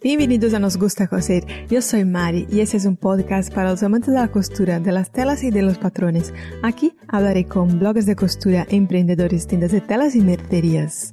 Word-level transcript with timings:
Bienvenidos 0.00 0.54
a 0.54 0.60
Nos 0.60 0.76
Gusta 0.76 1.08
Coser. 1.08 1.44
Yo 1.68 1.82
soy 1.82 2.04
Mari 2.04 2.46
y 2.52 2.60
este 2.60 2.76
es 2.76 2.84
un 2.84 2.96
podcast 2.96 3.52
para 3.52 3.70
los 3.70 3.82
amantes 3.82 4.14
de 4.14 4.20
la 4.20 4.28
costura, 4.28 4.78
de 4.78 4.92
las 4.92 5.10
telas 5.10 5.42
y 5.42 5.50
de 5.50 5.62
los 5.62 5.76
patrones. 5.76 6.32
Aquí 6.62 6.94
hablaré 7.08 7.46
con 7.46 7.80
bloggers 7.80 8.06
de 8.06 8.14
costura, 8.14 8.64
emprendedores, 8.70 9.48
tiendas 9.48 9.72
de 9.72 9.80
telas 9.80 10.14
y 10.14 10.20
mercerías. 10.20 11.12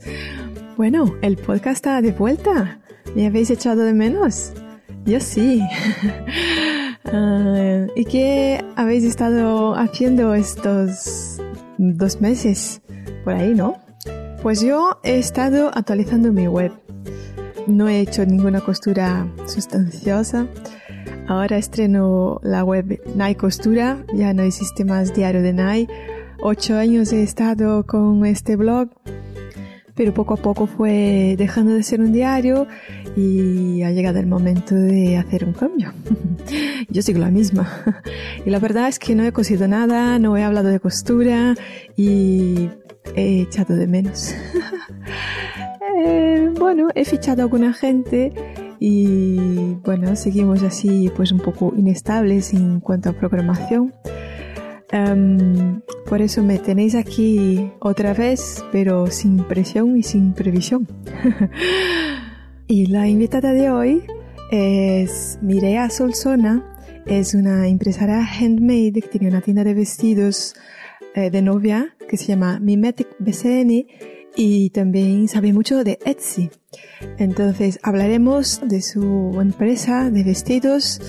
Bueno, 0.78 1.16
el 1.24 1.36
podcast 1.36 1.78
está 1.78 2.00
de 2.04 2.12
vuelta. 2.12 2.80
¿Me 3.16 3.26
habéis 3.26 3.50
echado 3.50 3.82
de 3.84 3.94
menos? 3.94 4.54
Yo 5.06 5.20
sí. 5.20 5.62
Ah, 7.08 7.86
¿Y 7.96 8.06
qué 8.06 8.66
habéis 8.76 9.04
estado 9.04 9.76
haciendo 9.76 10.34
estos 10.34 11.40
dos 11.78 12.20
meses? 12.20 12.82
Por 13.24 13.34
ahí, 13.34 13.54
¿no? 13.54 13.76
Pues 14.42 14.62
yo 14.62 15.00
he 15.04 15.20
estado 15.20 15.70
actualizando 15.76 16.34
mi 16.34 16.48
web 16.48 16.72
no 17.68 17.88
he 17.88 18.00
hecho 18.00 18.26
ninguna 18.26 18.62
costura 18.62 19.28
sustanciosa. 19.48 20.48
Ahora 21.28 21.58
estreno 21.58 22.40
la 22.44 22.64
web 22.64 23.02
Nai 23.16 23.36
Costura, 23.36 24.06
ya 24.14 24.34
no 24.34 24.44
existe 24.44 24.86
más 24.86 25.14
diario 25.14 25.42
de 25.42 25.54
Nai. 25.54 25.88
Ocho 26.40 26.78
años 26.78 27.12
he 27.14 27.24
estado 27.24 27.86
con 27.86 28.26
este 28.26 28.56
blog, 28.56 28.90
pero 29.96 30.14
poco 30.14 30.36
a 30.36 30.38
poco 30.38 30.68
fue 30.68 31.36
dejando 31.38 31.74
de 31.74 31.84
ser 31.84 32.02
un 32.02 32.12
diario 32.12 32.68
y 33.16 33.82
ha 33.84 33.92
llegado 33.92 34.20
el 34.20 34.28
momento 34.28 34.76
de 34.76 35.18
hacer 35.18 35.46
un 35.46 35.54
cambio. 35.54 35.94
Yo 36.90 37.02
sigo 37.02 37.20
la 37.20 37.32
misma. 37.32 37.68
Y 38.46 38.50
la 38.50 38.60
verdad 38.60 38.88
es 38.88 39.00
que 39.00 39.16
no 39.16 39.24
he 39.24 39.32
cosido 39.32 39.68
nada, 39.68 40.20
no 40.20 40.38
he 40.38 40.44
hablado 40.44 40.70
de 40.70 40.80
costura 40.80 41.56
y 41.96 42.70
he 43.16 43.42
echado 43.42 43.76
de 43.76 43.88
menos. 43.88 44.36
Eh, 45.94 46.52
bueno, 46.58 46.88
he 46.96 47.06
fichado 47.06 47.42
a 47.42 47.46
alguna 47.46 47.74
gente 47.74 48.34
y 48.80 49.76
bueno, 49.84 50.16
seguimos 50.16 50.64
así 50.64 51.12
pues 51.16 51.32
un 51.32 51.40
poco 51.40 51.74
inestables 51.76 52.54
en 52.54 52.80
cuanto 52.80 53.10
a 53.10 53.14
programación. 53.14 53.94
Em, 54.92 55.82
por 56.08 56.22
eso 56.22 56.44
me 56.44 56.60
tenéis 56.60 56.96
aquí 56.96 57.72
otra 57.80 58.14
vez, 58.14 58.64
pero 58.72 59.08
sin 59.08 59.44
presión 59.44 59.98
y 59.98 60.04
sin 60.04 60.34
previsión. 60.34 60.88
y 62.68 62.88
la 62.88 63.08
invitada 63.08 63.52
de 63.52 63.70
hoy 63.70 64.04
es 64.52 65.40
Mireia 65.42 65.90
Solsona, 65.90 66.64
es 67.06 67.34
una 67.34 67.68
empresaria 67.68 68.26
handmade 68.26 69.02
que 69.02 69.08
tiene 69.10 69.28
una 69.28 69.42
tienda 69.42 69.64
de 69.64 69.74
vestidos 69.74 70.56
eh, 71.14 71.30
de 71.30 71.42
novia 71.42 71.96
que 72.08 72.18
se 72.18 72.26
llama 72.26 72.60
Mimetic 72.60 73.08
BCN 73.20 73.86
y 74.36 74.70
también 74.72 75.28
sabe 75.28 75.54
mucho 75.54 75.84
de 75.84 76.00
Etsy. 76.06 76.50
Entonces 77.18 77.80
hablaremos 77.84 78.62
de 78.64 78.82
su 78.82 79.38
empresa 79.42 80.10
de 80.10 80.24
vestidos, 80.24 81.02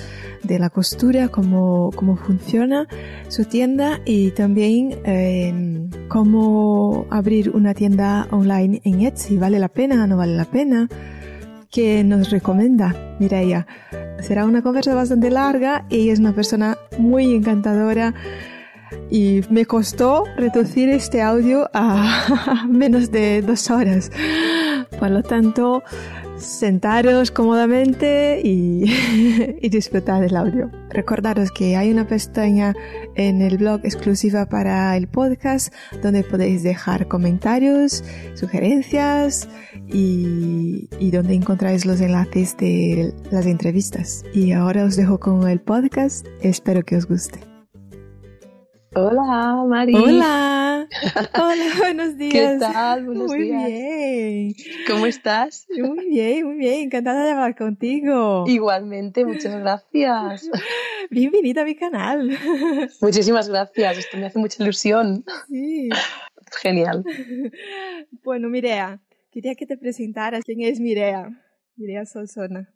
de 0.43 0.59
la 0.59 0.71
costura, 0.71 1.29
cómo, 1.29 1.91
cómo 1.95 2.17
funciona 2.17 2.87
su 3.29 3.45
tienda 3.45 4.01
y 4.05 4.31
también 4.31 4.99
em, 5.05 5.91
cómo 6.09 7.07
abrir 7.11 7.51
una 7.51 7.75
tienda 7.75 8.29
online 8.31 8.81
en 8.85 9.03
Etsy. 9.03 9.37
¿Vale 9.37 9.59
la 9.59 9.69
pena? 9.69 10.07
¿No 10.07 10.17
vale 10.17 10.37
la 10.37 10.45
pena? 10.45 10.89
¿Qué 11.71 12.05
nos 12.05 12.31
recomienda 12.31 13.17
Mireia? 13.19 13.67
Será 14.21 14.47
una 14.47 14.63
conversa 14.63 14.95
bastante 14.95 15.31
larga 15.31 15.85
y 15.91 16.09
es 16.11 16.21
una 16.21 16.35
persona 16.35 16.79
muy 16.99 17.35
encantadora 17.35 18.15
y 19.11 19.43
me 19.51 19.67
costó 19.67 20.25
reducir 20.37 20.89
este 20.89 21.23
audio 21.23 21.69
a 21.73 22.67
menos 22.69 23.11
de 23.11 23.43
dos 23.43 23.71
horas. 23.71 24.11
Por 24.99 25.11
lo 25.11 25.23
tanto, 25.23 25.83
sentaros 26.39 27.31
cómodamente 27.31 28.41
y, 28.43 28.85
disfrutar 29.69 30.21
del 30.21 30.37
audio. 30.37 30.71
Recordaros 30.91 31.51
que 31.51 31.77
hay 31.77 31.91
una 31.91 32.07
pestaña 32.07 32.75
en 33.15 33.43
el 33.43 33.59
blog 33.59 33.81
exclusiva 33.85 34.47
para 34.47 34.97
el 34.97 35.09
podcast 35.09 35.73
donde 36.03 36.25
podéis 36.25 36.63
dejar 36.63 37.09
comentarios, 37.09 38.05
sugerencias 38.35 39.49
y, 39.89 40.89
y 40.99 41.11
donde 41.11 41.35
encontráis 41.35 41.85
los 41.85 42.01
enlaces 42.01 42.57
de 42.57 43.15
las 43.31 43.47
entrevistas. 43.47 44.25
Y 44.33 44.53
ahora 44.53 44.85
os 44.85 44.97
dejo 44.97 45.19
con 45.19 45.49
el 45.49 45.61
podcast. 45.61 46.27
Espero 46.41 46.83
que 46.83 46.97
os 46.97 47.07
guste. 47.07 47.56
Hola, 48.99 49.63
Mari. 49.69 49.95
Hola. 49.95 50.89
Hola, 51.35 51.65
buenos 51.77 52.17
días. 52.17 52.33
¿Qué 52.33 52.59
tal? 52.59 53.05
Buenos 53.05 53.27
muy 53.27 53.43
días. 53.43 53.69
bien. 53.69 54.55
¿Cómo 54.87 55.05
estás? 55.05 55.67
Muy 55.77 56.09
bien, 56.09 56.47
muy 56.47 56.55
bien. 56.57 56.85
Encantada 56.85 57.23
de 57.23 57.33
hablar 57.33 57.55
contigo. 57.57 58.45
Igualmente, 58.47 59.27
muchas 59.27 59.55
gracias. 59.61 60.49
Bienvenida 61.11 61.61
a 61.61 61.65
mi 61.67 61.75
canal. 61.75 62.31
Muchísimas 63.03 63.51
gracias. 63.51 63.99
Esto 63.99 64.17
me 64.17 64.29
hace 64.29 64.39
mucha 64.39 64.63
ilusión. 64.63 65.27
Sí. 65.47 65.91
Genial. 66.63 67.05
Bueno, 68.25 68.49
Mirea, 68.49 69.03
quería 69.31 69.55
que 69.57 69.67
te 69.67 69.77
presentaras. 69.77 70.43
¿Quién 70.43 70.63
es 70.63 70.81
Mirea? 70.81 71.29
Mirea 71.77 72.07
Solsona. 72.07 72.73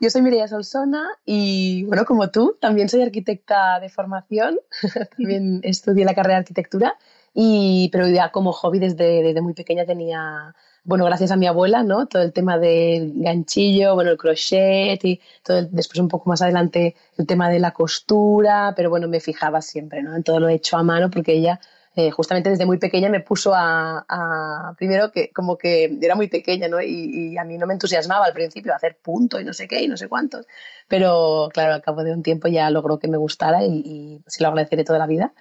Yo 0.00 0.10
soy 0.10 0.22
Mireia 0.22 0.48
Solsona 0.48 1.08
y, 1.24 1.84
bueno, 1.84 2.04
como 2.04 2.30
tú, 2.30 2.56
también 2.60 2.88
soy 2.88 3.02
arquitecta 3.02 3.78
de 3.80 3.88
formación. 3.88 4.58
también 5.16 5.60
estudié 5.62 6.04
la 6.04 6.14
carrera 6.14 6.36
de 6.36 6.40
arquitectura, 6.40 6.96
y, 7.34 7.88
pero 7.92 8.08
ya 8.08 8.30
como 8.30 8.52
hobby 8.52 8.78
desde, 8.78 9.22
desde 9.22 9.40
muy 9.40 9.54
pequeña 9.54 9.86
tenía, 9.86 10.54
bueno, 10.84 11.04
gracias 11.04 11.30
a 11.30 11.36
mi 11.36 11.46
abuela, 11.46 11.82
¿no? 11.82 12.06
Todo 12.06 12.22
el 12.22 12.32
tema 12.32 12.58
del 12.58 13.12
ganchillo, 13.16 13.94
bueno, 13.94 14.10
el 14.10 14.18
crochet 14.18 15.02
y 15.04 15.20
todo 15.42 15.58
el, 15.58 15.68
después 15.70 15.98
un 16.00 16.08
poco 16.08 16.28
más 16.28 16.42
adelante 16.42 16.94
el 17.16 17.26
tema 17.26 17.48
de 17.48 17.60
la 17.60 17.70
costura, 17.70 18.74
pero 18.76 18.90
bueno, 18.90 19.08
me 19.08 19.20
fijaba 19.20 19.62
siempre, 19.62 20.02
¿no? 20.02 20.14
En 20.16 20.22
todo 20.22 20.40
lo 20.40 20.48
hecho 20.48 20.76
a 20.76 20.82
mano 20.82 21.10
porque 21.10 21.34
ella 21.34 21.60
eh, 21.94 22.10
justamente 22.10 22.48
desde 22.48 22.64
muy 22.64 22.78
pequeña 22.78 23.10
me 23.10 23.20
puso 23.20 23.52
a, 23.54 24.74
primero 24.78 25.12
que 25.12 25.30
como 25.30 25.58
que 25.58 25.98
era 26.00 26.14
muy 26.14 26.28
pequeña, 26.28 26.68
¿no? 26.68 26.80
Y, 26.80 27.32
y, 27.32 27.38
a 27.38 27.44
mí 27.44 27.58
no 27.58 27.66
me 27.66 27.74
entusiasmaba 27.74 28.24
al 28.24 28.32
principio 28.32 28.74
hacer 28.74 28.96
punto 28.96 29.38
y 29.38 29.44
no 29.44 29.52
sé 29.52 29.68
qué 29.68 29.82
y 29.82 29.88
no 29.88 29.96
sé 29.96 30.08
cuántos, 30.08 30.46
pero 30.88 31.50
claro, 31.52 31.74
al 31.74 31.82
cabo 31.82 32.02
de 32.02 32.12
un 32.12 32.22
tiempo 32.22 32.48
ya 32.48 32.70
logró 32.70 32.98
que 32.98 33.08
me 33.08 33.18
gustara 33.18 33.64
y, 33.64 33.82
y 33.84 34.22
se 34.26 34.42
lo 34.42 34.48
agradeceré 34.48 34.84
toda 34.84 34.98
la 34.98 35.06
vida. 35.06 35.32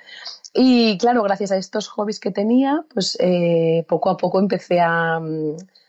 Y 0.53 0.97
claro, 0.97 1.23
gracias 1.23 1.51
a 1.51 1.57
estos 1.57 1.87
hobbies 1.87 2.19
que 2.19 2.31
tenía, 2.31 2.83
pues 2.93 3.17
eh, 3.21 3.85
poco 3.87 4.09
a 4.09 4.17
poco 4.17 4.37
empecé 4.37 4.81
a, 4.81 5.21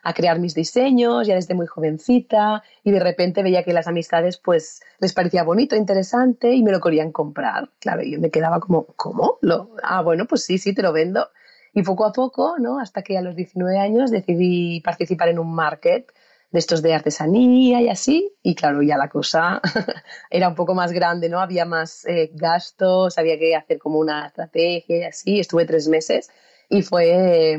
a, 0.03 0.15
crear 0.15 0.39
mis 0.39 0.55
diseños, 0.55 1.27
ya 1.27 1.35
desde 1.35 1.55
muy 1.55 1.67
jovencita, 1.67 2.63
y 2.85 2.93
de 2.93 3.01
repente 3.01 3.43
veía 3.43 3.65
que 3.65 3.73
las 3.73 3.89
amistades 3.89 4.39
pues 4.39 4.81
les 5.01 5.13
parecía 5.13 5.43
bonito, 5.43 5.75
interesante, 5.75 6.53
y 6.53 6.63
me 6.63 6.71
lo 6.71 6.81
querían 6.81 7.11
comprar. 7.11 7.71
Claro, 7.81 8.03
y 8.03 8.13
yo 8.13 8.21
me 8.21 8.31
quedaba 8.31 8.61
como, 8.61 8.87
¿cómo? 8.95 9.39
¿Lo? 9.41 9.71
Ah, 9.83 10.03
bueno, 10.03 10.27
pues 10.27 10.45
sí, 10.45 10.59
sí, 10.59 10.73
te 10.73 10.83
lo 10.83 10.93
vendo. 10.93 11.29
Y 11.75 11.83
poco 11.83 12.05
a 12.05 12.13
poco, 12.13 12.57
¿no? 12.59 12.79
Hasta 12.79 13.03
que 13.03 13.19
a 13.19 13.23
los 13.23 13.35
19 13.35 13.79
años 13.79 14.11
decidí 14.13 14.81
participar 14.81 15.29
en 15.29 15.41
un 15.41 15.53
market 15.55 16.13
de 16.53 16.59
estos 16.59 16.83
de 16.83 16.95
artesanía 16.95 17.81
y 17.81 17.89
así, 17.89 18.37
y 18.43 18.55
claro, 18.55 18.83
ya 18.83 18.99
la 18.99 19.09
cosa 19.09 19.61
era 20.31 20.49
un 20.49 20.55
poco 20.55 20.75
más 20.75 20.93
grande, 20.93 21.31
¿no? 21.31 21.41
Había 21.41 21.65
más 21.65 22.05
eh, 22.05 22.31
gastos, 22.35 23.19
había 23.19 23.39
que 23.39 23.57
hacer 23.57 23.79
como 23.79 23.99
una 23.99 24.27
estrategia 24.27 24.99
y 24.99 25.03
así, 25.03 25.41
estuve 25.41 25.65
tres 25.65 25.89
meses 25.89 26.29
y 26.69 26.83
fue 26.83 27.53
eh, 27.55 27.59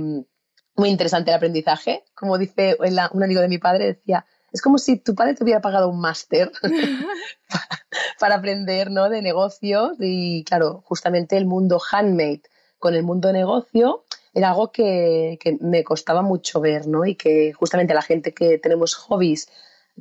muy 0.76 0.90
interesante 0.90 1.32
el 1.32 1.38
aprendizaje. 1.38 2.04
Como 2.14 2.38
dice 2.38 2.78
un 2.80 3.24
amigo 3.24 3.42
de 3.42 3.48
mi 3.48 3.58
padre, 3.58 3.86
decía, 3.86 4.26
es 4.52 4.62
como 4.62 4.78
si 4.78 4.98
tu 4.98 5.16
padre 5.16 5.34
te 5.34 5.44
hubiera 5.44 5.62
pagado 5.62 5.90
un 5.90 6.00
máster 6.00 6.52
para 8.20 8.36
aprender, 8.36 8.92
¿no? 8.92 9.10
De 9.10 9.24
negocios 9.24 9.98
y 10.00 10.44
claro, 10.44 10.84
justamente 10.86 11.36
el 11.36 11.48
mundo 11.48 11.82
handmade 11.92 12.44
con 12.78 12.94
el 12.94 13.02
mundo 13.02 13.30
de 13.30 13.34
negocio 13.34 14.04
era 14.34 14.50
algo 14.50 14.72
que, 14.72 15.38
que, 15.40 15.58
me 15.62 15.84
costaba 15.84 16.22
mucho 16.22 16.60
ver, 16.60 16.88
¿no? 16.88 17.06
Y 17.06 17.16
que 17.16 17.54
justamente 17.54 17.94
la 17.94 18.02
gente 18.02 18.34
que 18.34 18.58
tenemos 18.58 18.96
hobbies 18.96 19.50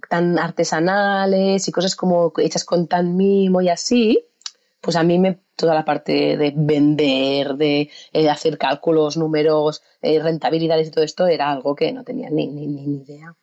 tan 0.09 0.39
artesanales 0.39 1.69
y 1.69 1.73
cosas 1.73 1.97
como 1.97 2.33
hechas 2.39 2.65
con 2.65 2.87
tan 2.89 3.17
mimo 3.17 3.61
y 3.61 3.69
así, 3.69 4.25
pues 4.81 4.97
a 4.97 5.03
mí 5.03 5.19
me 5.19 5.39
toda 5.55 5.75
la 5.75 5.85
parte 5.85 6.37
de 6.37 6.53
vender, 6.57 7.55
de 7.55 7.91
eh, 8.13 8.29
hacer 8.29 8.59
cálculos, 8.59 9.17
números, 9.17 9.83
eh, 10.01 10.21
rentabilidades 10.21 10.89
y 10.89 10.91
todo 10.91 11.05
esto 11.05 11.27
era 11.27 11.51
algo 11.51 11.75
que 11.77 11.93
no 11.93 12.05
tenía 12.05 12.31
ni, 12.31 12.49
ni, 12.49 12.67
ni 12.67 13.03
idea. 13.03 13.37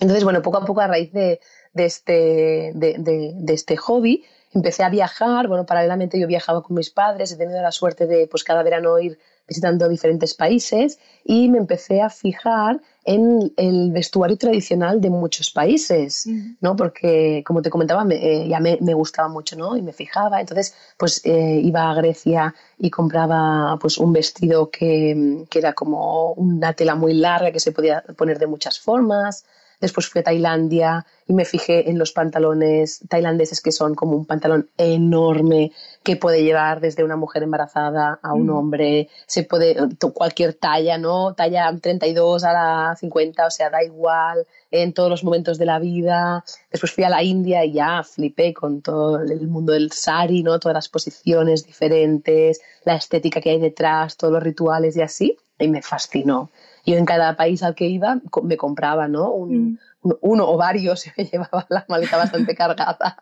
Entonces, 0.00 0.24
bueno, 0.24 0.42
poco 0.42 0.56
a 0.56 0.64
poco 0.64 0.80
a 0.80 0.88
raíz 0.88 1.12
de, 1.12 1.38
de 1.72 1.84
este, 1.84 2.72
de, 2.74 2.96
de, 2.98 3.32
de 3.36 3.54
este 3.54 3.76
hobby, 3.76 4.24
empecé 4.52 4.82
a 4.82 4.88
viajar, 4.88 5.46
bueno, 5.46 5.66
paralelamente 5.66 6.18
yo 6.18 6.26
viajaba 6.26 6.62
con 6.62 6.76
mis 6.76 6.90
padres, 6.90 7.30
he 7.30 7.36
tenido 7.36 7.62
la 7.62 7.70
suerte 7.70 8.06
de 8.06 8.26
pues 8.26 8.42
cada 8.42 8.62
verano 8.62 8.98
ir 8.98 9.18
visitando 9.46 9.88
diferentes 9.88 10.34
países 10.34 10.98
y 11.24 11.48
me 11.48 11.58
empecé 11.58 12.00
a 12.00 12.10
fijar 12.10 12.80
en 13.04 13.52
el 13.56 13.92
vestuario 13.92 14.38
tradicional 14.38 15.00
de 15.00 15.10
muchos 15.10 15.50
países, 15.50 16.26
¿no? 16.60 16.74
Porque, 16.74 17.42
como 17.46 17.60
te 17.60 17.68
comentaba, 17.68 18.04
me, 18.04 18.14
eh, 18.14 18.48
ya 18.48 18.60
me, 18.60 18.78
me, 18.80 18.94
gustaba 18.94 19.28
mucho, 19.28 19.56
¿no? 19.56 19.76
Y 19.76 19.82
me 19.82 19.92
fijaba, 19.92 20.40
entonces, 20.40 20.74
pues 20.96 21.20
eh, 21.24 21.60
iba 21.62 21.90
a 21.90 21.94
Grecia 21.94 22.54
y 22.78 22.90
compraba 22.90 23.78
pues 23.78 23.98
un 23.98 24.12
vestido 24.14 24.70
que, 24.70 25.44
que, 25.50 25.58
era 25.58 25.74
como 25.74 26.32
una 26.32 26.72
tela 26.72 26.94
muy 26.94 27.12
larga 27.12 27.52
que 27.52 27.60
se 27.60 27.72
podía 27.72 28.02
poner 28.16 28.38
de 28.38 28.46
muchas 28.46 28.80
formas. 28.80 29.44
Después 29.80 30.08
fui 30.08 30.20
a 30.20 30.24
Tailandia 30.24 31.06
y 31.26 31.32
me 31.32 31.44
fijé 31.44 31.90
en 31.90 31.98
los 31.98 32.12
pantalones 32.12 33.00
tailandeses 33.08 33.60
que 33.60 33.72
son 33.72 33.94
como 33.94 34.16
un 34.16 34.26
pantalón 34.26 34.70
enorme 34.76 35.72
que 36.02 36.16
puede 36.16 36.42
llevar 36.42 36.80
desde 36.80 37.04
una 37.04 37.16
mujer 37.16 37.42
embarazada 37.42 38.18
a 38.22 38.32
un 38.34 38.46
mm. 38.46 38.56
hombre, 38.56 39.08
se 39.26 39.44
puede, 39.44 39.76
cualquier 40.12 40.54
talla, 40.54 40.98
¿no? 40.98 41.34
Talla 41.34 41.74
32 41.80 42.44
a 42.44 42.52
la 42.52 42.96
50, 42.96 43.46
o 43.46 43.50
sea, 43.50 43.70
da 43.70 43.82
igual, 43.82 44.46
en 44.70 44.92
todos 44.92 45.10
los 45.10 45.24
momentos 45.24 45.58
de 45.58 45.66
la 45.66 45.78
vida. 45.78 46.44
Después 46.70 46.92
fui 46.92 47.04
a 47.04 47.08
la 47.08 47.22
India 47.22 47.64
y 47.64 47.72
ya 47.72 48.02
flipé 48.02 48.52
con 48.52 48.82
todo 48.82 49.20
el 49.20 49.48
mundo 49.48 49.72
del 49.72 49.92
sari, 49.92 50.42
¿no? 50.42 50.58
Todas 50.58 50.74
las 50.74 50.88
posiciones 50.88 51.64
diferentes, 51.64 52.60
la 52.84 52.96
estética 52.96 53.40
que 53.40 53.50
hay 53.50 53.60
detrás, 53.60 54.16
todos 54.16 54.32
los 54.32 54.42
rituales 54.42 54.96
y 54.96 55.02
así, 55.02 55.36
y 55.58 55.68
me 55.68 55.82
fascinó 55.82 56.50
yo 56.84 56.96
en 56.96 57.04
cada 57.04 57.36
país 57.36 57.62
al 57.62 57.74
que 57.74 57.86
iba 57.86 58.20
me 58.42 58.56
compraba, 58.56 59.08
¿no? 59.08 59.30
Un, 59.30 59.78
mm. 60.02 60.12
uno 60.20 60.48
o 60.48 60.56
varios, 60.56 61.04
me 61.16 61.24
llevaba 61.24 61.66
la 61.68 61.84
maleta 61.88 62.16
bastante 62.16 62.54
cargada. 62.56 63.18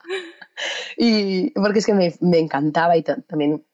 Y 0.97 1.50
porque 1.50 1.79
es 1.79 1.87
que 1.87 1.94
me, 1.94 2.14
me 2.20 2.38
encantaba 2.38 2.97
y 2.97 3.03
también 3.03 3.64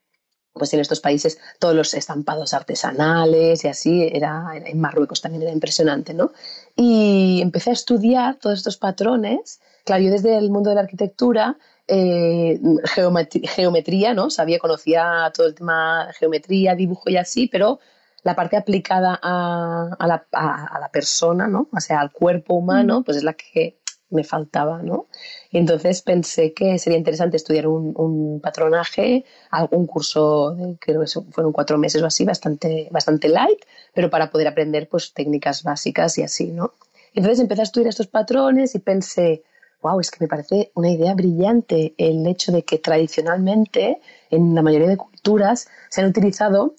pues 0.53 0.73
en 0.73 0.79
estos 0.79 0.99
países 0.99 1.39
todos 1.57 1.73
los 1.73 1.93
estampados 1.93 2.53
artesanales 2.53 3.63
y 3.63 3.67
así, 3.67 4.09
era, 4.11 4.51
en 4.53 4.79
Marruecos 4.79 5.21
también 5.21 5.43
era 5.43 5.51
impresionante, 5.51 6.13
¿no? 6.13 6.31
Y 6.75 7.39
empecé 7.41 7.71
a 7.71 7.73
estudiar 7.73 8.35
todos 8.35 8.59
estos 8.59 8.77
patrones, 8.77 9.61
claro, 9.85 10.03
yo 10.03 10.11
desde 10.11 10.37
el 10.37 10.51
mundo 10.51 10.69
de 10.69 10.75
la 10.75 10.81
arquitectura, 10.81 11.57
eh, 11.87 12.59
geometría, 12.85 13.49
geometría, 13.49 14.13
¿no? 14.13 14.29
Sabía, 14.29 14.59
conocía 14.59 15.31
todo 15.33 15.47
el 15.47 15.55
tema 15.55 16.09
geometría, 16.19 16.75
dibujo 16.75 17.09
y 17.09 17.17
así, 17.17 17.47
pero 17.47 17.79
la 18.23 18.35
parte 18.35 18.57
aplicada 18.57 19.19
a, 19.21 19.95
a, 19.97 20.07
la, 20.07 20.25
a, 20.31 20.79
la, 20.79 20.89
persona, 20.89 21.47
¿no? 21.47 21.69
O 21.71 21.79
sea, 21.79 22.01
al 22.01 22.11
cuerpo 22.11 22.55
humano, 22.55 23.03
pues 23.03 23.17
es 23.17 23.23
la 23.23 23.33
que 23.33 23.79
me 24.09 24.23
faltaba, 24.23 24.81
¿no? 24.81 25.07
Y 25.51 25.57
entonces 25.57 26.01
pensé 26.01 26.53
que 26.53 26.79
sería 26.79 26.97
interesante 26.97 27.37
estudiar 27.37 27.67
un, 27.67 27.93
un 27.95 28.41
patronaje, 28.41 29.25
algún 29.51 29.85
curso, 29.85 30.55
creo 30.79 31.01
que 31.01 31.07
fueron 31.31 31.51
cuatro 31.51 31.77
meses 31.77 32.01
o 32.01 32.07
así, 32.07 32.25
bastante, 32.25 32.87
bastante 32.91 33.29
light, 33.29 33.59
pero 33.93 34.09
para 34.09 34.31
poder 34.31 34.47
aprender 34.47 34.89
pues 34.89 35.13
técnicas 35.13 35.63
básicas 35.63 36.17
y 36.17 36.23
así, 36.23 36.47
¿no? 36.47 36.73
Entonces 37.13 37.39
empecé 37.39 37.61
a 37.61 37.63
estudiar 37.63 37.89
estos 37.89 38.07
patrones 38.07 38.75
y 38.75 38.79
pensé, 38.79 39.43
wow, 39.81 39.99
es 39.99 40.11
que 40.11 40.23
me 40.23 40.27
parece 40.27 40.71
una 40.75 40.89
idea 40.89 41.13
brillante 41.13 41.93
el 41.97 42.25
hecho 42.27 42.51
de 42.51 42.63
que 42.63 42.79
tradicionalmente 42.79 44.01
en 44.29 44.55
la 44.55 44.61
mayoría 44.61 44.87
de 44.87 44.97
culturas 44.97 45.67
se 45.89 46.01
han 46.01 46.07
utilizado 46.07 46.75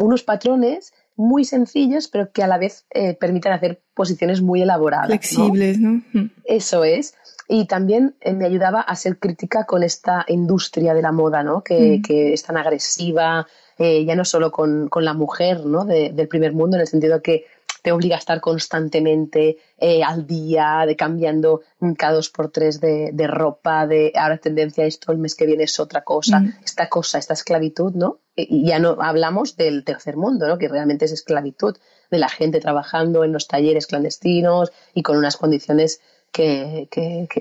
unos 0.00 0.22
patrones 0.22 0.92
muy 1.16 1.44
sencillos, 1.44 2.08
pero 2.08 2.32
que 2.32 2.42
a 2.42 2.46
la 2.46 2.58
vez 2.58 2.86
eh, 2.90 3.14
permiten 3.14 3.52
hacer 3.52 3.82
posiciones 3.94 4.40
muy 4.40 4.62
elaboradas. 4.62 5.06
Flexibles, 5.06 5.78
¿no? 5.78 6.02
Eso 6.44 6.84
es. 6.84 7.14
Y 7.46 7.66
también 7.66 8.14
eh, 8.20 8.32
me 8.32 8.46
ayudaba 8.46 8.80
a 8.80 8.96
ser 8.96 9.18
crítica 9.18 9.66
con 9.66 9.82
esta 9.82 10.24
industria 10.28 10.94
de 10.94 11.02
la 11.02 11.12
moda, 11.12 11.42
¿no? 11.42 11.62
Que, 11.62 11.98
mm. 11.98 12.02
que 12.02 12.32
es 12.32 12.42
tan 12.42 12.56
agresiva, 12.56 13.46
eh, 13.82 14.04
ya 14.04 14.14
no 14.14 14.24
solo 14.24 14.50
con, 14.52 14.88
con 14.88 15.06
la 15.06 15.14
mujer, 15.14 15.64
¿no? 15.64 15.86
del 15.86 16.28
primer 16.28 16.52
mundo, 16.52 16.76
en 16.76 16.82
el 16.82 16.86
sentido 16.86 17.22
que 17.22 17.46
te 17.82 17.92
obliga 17.92 18.16
a 18.16 18.18
estar 18.18 18.40
constantemente 18.40 19.58
eh, 19.78 20.02
al 20.02 20.26
día, 20.26 20.84
de 20.86 20.96
cambiando 20.96 21.62
cada 21.96 22.14
dos 22.14 22.28
por 22.30 22.50
tres 22.50 22.80
de, 22.80 23.26
ropa, 23.26 23.86
de 23.86 24.12
ahora 24.14 24.38
tendencia 24.38 24.84
a 24.84 24.86
esto, 24.86 25.12
el 25.12 25.18
mes 25.18 25.34
que 25.34 25.46
viene 25.46 25.64
es 25.64 25.80
otra 25.80 26.02
cosa, 26.02 26.40
mm. 26.40 26.54
esta 26.64 26.88
cosa, 26.88 27.18
esta 27.18 27.34
esclavitud, 27.34 27.92
¿no? 27.94 28.20
Y 28.36 28.66
ya 28.66 28.78
no 28.78 28.98
hablamos 29.00 29.56
del 29.56 29.84
tercer 29.84 30.16
mundo, 30.16 30.46
¿no? 30.48 30.58
Que 30.58 30.68
realmente 30.68 31.04
es 31.04 31.12
esclavitud 31.12 31.76
de 32.10 32.18
la 32.18 32.28
gente 32.28 32.60
trabajando 32.60 33.24
en 33.24 33.32
los 33.32 33.46
talleres 33.46 33.86
clandestinos 33.86 34.72
y 34.94 35.02
con 35.02 35.16
unas 35.16 35.36
condiciones 35.36 36.00
que, 36.32 36.88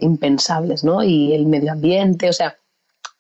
impensables, 0.02 0.84
¿no? 0.84 1.04
Y 1.04 1.34
el 1.34 1.46
medio 1.46 1.72
ambiente, 1.72 2.30
o 2.30 2.34
sea, 2.34 2.58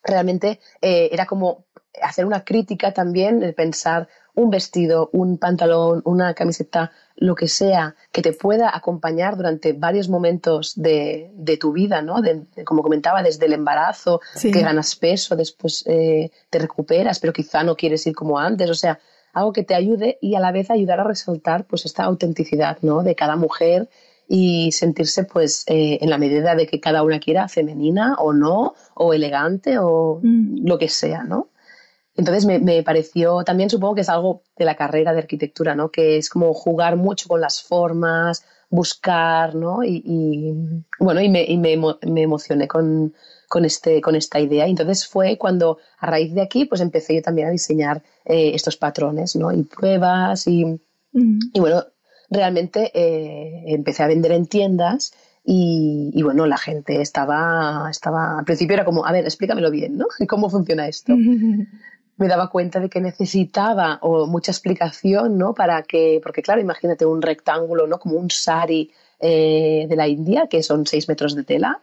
realmente 0.04 0.60
eh, 0.81 1.10
era 1.12 1.25
como 1.25 1.65
hacer 2.01 2.25
una 2.25 2.44
crítica 2.44 2.94
también, 2.94 3.44
el 3.44 3.54
pensar 3.54 4.07
un 4.39 4.50
vestido, 4.50 5.09
un 5.12 5.38
pantalón, 5.38 6.01
una 6.06 6.33
camiseta, 6.33 6.91
lo 7.18 7.36
que 7.36 7.50
sea, 7.50 7.95
que 8.12 8.21
te 8.21 8.31
pueda 8.31 8.74
acompañar 8.74 9.36
durante 9.36 9.74
varios 9.74 10.07
momentos 10.07 10.74
de, 10.75 11.30
tu 11.59 11.74
vida, 11.74 12.01
¿no? 12.01 12.15
como 12.65 12.81
comentaba, 12.81 13.21
desde 13.21 13.47
el 13.47 13.53
embarazo, 13.53 14.21
que 14.41 14.62
ganas 14.62 14.95
peso, 14.95 15.36
después 15.36 15.83
eh, 15.88 16.31
te 16.50 16.59
recuperas, 16.59 17.19
pero 17.19 17.33
quizá 17.33 17.63
no 17.63 17.75
quieres 17.75 18.07
ir 18.07 18.15
como 18.15 18.39
antes, 18.39 18.69
o 18.69 18.75
sea, 18.75 19.00
algo 19.33 19.51
que 19.51 19.63
te 19.63 19.75
ayude 19.75 20.18
y 20.21 20.36
a 20.36 20.39
la 20.39 20.53
vez 20.53 20.71
ayudar 20.71 21.01
a 21.01 21.03
resaltar 21.03 21.65
pues 21.65 21.86
esta 21.86 22.06
autenticidad, 22.06 22.77
¿no? 22.81 23.03
De 23.03 23.15
cada 23.15 23.36
mujer 23.36 23.89
y 24.27 24.71
sentirse 24.71 25.25
pues 25.25 25.65
eh, 25.68 25.97
en 26.01 26.09
la 26.09 26.18
medida 26.18 26.56
de 26.56 26.65
que 26.65 26.80
cada 26.80 27.03
una 27.03 27.19
quiera 27.19 27.47
femenina 27.50 28.15
o 28.19 28.31
no, 28.31 28.74
o 28.95 29.13
elegante 29.13 29.77
o 29.80 30.19
mm. 30.24 30.65
lo 30.65 30.77
que 30.77 30.88
sea, 30.88 31.24
¿no? 31.24 31.50
Entonces 32.19 32.45
me, 32.45 32.83
pareció, 32.83 33.45
también 33.45 33.69
supongo 33.69 33.95
que 33.95 34.01
es 34.01 34.10
algo 34.10 34.44
de 34.57 34.66
la 34.66 34.75
carrera 34.75 35.13
de 35.13 35.19
arquitectura, 35.19 35.74
¿no? 35.74 35.89
Que 35.89 36.18
es 36.18 36.30
como 36.30 36.54
jugar 36.54 36.98
mucho 36.98 37.30
con 37.30 37.39
las 37.39 37.63
formas, 37.63 38.44
buscar, 38.69 39.56
¿no? 39.56 39.86
Y, 39.86 40.54
bueno, 41.00 41.21
y, 41.21 41.30
me, 41.30 41.48
me, 41.57 42.21
emocioné 42.21 42.68
con, 42.68 43.13
este, 43.63 44.01
con 44.01 44.18
esta 44.18 44.38
idea. 44.38 44.68
Y 44.68 44.71
entonces 44.71 45.07
fue 45.07 45.38
cuando 45.38 45.77
a 45.98 46.07
raíz 46.07 46.33
de 46.33 46.42
aquí 46.42 46.66
pues 46.66 46.81
empecé 46.81 47.16
yo 47.16 47.21
también 47.21 47.48
a 47.48 47.51
diseñar 47.51 48.04
eh, 48.25 48.51
estos 48.54 48.75
patrones, 48.75 49.38
¿no? 49.38 49.54
Y 49.54 49.63
pruebas 49.63 50.45
y, 50.45 50.65
y 51.13 51.60
bueno, 51.62 51.86
realmente 52.30 52.92
eh, 52.94 53.63
empecé 53.68 54.04
a 54.04 54.07
vender 54.07 54.33
en 54.33 54.45
tiendas 54.45 55.13
y, 55.45 56.12
y, 56.13 56.22
bueno, 56.22 56.45
la 56.48 56.57
gente 56.57 57.01
estaba, 57.01 57.88
estaba, 57.89 58.39
al 58.39 58.45
principio 58.45 58.74
era 58.74 58.83
como, 58.83 59.06
a 59.06 59.13
ver, 59.13 59.24
explícamelo 59.24 59.72
bien, 59.72 59.98
¿no? 59.98 60.07
¿Cómo 60.27 60.50
funciona 60.50 60.86
esto? 60.89 61.15
Me 62.19 62.27
daba 62.27 62.50
cuenta 62.50 62.80
de 62.80 62.89
que 62.89 63.00
necesitaba 63.00 63.98
o 64.01 64.27
mucha 64.27 64.51
explicación, 64.51 65.38
¿no? 65.38 65.54
Para 65.54 65.83
que, 65.83 66.19
porque 66.21 66.42
claro, 66.42 66.60
imagínate 66.60 67.06
un 67.06 67.21
rectángulo, 67.21 67.88
¿no? 67.88 67.98
Como 67.98 68.16
un 68.18 68.30
sari 68.30 68.92
eh, 69.19 69.86
de 69.89 69.95
la 69.95 70.07
India, 70.07 70.48
que 70.48 70.62
son 70.62 70.86
seis 70.86 71.07
metros 71.07 71.36
de 71.36 71.44
tela. 71.44 71.81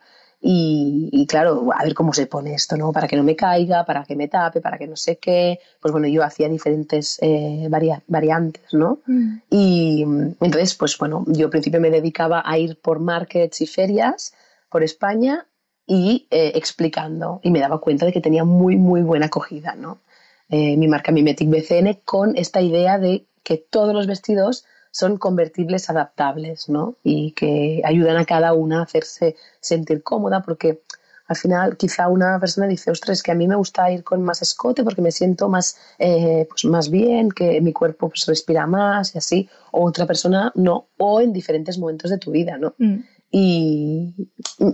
Y, 0.48 1.26
claro, 1.28 1.70
a 1.74 1.82
ver 1.82 1.94
cómo 1.94 2.12
se 2.12 2.26
pone 2.26 2.54
esto, 2.54 2.76
¿no? 2.76 2.92
Para 2.92 3.08
que 3.08 3.16
no 3.16 3.24
me 3.24 3.34
caiga, 3.34 3.84
para 3.84 4.04
que 4.04 4.14
me 4.14 4.28
tape, 4.28 4.60
para 4.60 4.78
que 4.78 4.86
no 4.86 4.94
sé 4.94 5.16
qué. 5.16 5.58
Pues 5.80 5.90
bueno, 5.90 6.06
yo 6.06 6.22
hacía 6.22 6.48
diferentes 6.48 7.18
eh, 7.22 7.68
variantes, 8.06 8.72
¿no? 8.72 9.00
Mm. 9.06 9.38
Y 9.50 10.02
entonces, 10.02 10.74
pues 10.74 10.96
bueno, 10.98 11.24
yo 11.28 11.46
al 11.46 11.50
principio 11.50 11.80
me 11.80 11.90
dedicaba 11.90 12.42
a 12.44 12.58
ir 12.58 12.78
por 12.80 13.00
markets 13.00 13.62
y 13.62 13.66
ferias 13.66 14.34
por 14.68 14.84
España 14.84 15.46
y 15.86 16.28
eh, 16.30 16.52
explicando. 16.54 17.40
Y 17.42 17.50
me 17.50 17.60
daba 17.60 17.80
cuenta 17.80 18.04
de 18.04 18.12
que 18.12 18.20
tenía 18.20 18.44
muy, 18.44 18.76
muy 18.76 19.00
buena 19.00 19.26
acogida, 19.26 19.74
¿no? 19.74 19.98
Eh, 20.48 20.76
mi 20.76 20.86
marca 20.86 21.10
Mimetic 21.10 21.48
BCN 21.48 22.00
con 22.04 22.36
esta 22.36 22.60
idea 22.60 22.98
de 22.98 23.26
que 23.42 23.58
todos 23.58 23.94
los 23.94 24.06
vestidos 24.06 24.64
son 24.92 25.18
convertibles 25.18 25.90
adaptables, 25.90 26.68
¿no? 26.68 26.94
Y 27.02 27.32
que 27.32 27.82
ayudan 27.84 28.16
a 28.16 28.24
cada 28.24 28.54
una 28.54 28.80
a 28.80 28.84
hacerse 28.84 29.36
sentir 29.60 30.02
cómoda 30.02 30.42
porque 30.42 30.80
al 31.26 31.36
final 31.36 31.76
quizá 31.76 32.08
una 32.08 32.38
persona 32.38 32.68
dice, 32.68 32.92
ostras, 32.92 33.22
que 33.22 33.32
a 33.32 33.34
mí 33.34 33.48
me 33.48 33.56
gusta 33.56 33.90
ir 33.90 34.04
con 34.04 34.22
más 34.22 34.40
escote 34.42 34.84
porque 34.84 35.02
me 35.02 35.10
siento 35.10 35.48
más, 35.48 35.76
eh, 35.98 36.46
pues 36.48 36.64
más 36.64 36.88
bien, 36.88 37.30
que 37.30 37.60
mi 37.60 37.72
cuerpo 37.72 38.08
pues, 38.08 38.24
respira 38.26 38.66
más 38.66 39.14
y 39.14 39.18
así, 39.18 39.48
o 39.72 39.84
otra 39.84 40.06
persona 40.06 40.52
no, 40.54 40.86
o 40.96 41.20
en 41.20 41.32
diferentes 41.32 41.78
momentos 41.78 42.10
de 42.10 42.18
tu 42.18 42.30
vida, 42.30 42.56
¿no? 42.56 42.74
Mm. 42.78 42.96
Y 43.32 44.14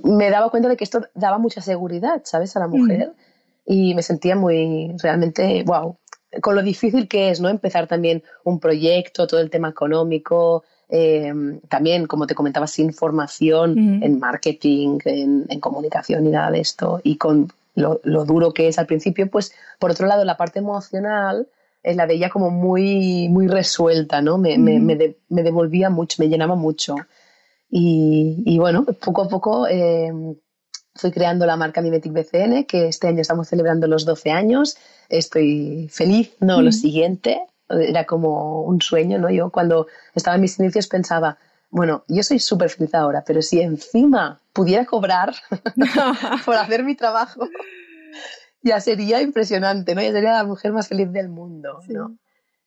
me 0.05 0.31
daba 0.31 0.51
cuenta 0.51 0.69
de 0.69 0.77
que 0.77 0.85
esto 0.85 1.01
daba 1.15 1.39
mucha 1.39 1.63
seguridad, 1.63 2.21
¿sabes? 2.25 2.55
A 2.55 2.61
la 2.61 2.69
mujer. 2.69 3.09
Mm 3.09 3.32
y 3.73 3.95
me 3.95 4.03
sentía 4.03 4.37
muy, 4.37 4.95
realmente, 5.03 5.63
wow, 5.65 5.97
con 6.43 6.55
lo 6.55 6.63
difícil 6.63 7.09
que 7.09 7.31
es, 7.31 7.41
¿no? 7.41 7.49
Empezar 7.49 7.87
también 7.87 8.23
un 8.45 8.61
proyecto, 8.61 9.27
todo 9.27 9.41
el 9.41 9.49
tema 9.49 9.71
económico, 9.71 10.65
em, 10.91 11.59
también, 11.69 12.07
como 12.07 12.27
te 12.27 12.35
comentaba, 12.35 12.67
sin 12.67 12.93
formación 12.93 14.03
en 14.03 14.19
marketing, 14.19 14.99
en, 15.07 15.61
comunicación 15.61 16.27
y 16.27 16.31
nada 16.31 16.51
de 16.51 16.61
esto, 16.61 17.01
y 17.03 17.17
con 17.17 17.51
lo, 17.75 17.99
duro 18.05 18.53
que 18.53 18.69
es 18.69 18.79
al 18.79 18.87
principio, 18.87 19.31
pues 19.31 19.55
por 19.79 19.91
otro 19.91 20.07
lado, 20.07 20.25
la 20.25 20.37
parte 20.37 20.59
emocional 20.59 21.49
es 21.83 21.97
la 21.97 22.07
de 22.07 22.15
ella 22.15 22.29
como 22.29 22.51
muy, 22.51 23.29
muy 23.31 23.49
resuelta, 23.49 24.21
¿no? 24.21 24.37
Me, 24.37 24.59
me, 24.59 24.81
me, 24.81 25.43
devolvía 25.43 25.89
mucho, 25.89 26.17
me 26.23 26.29
llenaba 26.29 26.57
mucho. 26.57 26.95
Y, 27.71 28.43
y 28.45 28.59
bueno, 28.59 28.85
poco 28.85 29.23
a 29.23 29.29
poco 29.29 29.67
em, 29.67 30.35
Fui 30.95 31.11
creando 31.11 31.47
la 31.47 31.57
marca 31.57 31.81
Mimetic 31.81 32.13
BCN, 32.13 32.65
que 32.65 32.89
este 32.89 33.09
año 33.09 33.21
estamos 33.21 33.49
celebrando 33.49 33.87
los 33.87 34.05
12 34.05 34.31
años. 34.31 34.77
Estoy 35.09 35.89
feliz, 35.91 36.35
no, 36.41 36.61
lo 36.61 36.69
mm. 36.69 36.73
siguiente, 36.73 37.43
era 37.69 38.05
como 38.05 38.63
un 38.63 38.81
sueño, 38.81 39.19
¿no? 39.19 39.31
Yo 39.31 39.51
cuando 39.51 39.87
estaba 40.15 40.37
en 40.37 40.43
mis 40.43 40.59
inicios 40.59 40.87
pensaba, 40.89 41.39
bueno, 41.71 42.05
yo 42.09 42.23
soy 42.23 42.39
súper 42.39 42.69
feliz 42.69 42.95
ahora, 42.95 43.25
pero 43.27 43.41
si 43.41 43.61
encima 43.61 44.41
pudiera 44.53 44.85
cobrar 44.85 45.35
por 46.45 46.57
hacer 46.57 46.85
mi 46.85 46.95
trabajo, 46.95 47.49
ya 48.63 48.81
sería 48.81 49.23
impresionante, 49.23 49.95
¿no? 49.95 50.03
Ya 50.03 50.13
sería 50.13 50.33
la 50.35 50.45
mujer 50.45 50.73
más 50.73 50.89
feliz 50.89 51.11
del 51.13 51.29
mundo, 51.29 51.81
¿no? 51.89 52.17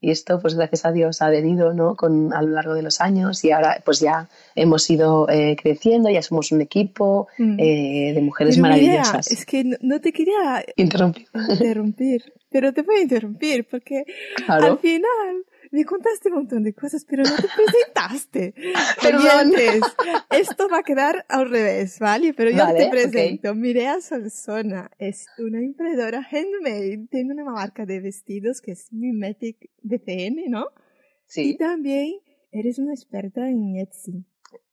Y 0.02 0.12
esto 0.12 0.40
pues 0.40 0.56
gracias 0.56 0.86
a 0.86 0.92
Dios 0.92 1.22
ha 1.22 1.30
venido 1.30 1.74
¿no? 1.74 1.96
Con, 1.96 2.34
a 2.34 2.42
lo 2.42 2.50
largo 2.50 2.74
de 2.74 2.82
los 2.82 3.02
años 3.02 3.44
y 3.44 3.52
ahora 3.52 3.82
pues 3.84 4.00
ya 4.00 4.30
hemos 4.56 4.90
ido 4.90 5.28
eh, 5.30 5.56
creciendo, 5.62 6.10
ya 6.10 6.22
somos 6.22 6.52
un 6.52 6.62
equipo 6.62 7.28
mm. 7.38 7.60
eh, 7.60 8.12
de 8.14 8.22
mujeres 8.22 8.58
maravillosas. 8.58 9.32
es 9.32 9.46
que 9.46 9.64
no, 9.82 10.02
te 10.02 10.12
quería 10.12 10.64
interrumpir. 10.76 11.28
interrumpir, 11.50 12.34
pero 12.50 12.74
te 12.74 12.82
voy 12.82 12.98
a 12.98 13.02
interrumpir 13.02 13.68
porque 13.70 14.04
al 14.48 14.78
final 14.80 15.46
me 15.76 15.84
contaste 15.84 16.30
un 16.30 16.36
montón 16.36 16.64
de 16.64 16.74
cosas, 16.74 17.06
pero 17.06 17.24
no 17.24 17.36
te 17.36 17.48
presentaste. 17.56 18.54
Oyentes, 19.04 19.82
esto 20.30 20.70
va 20.70 20.80
a 20.80 20.84
quedar 20.84 21.26
al 21.28 21.50
revés, 21.50 22.00
¿vale? 22.00 22.34
Pero 22.34 22.52
yo 22.52 22.66
te 22.74 22.88
presento. 22.90 23.54
Mireia 23.54 24.00
Solsona 24.00 24.90
es 24.98 25.28
una 25.38 25.60
emprendedora 25.60 26.26
handmade, 26.32 27.08
tiene 27.12 27.34
una 27.34 27.44
marca 27.44 27.86
de 27.86 28.00
vestidos 28.00 28.62
que 28.62 28.72
es 28.72 28.94
Mimetic 28.94 29.70
BCN, 29.84 30.50
¿no? 30.50 30.68
Sí. 31.28 31.52
Y 31.52 31.58
también 31.58 32.20
eres 32.52 32.80
una 32.80 32.94
experta 32.94 33.50
en 33.50 33.76
Etsy. 33.76 34.24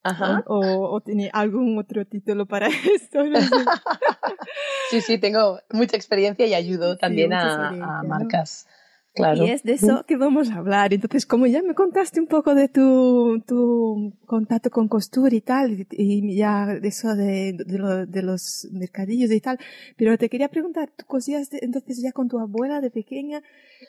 Ajá. 0.05 0.45
O, 0.47 0.95
o 0.95 1.01
tiene 1.01 1.31
algún 1.33 1.77
otro 1.79 2.05
título 2.05 2.47
para 2.47 2.69
esto. 2.95 3.25
sí, 4.91 5.01
sí, 5.01 5.19
tengo 5.19 5.59
mucha 5.71 5.97
experiencia 5.97 6.47
y 6.47 6.55
ayudo 6.55 6.97
también 6.97 7.33
a, 7.33 8.03
marcas. 8.07 8.69
Y 9.15 9.51
es 9.51 9.63
de 9.63 9.75
eso 9.75 10.05
que 10.07 10.17
vamos 10.17 10.51
a 10.51 10.57
hablar. 10.57 10.95
Entonces, 10.95 11.27
como 11.27 11.47
ya 11.47 11.63
me 11.63 11.75
contaste 11.75 12.19
un 12.19 12.27
poco 12.27 12.55
de 12.55 12.69
tu, 12.69 13.43
tu 13.47 14.15
contacto 14.25 14.71
con 14.71 14.89
costura 14.89 15.35
y 15.35 15.43
tal, 15.43 15.87
y, 15.91 16.35
ya 16.35 16.67
de 16.67 16.89
eso 16.89 17.15
de, 17.15 17.53
de, 17.53 18.23
los 18.23 18.69
mercadillos 18.73 19.31
y 19.31 19.41
tal, 19.41 19.59
pero 19.99 20.17
te 20.17 20.31
quería 20.31 20.49
preguntar, 20.49 20.91
¿tú 20.97 21.05
cosías 21.05 21.51
entonces 21.53 22.01
ya 22.01 22.13
con 22.13 22.29
tu 22.29 22.39
abuela 22.39 22.81
de 22.81 22.91
pequeña 22.91 23.43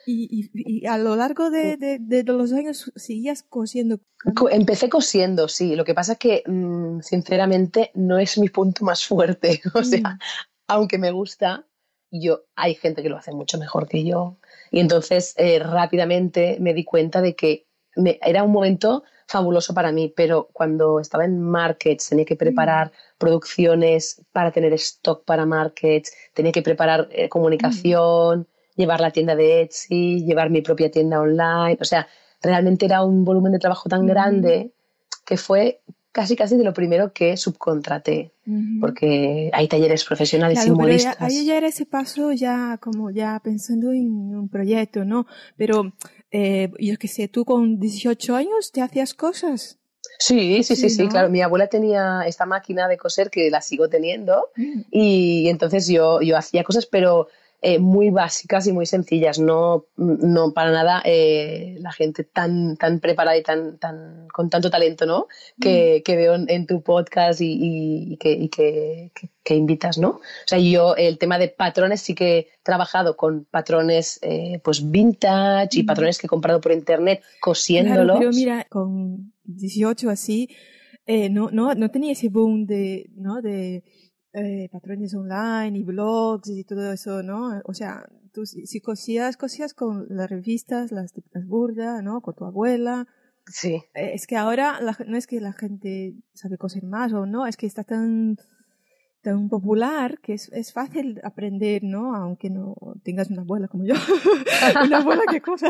y, 0.06 0.50
y, 0.52 0.86
a 0.86 0.98
lo 0.98 1.16
largo 1.16 1.50
de, 1.50 1.78
de, 1.78 2.22
los 2.24 2.52
años 2.52 2.92
seguías 2.94 3.42
cosiendo? 3.42 4.00
Empecé 4.50 4.90
cosiendo, 4.90 5.48
sí. 5.48 5.74
Lo 5.74 5.86
que 5.86 5.94
pasa 5.94 6.12
es 6.12 6.18
que, 6.18 6.42
mm, 6.46 7.00
sinceramente, 7.00 7.90
no 7.94 8.18
es 8.18 8.36
mi 8.36 8.50
punto 8.50 8.84
más 8.84 9.04
fuerte. 9.06 9.62
O 9.74 9.82
sea, 9.82 10.00
mm. 10.00 10.18
aunque 10.68 10.98
me 10.98 11.10
gusta, 11.12 11.66
yo, 12.10 12.44
hay 12.54 12.74
gente 12.74 13.02
que 13.02 13.08
lo 13.08 13.16
hace 13.16 13.32
mucho 13.32 13.58
mejor 13.58 13.88
que 13.88 14.04
yo 14.04 14.38
y 14.74 14.80
entonces 14.80 15.34
eh, 15.36 15.60
rápidamente 15.60 16.56
me 16.58 16.74
di 16.74 16.82
cuenta 16.82 17.22
de 17.22 17.36
que 17.36 17.68
era 17.94 18.42
un 18.42 18.50
momento 18.50 19.04
fabuloso 19.28 19.72
para 19.72 19.92
mí, 19.92 20.12
pero 20.16 20.48
cuando 20.52 20.98
estaba 20.98 21.24
en 21.24 21.40
markets 21.40 22.08
tenía 22.08 22.24
que 22.24 22.34
preparar 22.34 22.88
mm. 22.88 23.18
producciones 23.18 24.20
para 24.32 24.50
tener 24.50 24.72
stock 24.72 25.24
para 25.24 25.46
markets, 25.46 26.12
tenía 26.34 26.50
que 26.50 26.62
preparar 26.62 27.06
eh, 27.12 27.28
comunicación, 27.28 28.40
mm. 28.40 28.46
llevar 28.74 29.00
la 29.00 29.12
tienda 29.12 29.36
de 29.36 29.62
Etsy, 29.62 30.24
llevar 30.24 30.50
mi 30.50 30.60
propia 30.60 30.90
tienda 30.90 31.20
online, 31.20 31.78
o 31.80 31.84
sea, 31.84 32.08
realmente 32.42 32.86
era 32.86 33.04
un 33.04 33.24
volumen 33.24 33.52
de 33.52 33.60
trabajo 33.60 33.88
tan 33.88 34.02
mm. 34.02 34.06
grande 34.08 34.72
que 35.24 35.36
fue 35.36 35.82
casi 36.14 36.36
casi 36.36 36.56
de 36.56 36.62
lo 36.62 36.72
primero 36.72 37.12
que 37.12 37.36
subcontraté, 37.36 38.30
porque 38.80 39.50
hay 39.52 39.66
talleres 39.66 40.04
profesionales 40.04 40.64
y 40.64 40.70
modistas. 40.70 41.16
ahí 41.18 41.44
ya 41.44 41.56
era 41.56 41.66
ese 41.66 41.86
paso 41.86 42.30
ya 42.30 42.78
como 42.80 43.10
ya 43.10 43.40
pensando 43.42 43.90
en 43.90 44.36
un 44.36 44.48
proyecto, 44.48 45.04
¿no? 45.04 45.26
Pero 45.56 45.92
eh, 46.30 46.70
yo 46.78 46.96
qué 46.98 47.08
sé, 47.08 47.26
tú 47.26 47.44
con 47.44 47.80
18 47.80 48.36
años 48.36 48.70
te 48.70 48.80
hacías 48.80 49.12
cosas. 49.12 49.78
Sí, 50.20 50.62
sí, 50.62 50.76
sí, 50.76 50.88
sí, 50.88 51.08
claro. 51.08 51.30
Mi 51.30 51.42
abuela 51.42 51.66
tenía 51.66 52.22
esta 52.24 52.46
máquina 52.46 52.86
de 52.86 52.96
coser 52.96 53.28
que 53.28 53.50
la 53.50 53.60
sigo 53.60 53.88
teniendo 53.88 54.50
mm. 54.54 54.82
y 54.92 55.48
entonces 55.48 55.88
yo, 55.88 56.20
yo 56.22 56.36
hacía 56.36 56.62
cosas, 56.62 56.86
pero 56.86 57.26
eh, 57.66 57.78
muy 57.78 58.10
básicas 58.10 58.66
y 58.66 58.74
muy 58.74 58.84
sencillas, 58.84 59.38
no, 59.38 59.86
no 59.96 60.52
para 60.52 60.70
nada 60.70 61.00
eh, 61.02 61.78
la 61.80 61.92
gente 61.92 62.22
tan, 62.22 62.76
tan 62.76 63.00
preparada 63.00 63.38
y 63.38 63.42
tan, 63.42 63.78
tan, 63.78 64.28
con 64.28 64.50
tanto 64.50 64.68
talento 64.68 65.06
¿no? 65.06 65.28
que, 65.58 66.04
mm. 66.06 66.12
veo 66.12 66.34
en, 66.46 66.66
tu 66.66 66.82
podcast 66.82 67.40
y, 67.42 68.18
que, 68.20 68.50
que, 69.42 69.54
invitas. 69.54 69.96
¿no? 69.96 70.10
O 70.10 70.20
sea, 70.44 70.58
yo 70.58 70.94
el 70.94 71.16
tema 71.16 71.38
de 71.38 71.48
patrones 71.48 72.02
sí 72.02 72.14
que 72.14 72.38
he 72.38 72.48
trabajado 72.62 73.16
con 73.16 73.46
patrones 73.46 74.18
eh, 74.20 74.60
pues 74.62 74.90
vintage 74.90 75.78
y 75.78 75.84
mm. 75.84 75.86
patrones 75.86 76.18
que 76.18 76.26
he 76.26 76.28
comprado 76.28 76.60
por 76.60 76.70
internet 76.70 77.22
cosiéndolos. 77.40 78.18
pero 78.18 78.30
mira, 78.32 78.66
con 78.68 79.32
18 79.44 80.10
así, 80.10 80.50
no, 81.30 81.48
no, 81.50 81.74
no 81.74 81.90
tenía 81.90 82.12
ese 82.12 82.28
boom 82.28 82.66
de, 82.66 83.08
¿no? 83.14 83.40
de 83.40 83.84
eh, 84.34 84.68
patrones 84.70 85.14
online 85.14 85.78
y 85.78 85.84
blogs 85.84 86.48
y 86.48 86.64
todo 86.64 86.92
eso, 86.92 87.22
¿no? 87.22 87.60
O 87.64 87.72
sea, 87.72 88.04
tú 88.32 88.44
si 88.46 88.80
cosías, 88.80 89.36
cosías 89.36 89.74
con 89.74 90.06
las 90.10 90.28
revistas, 90.28 90.90
las 90.90 91.12
típicas 91.12 91.46
burdas, 91.46 92.02
¿no? 92.02 92.20
Con 92.20 92.34
tu 92.34 92.44
abuela. 92.44 93.06
Sí. 93.46 93.82
Eh, 93.94 94.10
es 94.14 94.26
que 94.26 94.36
ahora 94.36 94.80
no 95.06 95.16
es 95.16 95.26
que 95.26 95.40
la 95.40 95.52
gente 95.52 96.14
sabe 96.32 96.58
coser 96.58 96.82
más 96.82 97.12
o 97.12 97.26
no, 97.26 97.46
es 97.46 97.56
que 97.56 97.66
está 97.66 97.84
tan 97.84 98.36
tan 99.22 99.48
popular 99.48 100.18
que 100.20 100.34
es, 100.34 100.50
es 100.52 100.72
fácil 100.72 101.20
aprender, 101.24 101.82
¿no? 101.82 102.14
Aunque 102.14 102.50
no 102.50 102.74
tengas 103.02 103.30
una 103.30 103.42
abuela 103.42 103.68
como 103.68 103.84
yo. 103.84 103.94
una 104.84 104.98
abuela 104.98 105.22
que 105.30 105.40
cosa. 105.40 105.68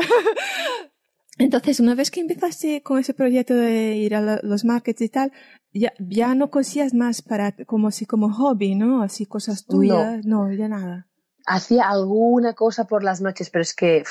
Entonces, 1.37 1.79
una 1.79 1.95
vez 1.95 2.11
que 2.11 2.21
empezaste 2.21 2.81
con 2.81 2.99
ese 2.99 3.13
proyecto 3.13 3.53
de 3.53 3.95
ir 3.97 4.15
a 4.15 4.39
los 4.41 4.63
markets 4.63 5.01
y 5.01 5.09
tal, 5.09 5.33
ya, 5.73 5.91
ya 5.99 6.33
no 6.33 6.49
cosías 6.49 6.93
más 6.93 7.21
para 7.21 7.53
como 7.65 7.91
si 7.91 8.05
como 8.05 8.31
hobby, 8.31 8.75
¿no? 8.75 9.01
Así 9.01 9.25
cosas 9.25 9.65
tuyas, 9.65 10.25
no, 10.25 10.51
ya 10.53 10.69
nada. 10.69 11.07
Hacía 11.45 11.89
alguna 11.89 12.53
cosa 12.53 12.85
por 12.85 13.03
las 13.03 13.21
noches, 13.21 13.49
pero 13.49 13.61
es 13.61 13.75
que 13.75 14.03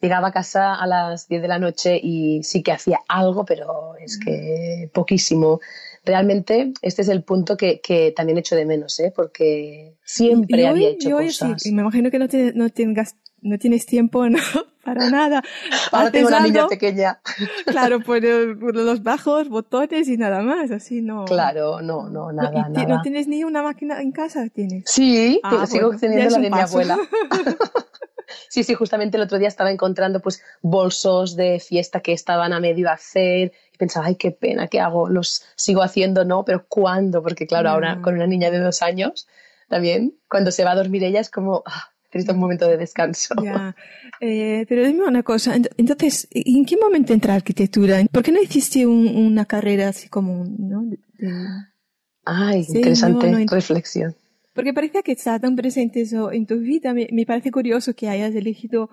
llegaba 0.00 0.28
a 0.28 0.32
casa 0.32 0.74
a 0.74 0.86
las 0.86 1.28
10 1.28 1.42
de 1.42 1.48
la 1.48 1.58
noche 1.58 1.98
y 2.02 2.42
sí 2.42 2.62
que 2.62 2.72
hacía 2.72 2.98
algo, 3.08 3.44
pero 3.44 3.94
es 3.96 4.18
que 4.18 4.90
poquísimo. 4.92 5.60
Realmente 6.04 6.74
este 6.82 7.00
es 7.02 7.08
el 7.08 7.22
punto 7.22 7.56
que, 7.56 7.80
que 7.80 8.12
también 8.14 8.36
echo 8.36 8.56
de 8.56 8.66
menos, 8.66 8.98
¿eh? 9.00 9.12
Porque 9.14 9.96
siempre 10.04 10.66
había 10.66 10.90
hecho 10.90 11.12
cosas. 11.12 11.62
Sí, 11.62 11.70
y 11.70 11.72
me 11.72 11.82
imagino 11.82 12.10
que 12.10 12.18
no, 12.18 12.28
te, 12.28 12.52
no 12.52 12.68
tengas 12.68 13.16
no 13.44 13.58
tienes 13.58 13.86
tiempo 13.86 14.28
no, 14.28 14.40
para 14.82 15.08
nada. 15.10 15.42
Ahora 15.92 16.10
tengo 16.10 16.28
una 16.28 16.40
niña 16.40 16.66
pequeña. 16.66 17.20
Claro, 17.66 18.00
por, 18.04 18.22
los 18.22 19.02
bajos 19.02 19.48
botones 19.48 20.08
y 20.08 20.16
nada 20.16 20.42
más, 20.42 20.70
así 20.70 21.00
no. 21.00 21.26
Claro, 21.26 21.80
no, 21.80 22.08
no, 22.08 22.32
nada, 22.32 22.68
no, 22.68 22.88
¿No 22.88 23.02
tienes 23.02 23.28
ni 23.28 23.44
una 23.44 23.62
máquina 23.62 24.00
en 24.00 24.10
casa? 24.12 24.48
¿Tienes? 24.48 24.84
Sí, 24.86 25.40
ah, 25.44 25.66
sigo 25.66 25.90
teniendo 25.96 26.30
la 26.30 26.38
de 26.38 26.50
mi 26.50 26.58
abuela. 26.58 26.98
sí, 28.48 28.64
sí, 28.64 28.74
justamente 28.74 29.18
el 29.18 29.22
otro 29.22 29.38
día 29.38 29.48
estaba 29.48 29.70
encontrando 29.70 30.20
pues 30.20 30.42
bolsos 30.62 31.36
de 31.36 31.60
fiesta 31.60 32.00
que 32.00 32.12
estaban 32.12 32.52
a 32.52 32.60
medio 32.60 32.90
hacer 32.90 33.52
y 33.72 33.76
pensaba, 33.76 34.06
ay, 34.06 34.16
qué 34.16 34.30
pena, 34.30 34.68
¿qué 34.68 34.80
hago? 34.80 35.08
Los 35.08 35.44
sigo 35.54 35.82
haciendo, 35.82 36.24
¿no? 36.24 36.44
Pero 36.44 36.64
¿cuándo? 36.66 37.22
Porque 37.22 37.46
claro, 37.46 37.68
ahora 37.68 38.00
con 38.00 38.14
una 38.14 38.26
niña 38.26 38.50
de 38.50 38.58
dos 38.58 38.80
años 38.80 39.28
también, 39.68 40.14
cuando 40.28 40.50
se 40.50 40.64
va 40.64 40.72
a 40.72 40.76
dormir 40.76 41.04
ella 41.04 41.20
es 41.20 41.30
como... 41.30 41.62
Ah, 41.66 41.93
necesito 42.14 42.32
un 42.32 42.40
momento 42.40 42.68
de 42.68 42.76
descanso. 42.76 43.34
Eh, 44.20 44.64
pero 44.68 44.86
dime 44.86 45.04
una 45.04 45.22
cosa, 45.22 45.56
entonces, 45.76 46.28
¿en 46.30 46.64
qué 46.64 46.76
momento 46.76 47.12
entra 47.12 47.34
arquitectura? 47.34 48.00
¿Por 48.10 48.22
qué 48.22 48.32
no 48.32 48.40
hiciste 48.40 48.86
una 48.86 49.44
carrera 49.44 49.88
así 49.88 50.08
como, 50.08 50.44
¿no? 50.44 50.88
Ay, 52.24 52.64
interesante 52.68 53.46
reflexión. 53.50 54.14
Porque 54.54 54.72
parece 54.72 55.02
que 55.02 55.12
está 55.12 55.38
tan 55.40 55.56
presente 55.56 56.00
eso 56.02 56.30
en 56.30 56.46
tu 56.46 56.58
vida. 56.58 56.94
me 56.94 57.26
parece 57.26 57.50
curioso 57.50 57.94
que 57.94 58.08
hayas 58.08 58.34
elegido 58.34 58.88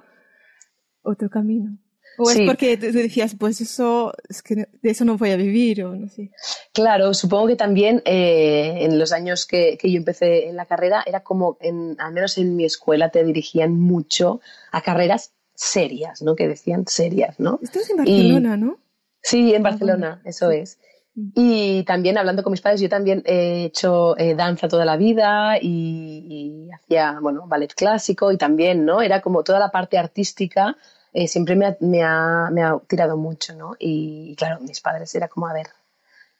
otro 1.03 1.29
camino. 1.29 1.77
¿O 2.17 2.29
es 2.29 2.41
porque 2.45 2.77
tú 2.77 2.91
decías, 2.91 3.35
pues 3.37 3.61
eso, 3.61 4.13
es 4.27 4.41
que 4.41 4.55
de 4.55 4.89
eso 4.89 5.05
no 5.05 5.17
voy 5.17 5.31
a 5.31 5.37
vivir 5.37 5.83
o 5.83 5.95
no 5.95 6.07
sé? 6.09 6.31
Claro, 6.73 7.13
supongo 7.13 7.47
que 7.47 7.55
también 7.55 8.01
eh, 8.05 8.79
en 8.81 8.99
los 8.99 9.11
años 9.11 9.45
que, 9.45 9.77
que, 9.77 9.91
yo 9.91 9.97
empecé 9.97 10.47
en 10.47 10.55
la 10.55 10.65
carrera 10.65 11.03
era 11.05 11.21
como, 11.21 11.57
en, 11.61 11.95
al 11.99 12.13
menos 12.13 12.37
en 12.37 12.55
mi 12.55 12.65
escuela, 12.65 13.09
te 13.09 13.23
dirigían 13.23 13.79
mucho 13.79 14.41
a 14.71 14.81
carreras 14.81 15.33
serias, 15.55 16.21
¿no? 16.21 16.35
Que 16.35 16.47
decían 16.47 16.85
serias, 16.87 17.39
¿no? 17.39 17.59
Estás 17.61 17.89
en 17.89 17.97
Barcelona, 17.97 18.57
¿no? 18.57 18.79
Sí, 19.21 19.53
en 19.53 19.65
ah, 19.65 19.69
Barcelona, 19.69 20.21
eso 20.25 20.51
es. 20.51 20.79
Mm. 21.15 21.29
Y 21.35 21.83
también 21.83 22.17
hablando 22.17 22.43
con 22.43 22.51
mis 22.51 22.61
padres, 22.61 22.81
yo 22.81 22.89
también 22.89 23.23
he 23.25 23.65
hecho 23.65 24.17
eh, 24.17 24.35
danza 24.35 24.67
toda 24.67 24.85
la 24.85 24.97
vida 24.97 25.57
y, 25.61 26.67
y, 26.67 26.71
hacía, 26.71 27.19
bueno, 27.21 27.47
ballet 27.47 27.73
clásico 27.73 28.31
y 28.31 28.37
también, 28.37 28.85
¿no? 28.85 29.01
Era 29.01 29.21
como 29.21 29.43
toda 29.43 29.59
la 29.59 29.69
parte 29.69 29.97
artística 29.97 30.77
eh, 31.13 31.27
siempre 31.27 31.55
me 31.55 31.65
ha, 31.65 31.77
me, 31.79 32.03
ha, 32.03 32.49
me 32.51 32.63
ha, 32.63 32.79
tirado 32.87 33.17
mucho, 33.17 33.55
¿no? 33.55 33.75
Y, 33.79 34.35
claro, 34.37 34.59
mis 34.61 34.81
padres 34.81 35.13
era 35.15 35.27
como, 35.27 35.47
a 35.47 35.53
ver, 35.53 35.67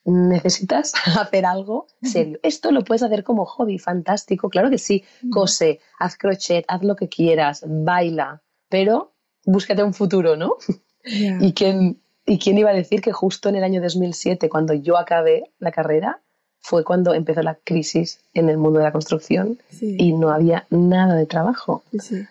necesitas 0.05 0.93
hacer 1.19 1.45
algo 1.45 1.87
serio. 2.01 2.39
Esto 2.43 2.71
lo 2.71 2.83
puedes 2.83 3.03
hacer 3.03 3.23
como 3.23 3.45
hobby, 3.45 3.77
fantástico, 3.79 4.49
claro 4.49 4.69
que 4.69 4.77
sí, 4.77 5.03
cose, 5.31 5.79
haz 5.99 6.17
crochet, 6.17 6.65
haz 6.67 6.83
lo 6.83 6.95
que 6.95 7.09
quieras, 7.09 7.63
baila, 7.67 8.41
pero 8.69 9.11
búscate 9.45 9.83
un 9.83 9.93
futuro, 9.93 10.35
¿no? 10.35 10.55
¿Y, 11.03 11.53
quién, 11.53 11.99
¿Y 12.25 12.39
quién 12.39 12.57
iba 12.57 12.69
a 12.69 12.75
decir 12.75 13.01
que 13.01 13.11
justo 13.11 13.49
en 13.49 13.55
el 13.55 13.63
año 13.63 13.81
2007, 13.81 14.49
cuando 14.49 14.73
yo 14.73 14.97
acabé 14.97 15.51
la 15.59 15.71
carrera, 15.71 16.21
fue 16.59 16.83
cuando 16.83 17.13
empezó 17.15 17.41
la 17.41 17.55
crisis 17.55 18.23
en 18.33 18.47
el 18.47 18.57
mundo 18.57 18.79
de 18.79 18.85
la 18.85 18.91
construcción 18.91 19.57
y 19.81 20.13
no 20.13 20.29
había 20.29 20.67
nada 20.69 21.15
de 21.15 21.25
trabajo. 21.25 21.83
Sí, 21.99 22.23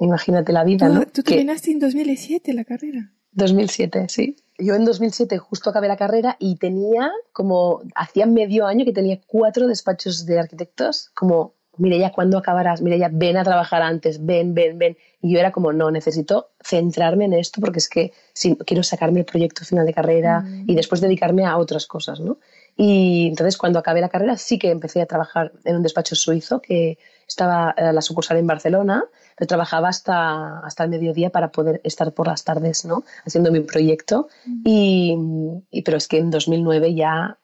Imagínate 0.00 0.52
la 0.52 0.64
vida, 0.64 0.88
¿Tú, 0.88 0.94
¿no? 0.94 1.06
tú 1.06 1.22
terminaste 1.22 1.70
en 1.70 1.78
2007 1.78 2.52
la 2.54 2.64
carrera? 2.64 3.12
2007, 3.32 4.06
sí. 4.08 4.36
Yo 4.58 4.74
en 4.74 4.84
2007 4.84 5.38
justo 5.38 5.70
acabé 5.70 5.88
la 5.88 5.96
carrera 5.96 6.36
y 6.38 6.56
tenía 6.56 7.10
como, 7.32 7.82
hacía 7.94 8.26
medio 8.26 8.66
año 8.66 8.84
que 8.84 8.92
tenía 8.92 9.20
cuatro 9.26 9.68
despachos 9.68 10.26
de 10.26 10.38
arquitectos, 10.38 11.10
como, 11.14 11.54
mire 11.76 11.98
ya, 11.98 12.12
¿cuándo 12.12 12.36
acabarás? 12.36 12.82
Mire 12.82 12.98
ya, 12.98 13.08
ven 13.10 13.36
a 13.36 13.44
trabajar 13.44 13.82
antes, 13.82 14.24
ven, 14.24 14.52
ven, 14.52 14.78
ven. 14.78 14.96
Y 15.22 15.32
yo 15.32 15.38
era 15.38 15.52
como, 15.52 15.72
no, 15.72 15.90
necesito 15.90 16.50
centrarme 16.62 17.26
en 17.26 17.34
esto 17.34 17.60
porque 17.60 17.78
es 17.78 17.88
que 17.88 18.12
si, 18.34 18.56
quiero 18.56 18.82
sacarme 18.82 19.20
el 19.20 19.26
proyecto 19.26 19.64
final 19.64 19.86
de 19.86 19.94
carrera 19.94 20.40
Mm. 20.40 20.68
y 20.68 20.74
después 20.74 21.00
dedicarme 21.00 21.44
a 21.46 21.56
otras 21.56 21.86
cosas, 21.86 22.20
¿no? 22.20 22.38
Y 22.76 23.28
entonces 23.28 23.56
cuando 23.56 23.78
acabé 23.78 24.00
la 24.00 24.08
carrera 24.08 24.36
sí 24.36 24.58
que 24.58 24.70
empecé 24.70 25.02
a 25.02 25.06
trabajar 25.06 25.52
en 25.64 25.76
un 25.76 25.82
despacho 25.82 26.14
suizo 26.14 26.60
que 26.60 26.98
estaba 27.26 27.74
eh, 27.76 27.92
la 27.92 28.00
sucursal 28.00 28.38
en 28.38 28.46
Barcelona, 28.46 29.04
pero 29.40 29.48
trabajaba 29.48 29.88
hasta, 29.88 30.60
hasta 30.60 30.84
el 30.84 30.90
mediodía 30.90 31.30
para 31.30 31.50
poder 31.50 31.80
estar 31.82 32.12
por 32.12 32.26
las 32.28 32.44
tardes, 32.44 32.84
¿no? 32.84 33.04
Haciendo 33.24 33.50
mi 33.50 33.60
proyecto. 33.60 34.28
Y, 34.64 35.16
y- 35.70 35.82
pero 35.82 35.96
es 35.96 36.06
que 36.08 36.18
en 36.18 36.30
2009 36.30 36.94
ya 36.94 37.38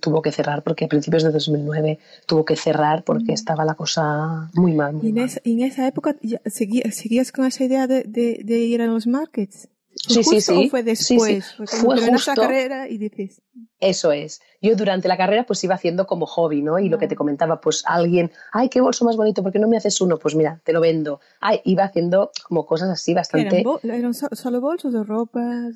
tuvo 0.00 0.22
que 0.22 0.32
cerrar, 0.32 0.62
porque 0.62 0.86
a 0.86 0.88
principios 0.88 1.22
de 1.24 1.30
2009 1.30 1.98
tuvo 2.26 2.44
que 2.44 2.56
cerrar 2.56 3.04
porque 3.04 3.32
estaba 3.32 3.64
la 3.64 3.74
cosa 3.74 4.48
muy 4.54 4.72
mal. 4.74 4.94
muy 4.94 5.06
Y 5.06 5.08
en, 5.10 5.14
mal. 5.16 5.24
esa, 5.26 5.40
en 5.44 5.60
esa 5.60 5.86
época 5.86 6.16
segui- 6.46 6.90
seguías 6.90 7.32
con 7.32 7.44
esa 7.44 7.64
idea 7.64 7.86
de, 7.86 8.04
de, 8.04 8.40
de 8.44 8.58
ir 8.58 8.80
a 8.80 8.86
los 8.86 9.06
markets. 9.06 9.68
¿Fue 10.06 10.14
Sí, 10.16 10.22
sí, 10.24 10.30
justo 10.36 10.52
sí. 10.54 10.66
¿O 10.66 10.70
fue 10.70 10.80
Sí, 10.80 10.84
después? 11.16 11.44
sí. 11.46 11.56
Cuando 11.56 11.66
Fue 11.86 11.94
terminaste 11.96 12.30
la 12.30 12.34
justo. 12.34 12.40
carrera 12.42 12.88
y 12.88 12.98
dices, 12.98 13.42
Eso 13.80 14.12
es. 14.12 14.40
Yo 14.62 14.74
durante 14.76 15.08
la 15.08 15.16
carrera 15.16 15.44
pues 15.46 15.62
iba 15.64 15.74
haciendo 15.74 16.06
como 16.06 16.26
hobby, 16.26 16.62
¿no? 16.62 16.78
Y 16.78 16.88
lo 16.88 16.98
que 16.98 17.06
te 17.08 17.16
comentaba, 17.16 17.60
pues 17.60 17.82
alguien, 17.86 18.30
ay, 18.52 18.68
qué 18.68 18.80
bolso 18.80 19.04
más 19.04 19.16
bonito, 19.16 19.42
¿por 19.42 19.52
qué 19.52 19.58
no 19.58 19.68
me 19.68 19.76
haces 19.76 20.00
uno? 20.00 20.18
Pues 20.18 20.34
mira, 20.34 20.60
te 20.64 20.72
lo 20.72 20.80
vendo. 20.80 21.20
Ay, 21.40 21.60
iba 21.64 21.84
haciendo 21.84 22.30
como 22.48 22.66
cosas 22.66 22.88
así 22.90 23.12
¿eran, 23.12 23.20
bastante... 23.20 23.64
eran 23.84 24.14
so- 24.14 24.28
solo 24.32 24.60
bolsos 24.60 24.92
de 24.92 25.02
ropa? 25.04 25.68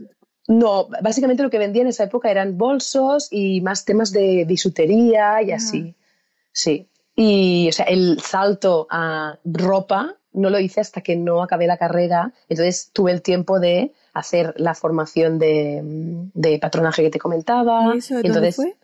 No, 0.46 0.88
básicamente 1.02 1.42
lo 1.42 1.50
que 1.50 1.58
vendía 1.58 1.82
en 1.82 1.88
esa 1.88 2.04
época 2.04 2.30
eran 2.30 2.56
bolsos 2.56 3.28
y 3.30 3.60
más 3.60 3.84
temas 3.84 4.12
de 4.12 4.44
bisutería 4.46 5.42
y 5.42 5.52
así. 5.52 5.94
Sí. 6.52 6.88
Y, 7.14 7.68
o 7.68 7.72
sea, 7.72 7.84
el 7.86 8.20
salto 8.20 8.86
a 8.90 9.38
ropa 9.44 10.17
no 10.32 10.50
lo 10.50 10.58
hice 10.60 10.80
hasta 10.80 11.00
que 11.00 11.16
no 11.16 11.42
acabé 11.42 11.66
la 11.66 11.76
carrera. 11.78 12.32
Entonces 12.48 12.90
tuve 12.92 13.12
el 13.12 13.22
tiempo 13.22 13.60
de 13.60 13.92
hacer 14.12 14.54
la 14.56 14.74
formación 14.74 15.38
de, 15.38 15.80
de 16.34 16.58
patronaje 16.58 17.02
que 17.02 17.10
te 17.10 17.18
comentaba. 17.18 17.94
¿Y 17.94 17.98
eso 17.98 18.14
dónde 18.14 18.28
Entonces, 18.28 18.56
fue? 18.56 18.76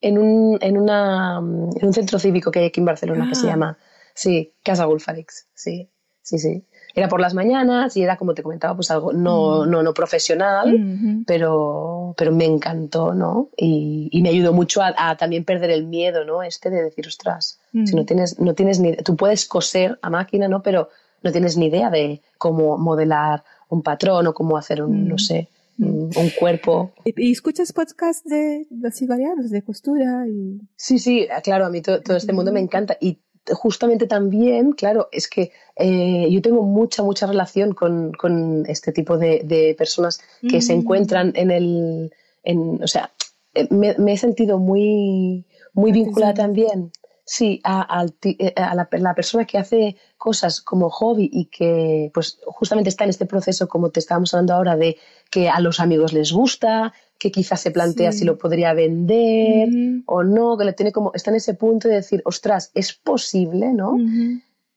en 0.00 0.18
un, 0.18 0.58
en, 0.60 0.76
una, 0.78 1.38
en 1.38 1.86
un 1.86 1.92
centro 1.92 2.18
cívico 2.18 2.50
que 2.50 2.60
hay 2.60 2.66
aquí 2.66 2.80
en 2.80 2.86
Barcelona 2.86 3.26
que 3.28 3.34
se 3.34 3.46
Ah. 3.46 3.50
llama, 3.50 3.78
sí, 4.14 4.52
Casa 4.62 4.84
Gulfarix, 4.84 5.46
sí, 5.54 5.88
sí, 6.22 6.38
sí. 6.38 6.64
Era 6.94 7.08
por 7.08 7.20
las 7.20 7.34
mañanas 7.34 7.96
y 7.96 8.02
era, 8.02 8.16
como 8.16 8.34
te 8.34 8.42
comentaba, 8.42 8.74
pues 8.74 8.90
algo 8.90 9.12
no, 9.12 9.64
Mm. 9.66 9.70
no, 9.70 9.82
no 9.82 9.94
profesional, 9.94 10.74
Ujú. 10.74 11.22
pero, 11.26 12.14
pero 12.16 12.32
me 12.32 12.44
encantó, 12.46 13.14
¿no? 13.14 13.50
Y, 13.56 14.08
y 14.10 14.22
me 14.22 14.30
ayudó 14.30 14.52
mucho 14.52 14.82
a, 14.82 14.94
a 14.96 15.16
también 15.16 15.44
perder 15.44 15.70
el 15.70 15.86
miedo, 15.86 16.24
¿no? 16.24 16.42
Este 16.42 16.70
de 16.70 16.82
decir, 16.82 17.06
ostras, 17.06 17.60
si 17.84 17.94
no 17.94 18.02
Mm. 18.02 18.06
tienes, 18.06 18.38
no 18.40 18.54
tienes 18.54 18.80
ni, 18.80 18.96
tú 18.96 19.16
puedes 19.16 19.46
coser 19.46 19.98
a 20.02 20.10
máquina, 20.10 20.48
¿no? 20.48 20.62
Pero 20.62 20.88
no 21.22 21.30
tienes 21.32 21.56
ni 21.56 21.66
idea 21.66 21.90
de 21.90 22.22
cómo 22.38 22.78
modelar 22.78 23.44
un 23.68 23.82
patrón 23.82 24.26
o 24.26 24.34
cómo 24.34 24.56
hacer 24.56 24.82
un, 24.82 25.04
Mm. 25.04 25.08
no 25.08 25.18
sé, 25.18 25.48
Mm. 25.76 26.10
un, 26.16 26.30
cuerpo. 26.40 26.92
¿Y, 27.04 27.30
escuchas 27.30 27.72
podcasts 27.72 28.28
de 28.28 28.66
así 28.84 29.06
variados, 29.06 29.50
de 29.50 29.62
costura? 29.62 30.26
Y... 30.26 30.60
Sí, 30.74 30.98
sí, 30.98 31.28
claro, 31.44 31.66
a 31.66 31.70
mí 31.70 31.80
to- 31.82 32.00
todo, 32.02 32.16
este 32.16 32.32
mundo 32.32 32.50
me 32.52 32.58
encanta 32.60 32.96
y 33.00 33.18
justamente 33.54 34.06
también, 34.06 34.72
claro, 34.72 35.08
es 35.12 35.28
que 35.28 35.52
eh, 35.76 36.28
yo 36.30 36.42
tengo 36.42 36.62
mucha, 36.62 37.02
mucha 37.02 37.26
relación 37.26 37.74
con, 37.74 38.12
con 38.12 38.64
este 38.66 38.92
tipo 38.92 39.18
de, 39.18 39.42
de 39.44 39.74
personas 39.76 40.20
que 40.48 40.60
se 40.60 40.74
Mm. 40.74 40.78
encuentran 40.80 41.32
en 41.34 41.50
el, 41.50 42.12
en, 42.42 42.82
o 42.82 42.86
sea, 42.86 43.10
eh, 43.54 43.66
me, 43.70 43.94
me 43.98 44.12
he 44.12 44.16
sentido 44.16 44.58
muy, 44.58 45.44
muy 45.72 45.92
vinculada 45.92 46.34
también, 46.34 46.92
sí, 47.24 47.60
a, 47.64 48.06
eh, 48.22 48.52
a 48.56 48.74
la, 48.74 48.88
la 48.92 49.14
persona 49.14 49.44
que 49.44 49.58
hace 49.58 49.96
cosas 50.16 50.60
como 50.60 50.88
hobby 50.90 51.28
y 51.32 51.46
que 51.46 52.10
pues 52.14 52.40
justamente 52.46 52.88
está 52.88 53.04
en 53.04 53.10
este 53.10 53.26
proceso, 53.26 53.68
como 53.68 53.90
te 53.90 54.00
estábamos 54.00 54.32
hablando 54.34 54.54
ahora, 54.54 54.76
de 54.76 54.96
que 55.30 55.48
a 55.48 55.60
los 55.60 55.78
amigos 55.78 56.12
les 56.12 56.32
gusta, 56.32 56.92
que 57.18 57.30
quizás 57.32 57.60
se 57.60 57.70
plantea 57.70 58.12
Sí. 58.12 58.20
si 58.20 58.24
lo 58.24 58.38
podría 58.38 58.72
vender 58.74 59.68
o 60.06 60.22
no, 60.22 60.56
que 60.56 60.64
lo 60.64 60.74
tiene 60.74 60.92
como, 60.92 61.12
está 61.14 61.30
en 61.30 61.36
ese 61.36 61.54
punto 61.54 61.88
de 61.88 61.94
decir, 61.96 62.22
ostras, 62.24 62.70
es 62.74 62.92
posible, 62.92 63.72
¿no? 63.72 63.96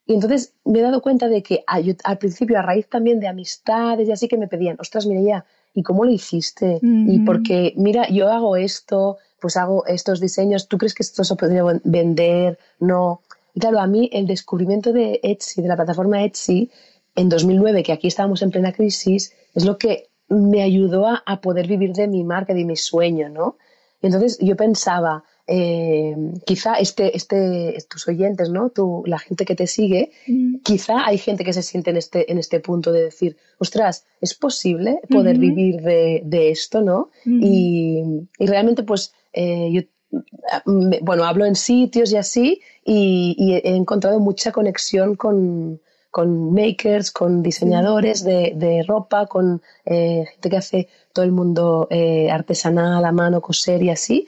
Y 0.07 0.13
entonces 0.15 0.53
me 0.65 0.79
he 0.79 0.81
dado 0.81 1.01
cuenta 1.01 1.27
de 1.27 1.43
que 1.43 1.63
al 1.67 2.17
principio, 2.17 2.57
a 2.57 2.61
raíz 2.63 2.87
también 2.89 3.19
de 3.19 3.27
amistades 3.27 4.09
y 4.09 4.11
así 4.11 4.27
que 4.27 4.37
me 4.37 4.47
pedían, 4.47 4.77
ostras, 4.79 5.05
Mireia, 5.05 5.45
¿y 5.73 5.83
cómo 5.83 6.03
lo 6.03 6.11
hiciste? 6.11 6.79
Y 6.81 7.19
porque, 7.19 7.73
mira, 7.77 8.09
yo 8.09 8.29
hago 8.31 8.55
esto, 8.57 9.17
pues 9.39 9.55
hago 9.57 9.85
estos 9.85 10.19
diseños, 10.19 10.67
¿tú 10.67 10.77
crees 10.77 10.93
que 10.95 11.03
esto 11.03 11.23
se 11.23 11.35
podría 11.35 11.63
ven- 11.63 11.81
vender? 11.83 12.57
No. 12.79 13.21
Y 13.53 13.59
claro, 13.59 13.79
a 13.79 13.87
mí 13.87 14.09
el 14.11 14.25
descubrimiento 14.27 14.91
de 14.91 15.19
Etsy, 15.23 15.61
de 15.61 15.67
la 15.67 15.75
plataforma 15.75 16.23
Etsy, 16.23 16.69
en 17.15 17.29
2009, 17.29 17.83
que 17.83 17.91
aquí 17.93 18.07
estábamos 18.07 18.41
en 18.41 18.51
plena 18.51 18.71
crisis, 18.73 19.33
es 19.53 19.65
lo 19.65 19.77
que 19.77 20.07
me 20.31 20.61
ayudó 20.63 21.07
a, 21.07 21.21
a 21.25 21.41
poder 21.41 21.67
vivir 21.67 21.93
de 21.93 22.07
mi 22.07 22.23
marca, 22.23 22.53
de 22.53 22.65
mi 22.65 22.75
sueño, 22.75 23.29
¿no? 23.29 23.57
Y 24.01 24.07
entonces 24.07 24.39
yo 24.39 24.55
pensaba, 24.55 25.23
eh, 25.45 26.15
quizá 26.45 26.75
este, 26.75 27.15
este, 27.15 27.77
tus 27.89 28.07
oyentes, 28.07 28.49
¿no? 28.49 28.69
Tu, 28.69 29.03
la 29.05 29.19
gente 29.19 29.45
que 29.45 29.55
te 29.55 29.67
sigue, 29.67 30.11
Mm. 30.27 30.57
quizá 30.63 31.05
hay 31.05 31.17
gente 31.17 31.43
que 31.43 31.53
se 31.53 31.61
siente 31.61 31.89
en 31.91 31.97
este, 31.97 32.31
en 32.31 32.37
este 32.37 32.59
punto 32.61 32.91
de 32.91 33.03
decir, 33.03 33.37
ostras, 33.59 34.05
es 34.21 34.33
posible 34.33 34.99
poder 35.09 35.37
vivir 35.37 35.81
de, 35.81 36.21
de 36.25 36.49
esto, 36.51 36.81
¿no? 36.81 37.09
Y, 37.25 38.01
y 38.39 38.45
realmente, 38.47 38.83
pues, 38.83 39.13
eh, 39.33 39.69
yo, 39.71 39.81
bueno, 41.01 41.23
hablo 41.25 41.45
en 41.45 41.55
sitios 41.55 42.11
y 42.11 42.17
así, 42.17 42.61
y, 42.83 43.35
y 43.37 43.53
he 43.55 43.75
encontrado 43.75 44.19
mucha 44.19 44.51
conexión 44.51 45.15
con, 45.15 45.79
con 46.11 46.53
makers, 46.53 47.09
con 47.11 47.41
diseñadores 47.41 48.23
de, 48.23 48.53
de 48.55 48.83
ropa, 48.83 49.25
con 49.27 49.61
eh, 49.85 50.25
gente 50.29 50.49
que 50.49 50.57
hace 50.57 50.87
todo 51.13 51.25
el 51.25 51.31
mundo 51.31 51.87
eh, 51.89 52.29
artesanal, 52.29 53.03
a 53.05 53.11
mano, 53.11 53.41
coser 53.41 53.81
y 53.81 53.89
así, 53.89 54.27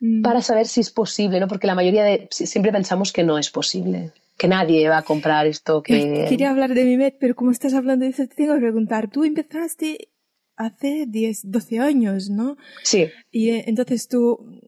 Mm. 0.00 0.22
para 0.22 0.42
saber 0.42 0.66
si 0.68 0.80
es 0.80 0.90
posible, 0.90 1.40
¿no? 1.40 1.48
Porque 1.48 1.66
la 1.66 1.74
mayoría 1.74 2.04
de 2.04 2.28
si- 2.30 2.46
siempre 2.46 2.70
pensamos 2.70 3.12
que 3.12 3.24
no 3.24 3.36
es 3.36 3.50
posible, 3.50 4.12
que 4.36 4.46
nadie 4.46 4.88
va 4.88 4.98
a 4.98 5.02
comprar 5.02 5.46
esto, 5.48 5.82
que 5.82 6.24
Quería 6.28 6.50
hablar 6.50 6.72
de 6.74 6.84
Mimet, 6.84 7.16
pero 7.18 7.34
como 7.34 7.50
estás 7.50 7.74
hablando 7.74 8.04
de 8.04 8.12
eso, 8.12 8.26
te 8.28 8.36
tengo 8.36 8.54
que 8.54 8.60
preguntar. 8.60 9.10
Tú 9.10 9.24
empezaste 9.24 10.08
hace 10.54 11.06
10, 11.08 11.40
12 11.50 11.80
años, 11.80 12.30
¿no? 12.30 12.56
sí, 12.84 13.08
Y 13.32 13.50
eh, 13.50 13.64
entonces 13.66 14.06
tú, 14.06 14.60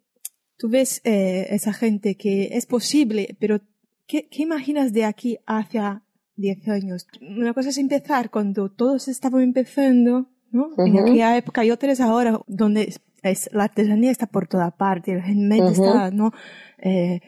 tú 0.56 0.68
ves 0.68 1.00
esa 1.04 1.72
gente 1.72 2.16
que 2.16 2.48
es 2.56 2.66
posible, 2.66 3.36
pero 3.38 3.60
¿qué, 4.08 4.26
¿qué 4.28 4.42
imaginas 4.42 4.92
de 4.92 5.04
aquí 5.04 5.38
hacia 5.46 6.02
10 6.40 6.68
años? 6.68 7.06
Una 7.20 7.54
cosa 7.54 7.68
es 7.68 7.78
empezar 7.78 8.30
cuando 8.30 8.70
todos 8.70 9.08
estaban 9.08 9.42
empezando, 9.42 10.26
¿no? 10.50 10.70
En 10.78 10.98
aquella 10.98 11.36
época 11.36 11.64
y 11.64 11.70
otra 11.70 11.92
es 11.92 12.00
ahora, 12.00 12.40
donde 12.46 12.94
es, 13.22 13.50
la 13.52 13.64
artesanía 13.64 14.10
está 14.10 14.26
por 14.26 14.48
toda 14.48 14.70
parte, 14.70 15.12
el 15.12 15.20
handmade 15.20 15.72
está, 15.72 16.10
¿no? 16.10 16.32
Eh, 16.78 17.20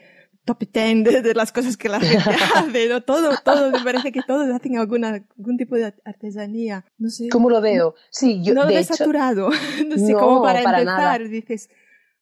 top 0.45 0.59
10 0.71 1.03
de, 1.03 1.21
de 1.21 1.33
las 1.33 1.51
cosas 1.51 1.77
que 1.77 1.89
la 1.89 1.99
gente 1.99 2.17
hace, 2.55 2.89
¿no? 2.89 3.01
Todo, 3.01 3.31
todo, 3.43 3.71
me 3.71 3.83
parece 3.83 4.11
que 4.11 4.21
todos 4.21 4.49
hacen 4.49 4.77
alguna, 4.77 5.23
algún 5.37 5.57
tipo 5.57 5.75
de 5.75 5.93
artesanía. 6.03 6.85
No 6.97 7.09
sé. 7.09 7.29
¿cómo 7.29 7.49
lo 7.49 7.61
veo? 7.61 7.95
Sí, 8.09 8.43
yo 8.43 8.53
no 8.53 8.61
lo 8.61 8.67
de 8.67 8.75
ves 8.75 8.87
hecho, 8.87 8.97
saturado. 8.97 9.49
no 9.87 9.97
sé, 9.97 10.13
No, 10.13 10.19
como 10.19 10.41
para, 10.41 10.61
para 10.63 10.79
empezar, 10.79 11.29
dices, 11.29 11.69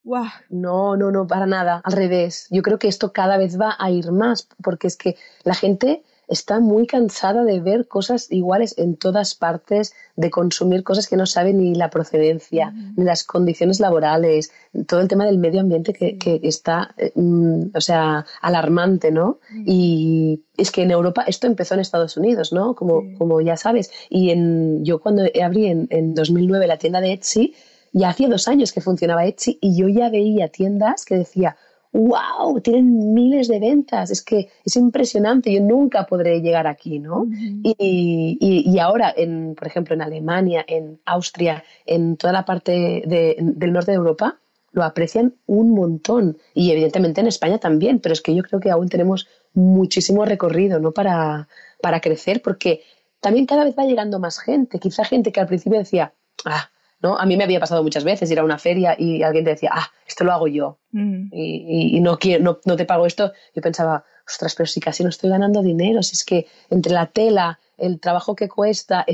wow. 0.03 0.25
No, 0.49 0.95
no, 0.97 1.11
no, 1.11 1.25
para 1.25 1.45
nada. 1.45 1.81
Al 1.83 1.93
revés. 1.93 2.47
Yo 2.51 2.61
creo 2.61 2.77
que 2.77 2.87
esto 2.87 3.11
cada 3.11 3.37
vez 3.37 3.59
va 3.59 3.75
a 3.79 3.89
ir 3.89 4.11
más, 4.11 4.47
porque 4.61 4.87
es 4.87 4.97
que 4.97 5.15
la 5.43 5.55
gente 5.55 6.03
está 6.31 6.61
muy 6.61 6.87
cansada 6.87 7.43
de 7.43 7.59
ver 7.59 7.87
cosas 7.87 8.31
iguales 8.31 8.73
en 8.77 8.95
todas 8.95 9.35
partes, 9.35 9.93
de 10.15 10.29
consumir 10.29 10.83
cosas 10.83 11.07
que 11.07 11.17
no 11.17 11.25
saben 11.25 11.57
ni 11.57 11.75
la 11.75 11.89
procedencia, 11.89 12.73
ni 12.95 13.03
las 13.03 13.25
condiciones 13.25 13.81
laborales, 13.81 14.51
todo 14.87 15.01
el 15.01 15.09
tema 15.09 15.25
del 15.25 15.37
medio 15.37 15.59
ambiente 15.59 15.91
que, 15.91 16.17
que 16.17 16.39
está, 16.43 16.95
eh, 16.97 17.11
mm, 17.15 17.75
o 17.75 17.81
sea, 17.81 18.25
alarmante, 18.41 19.11
¿no? 19.11 19.39
Y 19.65 20.43
es 20.55 20.71
que 20.71 20.83
en 20.83 20.91
Europa 20.91 21.25
esto 21.27 21.47
empezó 21.47 21.73
en 21.73 21.81
Estados 21.81 22.15
Unidos, 22.15 22.53
¿no? 22.53 22.75
Como, 22.75 23.03
como 23.17 23.41
ya 23.41 23.57
sabes. 23.57 23.91
Y 24.09 24.29
en, 24.29 24.85
yo 24.85 25.01
cuando 25.01 25.23
abrí 25.43 25.67
en, 25.67 25.87
en 25.89 26.13
2009 26.13 26.65
la 26.65 26.77
tienda 26.77 27.01
de 27.01 27.11
Etsy, 27.11 27.55
ya 27.91 28.09
hacía 28.09 28.29
dos 28.29 28.47
años 28.47 28.71
que 28.71 28.79
funcionaba 28.79 29.25
Etsy 29.25 29.57
y 29.61 29.75
yo 29.75 29.89
ya 29.89 30.09
veía 30.09 30.47
tiendas 30.47 31.03
que 31.03 31.15
decía, 31.15 31.57
wow, 31.93 32.59
tienen 32.61 33.13
miles 33.13 33.47
de 33.47 33.59
ventas, 33.59 34.11
es 34.11 34.23
que 34.23 34.49
es 34.63 34.75
impresionante, 34.77 35.51
yo 35.53 35.61
nunca 35.61 36.05
podré 36.05 36.39
llegar 36.41 36.65
aquí, 36.67 36.99
¿no? 36.99 37.27
Y, 37.63 38.37
y- 38.39 38.63
y 38.71 38.79
ahora, 38.79 39.13
en, 39.15 39.55
por 39.55 39.67
ejemplo, 39.67 39.93
en 39.95 40.01
Alemania, 40.01 40.63
en 40.67 40.99
Austria, 41.05 41.63
en 41.85 42.15
toda 42.17 42.31
la 42.33 42.45
parte 42.45 43.03
de- 43.05 43.35
del 43.39 43.73
norte 43.73 43.91
de 43.91 43.97
Europa, 43.97 44.39
lo 44.71 44.83
aprecian 44.83 45.35
un 45.47 45.71
montón. 45.71 46.37
Y 46.53 46.71
evidentemente 46.71 47.19
en 47.19 47.27
España 47.27 47.57
también, 47.57 47.99
pero 47.99 48.13
es 48.13 48.21
que 48.21 48.33
yo 48.33 48.43
creo 48.43 48.61
que 48.61 48.71
aún 48.71 48.87
tenemos 48.87 49.27
muchísimo 49.53 50.23
recorrido, 50.23 50.79
¿no? 50.79 50.93
Para, 50.93 51.49
para 51.81 51.99
crecer, 51.99 52.41
porque 52.41 52.81
también 53.19 53.45
cada 53.45 53.65
vez 53.65 53.75
va 53.77 53.83
llegando 53.85 54.17
más 54.19 54.39
gente, 54.39 54.79
quizá 54.79 55.03
gente 55.03 55.31
que 55.33 55.41
al 55.41 55.47
principio 55.47 55.77
decía, 55.77 56.13
ah, 56.45 56.69
¿no? 57.01 57.17
A 57.17 57.25
mí 57.25 57.35
me 57.37 57.43
había 57.43 57.59
pasado 57.59 57.83
muchas 57.83 58.03
veces 58.03 58.29
ir 58.31 58.39
a 58.39 58.43
una 58.43 58.57
feria 58.57 58.95
y 58.97 59.23
alguien 59.23 59.43
te 59.43 59.51
decía, 59.51 59.71
ah, 59.73 59.87
esto 60.07 60.23
lo 60.23 60.31
hago 60.31 60.47
yo 60.47 60.77
mm. 60.91 61.29
y, 61.31 61.99
no, 62.01 62.17
quiero, 62.17 62.59
no, 62.63 62.75
te 62.75 62.85
pago 62.85 63.05
esto. 63.05 63.31
Yo 63.55 63.61
pensaba, 63.61 64.03
ostras, 64.27 64.55
pero 64.55 64.67
si 64.67 64.79
casi 64.79 65.03
no 65.03 65.09
estoy 65.09 65.29
ganando 65.29 65.61
dinero, 65.61 66.03
si 66.03 66.13
es 66.13 66.23
que 66.23 66.47
entre 66.69 66.93
la 66.93 67.07
tela, 67.07 67.59
el 67.77 67.99
trabajo 67.99 68.35
que 68.35 68.47
cuesta, 68.47 69.05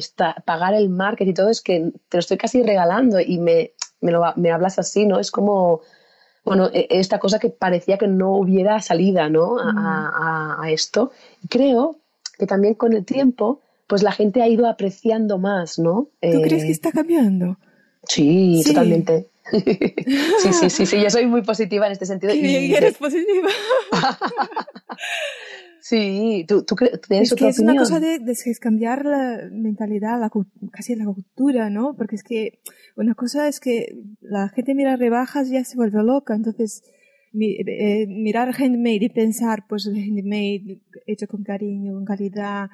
pagar 0.46 0.74
el 0.74 0.90
marketing 0.90 1.32
y 1.32 1.34
todo, 1.34 1.50
es 1.50 1.62
que 1.62 1.92
te 2.10 2.18
lo 2.18 2.20
estoy 2.20 2.38
casi 2.38 2.62
regalando 2.62 3.20
y 3.20 3.40
me, 3.40 3.72
me, 4.02 4.12
lo, 4.12 4.22
me 4.36 4.52
hablas 4.52 4.80
así, 4.80 5.06
¿no? 5.06 5.20
Es 5.20 5.32
como, 5.32 5.82
bueno, 6.44 6.70
e, 6.74 6.88
esta 6.90 7.20
cosa 7.20 7.40
que 7.40 7.50
parecía 7.50 7.98
que 7.98 8.08
no 8.08 8.32
hubiera 8.36 8.82
salida, 8.82 9.30
¿no? 9.30 9.60
A, 9.60 9.72
mm. 9.72 10.62
a 10.62 10.72
esto. 10.72 11.12
creo 11.50 11.98
que 12.38 12.46
también 12.46 12.76
con 12.76 12.94
el 12.94 13.06
tiempo, 13.06 13.62
pues 13.88 14.04
la 14.04 14.12
gente 14.12 14.42
ha 14.42 14.48
ido 14.48 14.68
apreciando 14.68 15.38
más, 15.38 15.80
¿no? 15.80 16.10
¿Tú 16.22 16.42
crees 16.42 16.64
que 16.64 16.70
eh, 16.70 16.74
está 16.74 16.92
cambiando? 16.92 17.58
Sí, 18.08 18.62
totalmente. 18.66 19.28
sí, 19.52 20.54
sí, 20.54 20.70
sí, 20.70 20.86
sí, 20.86 21.02
yo 21.02 21.10
soy 21.10 21.26
muy 21.26 21.42
positiva 21.42 21.86
en 21.86 21.94
este 21.94 22.06
sentido. 22.06 22.34
y 22.34 22.74
eres 22.74 22.98
positiva. 22.98 23.48
sí, 25.82 26.46
tú, 26.48 26.64
tú 26.64 26.76
tienes 27.08 27.32
es 27.32 27.38
que 27.38 27.48
es 27.48 27.60
una 27.60 27.76
cosa 27.76 28.00
de, 28.00 28.20
cambiar 28.60 29.06
la 29.06 29.48
mentalidad, 29.52 30.20
la, 30.20 30.30
casi 30.72 30.96
la 30.96 31.06
cultura, 31.06 31.70
¿no? 31.70 31.96
Porque 31.96 32.16
es 32.16 32.24
que 32.24 32.60
una 32.96 33.16
cosa 33.16 33.48
es 33.48 33.60
que 33.60 33.98
la 34.22 34.50
gente 34.50 34.76
mira 34.76 34.98
rebajas 34.98 35.48
y 35.48 35.54
ya 35.54 35.64
se 35.64 35.78
vuelve 35.78 36.04
loca, 36.04 36.36
entonces 36.36 36.84
eh, 37.40 38.08
mirar 38.08 38.54
handmade 38.58 39.06
y 39.06 39.10
pensar, 39.10 39.66
pues 39.68 39.88
handmade 39.88 40.82
hecho 41.06 41.28
con 41.28 41.44
cariño, 41.44 41.94
con 41.94 42.06
calidad, 42.06 42.70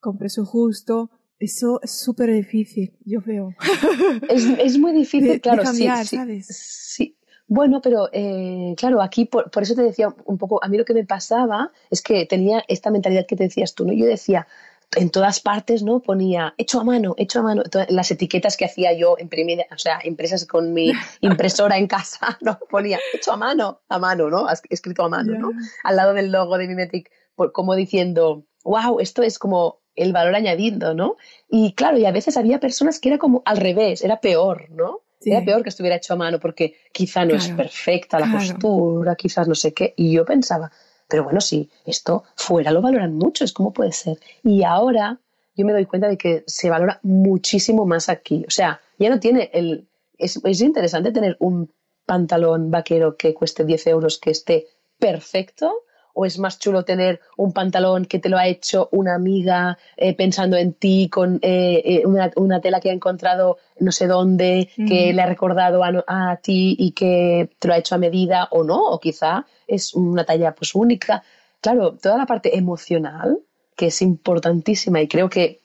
con 0.00 0.16
precio 0.16 0.44
justo, 0.44 1.10
eso 1.38 1.80
es 1.82 1.90
súper 1.90 2.32
difícil, 2.32 2.96
yo 3.04 3.20
veo. 3.24 3.54
Es, 4.30 4.44
es 4.44 4.78
muy 4.78 4.92
difícil, 4.92 5.40
claro. 5.40 5.64
sí, 5.66 5.86
¿sabes? 6.04 6.46
Sí. 6.46 7.16
Bueno, 7.48 7.80
pero 7.80 8.08
eh, 8.12 8.74
claro, 8.76 9.00
aquí 9.00 9.24
por, 9.24 9.50
por, 9.50 9.62
eso 9.62 9.74
te 9.74 9.82
decía 9.82 10.14
un 10.24 10.36
poco, 10.36 10.62
a 10.64 10.68
mí 10.68 10.76
lo 10.76 10.84
que 10.84 10.94
me 10.94 11.04
pasaba 11.04 11.70
es 11.90 12.02
que 12.02 12.26
tenía 12.26 12.64
esta 12.66 12.90
mentalidad 12.90 13.26
que 13.26 13.36
te 13.36 13.44
decías 13.44 13.74
tú, 13.74 13.84
¿no? 13.84 13.92
Yo 13.92 14.04
decía, 14.04 14.48
en 14.94 15.10
todas 15.10 15.40
partes, 15.40 15.82
¿no? 15.82 16.00
Ponía 16.00 16.54
hecho 16.58 16.80
a 16.80 16.84
mano, 16.84 17.14
hecho 17.18 17.40
a 17.40 17.42
mano. 17.42 17.62
las 17.88 18.10
etiquetas 18.10 18.56
que 18.56 18.64
hacía 18.64 18.92
yo, 18.92 19.16
imprimir, 19.18 19.60
o 19.72 19.78
sea, 19.78 20.00
impresas 20.04 20.46
con 20.46 20.72
mi 20.72 20.92
impresora 21.20 21.78
en 21.78 21.86
casa, 21.86 22.38
¿no? 22.40 22.58
Ponía 22.70 22.98
hecho 23.12 23.32
a 23.32 23.36
mano, 23.36 23.80
a 23.88 23.98
mano, 23.98 24.30
¿no? 24.30 24.46
Escrito 24.70 25.04
a 25.04 25.08
mano, 25.08 25.38
¿no? 25.38 25.50
Al 25.84 25.96
lado 25.96 26.14
del 26.14 26.32
logo 26.32 26.56
de 26.58 26.68
Mimetic, 26.68 27.10
como 27.52 27.74
diciendo, 27.74 28.46
wow, 28.64 29.00
esto 29.00 29.22
es 29.22 29.38
como 29.38 29.80
el 29.96 30.12
valor 30.12 30.34
añadido, 30.34 30.94
¿no? 30.94 31.16
Y 31.48 31.72
claro, 31.72 31.98
y 31.98 32.04
a 32.04 32.12
veces 32.12 32.36
había 32.36 32.60
personas 32.60 33.00
que 33.00 33.08
era 33.08 33.18
como 33.18 33.42
al 33.44 33.56
revés, 33.56 34.04
era 34.04 34.20
peor, 34.20 34.70
¿no? 34.70 35.00
Era 35.24 35.44
peor 35.44 35.62
que 35.62 35.70
estuviera 35.70 35.96
hecho 35.96 36.12
a 36.12 36.16
mano 36.16 36.38
porque 36.38 36.76
quizá 36.92 37.24
no 37.24 37.34
es 37.34 37.48
perfecta 37.48 38.20
la 38.20 38.30
postura, 38.30 39.16
quizás 39.16 39.48
no 39.48 39.56
sé 39.56 39.72
qué. 39.74 39.92
Y 39.96 40.12
yo 40.12 40.24
pensaba, 40.24 40.70
pero 41.08 41.24
bueno, 41.24 41.40
sí, 41.40 41.68
esto 41.84 42.22
fuera 42.36 42.70
lo 42.70 42.80
valoran 42.80 43.14
mucho, 43.14 43.44
es 43.44 43.52
como 43.52 43.72
puede 43.72 43.92
ser. 43.92 44.18
Y 44.44 44.62
ahora 44.62 45.18
yo 45.56 45.64
me 45.64 45.72
doy 45.72 45.86
cuenta 45.86 46.08
de 46.08 46.16
que 46.16 46.44
se 46.46 46.70
valora 46.70 47.00
muchísimo 47.02 47.86
más 47.86 48.08
aquí. 48.08 48.44
O 48.46 48.50
sea, 48.50 48.80
ya 48.98 49.10
no 49.10 49.18
tiene 49.18 49.50
el... 49.52 49.88
Es, 50.18 50.40
es 50.44 50.60
interesante 50.60 51.10
tener 51.10 51.36
un 51.40 51.72
pantalón 52.04 52.70
vaquero 52.70 53.16
que 53.16 53.34
cueste 53.34 53.64
10 53.64 53.86
euros, 53.88 54.18
que 54.18 54.30
esté 54.30 54.66
perfecto, 54.98 55.82
o 56.16 56.24
es 56.24 56.38
más 56.38 56.58
chulo 56.58 56.82
tener 56.82 57.20
un 57.36 57.52
pantalón 57.52 58.06
que 58.06 58.18
te 58.18 58.30
lo 58.30 58.38
ha 58.38 58.46
hecho 58.46 58.88
una 58.90 59.14
amiga 59.14 59.76
eh, 59.98 60.16
pensando 60.16 60.56
en 60.56 60.72
ti 60.72 61.10
con 61.10 61.38
eh, 61.42 61.82
eh, 61.84 62.02
una, 62.06 62.60
tela 62.60 62.80
que 62.80 62.88
ha 62.88 62.94
encontrado 62.94 63.58
no 63.78 63.92
sé 63.92 64.06
dónde, 64.06 64.70
que 64.88 65.12
le 65.12 65.22
ha 65.22 65.26
recordado 65.26 65.82
a, 65.84 66.36
ti 66.42 66.74
y 66.78 66.92
que 66.92 67.50
te 67.58 67.68
lo 67.68 67.74
ha 67.74 67.78
hecho 67.78 67.94
a 67.94 67.98
medida 67.98 68.48
o 68.50 68.64
no, 68.64 68.82
o 68.82 68.98
quizá 68.98 69.44
es 69.66 69.92
una 69.94 70.24
talla 70.24 70.54
pues 70.54 70.74
única. 70.74 71.22
Claro, 71.60 71.98
toda 72.00 72.16
la 72.16 72.24
parte 72.24 72.56
emocional 72.56 73.38
que 73.76 73.88
es 73.88 74.00
importantísima 74.00 75.02
y 75.02 75.08
creo 75.08 75.28
que 75.28 75.60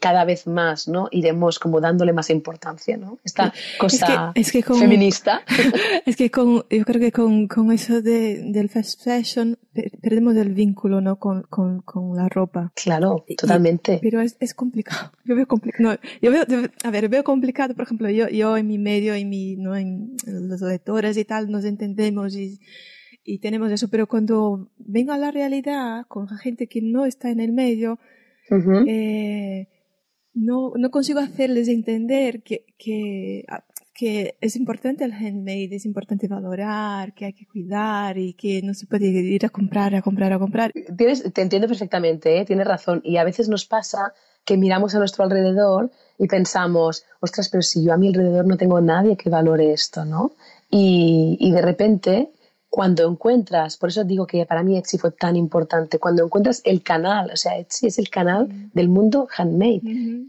cada 0.00 0.24
vez 0.24 0.46
más, 0.46 0.88
¿no? 0.88 1.08
Iremos 1.10 1.58
como 1.58 1.80
dándole 1.80 2.12
más 2.12 2.30
importancia, 2.30 2.96
¿no? 2.96 3.18
Esta 3.24 3.52
cosa 3.78 4.32
feminista. 4.78 5.42
Es 6.06 6.16
que 6.16 6.30
con, 6.30 6.64
yo 6.70 6.84
creo 6.84 7.00
que 7.00 7.12
con, 7.12 7.48
con 7.48 7.70
eso 7.72 8.00
de, 8.00 8.42
del 8.44 8.68
fast 8.68 9.02
fashion 9.02 9.58
perdemos 10.00 10.36
el 10.36 10.54
vínculo, 10.54 11.00
¿no? 11.00 11.16
Con, 11.16 11.42
con, 11.44 11.82
con 11.82 12.16
la 12.16 12.28
ropa. 12.28 12.72
Claro, 12.74 13.24
totalmente. 13.36 13.98
pero 14.02 14.20
es, 14.20 14.36
es 14.40 14.54
complicado. 14.54 15.12
Yo 15.24 15.36
veo 15.36 15.46
complicado. 15.46 15.90
No, 15.90 15.98
yo 16.22 16.30
veo, 16.30 16.44
a 16.84 16.90
ver, 16.90 17.08
veo 17.08 17.24
complicado, 17.24 17.74
por 17.74 17.84
ejemplo, 17.84 18.08
yo, 18.10 18.28
yo 18.28 18.56
en 18.56 18.66
mi 18.66 18.78
medio, 18.78 19.14
en 19.14 19.28
mi, 19.28 19.56
¿no? 19.56 19.76
En 19.76 20.16
los 20.26 20.60
lectores 20.62 21.16
y 21.16 21.24
tal, 21.24 21.50
nos 21.50 21.64
entendemos 21.64 22.34
y, 22.34 22.58
y 23.24 23.38
tenemos 23.40 23.70
eso, 23.70 23.88
pero 23.88 24.06
cuando 24.06 24.70
vengo 24.78 25.12
a 25.12 25.18
la 25.18 25.30
realidad 25.30 26.06
con 26.08 26.28
gente 26.28 26.66
que 26.66 26.80
no 26.80 27.04
está 27.04 27.30
en 27.30 27.40
el 27.40 27.52
medio, 27.52 27.98
eh, 28.86 29.68
no, 30.38 30.72
no 30.76 30.90
consigo 30.90 31.20
hacerles 31.20 31.68
entender 31.68 32.42
que, 32.42 32.64
que, 32.78 33.44
ah, 33.48 33.64
que 33.94 34.36
es 34.40 34.56
importante 34.56 35.04
el 35.04 35.12
handmade, 35.12 35.74
es 35.74 35.84
importante 35.84 36.28
valorar, 36.28 37.12
que 37.14 37.24
hay 37.26 37.32
que 37.32 37.46
cuidar 37.46 38.16
y 38.16 38.34
que 38.34 38.62
no 38.62 38.72
se 38.74 38.86
puede 38.86 39.06
ir 39.06 39.44
a 39.44 39.48
comprar, 39.48 39.94
a 39.94 40.02
comprar, 40.02 40.32
a 40.32 40.38
comprar. 40.38 40.70
Tienes, 40.96 41.32
te 41.32 41.42
entiendo 41.42 41.66
perfectamente, 41.66 42.38
¿eh? 42.38 42.44
tienes 42.44 42.66
razón. 42.66 43.00
Y 43.04 43.16
a 43.16 43.24
veces 43.24 43.48
nos 43.48 43.64
pasa 43.64 44.12
que 44.44 44.56
miramos 44.56 44.94
a 44.94 44.98
nuestro 44.98 45.24
alrededor 45.24 45.90
y 46.16 46.28
pensamos, 46.28 47.04
ostras, 47.20 47.48
pero 47.48 47.62
si 47.62 47.84
yo 47.84 47.92
a 47.92 47.96
mi 47.96 48.08
alrededor 48.08 48.46
no 48.46 48.56
tengo 48.56 48.80
nadie 48.80 49.16
que 49.16 49.30
valore 49.30 49.72
esto, 49.72 50.04
¿no? 50.04 50.32
Y, 50.70 51.36
y 51.40 51.50
de 51.50 51.62
repente 51.62 52.30
cuando 52.70 53.08
encuentras, 53.08 53.76
por 53.76 53.88
eso 53.88 54.04
digo 54.04 54.26
que 54.26 54.44
para 54.44 54.62
mí 54.62 54.76
Etsy 54.76 54.98
fue 54.98 55.10
tan 55.10 55.36
importante, 55.36 55.98
cuando 55.98 56.24
encuentras 56.24 56.60
el 56.64 56.82
canal, 56.82 57.30
o 57.32 57.36
sea, 57.36 57.58
Etsy 57.58 57.86
es 57.86 57.98
el 57.98 58.10
canal 58.10 58.48
del 58.72 58.88
mundo 58.88 59.26
handmade. 59.36 59.80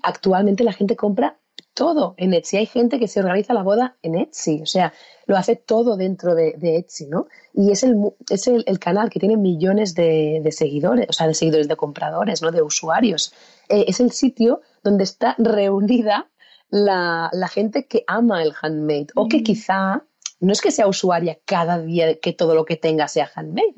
Actualmente 0.04 0.64
la 0.64 0.74
gente 0.74 0.96
compra 0.96 1.38
todo 1.74 2.16
en 2.18 2.34
Etsy. 2.34 2.58
Hay 2.58 2.66
gente 2.66 3.00
que 3.00 3.08
se 3.08 3.20
organiza 3.20 3.54
la 3.54 3.64
boda 3.64 3.98
en 4.02 4.16
Etsy, 4.16 4.62
o 4.62 4.66
sea, 4.66 4.94
lo 5.28 5.38
hace 5.38 5.56
todo 5.56 5.98
dentro 5.98 6.34
de, 6.34 6.56
Etsy, 6.62 7.08
¿no? 7.08 7.28
Y 7.54 7.72
es 7.72 7.84
el, 7.84 7.96
es 8.30 8.48
el, 8.48 8.80
canal 8.80 9.10
que 9.10 9.20
tiene 9.20 9.38
millones 9.38 9.94
de, 9.94 10.48
seguidores, 10.52 11.08
o 11.10 11.14
sea, 11.14 11.28
de 11.28 11.34
seguidores, 11.34 11.68
de 11.68 11.76
compradores, 11.76 12.42
¿no? 12.42 12.52
De 12.52 12.62
usuarios. 12.62 13.34
Eh, 13.68 13.86
es 13.88 14.00
el 14.00 14.12
sitio 14.12 14.62
donde 14.84 15.04
está 15.04 15.36
reunida 15.38 16.30
la, 16.70 17.30
la, 17.34 17.48
gente 17.48 17.86
que 17.86 18.04
ama 18.08 18.44
el 18.44 18.54
handmade 18.62 19.08
o 19.16 19.28
que 19.28 19.44
quizá 19.44 20.04
no 20.40 20.54
es 20.54 20.62
que 20.62 20.72
sea 20.72 20.88
usuaria 20.88 21.38
cada 21.46 21.80
día 21.80 22.20
que 22.20 22.34
todo 22.34 22.56
lo 22.56 22.66
que 22.66 22.78
tenga 22.78 23.08
sea 23.08 23.30
handmade, 23.34 23.74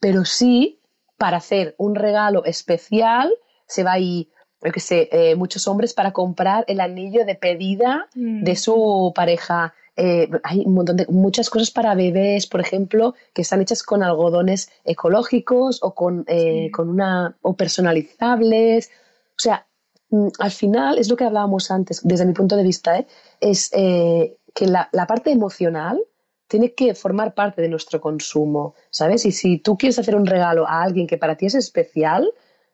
pero 0.00 0.24
sí 0.24 0.80
para 1.16 1.38
hacer 1.38 1.74
un 1.78 1.94
regalo 1.94 2.44
especial 2.44 3.32
se 3.66 3.84
va 3.84 3.92
ahí, 3.92 4.28
yo 4.62 4.72
que 4.72 4.80
sé, 4.80 5.08
eh, 5.12 5.36
muchos 5.36 5.66
hombres 5.68 5.94
para 5.94 6.12
comprar 6.12 6.64
el 6.68 6.80
anillo 6.80 7.24
de 7.24 7.34
pedida 7.34 8.08
de 8.14 8.52
mm. 8.52 8.56
su 8.56 9.12
pareja. 9.14 9.74
Eh, 9.96 10.28
hay 10.42 10.64
un 10.66 10.74
montón 10.74 10.96
de 10.96 11.06
muchas 11.06 11.48
cosas 11.50 11.70
para 11.70 11.94
bebés, 11.94 12.46
por 12.46 12.60
ejemplo, 12.60 13.14
que 13.32 13.42
están 13.42 13.62
hechas 13.62 13.82
con 13.82 14.02
algodones 14.02 14.70
ecológicos 14.84 15.80
o 15.82 15.94
con, 15.94 16.24
eh, 16.26 16.70
con 16.72 16.88
una 16.88 17.36
o 17.42 17.54
personalizables. 17.54 18.90
O 19.30 19.38
sea, 19.38 19.66
mm, 20.10 20.28
al 20.40 20.50
final 20.50 20.98
es 20.98 21.08
lo 21.08 21.16
que 21.16 21.24
hablábamos 21.24 21.70
antes, 21.70 22.00
desde 22.02 22.26
mi 22.26 22.32
punto 22.32 22.56
de 22.56 22.64
vista, 22.64 23.04
es 23.40 23.70
que 24.54 24.66
la, 24.66 24.88
parte 25.06 25.32
emocional 25.32 26.00
tiene 26.46 26.74
que 26.74 26.94
formar 26.94 27.34
parte 27.34 27.60
de 27.60 27.68
nuestro 27.68 28.00
consumo, 28.00 28.74
¿sabes? 28.90 29.26
Y 29.26 29.32
si 29.32 29.58
tú 29.58 29.76
quieres 29.76 29.98
hacer 29.98 30.14
un 30.14 30.26
regalo 30.26 30.66
a 30.68 30.82
alguien 30.82 31.06
que 31.06 31.18
para 31.18 31.36
ti 31.36 31.46
es 31.46 31.56
especial, 31.56 32.30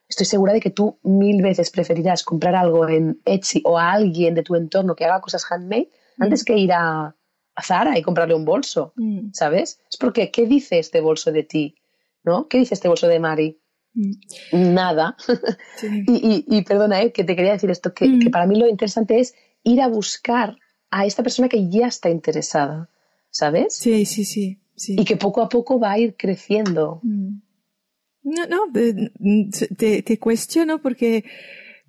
estoy 0.06 0.26
segura 0.26 0.52
de 0.52 0.60
que 0.60 0.70
tú 0.70 0.98
mil 1.02 1.42
veces 1.42 1.70
preferirás 1.70 2.22
comprar 2.22 2.54
algo 2.54 2.86
en 2.88 3.20
Etsy 3.24 3.62
o 3.64 3.78
a 3.78 3.92
alguien 3.92 4.34
de 4.34 4.42
tu 4.42 4.54
entorno 4.54 4.94
que 4.94 5.06
haga 5.06 5.20
cosas 5.20 5.44
handmade 5.50 5.90
mm. 6.18 6.22
antes 6.22 6.44
que 6.44 6.56
ir 6.56 6.72
a, 6.72 7.16
Zara 7.62 7.98
y 7.98 8.02
comprarle 8.02 8.34
un 8.34 8.46
bolso, 8.46 8.94
mm. 8.96 9.32
¿sabes? 9.32 9.82
Es 9.90 9.98
porque, 9.98 10.30
¿qué 10.30 10.46
dice 10.46 10.78
este 10.78 11.02
bolso 11.02 11.30
de 11.30 11.42
ti? 11.42 11.74
¿No? 12.22 12.48
¿Qué 12.48 12.56
dice 12.56 12.72
este 12.72 12.88
bolso 12.88 13.06
de 13.06 13.20
Mari? 13.20 13.60
Mm. 13.92 14.74
Nada. 14.74 15.16
y, 16.06 16.62
perdona, 16.62 17.02
eh, 17.02 17.12
que 17.12 17.24
te 17.24 17.36
quería 17.36 17.52
decir 17.52 17.70
esto, 17.70 17.92
que, 17.92 18.18
que 18.18 18.30
para 18.30 18.46
mí 18.46 18.58
lo 18.58 18.66
interesante 18.66 19.20
es 19.20 19.34
ir 19.62 19.82
a 19.82 19.88
buscar 19.88 20.56
a 20.90 21.06
esta 21.06 21.22
persona 21.22 21.48
que 21.48 21.68
ya 21.68 21.86
está 21.86 22.10
interesada, 22.10 22.88
¿sabes? 23.30 23.74
Sí, 23.76 24.04
sí, 24.06 24.24
sí. 24.24 24.58
sí. 24.76 24.96
Y 24.98 25.04
que 25.04 25.16
poco 25.16 25.42
a 25.42 25.48
poco 25.48 25.78
va 25.78 25.92
a 25.92 25.98
ir 25.98 26.16
creciendo. 26.16 27.00
Mm. 27.02 27.40
No, 28.22 28.46
no, 28.46 28.58
te, 28.72 30.02
te 30.02 30.18
cuestiono 30.18 30.82
porque 30.82 31.24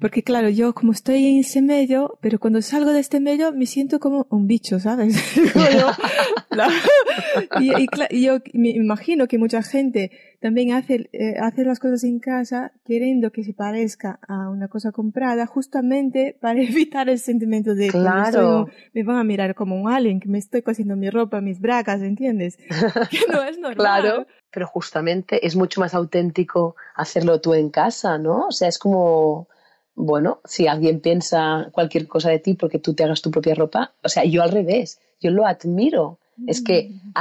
Porque 0.01 0.23
claro, 0.23 0.49
yo 0.49 0.73
como 0.73 0.93
estoy 0.93 1.27
en 1.27 1.37
ese 1.37 1.61
medio, 1.61 2.17
pero 2.21 2.39
cuando 2.39 2.63
salgo 2.63 2.91
de 2.91 2.99
este 2.99 3.19
medio 3.19 3.53
me 3.53 3.67
siento 3.67 3.99
como 3.99 4.25
un 4.31 4.47
bicho, 4.47 4.79
¿sabes? 4.79 5.15
y, 7.59 8.19
yo 8.23 8.39
me 8.53 8.69
imagino 8.69 9.27
que 9.27 9.37
mucha 9.37 9.61
gente 9.61 10.09
también 10.39 10.73
hace, 10.73 11.07
eh, 11.13 11.35
hace 11.39 11.63
las 11.63 11.77
cosas 11.77 12.03
en 12.03 12.17
casa 12.17 12.71
queriendo 12.83 13.31
que 13.31 13.43
se 13.43 13.53
parezca 13.53 14.19
a 14.27 14.49
una 14.49 14.69
cosa 14.69 14.91
comprada 14.91 15.45
justamente 15.45 16.35
para 16.41 16.59
evitar 16.63 17.07
el 17.07 17.19
sentimiento 17.19 17.75
de 17.75 17.89
claro. 17.89 18.69
me 18.95 19.03
van 19.03 19.17
a 19.17 19.23
mirar 19.23 19.53
como 19.53 19.79
un 19.79 19.87
alien, 19.87 20.19
que 20.19 20.29
me 20.29 20.39
estoy 20.39 20.63
cosiendo 20.63 20.95
mi 20.95 21.11
ropa, 21.11 21.41
mis 21.41 21.61
bragas, 21.61 22.01
¿entiendes? 22.01 22.57
Que 22.57 23.19
no 23.31 23.43
es 23.43 23.59
normal. 23.59 23.75
claro, 23.75 24.25
pero 24.49 24.65
justamente 24.65 25.45
es 25.45 25.55
mucho 25.55 25.79
más 25.79 25.93
auténtico 25.93 26.75
hacerlo 26.95 27.39
tú 27.39 27.53
en 27.53 27.69
casa, 27.69 28.17
¿no? 28.17 28.47
O 28.47 28.51
sea, 28.51 28.67
es 28.67 28.79
como 28.79 29.47
bueno, 29.95 30.41
si 30.45 30.67
alguien 30.67 30.99
piensa 30.99 31.69
cualquier 31.71 32.07
cosa 32.07 32.29
de 32.29 32.39
ti 32.39 32.53
porque 32.53 32.79
tú 32.79 32.93
te 32.93 33.03
hagas 33.03 33.21
tu 33.21 33.31
propia 33.31 33.55
ropa, 33.55 33.93
o 34.03 34.09
sea, 34.09 34.23
yo 34.23 34.41
al 34.41 34.51
revés, 34.51 34.99
yo 35.19 35.31
lo 35.31 35.45
admiro. 35.45 36.17
Es 36.47 36.63
que 36.63 36.89
mm. 36.89 37.11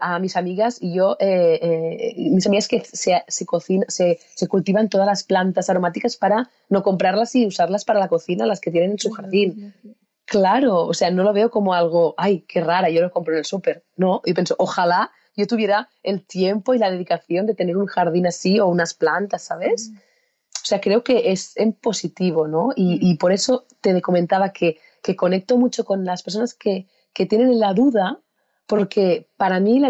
a, 0.00 0.18
mis 0.18 0.36
amigas 0.36 0.78
y 0.80 0.94
yo, 0.94 1.16
eh, 1.20 1.60
eh, 1.62 2.14
mis 2.30 2.44
amigas 2.46 2.66
que 2.66 2.80
se, 2.84 3.22
se, 3.28 4.18
se, 4.34 4.48
cultivan 4.48 4.88
todas 4.88 5.06
las 5.06 5.22
plantas 5.22 5.70
aromáticas 5.70 6.16
para 6.16 6.50
no 6.70 6.82
comprarlas 6.82 7.36
y 7.36 7.46
usarlas 7.46 7.84
para 7.84 8.00
la 8.00 8.08
cocina, 8.08 8.46
las 8.46 8.60
que 8.60 8.72
tienen 8.72 8.92
en 8.92 8.98
su 8.98 9.10
jardín. 9.10 9.74
Claro, 10.24 10.86
o 10.86 10.94
sea, 10.94 11.12
no 11.12 11.22
lo 11.22 11.32
veo 11.32 11.50
como 11.50 11.74
algo, 11.74 12.14
ay, 12.16 12.40
qué 12.48 12.62
rara, 12.62 12.90
yo 12.90 13.00
lo 13.00 13.12
compro 13.12 13.34
en 13.34 13.40
el 13.40 13.44
súper. 13.44 13.84
No, 13.96 14.22
yo 14.24 14.34
pienso, 14.34 14.56
ojalá 14.58 15.12
yo 15.36 15.46
tuviera 15.46 15.88
el 16.02 16.24
tiempo 16.24 16.74
y 16.74 16.78
la 16.78 16.90
dedicación 16.90 17.46
de 17.46 17.54
tener 17.54 17.76
un 17.76 17.86
jardín 17.86 18.26
así 18.26 18.60
o 18.60 18.66
unas 18.66 18.94
plantas, 18.94 19.42
¿sabes? 19.42 19.90
Mm. 19.90 19.96
O 20.64 20.66
sea, 20.66 20.80
creo 20.80 21.04
que 21.04 21.30
es 21.30 21.52
en 21.56 21.74
positivo, 21.74 22.48
¿no? 22.48 22.70
Y, 22.74 23.14
por 23.18 23.32
eso 23.32 23.66
te 23.82 24.00
comentaba 24.00 24.50
que, 24.50 24.78
que, 25.02 25.14
conecto 25.14 25.58
mucho 25.58 25.84
con 25.84 26.06
las 26.06 26.22
personas 26.22 26.54
que, 26.54 26.86
que 27.12 27.26
tienen 27.26 27.60
la 27.60 27.74
duda 27.74 28.18
porque 28.66 29.28
para 29.36 29.60
mí 29.60 29.82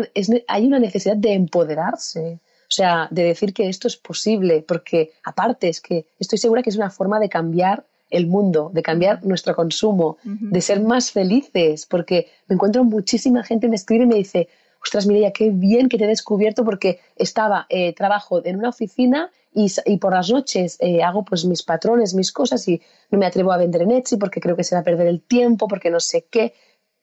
hay 0.49 0.67
una 0.67 0.81
necesidad 0.81 1.17
de 1.17 1.35
empoderarse, 1.35 2.41
o 2.63 2.73
sea, 2.75 3.07
de 3.11 3.23
decir 3.23 3.55
que 3.55 3.69
esto 3.69 3.87
es 3.87 3.97
posible, 3.97 4.65
porque 4.67 5.13
aparte 5.23 5.69
es 5.69 5.81
que 5.81 6.07
estoy 6.19 6.39
segura 6.39 6.63
que 6.63 6.71
es 6.71 6.77
una 6.77 6.91
forma 6.91 7.21
de 7.21 7.29
cambiar 7.29 7.87
el 8.11 8.27
mundo, 8.27 8.71
de 8.75 8.83
cambiar 8.83 9.25
nuestro 9.25 9.55
consumo, 9.55 10.19
de 10.25 10.61
ser 10.61 10.81
más 10.81 11.13
felices, 11.13 11.87
porque 11.87 12.29
me 12.49 12.55
encuentro 12.55 12.83
muchísima 12.85 13.45
gente 13.45 13.69
me 13.69 13.77
escribe 13.77 14.05
y 14.05 14.09
me 14.09 14.17
dice, 14.17 14.49
ostras, 14.85 15.07
Mireia, 15.07 15.33
qué 15.33 15.51
bien 15.51 15.89
que 15.89 15.99
te 15.99 16.05
he 16.05 16.09
descubierto 16.09 16.65
porque 16.65 17.01
estaba, 17.17 17.67
eh, 17.71 17.95
trabajo 17.95 18.45
en 18.45 18.57
una 18.59 18.69
oficina 18.69 19.31
y, 19.53 19.97
por 19.99 20.13
las 20.13 20.31
noches 20.31 20.77
eh, 20.81 21.03
hago 21.03 21.25
pues 21.25 21.45
mis 21.45 21.63
patrones, 21.63 22.15
mis 22.15 22.33
cosas 22.33 22.67
y 22.69 22.81
no 23.11 23.19
me 23.19 23.27
atrevo 23.27 23.53
a 23.53 23.57
vender 23.57 23.83
en 23.83 23.93
Etsy 23.93 24.17
porque 24.17 24.41
creo 24.41 24.57
que 24.57 24.65
se 24.65 24.75
va 24.75 24.81
a 24.81 24.85
perder 24.85 25.07
el 25.07 25.21
tiempo, 25.21 25.69
porque 25.69 25.91
no 25.91 26.01
sé 26.01 26.27
qué. 26.29 26.55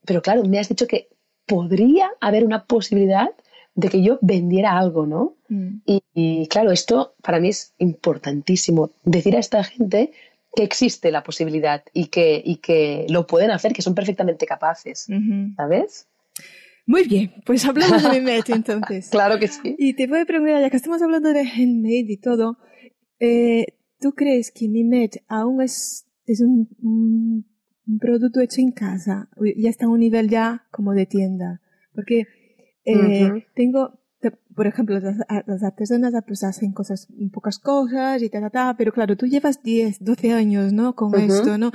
Pero 0.06 0.22
claro, 0.22 0.44
me 0.44 0.60
has 0.60 0.70
dicho 0.70 0.86
que 0.86 1.10
podría 1.48 2.12
haber 2.20 2.46
una 2.46 2.65
posibilidad 2.65 3.30
de 3.74 3.89
que 3.89 4.02
yo 4.04 4.20
vendiera 4.22 4.78
algo, 4.78 5.06
¿no? 5.06 5.36
Mm. 5.48 5.78
Y, 6.13 6.48
claro, 6.48 6.72
esto 6.72 7.15
para 7.22 7.39
mí 7.39 7.50
es 7.50 7.74
importantísimo. 7.78 8.91
Decir 9.04 9.36
a 9.38 9.39
esta 9.39 9.63
gente 9.63 10.12
que 10.54 10.63
existe 10.63 11.10
la 11.10 11.24
posibilidad 11.24 11.84
y 11.94 12.08
que, 12.08 12.41
y 12.44 12.58
que 12.58 13.06
lo 13.10 13.26
pueden 13.28 13.52
hacer, 13.52 13.72
que 13.72 13.82
son 13.82 13.96
perfectamente 13.96 14.46
capaces, 14.46 15.08
¿sabes? 15.56 16.08
Muy 16.86 17.08
bien, 17.08 17.32
pues 17.46 17.65
hablamos 17.65 18.04
de 18.04 18.10
Mimet 18.20 18.50
entonces. 18.50 19.10
claro 19.10 19.39
que 19.39 19.48
sí. 19.48 19.76
Y 19.78 19.94
te 19.96 20.08
voy 20.08 20.20
a 20.20 20.26
preguntar, 20.26 20.62
ya 20.62 20.70
que 20.70 20.78
estamos 20.78 21.02
hablando 21.02 21.32
de 21.32 21.41
handmade 21.41 22.06
y 22.08 22.17
todo, 22.17 22.58
eh, 23.20 23.65
¿tú 24.00 24.13
crees 24.13 24.52
que 24.52 24.67
Mimet 24.67 25.24
aún 25.28 25.62
es, 25.62 26.08
es 26.26 26.41
un 26.41 27.46
un 27.88 28.00
producto 28.00 28.39
hecho 28.39 28.62
en 28.62 28.72
casa, 28.72 29.30
ya 29.58 29.70
está 29.70 29.86
a 29.86 29.89
un 29.89 30.00
nivel 30.00 30.30
ya 30.30 30.65
como 30.72 30.94
de 30.94 31.06
tienda. 31.06 31.62
Porque 31.94 32.26
eh, 32.86 33.46
tengo, 33.56 34.00
por 34.56 34.67
ejemplo, 34.67 35.00
las, 35.00 35.17
las 35.46 35.63
artesanas 35.63 36.13
pues 36.26 36.44
hacen 36.44 36.72
cosas, 36.74 37.08
pocas 37.34 37.60
cosas 37.60 38.22
y 38.22 38.30
ta, 38.30 38.39
ta, 38.39 38.50
ta, 38.50 38.76
pero 38.78 38.91
claro, 38.91 39.17
tú 39.17 39.26
llevas 39.26 39.62
10, 39.63 40.04
12 40.04 40.32
años, 40.32 40.74
¿no? 40.74 40.96
Con 40.96 41.13
esto, 41.20 41.58
¿no? 41.58 41.72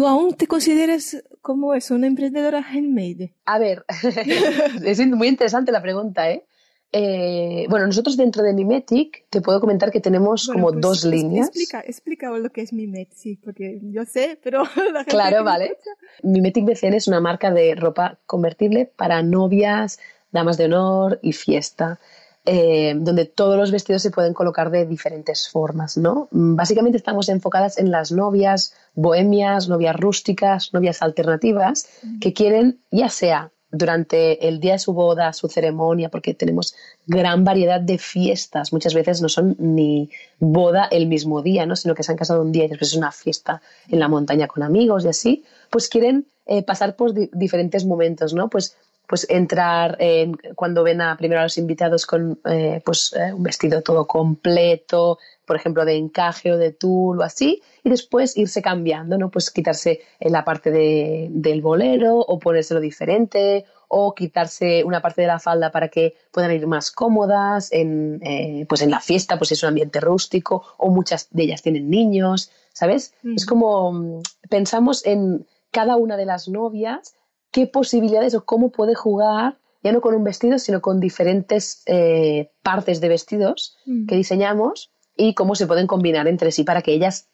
¿Tú 0.00 0.06
aún 0.06 0.32
te 0.32 0.46
consideras 0.46 1.22
como 1.42 1.74
eso, 1.74 1.94
una 1.94 2.06
emprendedora 2.06 2.64
handmade? 2.66 3.34
A 3.44 3.58
ver, 3.58 3.84
es 4.82 5.06
muy 5.06 5.28
interesante 5.28 5.72
la 5.72 5.82
pregunta, 5.82 6.30
¿eh? 6.30 6.46
Eh, 6.90 7.66
bueno, 7.68 7.86
nosotros 7.86 8.16
dentro 8.16 8.42
de 8.42 8.54
Mimetic 8.54 9.26
te 9.28 9.42
puedo 9.42 9.60
comentar 9.60 9.90
que 9.90 10.00
tenemos 10.00 10.46
como 10.46 10.68
pues 10.68 10.80
dos 10.80 11.04
líneas. 11.04 11.48
Explica, 11.48 11.80
explica 11.80 12.30
lo 12.30 12.48
que 12.48 12.62
es 12.62 12.72
Mimetic, 12.72 13.42
porque 13.44 13.78
yo 13.82 14.06
sé, 14.06 14.40
pero 14.42 14.62
la 14.90 15.00
gente 15.00 15.10
Claro, 15.10 15.44
vale. 15.44 15.76
Mimetic 16.22 16.64
BCN 16.64 16.94
es 16.94 17.06
una 17.06 17.20
marca 17.20 17.50
de 17.50 17.74
ropa 17.74 18.18
convertible 18.24 18.86
para 18.86 19.22
novias, 19.22 20.00
damas 20.32 20.56
de 20.56 20.64
honor 20.64 21.18
y 21.20 21.34
fiesta. 21.34 22.00
Eh, 22.46 22.94
donde 22.96 23.26
todos 23.26 23.58
los 23.58 23.70
vestidos 23.70 24.00
se 24.00 24.10
pueden 24.10 24.32
colocar 24.32 24.70
de 24.70 24.86
diferentes 24.86 25.48
formas, 25.50 25.98
¿no? 25.98 26.26
Básicamente 26.30 26.96
estamos 26.96 27.28
enfocadas 27.28 27.76
en 27.76 27.90
las 27.90 28.12
novias 28.12 28.72
bohemias, 28.94 29.68
novias 29.68 29.94
rústicas, 29.94 30.72
novias 30.72 31.02
alternativas, 31.02 31.86
que 32.18 32.32
quieren 32.32 32.80
ya 32.90 33.10
sea 33.10 33.50
durante 33.70 34.48
el 34.48 34.58
día 34.58 34.72
de 34.72 34.78
su 34.78 34.92
boda, 34.92 35.32
su 35.32 35.48
ceremonia, 35.48 36.08
porque 36.08 36.34
tenemos 36.34 36.74
gran 37.06 37.44
variedad 37.44 37.80
de 37.80 37.98
fiestas. 37.98 38.72
Muchas 38.72 38.94
veces 38.94 39.20
no 39.22 39.28
son 39.28 39.54
ni 39.58 40.10
boda 40.38 40.88
el 40.90 41.06
mismo 41.06 41.42
día, 41.42 41.66
¿no? 41.66 41.76
sino 41.76 41.94
que 41.94 42.02
se 42.02 42.12
han 42.12 42.18
casado 42.18 42.42
un 42.42 42.52
día 42.52 42.64
y 42.64 42.68
después 42.68 42.90
es 42.92 42.96
una 42.96 43.12
fiesta 43.12 43.62
en 43.88 44.00
la 44.00 44.08
montaña 44.08 44.48
con 44.48 44.62
amigos 44.62 45.04
y 45.04 45.08
así. 45.08 45.44
Pues 45.70 45.88
quieren 45.88 46.26
eh, 46.46 46.62
pasar 46.62 46.96
por 46.96 47.12
diferentes 47.14 47.84
momentos, 47.84 48.34
¿no? 48.34 48.48
Pues 48.48 48.76
pues 49.10 49.26
entrar 49.28 49.96
en, 49.98 50.38
cuando 50.54 50.84
ven 50.84 51.00
a 51.00 51.16
primero 51.16 51.40
a 51.40 51.42
los 51.42 51.58
invitados 51.58 52.06
con 52.06 52.38
eh, 52.44 52.80
pues, 52.84 53.12
eh, 53.14 53.32
un 53.32 53.42
vestido 53.42 53.82
todo 53.82 54.06
completo, 54.06 55.18
por 55.44 55.56
ejemplo, 55.56 55.84
de 55.84 55.96
encaje 55.96 56.52
o 56.52 56.56
de 56.56 56.70
tul 56.70 57.18
o 57.18 57.24
así, 57.24 57.60
y 57.82 57.90
después 57.90 58.36
irse 58.36 58.62
cambiando, 58.62 59.18
¿no? 59.18 59.28
Pues 59.28 59.50
quitarse 59.50 60.02
la 60.20 60.44
parte 60.44 60.70
de, 60.70 61.26
del 61.28 61.60
bolero 61.60 62.18
o 62.18 62.38
ponérselo 62.38 62.78
diferente 62.78 63.64
o 63.88 64.14
quitarse 64.14 64.84
una 64.84 65.02
parte 65.02 65.22
de 65.22 65.26
la 65.26 65.40
falda 65.40 65.72
para 65.72 65.88
que 65.88 66.14
puedan 66.30 66.52
ir 66.52 66.68
más 66.68 66.92
cómodas 66.92 67.72
en, 67.72 68.20
eh, 68.22 68.64
pues 68.68 68.80
en 68.82 68.92
la 68.92 69.00
fiesta, 69.00 69.38
pues 69.38 69.50
es 69.50 69.64
un 69.64 69.70
ambiente 69.70 69.98
rústico 69.98 70.62
o 70.78 70.88
muchas 70.88 71.26
de 71.32 71.42
ellas 71.42 71.62
tienen 71.62 71.90
niños, 71.90 72.52
¿sabes? 72.72 73.12
Es 73.24 73.44
como 73.44 73.90
mm, 73.90 74.22
pensamos 74.48 75.04
en 75.04 75.48
cada 75.72 75.96
una 75.96 76.16
de 76.16 76.26
las 76.26 76.48
novias 76.48 77.16
qué 77.50 77.66
posibilidades 77.66 78.34
o 78.34 78.44
cómo 78.44 78.70
puede 78.70 78.94
jugar, 78.94 79.58
ya 79.82 79.92
no 79.92 80.00
con 80.00 80.14
un 80.14 80.24
vestido, 80.24 80.58
sino 80.58 80.80
con 80.80 81.00
diferentes 81.00 81.82
eh, 81.86 82.50
partes 82.62 83.00
de 83.00 83.08
vestidos 83.08 83.76
mm. 83.86 84.06
que 84.06 84.16
diseñamos 84.16 84.92
y 85.16 85.34
cómo 85.34 85.54
se 85.54 85.66
pueden 85.66 85.86
combinar 85.86 86.28
entre 86.28 86.52
sí 86.52 86.64
para 86.64 86.82
que 86.82 86.92
ellas, 86.92 87.28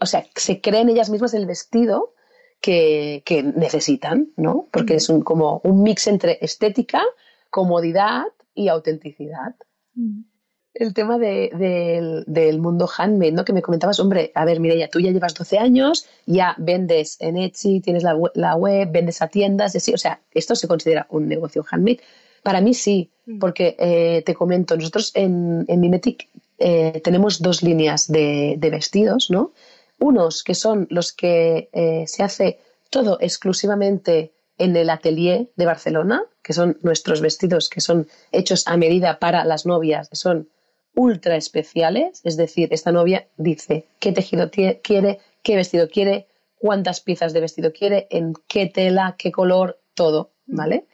o 0.00 0.06
sea, 0.06 0.26
se 0.34 0.60
creen 0.60 0.88
ellas 0.88 1.10
mismas 1.10 1.34
el 1.34 1.46
vestido 1.46 2.14
que, 2.60 3.22
necesitan, 3.56 4.32
¿no? 4.36 4.68
Porque 4.72 4.94
mm. 4.94 4.96
es 4.96 5.08
un, 5.08 5.22
como 5.22 5.60
un 5.64 5.82
mix 5.82 6.06
entre 6.06 6.38
estética, 6.40 7.02
comodidad 7.50 8.24
y 8.54 8.68
autenticidad. 8.68 9.54
Mm 9.94 10.33
el 10.74 10.92
tema 10.92 11.18
del 11.18 12.58
mundo 12.58 12.88
handmade, 12.98 13.32
¿no? 13.32 13.44
Que 13.44 13.52
me 13.52 13.62
comentabas, 13.62 14.00
hombre, 14.00 14.32
a 14.34 14.44
ver, 14.44 14.58
Mireia, 14.58 14.90
tú 14.90 14.98
ya 15.00 15.12
llevas 15.12 15.34
12 15.34 15.58
años, 15.58 16.06
ya 16.26 16.54
vendes 16.58 17.16
en 17.20 17.36
Etsy, 17.36 17.80
tienes 17.80 18.02
la, 18.02 18.56
web, 18.56 18.90
vendes 18.90 19.22
a 19.22 19.28
tiendas, 19.28 19.76
así, 19.76 19.94
o 19.94 19.98
sea, 19.98 20.20
¿esto 20.32 20.56
se 20.56 20.66
considera 20.66 21.06
un 21.10 21.28
negocio 21.28 21.64
handmade? 21.70 22.00
Para 22.42 22.60
mí 22.60 22.74
sí, 22.74 23.10
mm. 23.26 23.38
porque 23.38 23.76
eh, 23.78 24.22
te 24.26 24.34
comento, 24.34 24.76
nosotros 24.76 25.12
en, 25.14 25.64
en 25.68 25.80
Mimetic 25.80 26.28
eh, 26.58 27.00
tenemos 27.04 27.40
dos 27.40 27.62
líneas 27.62 28.10
de, 28.10 28.58
vestidos, 28.60 29.30
¿no? 29.30 29.52
Unos 29.98 30.42
que 30.42 30.54
son 30.54 30.86
los 30.90 31.12
que 31.12 31.68
eh, 31.72 32.04
se 32.08 32.22
hace 32.22 32.58
todo 32.90 33.18
exclusivamente 33.20 34.32
en 34.58 34.76
el 34.76 34.90
atelier 34.90 35.50
de 35.56 35.66
Barcelona, 35.66 36.24
que 36.42 36.52
son 36.52 36.78
nuestros 36.82 37.20
vestidos 37.20 37.68
que 37.68 37.80
son 37.80 38.06
hechos 38.30 38.66
a 38.66 38.76
medida 38.76 39.18
para 39.18 39.44
las 39.44 39.66
novias, 39.66 40.08
que 40.08 40.16
son 40.16 40.48
ultra 40.94 41.36
especiales, 41.36 42.20
es 42.24 42.36
decir, 42.36 42.68
esta 42.72 42.92
novia 42.92 43.26
dice 43.36 43.86
qué 43.98 44.12
tejido 44.12 44.50
quiere, 44.50 45.20
qué 45.42 45.56
vestido 45.56 45.88
quiere, 45.88 46.26
cuántas 46.58 47.00
piezas 47.00 47.32
de 47.32 47.40
vestido 47.40 47.72
quiere, 47.72 48.06
en 48.10 48.34
qué 48.48 48.66
tela, 48.66 49.16
qué 49.18 49.32
color, 49.32 49.80
todo, 49.94 50.30
¿vale? 50.46 50.86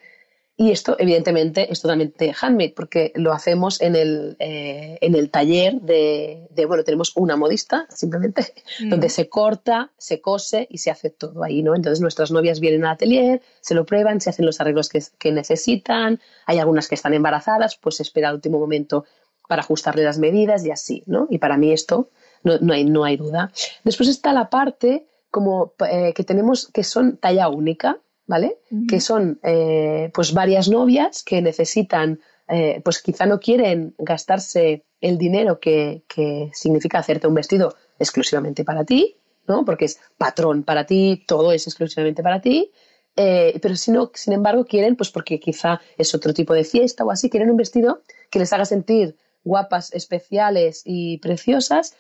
Y 0.61 0.73
esto, 0.73 0.95
evidentemente, 0.99 1.73
es 1.73 1.81
totalmente 1.81 2.35
handmade, 2.39 2.75
porque 2.77 3.13
lo 3.15 3.33
hacemos 3.33 3.81
en 3.81 3.97
el, 3.97 4.37
eh, 4.41 4.99
en 5.01 5.15
el 5.15 5.31
taller 5.31 5.81
de, 5.81 6.51
bueno, 6.67 6.85
tenemos 6.85 7.17
una 7.17 7.35
modista, 7.35 7.87
simplemente, 7.89 8.53
mm. 8.81 8.91
donde 8.91 9.09
se 9.09 9.31
corta, 9.31 9.91
se 9.97 10.21
cose 10.21 10.67
y 10.69 10.77
se 10.77 10.91
hace 10.91 11.09
todo 11.09 11.45
ahí, 11.45 11.63
¿no? 11.63 11.75
Entonces 11.75 12.03
nuestras 12.03 12.31
novias 12.31 12.61
vienen 12.61 12.85
al 12.85 12.93
atelier, 12.93 13.41
se 13.63 13.75
lo 13.75 13.87
prueban, 13.87 14.21
se 14.21 14.29
hacen 14.29 14.45
los 14.45 14.61
arreglos 14.61 14.91
que, 14.91 15.03
que 15.19 15.33
necesitan, 15.33 16.21
hay 16.45 16.59
algunas 16.59 16.89
que 16.89 16.95
están 16.95 17.15
embarazadas, 17.15 17.79
pues 17.79 17.97
se 17.97 18.03
espera 18.03 18.29
al 18.29 18.35
último 18.35 18.59
momento 18.59 19.07
para 19.51 19.63
ajustarle 19.63 20.05
las 20.05 20.21
medidas 20.21 20.65
y 20.65 20.71
así, 20.71 21.03
¿no? 21.07 21.27
Y 21.29 21.39
para 21.39 21.57
mí 21.57 21.73
esto 21.73 22.09
no, 22.45 22.59
no, 22.61 22.73
hay, 22.73 22.85
no 22.85 23.03
hay 23.03 23.17
duda. 23.17 23.51
Después 23.83 24.09
está 24.09 24.33
la 24.33 24.49
parte 24.49 25.09
como 25.29 25.73
eh, 25.91 26.13
que 26.15 26.23
tenemos 26.23 26.69
que 26.69 26.85
son 26.85 27.17
talla 27.17 27.49
única, 27.49 27.99
¿vale? 28.29 28.59
Que 28.89 29.01
son 29.01 29.41
eh, 29.43 30.13
pues 30.15 30.33
varias 30.33 30.69
novias 30.69 31.25
que 31.25 31.43
necesitan, 31.43 32.21
eh, 32.47 32.81
pues 32.85 33.03
quizá 33.03 33.27
no 33.27 33.41
quieren 33.41 33.93
gastarse 33.99 34.85
el 35.01 35.19
dinero 35.19 35.59
que, 35.59 36.05
que, 36.07 36.49
significa 36.53 37.01
hacerte 37.01 37.27
un 37.27 37.35
vestido 37.35 37.75
exclusivamente 37.99 38.63
para 38.63 38.85
ti, 38.85 39.17
¿no? 39.49 39.65
Porque 39.65 39.87
es 39.87 39.99
patrón 40.17 40.63
para 40.63 40.87
ti, 40.87 41.25
todo 41.27 41.51
es 41.51 41.67
exclusivamente 41.67 42.23
para 42.23 42.41
ti. 42.41 42.71
pero 43.17 43.75
si 43.75 43.91
no, 43.91 44.13
sin 44.15 44.33
embargo, 44.33 44.65
quieren, 44.65 44.95
pues 44.95 45.11
porque 45.11 45.41
quizá 45.41 45.81
es 45.99 46.15
otro 46.15 46.33
tipo 46.33 46.55
de 46.55 46.63
fiesta 46.63 47.05
o 47.05 47.11
así, 47.11 47.29
quieren 47.29 47.51
un 47.51 47.57
vestido 47.57 48.03
que 48.31 48.39
les 48.39 48.53
haga 48.53 48.65
sentir 48.65 49.17
guapas, 49.45 49.93
especiales 49.93 50.83
y 50.85 51.19
preciosas, 51.19 51.97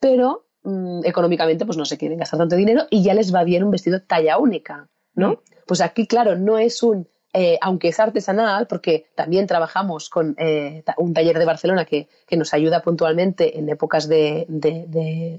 pero 0.00 0.46
mm, 0.62 1.00
económicamente 1.04 1.66
pues 1.66 1.76
no 1.76 1.84
se 1.84 1.98
quieren 1.98 2.18
gastar 2.18 2.38
tanto 2.38 2.56
dinero 2.56 2.86
y 2.90 3.02
ya 3.02 3.14
les 3.14 3.34
va 3.34 3.44
bien 3.44 3.64
un 3.64 3.70
vestido 3.70 4.02
talla 4.02 4.38
única, 4.38 4.88
¿no? 5.14 5.32
Mm. 5.32 5.38
Pues 5.66 5.80
aquí, 5.80 6.06
claro, 6.06 6.36
no 6.36 6.58
es 6.58 6.82
un, 6.82 7.08
eh, 7.36 7.58
aunque 7.60 7.88
es 7.88 7.98
artesanal, 7.98 8.68
porque 8.68 9.06
también 9.16 9.48
trabajamos 9.48 10.08
con 10.08 10.36
eh, 10.38 10.84
un 10.98 11.14
taller 11.14 11.36
de 11.36 11.44
Barcelona 11.44 11.84
que, 11.84 12.08
nos 12.30 12.54
ayuda 12.54 12.82
puntualmente 12.82 13.58
en 13.58 13.68
épocas 13.68 14.08
de, 14.08 14.46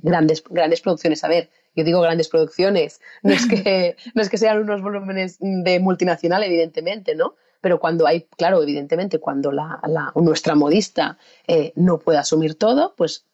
grandes, 0.01 0.43
grandes 0.49 0.81
producciones. 0.81 1.23
A 1.23 1.29
ver, 1.29 1.49
yo 1.73 1.85
digo 1.85 2.01
grandes 2.01 2.27
producciones, 2.27 2.99
no 3.23 3.31
es 3.31 3.45
que, 3.47 3.95
no 4.13 4.21
es 4.21 4.29
que 4.29 4.37
sean 4.37 4.59
unos 4.59 4.81
volúmenes 4.81 5.37
de 5.39 5.79
multinacional, 5.79 6.43
evidentemente, 6.43 7.15
¿no? 7.15 7.35
Pero 7.65 7.79
cuando 7.79 8.05
hay, 8.05 8.27
claro, 8.37 8.61
evidentemente, 8.61 9.17
cuando 9.17 9.51
la, 9.51 9.81
nuestra 10.13 10.53
modista 10.53 11.17
eh, 11.47 11.73
no 11.75 11.97
puede 11.97 12.19
asumir 12.19 12.59
todo, 12.59 12.93
pues 12.95 13.25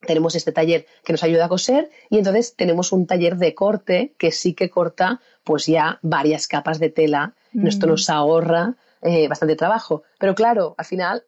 tenemos 0.00 0.34
este 0.36 0.52
taller 0.52 0.86
que 1.04 1.12
nos 1.12 1.22
ayuda 1.22 1.44
a 1.44 1.48
coser 1.50 1.90
y 2.08 2.16
entonces 2.16 2.56
tenemos 2.56 2.92
un 2.92 3.06
taller 3.06 3.36
de 3.36 3.54
corte 3.54 4.14
que 4.16 4.32
sí 4.32 4.54
que 4.54 4.70
corta 4.70 5.20
pues 5.44 5.66
ya 5.66 5.98
varias 6.00 6.48
capas 6.48 6.78
de 6.78 6.88
tela. 6.88 7.34
Esto 7.62 7.86
mm. 7.86 7.90
nos 7.90 8.08
ahorra 8.08 8.76
eh, 9.02 9.28
bastante 9.28 9.54
trabajo. 9.54 10.02
Pero 10.18 10.34
claro, 10.34 10.74
al 10.78 10.86
final 10.86 11.24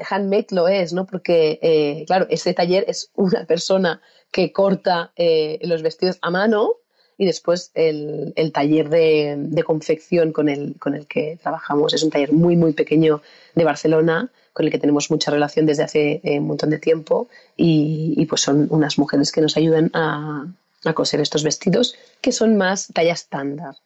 handmade 0.00 0.48
lo 0.50 0.66
es, 0.66 0.92
¿no? 0.92 1.06
Porque, 1.06 1.60
eh, 1.62 2.04
claro, 2.08 2.26
este 2.28 2.54
taller 2.54 2.86
es 2.88 3.12
una 3.14 3.46
persona 3.46 4.02
que 4.32 4.50
corta 4.52 5.12
los 5.60 5.82
vestidos 5.82 6.18
a 6.22 6.30
mano 6.30 6.72
y 7.16 7.26
después 7.26 7.70
el, 7.74 8.32
el 8.36 8.52
taller 8.52 8.88
de, 8.88 9.36
de, 9.38 9.62
confección 9.62 10.32
con 10.32 10.48
el, 10.48 10.76
con 10.78 10.94
el 10.94 11.06
que 11.06 11.38
trabajamos 11.42 11.94
es 11.94 12.02
un 12.02 12.10
taller 12.10 12.32
muy, 12.32 12.56
muy 12.56 12.72
pequeño 12.72 13.22
de 13.54 13.64
Barcelona 13.64 14.30
con 14.52 14.66
el 14.66 14.72
que 14.72 14.78
tenemos 14.78 15.10
mucha 15.10 15.30
relación 15.30 15.66
desde 15.66 15.82
hace 15.82 16.20
eh, 16.22 16.38
un 16.38 16.46
montón 16.46 16.70
de 16.70 16.78
tiempo 16.78 17.28
y, 17.56 18.14
y, 18.16 18.26
pues 18.26 18.40
son 18.40 18.68
unas 18.70 18.98
mujeres 18.98 19.32
que 19.32 19.40
nos 19.40 19.56
ayudan 19.56 19.90
a, 19.94 20.46
a 20.84 20.92
coser 20.94 21.20
estos 21.20 21.42
vestidos 21.42 21.96
que 22.20 22.32
son 22.32 22.56
más 22.56 22.88
talla 22.94 23.12
estándar. 23.12 23.76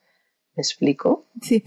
¿Me 0.59 0.63
explico? 0.63 1.25
Sí. 1.41 1.63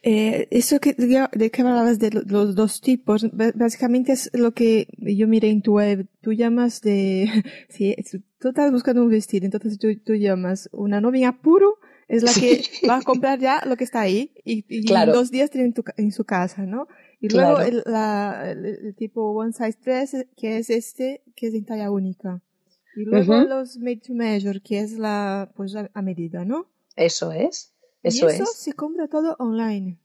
Eh, 0.00 0.46
eso 0.52 0.78
que, 0.78 0.94
de 0.94 1.50
que 1.50 1.60
hablabas 1.60 1.98
de 1.98 2.10
los 2.12 2.54
dos 2.54 2.80
tipos, 2.80 3.26
básicamente 3.32 4.12
es 4.12 4.30
lo 4.32 4.52
que 4.52 4.86
yo 4.96 5.26
miré 5.26 5.50
en 5.50 5.60
tu 5.60 5.74
web. 5.74 6.06
Tú 6.20 6.32
llamas 6.32 6.80
de, 6.80 7.28
sí, 7.68 7.96
tú 8.38 8.48
estás 8.48 8.70
buscando 8.72 9.02
un 9.02 9.08
vestido, 9.08 9.44
entonces 9.44 9.78
tú, 9.78 9.88
tú 10.04 10.14
llamas 10.14 10.68
una 10.72 11.00
novia 11.00 11.32
puro, 11.32 11.78
es 12.08 12.22
la 12.22 12.32
que 12.32 12.62
va 12.88 12.98
a 12.98 13.02
comprar 13.02 13.38
ya 13.38 13.62
lo 13.66 13.76
que 13.76 13.84
está 13.84 14.00
ahí 14.00 14.32
y, 14.44 14.64
en 14.68 15.12
dos 15.12 15.30
días 15.30 15.50
tiene 15.50 15.66
en, 15.66 15.74
tu, 15.74 15.84
en, 15.96 16.12
su 16.12 16.24
casa, 16.24 16.62
¿no? 16.62 16.88
Y 17.20 17.28
luego 17.28 17.60
el, 17.60 17.82
la, 17.84 18.50
el, 18.50 18.94
tipo 18.96 19.32
One 19.32 19.52
Size 19.52 19.78
Dress, 19.84 20.16
que 20.36 20.58
es 20.58 20.70
este, 20.70 21.22
que 21.36 21.48
es 21.48 21.54
en 21.54 21.64
talla 21.64 21.90
única. 21.90 22.40
Y 22.96 23.04
luego 23.04 23.34
los 23.42 23.76
Made 23.76 24.00
to 24.06 24.14
Measure, 24.14 24.60
que 24.60 24.80
es 24.80 24.98
la, 24.98 25.52
pues 25.54 25.74
a 25.76 26.02
medida, 26.02 26.44
¿no? 26.44 26.68
Eso 26.96 27.32
es. 27.32 27.74
Eso, 28.02 28.28
y 28.28 28.34
eso 28.34 28.46
se 28.46 28.72
compra 28.72 29.08
todo 29.08 29.36
online. 29.38 29.98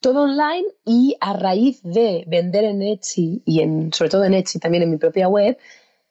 Todo 0.00 0.22
online 0.22 0.66
y 0.84 1.16
a 1.20 1.34
raíz 1.34 1.82
de 1.82 2.24
vender 2.26 2.64
en 2.64 2.82
Etsy 2.82 3.42
y 3.44 3.60
en, 3.60 3.92
sobre 3.92 4.10
todo 4.10 4.24
en 4.24 4.34
Etsy 4.34 4.58
también 4.58 4.82
en 4.82 4.90
mi 4.90 4.96
propia 4.96 5.28
web, 5.28 5.56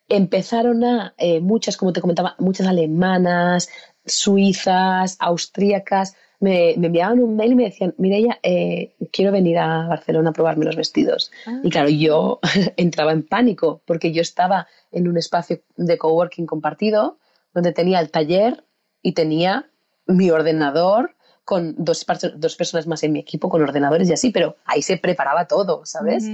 empezaron 0.10 0.84
a 0.84 1.14
eh, 1.18 1.40
muchas, 1.40 1.78
como 1.78 1.94
te 1.94 2.02
comentaba, 2.02 2.36
muchas 2.40 2.68
alemanas, 2.68 3.70
suizas, 4.06 5.18
austríacas, 5.20 6.16
me, 6.40 6.74
enviaban 6.74 7.20
un 7.20 7.36
mail 7.36 7.54
y 7.54 7.56
me 7.56 7.64
decían, 7.64 7.96
Mireia, 7.98 8.40
eh, 8.44 8.94
quiero 9.12 9.32
venir 9.32 9.58
a 9.58 9.88
Barcelona 9.88 10.30
a 10.30 10.34
probarme 10.34 10.66
los 10.66 10.76
vestidos. 10.76 11.32
Y 11.64 11.70
claro, 11.70 11.90
yo 11.90 12.40
entraba 12.78 13.12
en 13.12 13.24
pánico 13.24 13.82
porque 13.86 14.12
yo 14.12 14.22
estaba 14.22 14.68
en 14.92 15.08
un 15.08 15.18
espacio 15.18 15.62
de 15.78 15.98
coworking 15.98 16.46
compartido 16.46 17.18
donde 17.54 17.72
tenía 17.72 18.00
el 18.00 18.12
taller 18.12 18.64
y 19.02 19.14
tenía 19.14 19.70
mi 20.06 20.30
ordenador 20.30 21.16
con 21.46 21.76
dos, 21.78 22.06
dos 22.36 22.56
personas 22.56 22.88
más 22.88 23.04
en 23.04 23.14
mi 23.14 23.20
equipo 23.20 23.50
con 23.50 23.62
ordenadores 23.62 24.10
y 24.10 24.14
así, 24.14 24.32
pero 24.32 24.58
ahí 24.66 24.82
se 24.82 24.98
preparaba 24.98 25.48
todo, 25.48 25.86
¿sabes? 25.86 26.26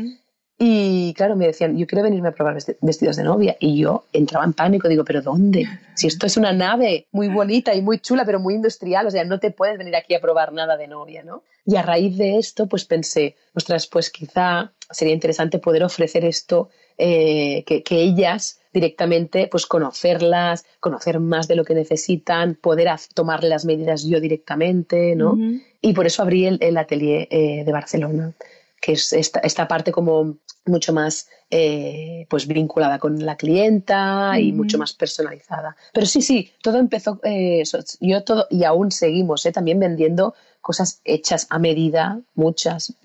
Y 0.64 1.16
claro, 1.16 1.36
me 1.36 1.48
decían, 1.48 1.76
yo 1.76 1.88
quiero 1.88 2.04
venirme 2.04 2.30
a 2.30 2.34
probar 2.34 2.56
vestidos 2.82 3.16
de 3.16 3.24
novia. 3.24 3.58
Y 3.60 3.80
yo 3.80 4.06
entraba 4.14 4.46
en 4.46 4.54
pánico, 4.54 4.88
digo, 4.88 5.04
¿pero 5.04 5.24
dónde? 5.24 5.68
Si 5.96 6.06
esto 6.06 6.28
es 6.28 6.38
una 6.38 6.54
nave 6.54 7.08
muy 7.12 7.30
bonita 7.30 7.74
y 7.74 7.82
muy 7.82 7.98
chula, 7.98 8.26
pero 8.26 8.40
muy 8.40 8.54
industrial, 8.54 9.08
o 9.08 9.10
sea, 9.10 9.24
no 9.24 9.40
te 9.40 9.50
puedes 9.50 9.80
venir 9.80 9.96
aquí 9.96 10.14
a 10.14 10.22
probar 10.22 10.54
nada 10.54 10.78
de 10.78 10.88
novia, 10.88 11.24
¿no? 11.24 11.42
Y 11.66 11.78
a 11.78 11.82
raíz 11.82 12.16
de 12.16 12.38
esto, 12.38 12.68
pues 12.68 12.86
pensé, 12.86 13.36
ostras, 13.56 13.88
pues 13.88 14.12
quizá 14.12 14.72
sería 14.92 15.16
interesante 15.16 15.58
poder 15.58 15.84
ofrecer 15.84 16.26
esto, 16.26 16.70
eh, 16.96 17.64
que, 17.66 17.82
que 17.82 17.96
ellas 17.96 18.60
directamente, 18.72 19.48
pues 19.48 19.66
conocerlas, 19.66 20.64
conocer 20.80 21.20
más 21.20 21.48
de 21.48 21.56
lo 21.56 21.66
que 21.66 21.74
necesitan, 21.74 22.54
poder 22.54 22.88
tomar 23.16 23.44
las 23.44 23.66
medidas 23.66 24.04
yo 24.04 24.20
directamente, 24.20 25.16
¿no? 25.16 25.36
Y 25.82 25.94
por 25.94 26.06
eso 26.06 26.22
abrí 26.22 26.46
el, 26.46 26.78
atelier 26.78 27.28
eh, 27.32 27.64
de 27.66 27.72
Barcelona, 27.72 28.34
que 28.82 28.94
es 28.94 29.14
esta, 29.14 29.40
esta 29.40 29.68
parte 29.68 29.92
como 29.92 30.40
mucho 30.66 30.92
más 30.92 31.30
eh, 31.50 32.26
pues 32.30 32.48
vinculada 32.48 33.00
con 33.00 33.26
la 33.26 33.38
clienta 33.38 34.40
y 34.40 34.52
mucho 34.52 34.78
más 34.78 34.94
personalizada. 34.94 35.76
Pero 35.94 36.06
sí, 36.06 36.22
sí, 36.22 36.52
todo 36.62 36.78
empezó, 36.78 37.20
eh, 37.24 37.64
yo 38.02 38.24
todo, 38.24 38.48
y 38.50 38.64
aún 38.64 38.92
seguimos 38.92 39.44
también 39.54 39.80
vendiendo 39.80 40.34
cosas 40.60 41.02
hechas 41.06 41.48
a 41.50 41.58
medida, 41.58 42.22
muchas, 42.36 42.96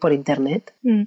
por 0.00 0.12
internet. 0.12 0.74
Mm. 0.82 1.04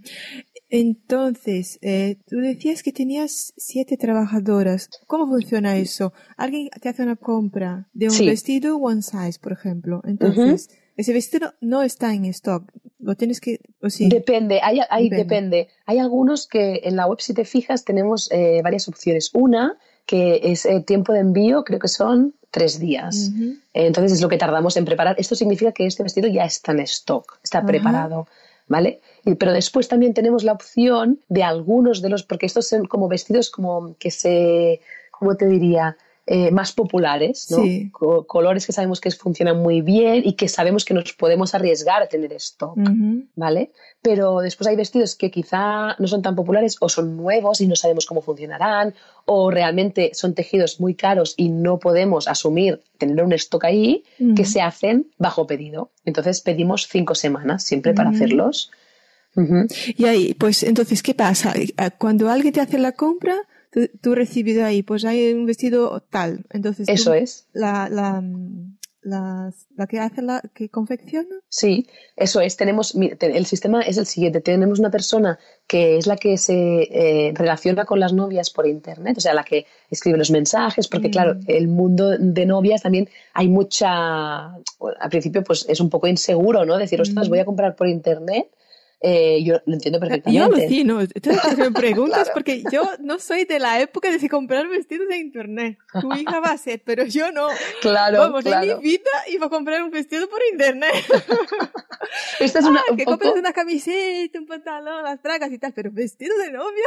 Entonces, 0.70 1.80
eh, 1.82 2.18
tú 2.28 2.38
decías 2.38 2.84
que 2.84 2.92
tenías 2.92 3.54
siete 3.56 3.96
trabajadoras. 3.96 4.90
¿Cómo 5.08 5.28
funciona 5.28 5.78
eso? 5.78 6.14
Alguien 6.36 6.70
te 6.82 6.90
hace 6.90 7.04
una 7.04 7.16
compra 7.16 7.88
de 7.94 8.10
un 8.10 8.18
vestido 8.26 8.78
one 8.78 9.02
size, 9.02 9.40
por 9.42 9.54
ejemplo. 9.54 10.02
Entonces, 10.06 10.70
ese 10.98 11.14
vestido 11.14 11.54
no 11.62 11.84
está 11.84 12.14
en 12.14 12.26
stock. 12.26 12.70
Lo 13.00 13.16
tienes 13.16 13.40
que, 13.40 13.62
Depende, 13.82 14.60
hay, 14.64 14.82
hay 14.90 15.10
depende. 15.10 15.70
Hay 15.86 16.00
algunos 16.00 16.48
que 16.48 16.82
en 16.84 16.96
la 16.96 17.06
web, 17.06 17.20
si 17.20 17.34
te 17.34 17.46
fijas, 17.46 17.86
tenemos 17.86 18.30
eh, 18.32 18.62
varias 18.64 18.88
opciones. 18.88 19.30
Una, 19.34 19.78
que 20.06 20.40
es 20.44 20.66
el 20.66 20.78
eh, 20.78 20.82
tiempo 20.82 21.14
de 21.14 21.20
envío, 21.20 21.64
creo 21.64 21.80
que 21.80 21.88
son 21.88 22.34
tres 22.50 22.80
días. 22.80 23.32
entonces 23.74 24.14
es 24.14 24.22
lo 24.22 24.30
que 24.30 24.38
tardamos 24.38 24.78
en 24.78 24.86
preparar. 24.86 25.16
Esto 25.20 25.36
significa 25.36 25.72
que 25.74 25.86
este 25.86 26.02
vestido 26.02 26.28
ya 26.28 26.46
está 26.46 26.72
en 26.72 26.80
stock, 26.80 27.40
está 27.44 27.64
preparado. 27.66 28.28
¿vale? 28.68 29.02
Pero 29.38 29.54
después 29.54 29.88
también 29.88 30.14
tenemos 30.14 30.44
la 30.44 30.54
opción 30.54 31.20
de 31.30 31.44
algunos 31.44 32.02
de 32.02 32.10
los, 32.10 32.24
porque 32.24 32.46
estos 32.46 32.68
son 32.68 32.86
como 32.86 33.08
vestidos 33.08 33.50
como 33.50 33.96
que 33.98 34.12
se, 34.12 34.82
¿cómo 35.12 35.36
te 35.36 35.48
diría? 35.48 35.98
Eh, 36.30 36.52
más 36.52 36.74
populares, 36.74 37.48
¿no? 37.52 38.26
colores 38.26 38.66
que 38.66 38.74
sabemos 38.74 39.00
que 39.00 39.10
funcionan 39.12 39.62
muy 39.62 39.80
bien 39.80 40.24
y 40.26 40.34
que 40.34 40.50
sabemos 40.50 40.84
que 40.84 40.94
nos 40.94 41.14
podemos 41.14 41.56
arriesgar 41.56 42.04
a 42.04 42.08
tener 42.08 42.34
stock, 42.34 42.78
¿vale? 43.36 43.72
Pero 44.02 44.42
después 44.42 44.68
hay 44.68 44.76
vestidos 44.76 45.16
que 45.16 45.32
quizá 45.32 45.96
no 45.98 46.06
son 46.06 46.22
tan 46.22 46.36
populares 46.36 46.76
o 46.82 46.90
son 46.90 47.16
nuevos 47.16 47.62
y 47.62 47.68
no 47.68 47.78
sabemos 47.78 48.06
cómo 48.06 48.22
funcionarán 48.22 48.94
o 49.24 49.50
realmente 49.52 50.12
son 50.16 50.34
tejidos 50.34 50.82
muy 50.82 50.96
caros 50.96 51.34
y 51.38 51.48
no 51.48 51.80
podemos 51.80 52.28
asumir 52.28 52.82
tener 52.98 53.24
un 53.24 53.32
stock 53.32 53.64
ahí 53.64 54.04
que 54.36 54.44
se 54.44 54.60
hacen 54.60 55.10
bajo 55.18 55.48
pedido. 55.48 55.92
Entonces 56.04 56.42
pedimos 56.42 56.90
cinco 56.90 57.16
semanas 57.16 57.64
siempre 57.64 57.94
para 57.94 58.10
hacerlos. 58.10 58.70
Y 59.96 60.04
ahí, 60.04 60.34
pues 60.34 60.64
entonces, 60.64 61.02
¿qué 61.02 61.14
pasa? 61.14 61.54
Cuando 61.98 62.30
alguien 62.30 62.54
te 62.54 62.60
hace 62.60 62.80
la 62.80 62.92
compra, 62.92 63.38
tú, 64.02 64.16
recibes 64.16 64.58
ahí, 64.60 64.84
pues 64.84 65.06
hay 65.06 65.34
un 65.34 65.46
vestido 65.46 66.02
tal. 66.10 66.46
Entonces, 66.52 66.88
eso 66.90 67.14
es. 67.14 67.48
La, 67.54 67.90
la, 67.90 68.24
la, 69.02 69.52
la, 69.76 69.88
que 69.88 70.00
hace 70.00 70.22
la 70.22 70.42
que 70.54 70.70
confecciona. 70.70 71.36
Sí, 71.50 71.88
eso 72.16 72.42
es. 72.42 72.58
Tenemos 72.58 72.96
el 72.96 73.46
sistema 73.46 73.82
es 73.82 73.98
el 73.98 74.06
siguiente. 74.06 74.42
Tenemos 74.42 74.80
una 74.80 74.92
persona 74.92 75.40
que 75.66 75.98
es 75.98 76.08
la 76.08 76.18
que 76.18 76.38
se 76.38 76.84
eh, 76.84 77.32
relaciona 77.34 77.86
con 77.86 78.00
las 78.00 78.14
novias 78.14 78.50
por 78.50 78.68
internet, 78.68 79.18
o 79.18 79.22
sea, 79.22 79.34
la 79.34 79.44
que 79.44 79.66
escribe 79.90 80.18
los 80.18 80.32
mensajes, 80.32 80.88
porque 80.88 81.10
claro, 81.10 81.36
mm. 81.36 81.44
el 81.48 81.68
mundo 81.68 82.18
de 82.18 82.46
novias 82.46 82.82
también 82.82 83.10
hay 83.34 83.48
mucha, 83.48 84.48
al 84.48 85.10
principio 85.10 85.44
pues 85.44 85.66
es 85.70 85.80
un 85.80 85.90
poco 85.90 86.08
inseguro, 86.08 86.66
¿no? 86.66 86.78
Decir, 86.78 87.02
ostras, 87.02 87.30
voy 87.30 87.40
a 87.40 87.46
comprar 87.46 87.76
por 87.76 87.88
internet 87.88 88.48
eh, 89.00 89.44
yo 89.44 89.62
lo 89.66 89.74
entiendo 89.74 90.00
perfectamente. 90.00 90.40
Yo 90.40 90.46
alucino. 90.46 91.02
Entonces 91.02 91.58
me 91.58 91.72
preguntas 91.80 92.30
porque 92.34 92.64
yo 92.72 92.84
no 93.00 93.20
soy 93.20 93.46
de 93.46 93.60
la 93.60 93.80
época 93.80 94.10
de 94.10 94.20
si 94.20 94.28
comprar 94.28 94.68
vestidos 94.68 95.08
en 95.12 95.22
internet. 95.22 95.78
Tu 96.02 96.14
hija 96.16 96.40
va 96.40 96.52
a 96.52 96.58
ser, 96.58 96.82
pero 96.84 97.06
yo 97.06 97.32
no. 97.32 97.48
Claro, 97.82 98.20
Vamos, 98.20 98.44
claro. 98.44 98.72
en 98.72 98.78
mi 98.78 98.84
vida 98.84 99.12
iba 99.30 99.46
a 99.46 99.50
comprar 99.50 99.84
un 99.84 99.92
vestido 99.92 100.28
por 100.28 100.40
internet. 100.52 100.94
Esta 102.40 102.60
es 102.60 102.66
una, 102.66 102.80
Ah, 102.80 102.92
un 102.92 102.98
que 102.98 103.04
poco 103.06 103.18
compras 103.20 103.36
una 103.40 103.54
camiseta, 103.54 104.40
un 104.40 104.46
pantalón, 104.48 105.04
las 105.04 105.22
bragas 105.22 105.52
y 105.52 105.58
tal, 105.58 105.74
pero 105.74 105.92
vestido 105.92 106.38
de 106.38 106.52
novia. 106.52 106.84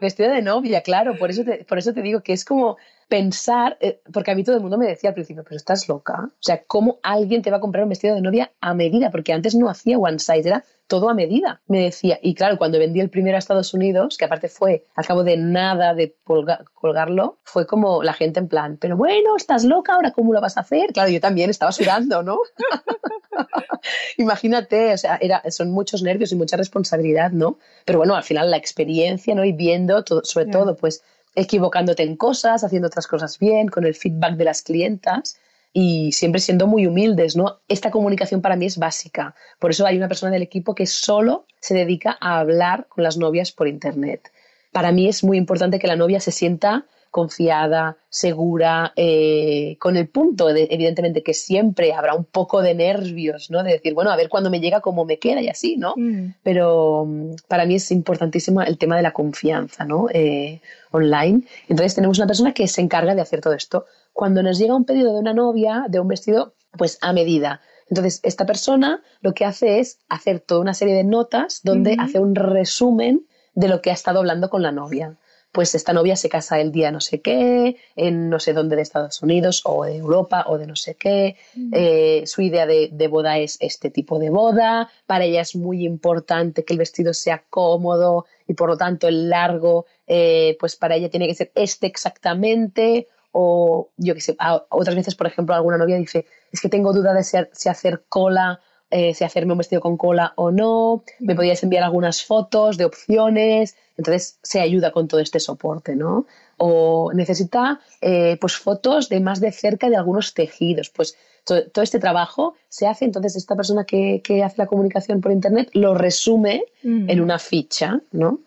vestida 0.00 0.32
de 0.32 0.42
novia, 0.42 0.82
claro. 0.82 1.16
Por 1.16 1.30
eso 1.30 1.44
te, 1.44 1.64
por 1.64 1.78
eso 1.78 1.92
te 1.94 2.02
digo 2.02 2.22
que 2.22 2.32
es 2.32 2.44
como 2.44 2.76
pensar, 3.08 3.76
eh, 3.80 4.00
porque 4.12 4.30
a 4.30 4.34
mí 4.34 4.44
todo 4.44 4.56
el 4.56 4.62
mundo 4.62 4.78
me 4.78 4.86
decía 4.86 5.10
al 5.10 5.14
principio, 5.14 5.42
pero 5.44 5.56
estás 5.56 5.88
loca. 5.88 6.14
O 6.26 6.30
sea, 6.42 6.62
¿cómo 6.64 6.98
alguien 7.02 7.42
te 7.42 7.50
va 7.50 7.58
a 7.58 7.60
comprar 7.60 7.84
un 7.84 7.90
vestido 7.90 8.14
de 8.14 8.20
novia 8.20 8.52
a 8.60 8.74
medida? 8.74 9.10
Porque 9.10 9.32
antes 9.32 9.54
no 9.54 9.68
hacía 9.68 9.98
one 9.98 10.18
size, 10.18 10.48
era 10.48 10.64
todo 10.86 11.08
a 11.08 11.14
medida, 11.14 11.62
me 11.66 11.80
decía. 11.80 12.18
Y 12.22 12.34
claro, 12.34 12.58
cuando 12.58 12.78
vendí 12.78 13.00
el 13.00 13.08
primero 13.08 13.36
a 13.36 13.38
Estados 13.38 13.72
Unidos, 13.72 14.18
que 14.18 14.26
aparte 14.26 14.48
fue 14.48 14.84
al 14.94 15.06
cabo 15.06 15.24
de 15.24 15.36
nada 15.38 15.94
de 15.94 16.14
colga- 16.24 16.64
colgarlo, 16.74 17.38
fue 17.44 17.66
como 17.66 18.02
la 18.02 18.12
gente 18.12 18.38
en 18.40 18.48
plan, 18.48 18.76
pero 18.78 18.96
bueno, 18.96 19.34
estás 19.36 19.64
loca, 19.64 19.94
ahora 19.94 20.10
cómo 20.12 20.32
lo 20.34 20.40
vas 20.42 20.56
a 20.58 20.60
hacer. 20.60 20.92
Claro, 20.92 21.08
yo 21.10 21.20
también 21.20 21.48
estaba 21.48 21.72
sudando, 21.72 22.22
¿no? 22.22 22.38
Imagínate, 24.18 24.92
o 24.92 24.98
sea, 24.98 25.16
era, 25.20 25.42
son 25.50 25.70
muchos 25.70 26.02
nervios 26.02 26.32
y 26.32 26.36
mucha 26.36 26.56
responsabilidad, 26.56 27.30
¿no? 27.32 27.58
Pero 27.84 27.98
bueno, 27.98 28.14
al 28.14 28.22
final 28.22 28.50
la 28.50 28.56
experiencia, 28.56 29.34
¿no? 29.34 29.44
Y 29.44 29.52
viendo, 29.52 30.04
todo, 30.04 30.22
sobre 30.24 30.46
todo, 30.46 30.76
pues 30.76 31.02
equivocándote 31.34 32.02
en 32.02 32.16
cosas, 32.16 32.64
haciendo 32.64 32.88
otras 32.88 33.06
cosas 33.06 33.38
bien, 33.38 33.68
con 33.68 33.84
el 33.84 33.94
feedback 33.94 34.36
de 34.36 34.44
las 34.44 34.62
clientas 34.62 35.38
y 35.72 36.12
siempre 36.12 36.40
siendo 36.40 36.66
muy 36.66 36.86
humildes, 36.86 37.36
¿no? 37.36 37.60
Esta 37.68 37.90
comunicación 37.90 38.40
para 38.40 38.56
mí 38.56 38.66
es 38.66 38.78
básica. 38.78 39.34
Por 39.58 39.72
eso 39.72 39.84
hay 39.84 39.96
una 39.96 40.08
persona 40.08 40.32
del 40.32 40.42
equipo 40.42 40.74
que 40.74 40.86
solo 40.86 41.46
se 41.60 41.74
dedica 41.74 42.16
a 42.20 42.38
hablar 42.38 42.86
con 42.88 43.02
las 43.02 43.16
novias 43.16 43.50
por 43.50 43.66
internet. 43.66 44.30
Para 44.70 44.92
mí 44.92 45.08
es 45.08 45.24
muy 45.24 45.36
importante 45.36 45.78
que 45.78 45.88
la 45.88 45.96
novia 45.96 46.20
se 46.20 46.30
sienta 46.30 46.86
confiada, 47.14 47.96
segura, 48.08 48.92
eh, 48.96 49.76
con 49.78 49.96
el 49.96 50.08
punto, 50.08 50.48
de, 50.48 50.66
evidentemente, 50.68 51.22
que 51.22 51.32
siempre 51.32 51.92
habrá 51.92 52.12
un 52.12 52.24
poco 52.24 52.60
de 52.60 52.74
nervios, 52.74 53.52
¿no? 53.52 53.62
De 53.62 53.70
decir, 53.70 53.94
bueno, 53.94 54.10
a 54.10 54.16
ver 54.16 54.28
cuándo 54.28 54.50
me 54.50 54.58
llega, 54.58 54.80
cómo 54.80 55.04
me 55.04 55.20
queda 55.20 55.40
y 55.40 55.48
así, 55.48 55.76
¿no? 55.76 55.94
Mm. 55.96 56.34
pero 56.42 57.04
mm, 57.06 57.36
para 57.46 57.66
mí 57.66 57.76
es 57.76 57.92
importantísimo 57.92 58.62
el 58.62 58.78
tema 58.78 58.96
de 58.96 59.02
la 59.02 59.12
confianza 59.12 59.84
¿no? 59.84 60.08
Eh, 60.12 60.60
online. 60.90 61.44
Entonces 61.68 61.94
tenemos 61.94 62.18
una 62.18 62.26
persona 62.26 62.52
que 62.52 62.66
se 62.66 62.80
encarga 62.80 63.14
de 63.14 63.20
hacer 63.20 63.40
todo 63.40 63.52
esto. 63.52 63.86
Cuando 64.12 64.42
nos 64.42 64.58
llega 64.58 64.74
un 64.74 64.84
pedido 64.84 65.14
de 65.14 65.20
una 65.20 65.34
novia, 65.34 65.84
de 65.88 66.00
un 66.00 66.08
vestido, 66.08 66.54
pues 66.76 66.98
a 67.00 67.12
medida. 67.12 67.60
Entonces 67.88 68.18
esta 68.24 68.44
persona 68.44 69.04
lo 69.20 69.34
que 69.34 69.44
hace 69.44 69.78
es 69.78 70.00
hacer 70.08 70.40
toda 70.40 70.62
una 70.62 70.74
serie 70.74 70.96
de 70.96 71.04
notas 71.04 71.60
donde 71.62 71.94
hace 71.96 72.18
un 72.18 72.34
resumen 72.34 73.24
de 73.54 73.68
lo 73.68 73.82
que 73.82 73.90
ha 73.90 73.94
estado 73.94 74.18
hablando 74.18 74.50
con 74.50 74.62
la 74.62 74.72
novia. 74.72 75.16
Pues 75.54 75.74
esta 75.76 75.92
novia 75.92 76.16
se 76.16 76.28
casa 76.28 76.60
el 76.60 76.72
día 76.72 76.90
no 76.90 77.00
sé 77.00 77.20
qué, 77.20 77.76
en 77.94 78.28
no 78.28 78.40
sé 78.40 78.52
dónde 78.52 78.74
de 78.74 78.82
Estados 78.82 79.22
Unidos 79.22 79.62
o 79.64 79.84
de 79.84 79.96
Europa 79.96 80.44
o 80.48 80.58
de 80.58 80.66
no 80.66 80.74
sé 80.74 80.96
qué, 80.96 81.36
eh, 81.72 82.24
su 82.26 82.42
idea 82.42 82.66
de, 82.66 82.88
de 82.92 83.06
boda 83.08 83.38
es 83.38 83.56
este 83.60 83.88
tipo 83.88 84.18
de 84.18 84.30
boda, 84.30 84.90
para 85.06 85.24
ella 85.24 85.42
es 85.42 85.54
muy 85.54 85.84
importante 85.86 86.64
que 86.64 86.72
el 86.74 86.80
vestido 86.80 87.14
sea 87.14 87.44
cómodo 87.50 88.26
y 88.48 88.54
por 88.54 88.68
lo 88.68 88.76
tanto 88.76 89.06
el 89.06 89.30
largo, 89.30 89.86
eh, 90.08 90.56
pues 90.58 90.74
para 90.74 90.96
ella 90.96 91.08
tiene 91.08 91.28
que 91.28 91.34
ser 91.36 91.52
este 91.54 91.86
exactamente, 91.86 93.06
o 93.30 93.90
yo 93.96 94.14
qué 94.14 94.20
sé, 94.20 94.36
a- 94.40 94.64
otras 94.70 94.96
veces, 94.96 95.14
por 95.14 95.28
ejemplo, 95.28 95.54
alguna 95.54 95.78
novia 95.78 95.96
dice, 95.96 96.26
es 96.50 96.60
que 96.60 96.68
tengo 96.68 96.92
duda 96.92 97.14
de 97.14 97.22
si 97.22 97.68
hacer 97.68 98.02
cola, 98.08 98.60
eh, 98.96 99.12
si 99.12 99.24
hacerme 99.24 99.52
un 99.52 99.58
vestido 99.58 99.80
con 99.80 99.96
cola 99.96 100.32
o 100.36 100.50
no, 100.52 101.02
me 101.18 101.34
podías 101.34 101.62
enviar 101.64 101.82
algunas 101.82 102.22
fotos 102.24 102.76
de 102.78 102.84
opciones, 102.84 103.74
entonces 103.98 104.38
se 104.42 104.60
ayuda 104.60 104.92
con 104.92 105.08
todo 105.08 105.20
este 105.20 105.40
soporte, 105.40 105.96
¿no? 105.96 106.26
O 106.58 107.10
necesita 107.12 107.80
eh, 108.00 108.36
pues 108.40 108.56
fotos 108.56 109.08
de 109.08 109.18
más 109.20 109.40
de 109.40 109.50
cerca 109.50 109.88
de 109.90 109.96
algunos 109.96 110.32
tejidos, 110.34 110.90
pues 110.90 111.16
todo, 111.44 111.58
todo 111.72 111.82
este 111.82 111.98
trabajo 111.98 112.54
se 112.68 112.86
hace, 112.86 113.04
entonces 113.04 113.34
esta 113.36 113.56
persona 113.56 113.84
que, 113.84 114.20
que 114.22 114.44
hace 114.44 114.56
la 114.58 114.66
comunicación 114.66 115.20
por 115.20 115.32
internet 115.32 115.68
lo 115.72 115.94
resume 115.94 116.64
Mm. 116.84 117.10
en 117.10 117.20
una 117.20 117.38
ficha, 117.38 118.00
¿no? 118.12 118.38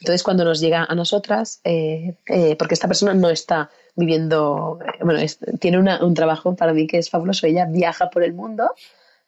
Entonces, 0.00 0.22
cuando 0.24 0.44
nos 0.44 0.58
llega 0.60 0.84
a 0.88 0.94
nosotras, 0.96 1.60
eh, 1.62 2.16
porque 2.58 2.74
esta 2.74 2.88
persona 2.88 3.14
no 3.14 3.28
está 3.30 3.70
viviendo, 3.94 4.78
bueno, 5.00 5.20
es- 5.20 5.38
tiene 5.60 5.78
una- 5.78 6.04
un 6.04 6.14
trabajo 6.14 6.56
para 6.56 6.72
mí 6.72 6.86
que 6.88 6.98
es 6.98 7.08
fabuloso, 7.08 7.46
ella 7.46 7.66
viaja 7.66 8.10
por 8.10 8.22
el 8.24 8.32
mundo, 8.32 8.64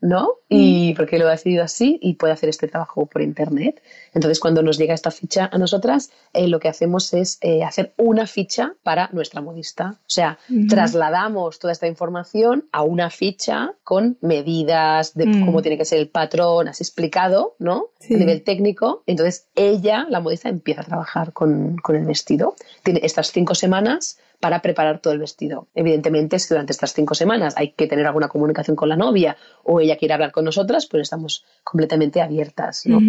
¿no? 0.05 0.34
Y 0.50 0.92
porque 0.94 1.18
lo 1.18 1.26
ha 1.26 1.30
decidido 1.30 1.64
así 1.64 1.98
y 2.02 2.14
puede 2.14 2.34
hacer 2.34 2.50
este 2.50 2.68
trabajo 2.68 3.07
por 3.07 3.22
internet. 3.22 3.82
Entonces, 4.12 4.38
cuando 4.38 4.62
nos 4.62 4.76
llega 4.76 4.92
esta 4.92 5.11
ficha 5.11 5.48
a 5.50 5.57
nosotras, 5.57 6.11
eh, 6.34 6.46
lo 6.46 6.61
que 6.61 6.68
hacemos 6.68 7.14
es 7.14 7.38
eh, 7.40 7.64
hacer 7.64 7.94
una 7.96 8.26
ficha 8.26 8.74
para 8.82 9.09
nuestra 9.12 9.40
modista. 9.40 9.96
O 10.02 10.05
sea, 10.11 10.38
Ujú. 10.50 10.66
trasladamos 10.68 11.59
toda 11.59 11.72
esta 11.72 11.86
información 11.86 12.68
a 12.70 12.82
una 12.82 13.09
ficha 13.09 13.72
con 13.82 14.18
medidas 14.20 15.14
de 15.14 15.24
Mm. 15.26 15.46
cómo 15.46 15.62
tiene 15.62 15.78
que 15.78 15.86
ser 15.86 15.98
el 16.00 16.09
patrón, 16.11 16.68
así 16.68 16.82
explicado, 16.84 17.57
¿no? 17.59 17.86
Sí. 17.98 18.14
A 18.14 18.18
nivel 18.18 18.42
técnico. 18.44 19.02
Entonces, 19.07 19.48
ella, 19.55 20.07
la 20.11 20.20
modista, 20.20 20.50
empieza 20.50 20.82
a 20.82 20.84
trabajar 20.84 21.32
con, 21.32 21.76
con 21.78 21.96
el 21.96 22.05
vestido. 22.05 22.55
Tiene 22.82 23.00
estas 23.02 23.32
cinco 23.32 23.55
semanas 23.55 24.18
para 24.45 24.61
preparar 24.61 24.99
todo 24.99 25.14
el 25.14 25.20
vestido. 25.20 25.68
Evidentemente, 25.74 26.38
si 26.38 26.49
durante 26.51 26.74
estas 26.74 26.92
cinco 26.92 27.14
semanas 27.14 27.55
hay 27.57 27.72
que 27.72 27.86
tener 27.86 28.07
alguna 28.07 28.28
comunicación 28.28 28.76
con 28.76 28.90
la 28.90 28.95
novia 28.95 29.38
o 29.62 29.80
ella 29.80 29.97
quiere 29.97 30.12
hablar 30.12 30.32
con 30.32 30.45
nosotras, 30.45 30.84
pues 30.84 31.05
estamos 31.05 31.47
completamente 31.62 32.20
abiertas, 32.20 32.84
¿no? 32.84 33.01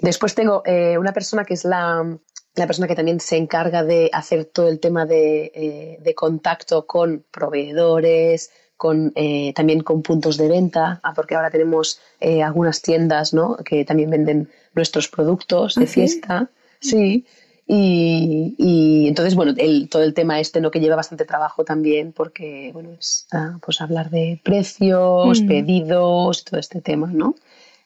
Después 0.00 0.34
tengo 0.34 0.62
eh, 0.66 0.98
una 0.98 1.12
persona 1.12 1.44
que 1.44 1.54
es 1.54 1.64
la, 1.64 2.18
la 2.56 2.66
persona 2.66 2.88
que 2.88 2.96
también 2.96 3.20
se 3.20 3.36
encarga 3.36 3.84
de 3.84 4.10
hacer 4.12 4.46
todo 4.46 4.66
el 4.66 4.80
tema 4.80 5.06
de, 5.06 5.52
eh, 5.54 5.98
de 6.00 6.14
contacto 6.16 6.84
con 6.84 7.24
proveedores, 7.30 8.50
con, 8.76 9.12
eh, 9.14 9.52
también 9.54 9.84
con 9.84 10.02
puntos 10.02 10.36
de 10.36 10.48
venta, 10.48 10.98
ah, 11.04 11.14
porque 11.14 11.36
ahora 11.36 11.52
tenemos 11.52 12.00
eh, 12.18 12.42
algunas 12.42 12.82
tiendas 12.82 13.34
¿no? 13.34 13.56
que 13.64 13.84
también 13.84 14.10
venden 14.10 14.50
nuestros 14.74 15.06
productos 15.06 15.76
de 15.76 15.84
¿Ah, 15.84 15.86
sí? 15.86 15.94
fiesta. 15.94 16.50
Sí. 16.80 17.24
Y, 17.70 18.54
y 18.56 19.08
entonces, 19.08 19.34
bueno, 19.34 19.52
el, 19.58 19.90
todo 19.90 20.02
el 20.02 20.14
tema 20.14 20.40
este, 20.40 20.60
¿no? 20.62 20.70
Que 20.70 20.80
lleva 20.80 20.96
bastante 20.96 21.26
trabajo 21.26 21.64
también, 21.64 22.12
porque, 22.12 22.70
bueno, 22.72 22.92
es 22.98 23.26
ah, 23.32 23.58
pues 23.64 23.82
hablar 23.82 24.08
de 24.08 24.40
precios, 24.42 25.42
Mm. 25.42 25.46
pedidos, 25.46 26.44
todo 26.46 26.58
este 26.58 26.80
tema, 26.80 27.08
¿no? 27.12 27.34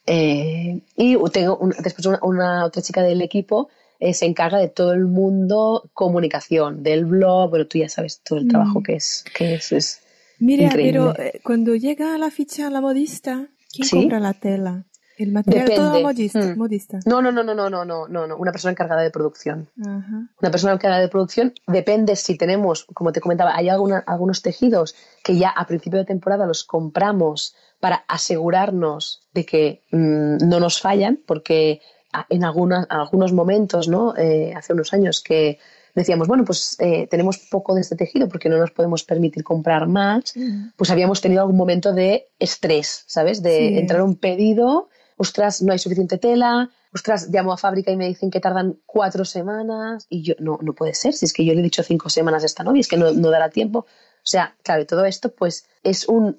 Eh, 0.07 0.81
y 0.97 1.17
tengo 1.33 1.57
un- 1.59 1.75
después 1.83 2.07
una, 2.07 2.21
una 2.23 2.65
otra 2.65 2.81
chica 2.83 3.03
del 3.03 3.23
equipo 3.23 3.69
eh, 4.01 4.15
se 4.15 4.27
encarga 4.27 4.59
de 4.59 4.67
todo 4.69 4.93
el 4.95 5.07
mundo 5.07 5.89
comunicación, 5.95 6.83
del 6.83 7.05
blog, 7.05 7.51
bueno, 7.51 7.67
tú 7.69 7.79
ya 7.79 7.89
sabes 7.89 8.21
todo 8.25 8.39
el 8.41 8.49
trabajo 8.49 8.81
Mm. 8.81 8.83
que 8.85 8.95
es, 8.95 9.25
que 9.37 9.55
es, 9.55 9.73
es- 9.73 10.01
Mira, 10.41 10.65
Increíble. 10.67 10.93
pero 11.13 11.19
eh, 11.21 11.41
cuando 11.45 11.77
llega 11.77 12.19
la 12.19 12.31
ficha 12.33 12.67
a 12.67 12.71
la 12.71 12.81
modista, 12.81 13.49
¿quién 13.73 13.87
Sí. 13.89 13.97
compra 13.97 14.19
la 14.19 14.33
tela? 14.35 14.85
El 15.19 15.33
material 15.33 15.67
Depende. 15.67 15.91
todo 15.91 16.03
modista, 16.03 16.41
mm. 16.41 16.59
modista. 16.59 16.99
No, 17.05 17.23
no, 17.23 17.33
no, 17.33 17.43
no, 17.43 17.55
no, 17.55 17.69
no, 17.69 17.85
no, 17.85 18.07
no, 18.09 18.37
una 18.37 18.53
persona 18.53 18.73
encargada 18.73 19.03
de 19.03 19.11
producción. 19.11 19.69
Ajá. 19.81 20.29
Una 20.41 20.51
persona 20.51 20.73
encargada 20.73 21.01
de 21.01 21.09
producción 21.09 21.53
depende 21.67 22.17
si 22.17 22.37
tenemos, 22.37 22.85
como 22.95 23.13
te 23.13 23.21
comentaba, 23.21 23.55
hay 23.55 23.69
alguna, 23.69 24.03
algunos 24.07 24.43
tejidos 24.43 24.95
que 25.23 25.37
ya 25.37 25.51
a 25.51 25.67
principio 25.67 25.99
de 25.99 26.05
temporada 26.05 26.47
los 26.47 26.65
compramos 26.65 27.55
para 27.81 28.05
asegurarnos 28.09 29.23
de 29.35 29.45
que 29.45 29.83
mmm, 29.91 30.37
no 30.49 30.61
nos 30.61 30.81
fallan, 30.81 31.19
porque 31.27 31.81
en 32.29 32.45
alguna, 32.45 32.87
algunos 32.89 33.33
momentos, 33.33 33.89
¿no? 33.89 34.15
Eh, 34.17 34.53
hace 34.55 34.73
unos 34.73 34.93
años 34.93 35.21
que 35.23 35.59
decíamos, 35.95 36.29
bueno, 36.29 36.45
pues 36.45 36.77
eh, 36.79 37.07
tenemos 37.09 37.39
poco 37.39 37.75
de 37.75 37.83
este 37.83 37.97
tejido 37.97 38.29
porque 38.29 38.49
no 38.49 38.59
nos 38.59 38.71
podemos 38.71 39.05
permitir 39.05 39.45
comprar 39.45 39.87
más, 39.87 40.35
pues 40.77 40.91
habíamos 40.91 41.21
tenido 41.21 41.43
algún 41.43 41.57
momento 41.57 41.93
de 41.93 42.29
estrés, 42.39 43.05
¿sabes? 43.07 43.43
De 43.43 43.59
sí. 43.59 43.79
entrar 43.79 44.03
un 44.03 44.17
pedido 44.17 44.89
ostras, 45.23 45.63
no 45.63 45.73
hay 45.73 45.79
suficiente 45.79 46.19
tela, 46.19 46.69
ostras, 46.93 47.29
llamo 47.31 47.53
a 47.53 47.57
fábrica 47.57 47.91
y 47.93 47.97
me 47.97 48.09
dicen 48.09 48.31
que 48.31 48.41
tardan 48.41 48.77
cuatro 48.85 49.25
semanas 49.25 50.07
y 50.11 50.23
yo, 50.23 50.35
no, 50.41 50.59
no 50.61 50.73
puede 50.75 50.95
ser, 50.95 51.13
si 51.15 51.25
es 51.27 51.33
que 51.33 51.45
yo 51.45 51.55
le 51.55 51.61
he 51.61 51.63
dicho 51.63 51.83
cinco 51.85 52.09
semanas 52.09 52.43
a 52.43 52.47
esta 52.47 52.65
novia, 52.65 52.81
es 52.81 52.89
que 52.89 52.97
no, 52.97 53.13
no 53.13 53.31
dará 53.31 53.49
tiempo. 53.49 53.87
O 54.25 54.29
sea, 54.35 54.55
claro, 54.63 54.83
y 54.83 54.87
todo 54.87 55.05
esto 55.05 55.33
pues 55.33 55.67
es 55.83 56.09
un, 56.09 56.39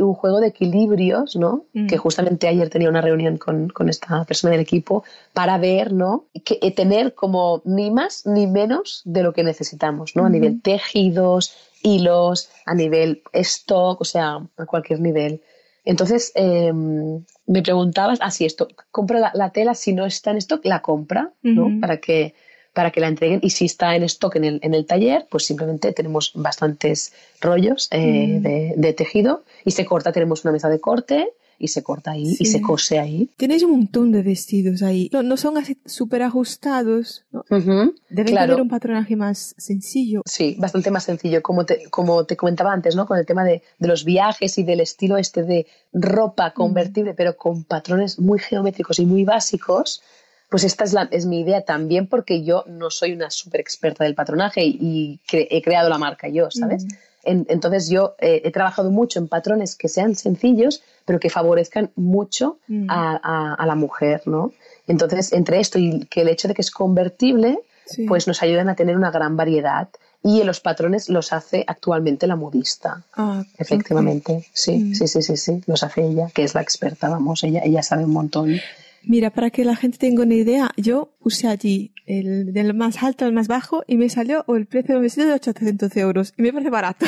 un 0.00 0.14
juego 0.14 0.40
de 0.40 0.48
equilibrios, 0.48 1.36
¿no? 1.36 1.66
Mm. 1.72 1.86
Que 1.86 1.96
justamente 1.96 2.48
ayer 2.48 2.68
tenía 2.70 2.88
una 2.88 3.00
reunión 3.00 3.36
con, 3.36 3.68
con 3.68 3.88
esta 3.88 4.24
persona 4.24 4.50
del 4.52 4.60
equipo 4.60 5.04
para 5.32 5.56
ver, 5.58 5.92
¿no? 5.92 6.26
Que 6.44 6.58
eh, 6.60 6.74
tener 6.74 7.14
como 7.14 7.62
ni 7.64 7.90
más 7.92 8.26
ni 8.26 8.48
menos 8.48 9.02
de 9.04 9.22
lo 9.22 9.32
que 9.32 9.44
necesitamos, 9.44 10.16
¿no? 10.16 10.24
A 10.24 10.28
nivel 10.28 10.60
tejidos, 10.60 11.54
hilos, 11.82 12.50
a 12.66 12.74
nivel 12.74 13.22
stock, 13.32 14.00
o 14.00 14.04
sea, 14.04 14.40
a 14.56 14.66
cualquier 14.66 15.00
nivel. 15.00 15.40
Entonces, 15.84 16.32
eh, 16.34 16.72
me 16.72 17.62
preguntabas, 17.62 18.18
ah, 18.22 18.30
sí, 18.30 18.44
esto, 18.44 18.68
compra 18.90 19.18
la, 19.18 19.30
la 19.34 19.50
tela, 19.50 19.74
si 19.74 19.92
no 19.92 20.06
está 20.06 20.30
en 20.30 20.38
stock, 20.38 20.64
la 20.64 20.82
compra, 20.82 21.32
¿no? 21.42 21.80
Para 21.80 21.98
que, 21.98 22.34
para 22.72 22.90
que 22.90 23.00
la 23.00 23.08
entreguen. 23.08 23.40
Y 23.42 23.50
si 23.50 23.64
está 23.64 23.96
en 23.96 24.02
stock 24.04 24.36
en 24.36 24.44
el, 24.44 24.60
en 24.62 24.74
el 24.74 24.86
taller, 24.86 25.26
pues 25.30 25.46
simplemente 25.46 25.92
tenemos 25.92 26.32
bastantes 26.34 27.12
rollos 27.40 27.88
eh, 27.90 28.38
de, 28.40 28.74
de 28.76 28.92
tejido 28.92 29.44
y 29.64 29.72
se 29.72 29.84
corta, 29.84 30.12
tenemos 30.12 30.44
una 30.44 30.52
mesa 30.52 30.68
de 30.68 30.80
corte 30.80 31.32
y 31.60 31.68
se 31.68 31.82
corta 31.82 32.12
ahí 32.12 32.36
y 32.38 32.46
se 32.46 32.62
cose 32.62 32.98
ahí. 32.98 33.30
Tienes 33.36 33.62
un 33.62 33.72
montón 33.72 34.10
de 34.10 34.22
vestidos 34.22 34.82
ahí. 34.82 35.10
No, 35.12 35.36
son 35.36 35.58
así 35.58 35.78
súper 35.84 36.22
ajustados. 36.22 37.26
¿no? 37.30 37.44
Deben 37.50 38.34
tener 38.34 38.60
un 38.60 38.68
patronaje 38.68 39.14
más 39.14 39.54
sencillo. 39.58 40.22
Sí, 40.24 40.56
bastante 40.58 40.90
más 40.90 41.04
sencillo. 41.04 41.42
Como 41.42 41.66
te, 41.66 41.90
como 41.90 42.24
te 42.24 42.36
comentaba 42.36 42.72
antes, 42.72 42.96
¿no? 42.96 43.06
Con 43.06 43.18
el 43.18 43.26
tema 43.26 43.44
de, 43.44 43.62
de 43.78 43.88
los 43.88 44.04
viajes 44.04 44.56
y 44.56 44.62
del 44.62 44.80
estilo 44.80 45.18
este 45.18 45.44
de 45.44 45.66
ropa 45.92 46.52
convertible, 46.52 47.12
pero 47.14 47.36
con 47.36 47.64
patrones 47.64 48.18
muy 48.18 48.38
geométricos 48.38 48.98
y 48.98 49.04
muy 49.04 49.24
básicos 49.24 50.02
pues 50.48 50.64
esta 50.64 50.82
es, 50.82 50.92
la, 50.92 51.08
es 51.12 51.26
mi 51.26 51.40
idea 51.40 51.62
también 51.62 52.08
porque 52.08 52.42
yo 52.42 52.64
no 52.66 52.90
soy 52.90 53.12
una 53.12 53.30
súper 53.30 53.60
experta 53.60 54.02
del 54.02 54.16
patronaje 54.16 54.64
y, 54.64 55.20
he 55.32 55.62
creado 55.62 55.88
la 55.88 55.96
marca 55.96 56.26
yo, 56.28 56.50
¿sabes? 56.50 56.86
Entonces 57.24 57.88
yo 57.88 58.14
eh, 58.18 58.42
he 58.44 58.50
trabajado 58.50 58.90
mucho 58.90 59.18
en 59.18 59.28
patrones 59.28 59.76
que 59.76 59.88
sean 59.88 60.14
sencillos, 60.14 60.82
pero 61.04 61.20
que 61.20 61.30
favorezcan 61.30 61.90
mucho 61.96 62.58
a, 62.88 63.54
a, 63.54 63.66
la 63.66 63.74
mujer, 63.74 64.22
¿no? 64.26 64.52
Entonces, 64.86 65.32
entre 65.32 65.60
esto 65.60 65.78
y 65.78 66.06
que 66.06 66.22
el 66.22 66.28
hecho 66.28 66.48
de 66.48 66.54
que 66.54 66.62
es 66.62 66.70
convertible, 66.70 67.60
pues 68.06 68.26
nos 68.26 68.42
ayudan 68.42 68.68
a 68.68 68.74
tener 68.74 68.96
una 68.96 69.10
gran 69.10 69.36
variedad. 69.36 69.88
Y 70.22 70.42
los 70.44 70.60
patrones 70.60 71.08
los 71.08 71.32
hace 71.32 71.64
actualmente 71.66 72.26
la 72.26 72.36
modista. 72.36 73.04
Ah, 73.14 73.42
Efectivamente, 73.56 74.46
sí, 74.52 74.94
sí, 74.94 75.08
sí, 75.08 75.22
sí, 75.22 75.36
sí, 75.36 75.62
los 75.66 75.82
hace 75.82 76.04
ella, 76.04 76.28
que 76.34 76.44
es 76.44 76.54
la 76.54 76.60
experta, 76.60 77.08
vamos, 77.08 77.42
ella, 77.42 77.62
ella 77.64 77.82
sabe 77.82 78.04
un 78.04 78.12
montón. 78.12 78.60
Mira, 79.02 79.30
para 79.30 79.50
que 79.50 79.64
la 79.64 79.76
gente 79.76 79.98
tenga 79.98 80.22
una 80.22 80.34
idea, 80.34 80.70
yo 80.76 81.14
puse 81.20 81.48
allí 81.48 81.92
el 82.06 82.52
del 82.52 82.74
más 82.74 83.02
alto 83.02 83.24
al 83.24 83.32
más 83.32 83.48
bajo 83.48 83.82
y 83.86 83.96
me 83.96 84.08
salió 84.08 84.44
el 84.48 84.66
precio 84.66 84.94
del 84.94 85.02
vestido 85.02 85.28
de 85.28 85.34
800 85.34 85.96
euros. 85.96 86.34
Y 86.36 86.42
me 86.42 86.52
parece 86.52 86.70
barato. 86.70 87.06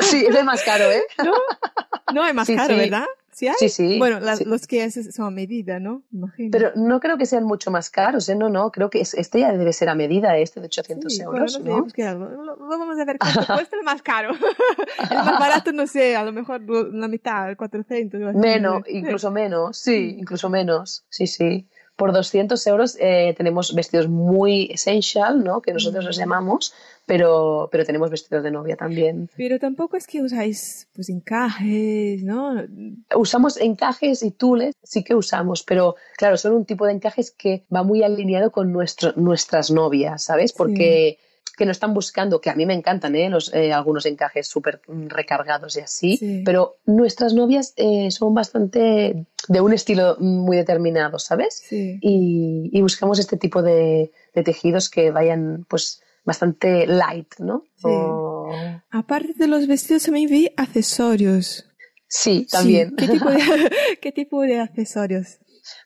Sí, 0.00 0.24
es 0.28 0.44
más 0.44 0.62
caro, 0.62 0.90
¿eh? 0.90 1.02
No, 1.24 1.32
no 2.14 2.26
es 2.26 2.34
más 2.34 2.48
caro, 2.48 2.76
¿verdad? 2.76 3.06
¿Sí, 3.34 3.48
sí, 3.58 3.68
sí. 3.68 3.98
Bueno, 3.98 4.20
los 4.20 4.66
que 4.66 4.90
son 4.90 5.26
a 5.26 5.30
medida, 5.30 5.80
¿no? 5.80 6.02
Imagino. 6.12 6.50
Pero 6.52 6.70
no 6.76 7.00
creo 7.00 7.18
que 7.18 7.26
sean 7.26 7.44
mucho 7.44 7.70
más 7.70 7.90
caros, 7.90 8.28
¿eh? 8.28 8.36
No, 8.36 8.48
no, 8.48 8.70
creo 8.70 8.90
que 8.90 9.00
este 9.00 9.40
ya 9.40 9.52
debe 9.52 9.72
ser 9.72 9.88
a 9.88 9.94
medida, 9.94 10.36
este 10.38 10.60
de 10.60 10.66
800 10.66 11.20
euros, 11.20 11.60
¿no? 11.60 11.86
Vamos 12.58 12.98
a 12.98 13.04
ver 13.04 13.18
cuánto 13.18 13.46
cuesta 13.46 13.76
el 13.76 13.82
más 13.82 14.02
caro. 14.02 14.30
el 15.10 15.16
más 15.16 15.38
barato, 15.40 15.72
no 15.72 15.86
sé, 15.86 16.16
a 16.16 16.24
lo 16.24 16.32
mejor 16.32 16.62
la 16.94 17.08
mitad, 17.08 17.56
400. 17.56 18.34
Menos, 18.34 18.82
incluso 18.88 19.30
menos, 19.30 19.76
sí, 19.76 20.16
incluso 20.18 20.48
menos, 20.48 21.04
sí, 21.08 21.26
sí 21.26 21.66
por 21.96 22.12
200 22.12 22.66
euros 22.66 22.96
eh, 23.00 23.34
tenemos 23.36 23.74
vestidos 23.74 24.08
muy 24.08 24.70
essential, 24.72 25.44
¿no? 25.44 25.62
Que 25.62 25.72
nosotros 25.72 26.04
los 26.04 26.16
llamamos, 26.16 26.74
pero, 27.06 27.68
pero 27.70 27.84
tenemos 27.84 28.10
vestidos 28.10 28.42
de 28.42 28.50
novia 28.50 28.76
también. 28.76 29.30
Pero 29.36 29.58
tampoco 29.58 29.96
es 29.96 30.06
que 30.06 30.22
usáis 30.22 30.88
pues 30.94 31.08
encajes, 31.08 32.22
¿no? 32.22 32.62
Usamos 33.14 33.56
encajes 33.58 34.22
y 34.22 34.32
tules, 34.32 34.74
sí 34.82 35.04
que 35.04 35.14
usamos, 35.14 35.62
pero 35.62 35.94
claro, 36.16 36.36
son 36.36 36.54
un 36.54 36.64
tipo 36.64 36.86
de 36.86 36.92
encajes 36.92 37.30
que 37.30 37.64
va 37.74 37.82
muy 37.82 38.02
alineado 38.02 38.50
con 38.50 38.72
nuestro, 38.72 39.12
nuestras 39.16 39.70
novias, 39.70 40.24
¿sabes? 40.24 40.52
Porque 40.52 41.18
que 41.56 41.64
no 41.64 41.72
están 41.72 41.94
buscando, 41.94 42.40
que 42.40 42.50
a 42.50 42.54
mí 42.54 42.66
me 42.66 42.74
encantan 42.74 43.14
¿eh? 43.14 43.30
Los, 43.30 43.52
eh, 43.54 43.72
algunos 43.72 44.06
encajes 44.06 44.46
súper 44.48 44.80
recargados 44.88 45.76
y 45.76 45.80
así, 45.80 46.42
pero 46.44 46.76
nuestras 46.86 47.34
novias 47.34 47.72
eh, 47.76 48.10
son 48.10 48.34
bastante 48.34 49.26
de 49.48 49.60
un 49.60 49.72
estilo 49.72 50.16
muy 50.18 50.56
determinado, 50.56 51.18
¿sabes? 51.18 51.64
Y, 51.70 52.80
buscamos 52.80 53.18
este 53.18 53.36
tipo 53.36 53.62
de, 53.62 54.12
tejidos 54.32 54.90
que 54.90 55.10
vayan 55.10 55.64
pues 55.68 56.02
bastante 56.24 56.86
light, 56.86 57.34
¿no? 57.38 57.64
Aparte 58.90 59.32
de 59.36 59.46
los 59.46 59.66
vestidos 59.66 60.04
también 60.04 60.28
vi 60.28 60.50
accesorios. 60.56 61.66
Sí, 62.06 62.46
también. 62.50 62.94
¿Qué, 62.96 63.08
tipo 63.08 63.30
de, 63.30 63.38
¿Qué 64.00 64.12
tipo 64.12 64.42
de 64.42 64.60
accesorios? 64.60 65.38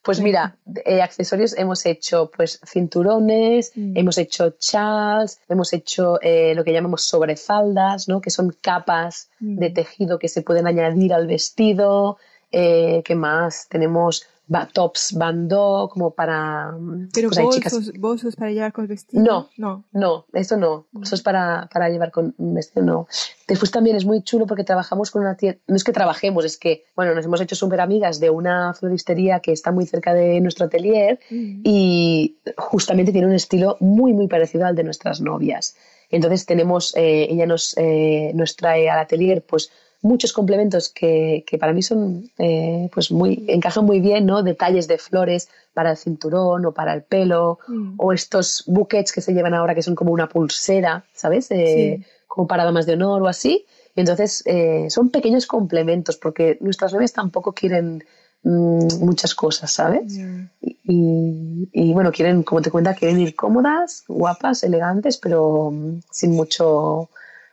Pues 0.02 0.20
mira, 0.20 0.56
eh, 0.84 1.02
accesorios 1.02 1.56
hemos 1.56 1.84
hecho 1.86 2.30
pues 2.34 2.60
cinturones, 2.64 3.72
mm. 3.74 3.96
hemos 3.96 4.18
hecho 4.18 4.50
chals, 4.58 5.40
hemos 5.48 5.72
hecho 5.72 6.20
eh, 6.20 6.54
lo 6.54 6.64
que 6.64 6.72
llamamos 6.72 7.04
sobrefaldas, 7.04 8.08
¿no? 8.08 8.20
que 8.20 8.30
son 8.30 8.56
capas 8.60 9.30
de 9.38 9.70
mm. 9.70 9.74
tejido 9.74 10.18
que 10.18 10.28
se 10.28 10.42
pueden 10.42 10.66
añadir 10.66 11.12
al 11.12 11.26
vestido. 11.26 12.18
Eh, 12.50 13.02
¿Qué 13.04 13.14
más? 13.14 13.68
Tenemos 13.68 14.26
tops 14.72 15.14
bandó 15.16 15.88
como 15.92 16.12
para 16.12 16.72
mm, 16.72 17.08
pero 17.12 17.30
bolsos, 17.30 17.92
bolsos 17.98 18.36
para 18.36 18.50
llevar 18.50 18.72
con 18.72 18.84
el 18.84 18.88
vestido 18.88 19.22
no 19.22 19.48
no. 19.56 19.84
no 19.92 20.26
eso 20.32 20.56
no. 20.56 20.86
Bolsos 20.92 21.22
para, 21.22 21.68
para 21.72 21.88
llevar 21.88 22.10
con 22.10 22.34
un 22.38 22.54
vestido 22.54 22.84
no. 22.84 23.06
Después 23.46 23.70
también 23.70 23.96
es 23.96 24.04
muy 24.04 24.22
chulo 24.22 24.46
porque 24.46 24.64
trabajamos 24.64 25.10
con 25.10 25.22
una 25.22 25.36
tienda 25.36 25.58
no 25.66 25.76
es 25.76 25.84
que 25.84 25.92
trabajemos 25.92 26.44
es 26.44 26.56
que 26.56 26.84
bueno 26.96 27.14
nos 27.14 27.24
hemos 27.24 27.40
hecho 27.40 27.56
súper 27.56 27.80
amigas 27.80 28.20
de 28.20 28.30
una 28.30 28.74
floristería 28.74 29.40
que 29.40 29.52
está 29.52 29.72
muy 29.72 29.86
cerca 29.86 30.14
de 30.14 30.40
nuestro 30.40 30.66
atelier 30.66 31.20
mm. 31.30 31.60
y 31.64 32.38
justamente 32.56 33.12
tiene 33.12 33.26
un 33.26 33.34
estilo 33.34 33.76
muy 33.80 34.12
muy 34.12 34.28
parecido 34.28 34.66
al 34.66 34.74
de 34.74 34.84
nuestras 34.84 35.20
novias. 35.20 35.76
Entonces 36.10 36.46
tenemos 36.46 36.94
eh, 36.96 37.26
ella 37.30 37.46
nos 37.46 37.76
eh, 37.76 38.32
nos 38.34 38.56
trae 38.56 38.88
al 38.88 38.98
atelier 38.98 39.44
pues 39.46 39.70
muchos 40.00 40.32
complementos 40.32 40.88
que, 40.88 41.44
que 41.46 41.58
para 41.58 41.72
mí 41.72 41.82
son, 41.82 42.30
eh, 42.38 42.88
pues 42.92 43.10
muy, 43.10 43.44
encajan 43.48 43.84
muy 43.84 44.00
bien, 44.00 44.26
¿no? 44.26 44.42
Detalles 44.42 44.86
de 44.86 44.98
flores 44.98 45.48
para 45.74 45.90
el 45.90 45.96
cinturón 45.96 46.66
o 46.66 46.72
para 46.72 46.94
el 46.94 47.02
pelo, 47.02 47.58
mm. 47.66 47.94
o 47.98 48.12
estos 48.12 48.64
buckets 48.66 49.12
que 49.12 49.20
se 49.20 49.32
llevan 49.32 49.54
ahora 49.54 49.74
que 49.74 49.82
son 49.82 49.94
como 49.94 50.12
una 50.12 50.28
pulsera, 50.28 51.04
¿sabes? 51.14 51.50
Eh, 51.50 52.04
como 52.26 52.46
para 52.46 52.64
damas 52.64 52.86
de 52.86 52.92
honor 52.92 53.22
o 53.22 53.28
así. 53.28 53.64
Y 53.94 54.00
entonces 54.00 54.44
eh, 54.46 54.86
son 54.90 55.10
pequeños 55.10 55.46
complementos 55.46 56.16
porque 56.16 56.58
nuestras 56.60 56.92
bebés 56.92 57.12
tampoco 57.12 57.52
quieren 57.52 58.04
mm, 58.44 59.00
muchas 59.00 59.34
cosas, 59.34 59.72
¿sabes? 59.72 60.16
Y, 60.60 61.68
y, 61.72 61.92
bueno, 61.92 62.12
quieren, 62.12 62.44
como 62.44 62.62
te 62.62 62.70
cuenta, 62.70 62.94
quieren 62.94 63.20
ir 63.20 63.34
cómodas, 63.34 64.04
guapas, 64.06 64.62
elegantes, 64.62 65.18
pero 65.18 65.72
mm, 65.72 66.02
sin 66.10 66.32
mucho 66.32 67.10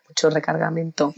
mucho 0.07 0.29
recargamento. 0.29 1.13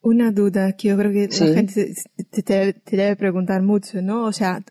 Una 0.00 0.32
duda 0.32 0.72
que 0.72 0.88
yo 0.88 0.96
creo 0.96 1.12
que 1.12 1.28
la 1.44 1.54
gente 1.54 1.94
te, 2.30 2.74
debe 2.84 3.16
preguntar 3.16 3.62
mucho, 3.62 4.02
¿no? 4.02 4.24
O 4.24 4.32
sea, 4.32 4.62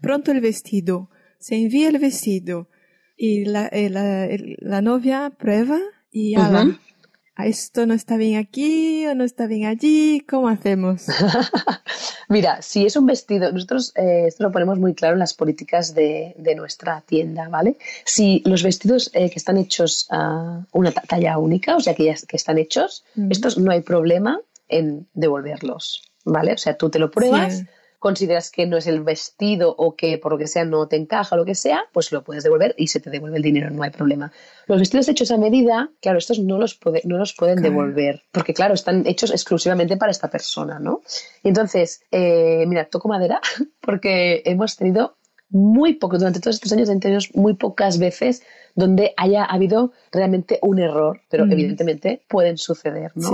pronto 0.00 0.32
el 0.32 0.40
vestido, 0.40 1.10
se 1.38 1.56
envía 1.56 1.88
el 1.88 1.98
vestido 1.98 2.68
y 3.16 3.44
la, 3.44 3.66
eh, 3.66 4.56
la, 4.58 4.82
novia 4.82 5.30
prueba 5.36 5.78
y 6.10 6.32
ya 6.32 6.66
esto 7.42 7.86
no 7.86 7.94
está 7.94 8.16
bien 8.16 8.38
aquí 8.38 9.06
o 9.06 9.14
no 9.14 9.24
está 9.24 9.46
bien 9.46 9.66
allí, 9.66 10.20
¿cómo 10.20 10.48
hacemos? 10.48 11.06
Mira, 12.28 12.62
si 12.62 12.86
es 12.86 12.96
un 12.96 13.06
vestido, 13.06 13.50
nosotros 13.50 13.92
eh, 13.96 14.26
esto 14.28 14.44
lo 14.44 14.52
ponemos 14.52 14.78
muy 14.78 14.94
claro 14.94 15.14
en 15.14 15.18
las 15.18 15.34
políticas 15.34 15.94
de, 15.94 16.34
nuestra 16.56 17.00
tienda, 17.00 17.48
¿vale? 17.48 17.76
Si 18.04 18.42
los 18.44 18.62
vestidos 18.62 19.10
eh, 19.14 19.30
que 19.30 19.38
están 19.38 19.56
hechos 19.56 20.06
a 20.10 20.64
una 20.72 20.92
talla 20.92 21.38
única, 21.38 21.74
o 21.76 21.80
sea, 21.80 21.94
que 21.94 22.04
ya 22.04 22.14
que 22.14 22.36
están 22.36 22.58
hechos, 22.58 23.04
estos 23.28 23.58
no 23.58 23.72
hay 23.72 23.80
problema 23.80 24.40
en 24.68 25.08
devolverlos, 25.14 26.02
¿vale? 26.24 26.52
O 26.52 26.58
sea, 26.58 26.76
tú 26.76 26.90
te 26.90 27.00
lo 27.00 27.10
pruebas 27.10 27.64
consideras 28.04 28.50
que 28.50 28.66
no 28.66 28.76
es 28.76 28.86
el 28.86 29.00
vestido 29.00 29.74
o 29.78 29.96
que 29.96 30.18
por 30.18 30.32
lo 30.32 30.36
que 30.36 30.46
sea 30.46 30.66
no 30.66 30.86
te 30.88 30.96
encaja 30.96 31.36
lo 31.36 31.46
que 31.46 31.54
sea, 31.54 31.84
pues 31.90 32.12
lo 32.12 32.22
puedes 32.22 32.44
devolver 32.44 32.74
y 32.76 32.88
se 32.88 33.00
te 33.00 33.08
devuelve 33.08 33.38
el 33.38 33.42
dinero, 33.42 33.70
no 33.70 33.82
hay 33.82 33.88
problema. 33.88 34.30
Los 34.66 34.78
vestidos 34.78 35.08
hechos 35.08 35.30
a 35.30 35.38
medida, 35.38 35.88
claro, 36.02 36.18
estos 36.18 36.38
no 36.38 36.58
los, 36.58 36.78
no 37.04 37.16
los 37.16 37.32
pueden 37.32 37.62
devolver, 37.62 38.22
porque 38.30 38.52
claro, 38.52 38.74
están 38.74 39.06
hechos 39.06 39.30
exclusivamente 39.30 39.96
para 39.96 40.10
esta 40.10 40.28
persona, 40.28 40.78
¿no? 40.78 41.00
Y 41.42 41.48
entonces, 41.48 42.02
eh, 42.10 42.66
mira, 42.66 42.84
toco 42.84 43.08
madera 43.08 43.40
porque 43.80 44.42
hemos 44.44 44.76
tenido 44.76 45.16
muy 45.54 45.94
poco, 45.94 46.18
durante 46.18 46.40
todos 46.40 46.56
estos 46.56 46.72
años 46.72 46.88
tenido 46.98 47.20
muy 47.34 47.54
pocas 47.54 47.98
veces 47.98 48.42
donde 48.74 49.14
haya 49.16 49.44
habido 49.44 49.92
realmente 50.10 50.58
un 50.62 50.80
error, 50.80 51.20
pero 51.30 51.46
mm. 51.46 51.52
evidentemente 51.52 52.20
pueden 52.26 52.58
suceder, 52.58 53.12
¿no? 53.14 53.30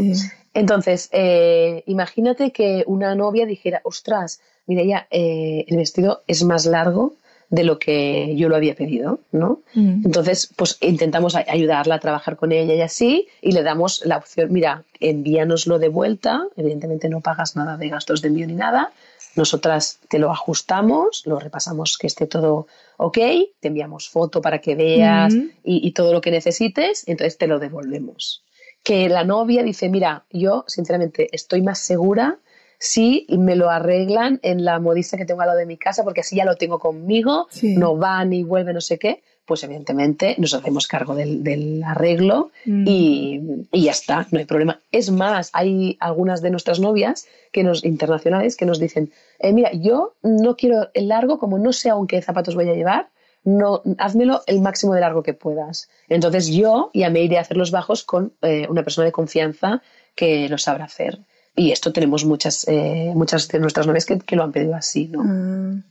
Entonces, 0.53 1.09
eh, 1.13 1.83
imagínate 1.87 2.51
que 2.51 2.85
una 2.87 3.15
novia 3.15 3.47
dijera, 3.47 3.81
ostras, 3.85 4.43
mira 4.67 4.85
ya, 4.85 5.07
eh, 5.11 5.65
el 5.67 5.79
vestido 5.79 6.23
es 6.27 6.45
más 6.45 6.67
largo 6.67 7.15
de 7.49 7.65
lo 7.65 7.79
que 7.79 8.37
yo 8.37 8.51
lo 8.51 8.57
había 8.57 8.75
pedido, 8.75 9.21
¿no? 9.33 9.63
Mm. 9.75 10.03
Entonces, 10.05 10.53
pues 10.57 10.77
intentamos 10.83 11.35
ayudarla 11.35 11.95
a 11.95 12.01
trabajar 12.01 12.37
con 12.37 12.53
ella 12.53 12.75
y 12.75 12.83
así, 12.83 13.29
y 13.41 13.53
le 13.53 13.63
damos 13.63 14.03
la 14.05 14.19
opción, 14.19 14.53
mira, 14.53 14.85
envíanoslo 15.01 15.79
de 15.79 15.89
vuelta, 15.89 16.45
evidentemente 16.57 17.09
no 17.09 17.23
pagas 17.23 17.57
nada 17.57 17.79
de 17.79 17.89
gastos 17.89 18.21
de 18.21 18.29
envío 18.29 18.47
ni 18.47 18.55
nada, 18.55 18.93
nosotras 19.37 20.01
te 20.09 20.19
lo 20.19 20.31
ajustamos, 20.31 21.23
lo 21.27 21.39
repasamos 21.39 21.97
que 21.99 22.07
esté 22.07 22.27
todo 22.27 22.67
ok, 22.97 23.19
te 23.61 23.69
enviamos 23.69 24.09
foto 24.09 24.43
para 24.43 24.61
que 24.61 24.75
veas 24.75 25.35
y, 25.35 25.53
y 25.65 25.93
todo 25.93 26.13
lo 26.13 26.21
que 26.21 26.31
necesites, 26.31 27.05
entonces 27.07 27.39
te 27.39 27.47
lo 27.47 27.59
devolvemos. 27.59 28.45
Que 28.83 29.09
la 29.09 29.25
novia 29.25 29.63
dice, 29.63 29.89
mira, 29.89 30.25
yo 30.31 30.65
sinceramente 30.67 31.29
estoy 31.33 31.63
más 31.63 31.79
segura 31.79 32.39
si 32.79 33.27
me 33.29 33.57
lo 33.57 33.69
arreglan 33.69 34.41
en 34.43 34.65
la 34.65 34.81
modista 34.81 35.19
que 35.19 35.27
tengo 35.27 35.43
al 35.43 35.49
lado 35.49 35.59
de 35.59 35.67
mi 35.67 35.77
casa, 35.77 36.03
porque 36.03 36.23
así 36.23 36.37
ya 36.37 36.47
lo 36.47 36.57
tengo 36.57 36.79
conmigo, 36.79 37.47
no 37.63 37.99
va 37.99 38.25
ni 38.25 38.43
vuelve, 38.43 38.73
no 38.73 38.81
sé 38.81 38.99
qué 38.99 39.23
pues 39.51 39.65
evidentemente 39.65 40.37
nos 40.39 40.55
hacemos 40.55 40.87
cargo 40.87 41.17
del, 41.17 41.83
arreglo 41.85 42.53
mm. 42.67 42.85
y, 42.87 43.41
ya 43.73 43.91
está, 43.91 44.29
no 44.31 44.39
hay 44.39 44.45
problema. 44.45 44.79
Es 44.93 45.11
más, 45.11 45.51
hay 45.53 45.97
algunas 45.99 46.41
de 46.41 46.51
nuestras 46.51 46.79
novias 46.79 47.27
que 47.51 47.65
nos, 47.65 47.85
internacionales 47.85 48.57
que 48.57 48.65
nos 48.65 48.79
dicen, 48.79 49.11
eh, 49.41 49.53
mira, 49.53 49.73
yo 49.73 50.15
no 50.23 50.55
quiero 50.55 50.91
el 50.95 51.09
largo, 51.09 51.41
como 51.41 51.59
no 51.59 51.73
sé 51.73 51.91
aún 51.91 52.07
qué 52.07 52.23
zapatos 52.23 52.55
voy 52.55 52.69
a 52.69 52.75
llevar, 52.75 53.09
no, 53.43 53.83
házmelo 53.99 54.43
el 54.47 54.61
máximo 54.61 54.95
de 54.95 55.01
largo 55.01 55.25
que 55.25 55.35
puedas. 55.35 55.91
Entonces 56.09 56.47
yo 56.47 56.93
ya 56.95 57.11
me 57.11 57.21
iré 57.25 57.37
a 57.37 57.41
hacer 57.41 57.57
los 57.57 57.73
bajos 57.73 58.05
con 58.05 58.33
eh, 58.43 58.69
una 58.71 58.85
persona 58.85 59.07
de 59.07 59.11
confianza 59.11 59.83
que 60.15 60.49
lo 60.49 60.59
sabrá 60.59 60.85
hacer. 60.85 61.19
Y 61.57 61.73
esto 61.73 61.93
tenemos 61.93 62.25
muchas, 62.25 62.69
eh, 62.69 63.11
muchas 63.17 63.49
de 63.49 63.59
nuestras 63.59 63.89
novias 63.89 64.07
que, 64.07 64.37
lo 64.37 64.45
han 64.45 64.53
pedido 64.53 64.77
así, 64.77 65.09
¿no? 65.09 65.83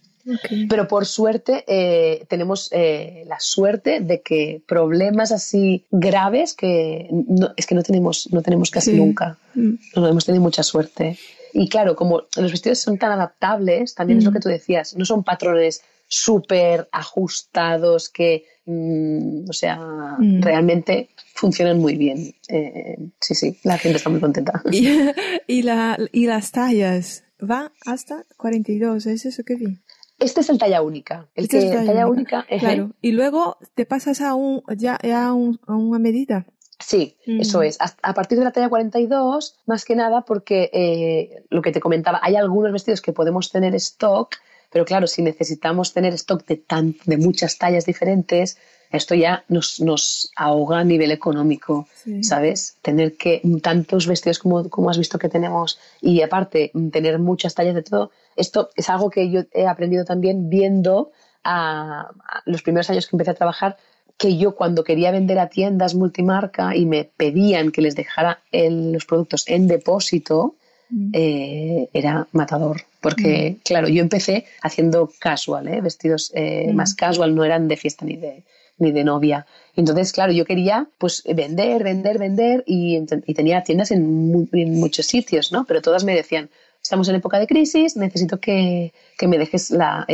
Pero 0.70 0.88
por 0.88 1.06
suerte 1.06 1.64
eh, 1.68 2.26
tenemos 2.28 2.70
eh, 2.72 3.24
la 3.28 3.40
suerte 3.40 4.00
de 4.02 4.22
que 4.22 4.62
problemas 4.68 5.32
así 5.32 5.86
graves 5.92 6.54
que 6.54 7.10
es 7.58 7.66
que 7.66 7.76
no 7.76 7.84
tenemos, 7.84 8.30
no 8.32 8.42
tenemos 8.42 8.70
casi 8.72 8.94
nunca. 8.94 9.38
Mm. 9.56 9.74
No 9.96 10.08
hemos 10.08 10.26
tenido 10.26 10.44
mucha 10.44 10.64
suerte. 10.64 11.18
Y 11.54 11.68
claro, 11.68 11.96
como 11.96 12.24
los 12.38 12.52
vestidos 12.52 12.80
son 12.80 12.98
tan 12.98 13.12
adaptables, 13.12 13.96
también 13.96 14.20
es 14.20 14.26
lo 14.26 14.32
mm. 14.32 14.34
que 14.34 14.40
tú 14.40 14.50
decías, 14.50 14.96
no 14.96 15.06
son 15.06 15.24
patrones 15.24 15.82
súper 16.08 16.90
ajustados 16.92 18.10
que, 18.10 18.46
mm, 18.66 19.50
o 19.50 19.54
sea, 19.54 20.18
realmente 20.20 21.10
funcionan 21.34 21.80
muy 21.80 21.96
bien. 21.96 22.34
Eh, 22.50 22.98
sí, 23.22 23.36
sí, 23.36 23.58
la 23.64 23.78
gente 23.78 23.98
está 23.98 24.10
muy 24.10 24.20
contenta. 24.20 24.62
¿Y, 25.48 25.62
la, 25.62 25.98
y 26.12 26.26
las 26.26 26.52
tallas? 26.52 27.24
Va 27.42 27.72
hasta 27.86 28.26
42, 28.38 29.06
¿es 29.06 29.26
eso 29.26 29.44
que 29.44 29.56
vi? 29.56 29.78
Este 30.20 30.42
es 30.42 30.50
el 30.50 30.58
talla 30.58 30.82
única. 30.82 31.28
El 31.36 31.46
este 31.46 31.60
que 31.60 31.86
talla, 31.86 32.08
única. 32.08 32.46
claro. 32.60 32.92
Y 33.02 33.12
luego 33.12 33.58
te 33.76 33.86
pasas 33.86 34.22
a 34.22 34.36
un 34.36 34.62
ya, 34.76 34.96
a, 34.96 35.34
una 35.34 36.00
medida. 36.00 36.46
Sí, 36.80 37.18
mm. 37.26 37.42
eso 37.42 37.62
es. 37.62 37.78
A 37.80 38.14
partir 38.14 38.38
de 38.38 38.46
la 38.46 38.52
talla 38.52 38.70
42, 38.70 39.60
más 39.66 39.86
que 39.86 39.96
nada 39.96 40.22
porque 40.22 40.70
eh, 40.74 41.44
lo 41.50 41.62
que 41.62 41.72
te 41.72 41.80
comentaba, 41.80 42.20
hay 42.22 42.36
algunos 42.36 42.72
vestidos 42.72 43.02
que 43.02 43.14
podemos 43.14 43.52
tener 43.52 43.76
stock, 43.76 44.36
pero 44.72 44.86
claro, 44.86 45.08
si 45.08 45.22
necesitamos 45.22 45.94
tener 45.94 46.14
stock 46.14 46.46
de, 46.46 46.58
tan, 46.58 46.96
de 47.06 47.18
muchas 47.18 47.58
tallas 47.58 47.86
diferentes, 47.86 48.58
esto 48.92 49.14
ya 49.14 49.44
nos, 49.48 49.80
nos 49.80 50.32
ahoga 50.36 50.80
a 50.80 50.84
nivel 50.84 51.12
económico, 51.12 51.88
¿sabes? 52.22 52.78
Tener 52.82 53.18
que 53.18 53.42
tantos 53.62 54.08
vestidos 54.08 54.40
como, 54.40 54.68
como 54.70 54.90
has 54.90 54.98
visto 54.98 55.20
que 55.20 55.30
tenemos 55.30 55.80
y 56.02 56.22
aparte 56.22 56.72
tener 56.92 57.20
muchas 57.20 57.54
tallas 57.54 57.76
de 57.76 57.84
todo, 57.84 58.12
esto 58.36 58.70
es 58.76 58.90
algo 58.90 59.10
que 59.10 59.30
yo 59.30 59.42
he 59.54 59.68
aprendido 59.68 60.06
también 60.06 60.50
viendo 60.50 61.12
a, 61.44 62.10
los 62.46 62.64
primeros 62.64 62.90
años 62.90 63.08
que 63.08 63.16
empecé 63.16 63.32
a 63.32 63.36
trabajar, 63.36 63.78
que 64.18 64.38
yo 64.38 64.56
cuando 64.56 64.84
quería 64.84 65.12
vender 65.12 65.40
a 65.40 65.50
tiendas 65.50 65.94
multimarca 65.94 66.76
y 66.76 66.86
me 66.86 67.06
pedían 67.06 67.72
que 67.72 67.82
les 67.82 67.96
dejara 67.96 68.42
los 68.52 69.06
productos 69.06 69.48
en 69.48 69.68
depósito, 69.68 70.56
mm. 70.90 71.12
eh, 71.14 71.90
era 71.94 72.28
matador. 72.32 72.82
Porque, 73.02 73.52
mm. 73.52 73.62
claro, 73.64 73.88
yo 73.88 74.02
empecé 74.02 74.46
haciendo 74.62 75.12
casual, 75.20 75.68
¿eh? 75.68 75.80
vestidos 75.80 76.32
eh, 76.34 76.70
mm. 76.72 76.76
más 76.76 76.96
casual, 76.96 77.36
no 77.36 77.46
eran 77.46 77.68
de 77.68 77.78
fiesta 77.78 78.04
ni 78.04 78.18
de, 78.18 78.44
ni 78.80 78.92
de 78.92 79.04
novia. 79.04 79.46
Entonces, 79.76 80.12
claro, 80.12 80.32
yo 80.32 80.46
quería 80.46 80.88
pues 80.98 81.24
vender, 81.24 81.84
vender, 81.84 82.18
vender 82.18 82.64
y, 82.66 83.00
tenía 83.34 83.64
tiendas 83.64 83.92
en, 83.92 84.48
muchos 84.80 85.06
sitios, 85.06 85.52
¿no? 85.52 85.66
Pero 85.66 85.82
todas 85.82 86.04
me 86.04 86.16
decían, 86.16 86.50
estamos 86.82 87.08
en 87.10 87.16
época 87.16 87.40
de 87.40 87.48
crisis, 87.48 87.96
necesito 87.96 88.40
que, 88.40 88.94
me 89.22 89.38
dejes 89.38 89.72
la, 89.72 90.06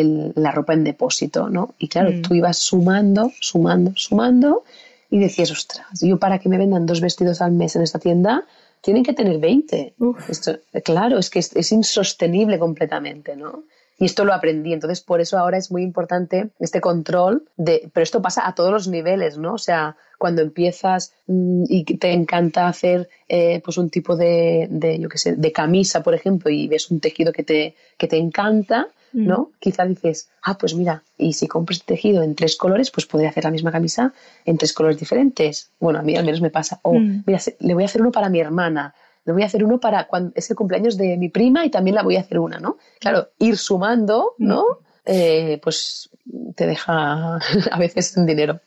ropa 0.53 0.73
en 0.73 0.83
depósito, 0.83 1.49
¿no? 1.49 1.75
Y 1.77 1.87
claro, 1.87 2.11
mm. 2.11 2.21
tú 2.21 2.35
ibas 2.35 2.57
sumando, 2.57 3.31
sumando, 3.39 3.93
sumando 3.95 4.63
y 5.09 5.19
decías, 5.19 5.51
ostras, 5.51 6.01
yo 6.01 6.17
para 6.19 6.39
que 6.39 6.49
me 6.49 6.57
vendan 6.57 6.85
dos 6.85 7.01
vestidos 7.01 7.41
al 7.41 7.51
mes 7.51 7.75
en 7.75 7.83
esta 7.83 7.99
tienda, 7.99 8.45
tienen 8.81 9.03
que 9.03 9.13
tener 9.13 9.39
20. 9.39 9.95
Esto, 10.29 10.59
claro, 10.83 11.17
es 11.17 11.29
que 11.29 11.39
es, 11.39 11.55
es 11.55 11.71
insostenible 11.71 12.59
completamente, 12.59 13.35
¿no? 13.35 13.63
Y 13.97 14.05
esto 14.05 14.25
lo 14.25 14.33
aprendí. 14.33 14.73
Entonces, 14.73 15.01
por 15.01 15.21
eso 15.21 15.37
ahora 15.37 15.57
es 15.57 15.71
muy 15.71 15.81
importante 15.81 16.49
este 16.59 16.81
control 16.81 17.45
de, 17.55 17.89
pero 17.93 18.03
esto 18.03 18.21
pasa 18.21 18.47
a 18.47 18.55
todos 18.55 18.71
los 18.71 18.87
niveles, 18.87 19.37
¿no? 19.37 19.53
O 19.53 19.57
sea, 19.57 19.95
cuando 20.17 20.41
empiezas 20.41 21.13
mm, 21.27 21.63
y 21.69 21.83
te 21.83 22.11
encanta 22.11 22.67
hacer 22.67 23.09
eh, 23.29 23.61
pues 23.63 23.77
un 23.77 23.89
tipo 23.89 24.15
de, 24.15 24.67
de, 24.69 24.99
yo 24.99 25.09
qué 25.09 25.17
sé, 25.17 25.35
de 25.35 25.51
camisa, 25.51 26.03
por 26.03 26.13
ejemplo, 26.13 26.49
y 26.51 26.67
ves 26.67 26.91
un 26.91 26.99
tejido 26.99 27.31
que 27.31 27.43
te, 27.43 27.75
que 27.97 28.07
te 28.07 28.17
encanta, 28.17 28.87
¿no? 29.13 29.37
Mm. 29.37 29.59
Quizá 29.59 29.85
dices, 29.85 30.29
ah, 30.43 30.57
pues 30.57 30.75
mira, 30.75 31.03
y 31.17 31.33
si 31.33 31.47
compras 31.47 31.83
tejido 31.83 32.21
en 32.21 32.35
tres 32.35 32.57
colores, 32.57 32.91
pues 32.91 33.05
podría 33.05 33.29
hacer 33.29 33.45
la 33.45 33.51
misma 33.51 33.71
camisa 33.71 34.13
en 34.43 34.57
tres 34.57 34.73
colores 34.73 34.99
diferentes. 34.99 35.71
Bueno, 35.79 35.99
a 35.99 36.01
mí 36.01 36.17
al 36.17 36.25
menos 36.25 36.41
me 36.41 36.49
pasa. 36.49 36.79
O, 36.83 36.95
mm. 36.95 37.23
mira, 37.25 37.39
le 37.59 37.73
voy 37.73 37.83
a 37.83 37.85
hacer 37.85 38.01
uno 38.01 38.11
para 38.11 38.29
mi 38.29 38.39
hermana 38.39 38.93
le 39.25 39.33
voy 39.33 39.43
a 39.43 39.47
hacer 39.47 39.63
uno 39.63 39.79
para 39.79 40.07
cuando 40.07 40.31
es 40.35 40.49
el 40.49 40.55
cumpleaños 40.55 40.97
de 40.97 41.17
mi 41.17 41.29
prima 41.29 41.65
y 41.65 41.69
también 41.69 41.95
la 41.95 42.03
voy 42.03 42.15
a 42.15 42.21
hacer 42.21 42.39
una, 42.39 42.59
¿no? 42.59 42.77
Claro, 42.99 43.29
ir 43.39 43.57
sumando, 43.57 44.35
¿no? 44.37 44.79
Eh, 45.05 45.59
pues 45.61 46.09
te 46.55 46.65
deja 46.65 47.37
a 47.71 47.79
veces 47.79 48.15
un 48.17 48.25
dinero. 48.25 48.59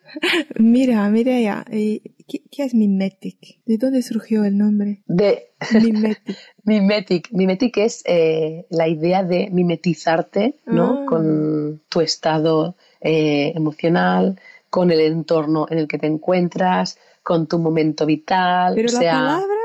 Mira, 0.58 1.08
mira 1.10 1.38
ya, 1.40 1.64
eh, 1.70 2.00
¿qué, 2.26 2.64
es 2.64 2.74
mimetic? 2.74 3.60
¿De 3.66 3.78
dónde 3.78 4.02
surgió 4.02 4.44
el 4.44 4.56
nombre? 4.56 5.02
De 5.06 5.50
mimetic. 5.72 6.36
mimetic. 6.64 7.32
Mimetic 7.32 7.76
es 7.78 8.02
eh, 8.06 8.66
la 8.70 8.88
idea 8.88 9.24
de 9.24 9.48
mimetizarte, 9.50 10.56
¿no? 10.66 11.02
Ah. 11.02 11.06
Con 11.06 11.82
tu 11.88 12.00
estado 12.00 12.76
emocional, 13.00 14.40
con 14.70 14.90
el 14.90 15.00
entorno 15.00 15.66
en 15.70 15.78
el 15.78 15.86
que 15.86 15.98
te 15.98 16.08
encuentras, 16.08 16.98
con 17.22 17.46
tu 17.46 17.58
momento 17.58 18.06
vital. 18.06 18.74
Pero 18.74 18.92
la 18.92 18.98
palabra 18.98 19.57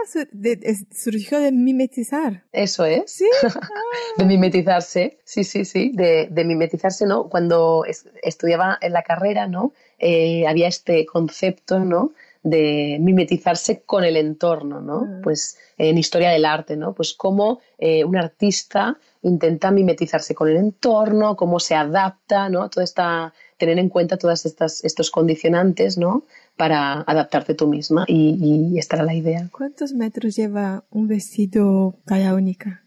surgió 0.92 1.40
de 1.40 1.52
mimetizar. 1.52 2.44
Eso 2.52 2.86
es. 2.86 3.12
Sí. 3.12 3.30
de 4.18 4.26
mimetizarse, 4.26 5.20
sí, 5.24 5.44
sí, 5.44 5.66
sí. 5.66 5.92
De, 5.94 6.30
mimetizarse, 6.46 7.06
¿no? 7.06 7.30
Cuando 7.30 7.86
estudiaba 8.22 8.78
en 8.82 8.94
la 8.94 9.04
carrera, 9.04 9.48
¿no? 9.48 9.74
Eh, 10.00 10.46
había 10.48 10.68
este 10.68 11.06
concepto, 11.06 11.80
¿no? 11.80 12.14
de 12.44 12.98
mimetizarse 13.00 13.84
con 13.84 14.04
el 14.04 14.18
entorno, 14.18 14.82
¿no? 14.82 15.08
Ah. 15.08 15.20
Pues 15.24 15.58
en 15.78 15.98
historia 15.98 16.30
del 16.30 16.46
arte, 16.46 16.76
¿no? 16.76 16.94
Pues 16.94 17.14
cómo 17.14 17.62
eh, 17.78 18.04
un 18.04 18.18
artista 18.18 18.98
intenta 19.22 19.72
mimetizarse 19.72 20.36
con 20.36 20.50
el 20.50 20.58
entorno, 20.58 21.38
cómo 21.38 21.60
se 21.60 21.74
adapta, 21.74 22.50
¿no? 22.50 22.70
Toda 22.70 22.84
esta, 22.84 23.34
tener 23.58 23.80
en 23.80 23.88
cuenta 23.88 24.18
todos 24.18 24.46
estos 24.46 25.12
condicionantes, 25.12 25.98
¿no? 25.98 26.26
Para 26.58 27.02
adaptarte 27.02 27.56
tú 27.56 27.68
misma 27.68 28.06
y, 28.08 28.72
y 28.74 28.80
esta 28.80 28.98
era 28.98 29.06
la 29.06 29.14
idea. 29.14 29.50
¿Cuántos 29.52 29.94
metros 29.94 30.36
lleva 30.36 30.84
un 30.90 31.08
vestido 31.08 31.96
talla 32.06 32.34
única? 32.34 32.84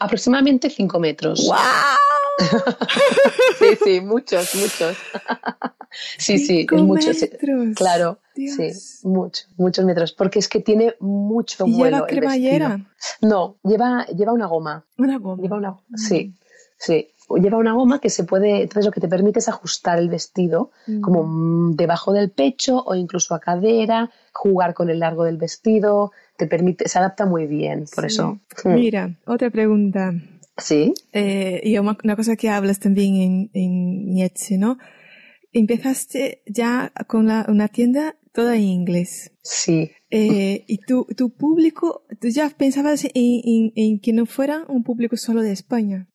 Aproximadamente 0.00 0.70
5 0.70 1.00
metros. 1.00 1.46
¡Wow! 1.46 1.56
sí, 3.58 3.78
sí, 3.82 4.00
muchos, 4.00 4.54
muchos. 4.54 4.96
sí, 6.18 6.38
sí, 6.38 6.66
es 6.70 6.82
muchos. 6.82 7.16
Claro, 7.74 8.18
sí, 8.34 8.70
muchos, 9.02 9.48
muchos 9.56 9.84
metros. 9.84 10.12
Porque 10.12 10.38
es 10.38 10.48
que 10.48 10.60
tiene 10.60 10.94
mucho 11.00 11.66
¿Y 11.66 11.72
vuelo. 11.72 11.96
¿Lleva 11.96 12.06
cremallera? 12.06 12.86
No, 13.20 13.56
lleva, 13.64 14.06
lleva 14.06 14.32
una 14.32 14.46
goma. 14.46 14.84
Una 14.96 15.18
goma. 15.18 15.42
Lleva 15.42 15.56
una, 15.56 15.76
sí, 15.96 16.34
sí 16.78 17.13
lleva 17.40 17.58
una 17.58 17.72
goma 17.72 18.00
que 18.00 18.10
se 18.10 18.24
puede, 18.24 18.62
entonces 18.62 18.84
lo 18.86 18.92
que 18.92 19.00
te 19.00 19.08
permite 19.08 19.38
es 19.38 19.48
ajustar 19.48 19.98
el 19.98 20.08
vestido 20.08 20.70
mm. 20.86 21.00
como 21.00 21.74
debajo 21.74 22.12
del 22.12 22.30
pecho 22.30 22.82
o 22.84 22.94
incluso 22.94 23.34
a 23.34 23.40
cadera, 23.40 24.10
jugar 24.32 24.74
con 24.74 24.90
el 24.90 25.00
largo 25.00 25.24
del 25.24 25.36
vestido, 25.36 26.12
te 26.36 26.46
permite, 26.46 26.88
se 26.88 26.98
adapta 26.98 27.26
muy 27.26 27.46
bien, 27.46 27.84
por 27.94 28.04
eso. 28.04 28.40
Mm. 28.64 28.74
Mira, 28.74 29.16
otra 29.26 29.50
pregunta. 29.50 30.12
Sí. 30.56 30.94
Eh, 31.12 31.60
y 31.64 31.78
una 31.78 32.16
cosa 32.16 32.36
que 32.36 32.48
hablas 32.48 32.78
también 32.78 33.14
en, 33.16 33.50
en 33.54 34.60
¿no? 34.60 34.78
Empezaste 35.52 36.42
ya 36.46 36.92
con 37.06 37.26
la, 37.26 37.46
una 37.48 37.68
tienda 37.68 38.16
toda 38.32 38.56
en 38.56 38.62
inglés. 38.62 39.32
Sí. 39.42 39.92
Eh, 40.10 40.64
y 40.66 40.78
tu, 40.78 41.06
tu 41.16 41.30
público, 41.30 42.04
¿tú 42.20 42.28
ya 42.28 42.50
pensabas 42.50 43.04
en, 43.04 43.10
en, 43.14 43.72
en 43.74 44.00
que 44.00 44.12
no 44.12 44.26
fuera 44.26 44.64
un 44.68 44.84
público 44.84 45.16
solo 45.16 45.42
de 45.42 45.52
España? 45.52 46.08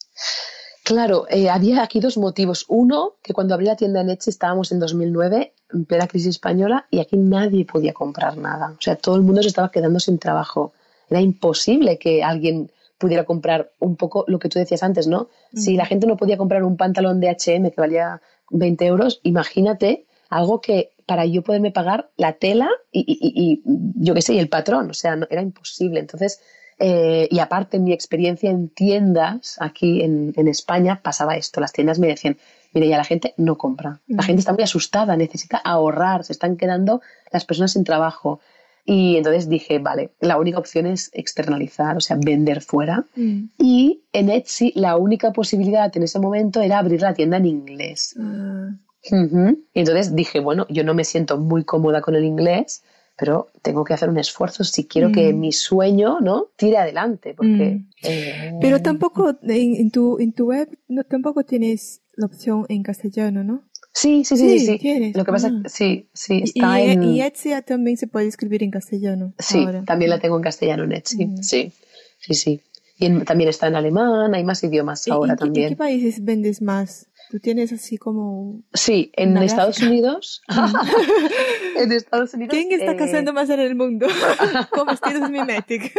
Claro, 0.90 1.28
eh, 1.30 1.52
había 1.52 1.84
aquí 1.84 2.00
dos 2.00 2.18
motivos. 2.18 2.66
Uno, 2.68 3.14
que 3.22 3.32
cuando 3.32 3.54
abrí 3.54 3.68
la 3.68 3.76
tienda 3.76 4.02
en 4.02 4.10
Etsy 4.10 4.32
estábamos 4.32 4.72
en 4.72 4.80
2009, 4.80 5.54
en 5.72 5.86
plena 5.86 6.08
crisis 6.08 6.30
española, 6.30 6.88
y 6.90 7.00
aquí 7.00 7.16
nadie 7.16 7.64
podía 7.64 7.94
comprar 7.94 8.38
nada. 8.38 8.72
O 8.72 8.82
sea, 8.82 8.96
todo 8.96 9.16
el 9.16 9.22
mundo 9.22 9.44
se 9.44 9.50
estaba 9.50 9.70
quedando 9.70 10.00
sin 10.00 10.18
trabajo. 10.18 10.74
Era 11.08 11.22
imposible 11.22 12.00
que 12.00 12.24
alguien 12.24 12.72
pudiera 12.98 13.24
comprar 13.24 13.70
un 13.78 13.98
poco 13.98 14.26
lo 14.28 14.40
que 14.40 14.50
tú 14.50 14.58
decías 14.58 14.82
antes, 14.82 15.06
¿no? 15.06 15.30
Si 15.54 15.76
la 15.76 15.86
gente 15.86 16.08
no 16.08 16.18
podía 16.18 16.38
comprar 16.38 16.64
un 16.64 16.76
pantalón 16.76 17.20
de 17.20 17.30
H&M 17.30 17.70
que 17.70 17.80
valía 17.80 18.20
20 18.50 18.84
euros, 18.88 19.20
imagínate 19.22 20.08
algo 20.28 20.60
que 20.60 20.94
para 21.06 21.24
yo 21.28 21.44
poderme 21.44 21.70
pagar 21.70 22.10
la 22.18 22.34
tela 22.34 22.68
y, 22.92 23.06
y 23.08 23.62
yo 23.94 24.16
qué 24.16 24.24
sé, 24.24 24.34
y 24.34 24.40
el 24.40 24.50
patrón, 24.50 24.90
o 24.90 24.96
sea, 24.96 25.16
no, 25.16 25.28
era 25.30 25.44
imposible. 25.44 26.00
Entonces, 26.00 26.42
Eh, 26.80 27.28
y 27.30 27.40
aparte, 27.40 27.78
en 27.78 27.84
mi 27.84 27.94
experiencia 27.94 28.50
en 28.50 28.70
tiendas 28.70 29.58
aquí 29.60 30.02
en, 30.02 30.34
en, 30.38 30.48
España 30.48 31.02
pasaba 31.04 31.36
esto. 31.36 31.60
Las 31.60 31.74
tiendas 31.74 32.00
me 32.00 32.08
decían, 32.08 32.38
mire, 32.74 32.88
ya 32.88 32.98
la 32.98 33.04
gente 33.04 33.34
no 33.38 33.58
compra. 33.58 34.00
La 34.08 34.24
gente 34.24 34.40
está 34.40 34.54
muy 34.54 34.64
asustada, 34.64 35.16
necesita 35.18 35.58
ahorrar, 35.58 36.24
se 36.24 36.34
están 36.34 36.56
quedando 36.56 37.02
las 37.32 37.46
personas 37.46 37.74
sin 37.74 37.84
trabajo. 37.84 38.40
Y 38.86 39.18
entonces 39.18 39.50
dije, 39.50 39.78
vale, 39.80 40.14
la 40.20 40.38
única 40.38 40.58
opción 40.58 40.88
es 40.88 41.12
externalizar, 41.14 41.98
o 41.98 42.02
sea, 42.02 42.18
vender 42.20 42.62
fuera. 42.62 43.06
Mm. 43.16 43.50
Y 43.60 44.02
en 44.14 44.30
Etsy 44.30 44.72
la 44.76 44.98
única 44.98 45.32
posibilidad 45.32 45.96
en 45.96 46.04
ese 46.04 46.20
momento 46.20 46.62
era 46.62 46.80
abrir 46.80 47.02
la 47.02 47.14
tienda 47.14 47.38
en 47.38 47.46
inglés. 47.46 48.16
Ah. 48.20 48.72
Y 49.12 49.80
entonces 49.80 50.16
dije, 50.16 50.40
bueno, 50.40 50.66
yo 50.70 50.84
no 50.84 50.94
me 50.94 51.04
siento 51.04 51.38
muy 51.38 51.64
cómoda 51.64 52.02
con 52.02 52.16
el 52.16 52.26
inglés, 52.26 52.84
pero 53.20 53.50
tengo 53.62 53.84
que 53.84 53.94
hacer 53.94 54.10
un 54.10 54.18
esfuerzo 54.18 54.64
si 54.64 54.88
quiero 54.88 55.12
que 55.12 55.34
mm. 55.34 55.40
mi 55.40 55.52
sueño 55.52 56.20
no 56.22 56.48
tire 56.56 56.78
adelante 56.78 57.34
porque 57.36 57.50
mm. 57.50 57.90
eh, 58.04 58.54
pero 58.62 58.82
tampoco 58.82 59.36
en, 59.44 59.92
tu 59.92 60.20
en 60.20 60.32
tu 60.32 60.46
web 60.48 60.70
no, 60.88 61.04
tampoco 61.04 61.44
tienes 61.44 62.02
la 62.16 62.28
opción 62.28 62.66
en 62.70 62.82
castellano 62.82 63.44
no 63.44 63.64
sí 63.94 64.24
sí 64.24 64.38
sí 64.38 64.60
sí, 64.60 64.80
sí. 64.80 65.12
lo 65.14 65.26
que 65.26 65.32
pasa 65.32 65.52
ah. 65.52 65.68
sí 65.68 66.08
sí 66.14 66.44
está 66.46 66.82
y, 66.82 66.92
en 66.92 67.04
y 67.04 67.22
Etsy 67.22 67.52
también 67.66 67.98
se 67.98 68.08
puede 68.08 68.28
escribir 68.28 68.64
en 68.64 68.72
castellano 68.72 69.34
sí 69.38 69.66
también 69.86 70.12
la 70.12 70.20
tengo 70.20 70.38
en 70.38 70.44
castellano 70.44 70.86
en 70.86 70.94
Etsy 70.94 71.26
mm. 71.26 71.44
sí 71.44 71.74
sí 72.20 72.34
sí 72.34 72.62
y 72.98 73.10
también 73.26 73.50
está 73.50 73.68
en 73.68 73.76
alemán 73.76 74.34
hay 74.34 74.46
más 74.46 74.64
idiomas 74.64 75.08
ahora 75.10 75.36
también 75.36 75.66
¿en 75.68 75.74
qué 75.74 75.78
países 75.78 76.24
vendes 76.24 76.62
más 76.62 77.09
Tú 77.30 77.40
tienes 77.40 77.72
así 77.72 78.00
como. 78.00 78.64
Sí, 78.74 79.12
en 79.16 79.38
Estados 79.38 79.80
Unidos. 79.82 80.42
en 81.78 81.92
Estados 81.92 82.34
Unidos. 82.34 82.56
¿Quién 82.56 82.72
está 82.72 82.98
casando 82.98 83.34
más 83.34 83.50
en 83.52 83.60
el 83.60 83.76
mundo? 83.76 84.08
con 84.72 84.88
vestidos 84.88 85.30
mimetic. 85.30 85.94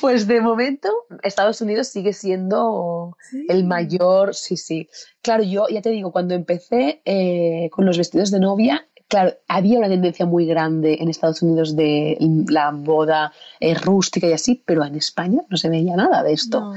pues 0.00 0.26
de 0.26 0.40
momento, 0.40 0.88
Estados 1.22 1.60
Unidos 1.60 1.88
sigue 1.88 2.14
siendo 2.14 3.16
el 3.48 3.64
mayor. 3.64 4.34
Sí, 4.34 4.56
sí. 4.56 4.88
Claro, 5.20 5.42
yo 5.42 5.66
ya 5.68 5.82
te 5.82 5.90
digo, 5.90 6.12
cuando 6.12 6.34
empecé 6.34 7.02
eh, 7.04 7.68
con 7.70 7.84
los 7.84 7.98
vestidos 7.98 8.30
de 8.30 8.40
novia, 8.40 8.88
claro, 9.06 9.34
había 9.48 9.78
una 9.78 9.88
tendencia 9.88 10.24
muy 10.24 10.46
grande 10.46 10.96
en 10.98 11.10
Estados 11.10 11.42
Unidos 11.42 11.76
de 11.76 12.16
la 12.48 12.70
boda 12.70 13.32
eh, 13.58 13.74
rústica 13.74 14.26
y 14.26 14.32
así, 14.32 14.62
pero 14.64 14.82
en 14.82 14.94
España 14.94 15.42
no 15.50 15.58
se 15.58 15.68
veía 15.68 15.94
nada 15.94 16.22
de 16.22 16.32
esto. 16.32 16.72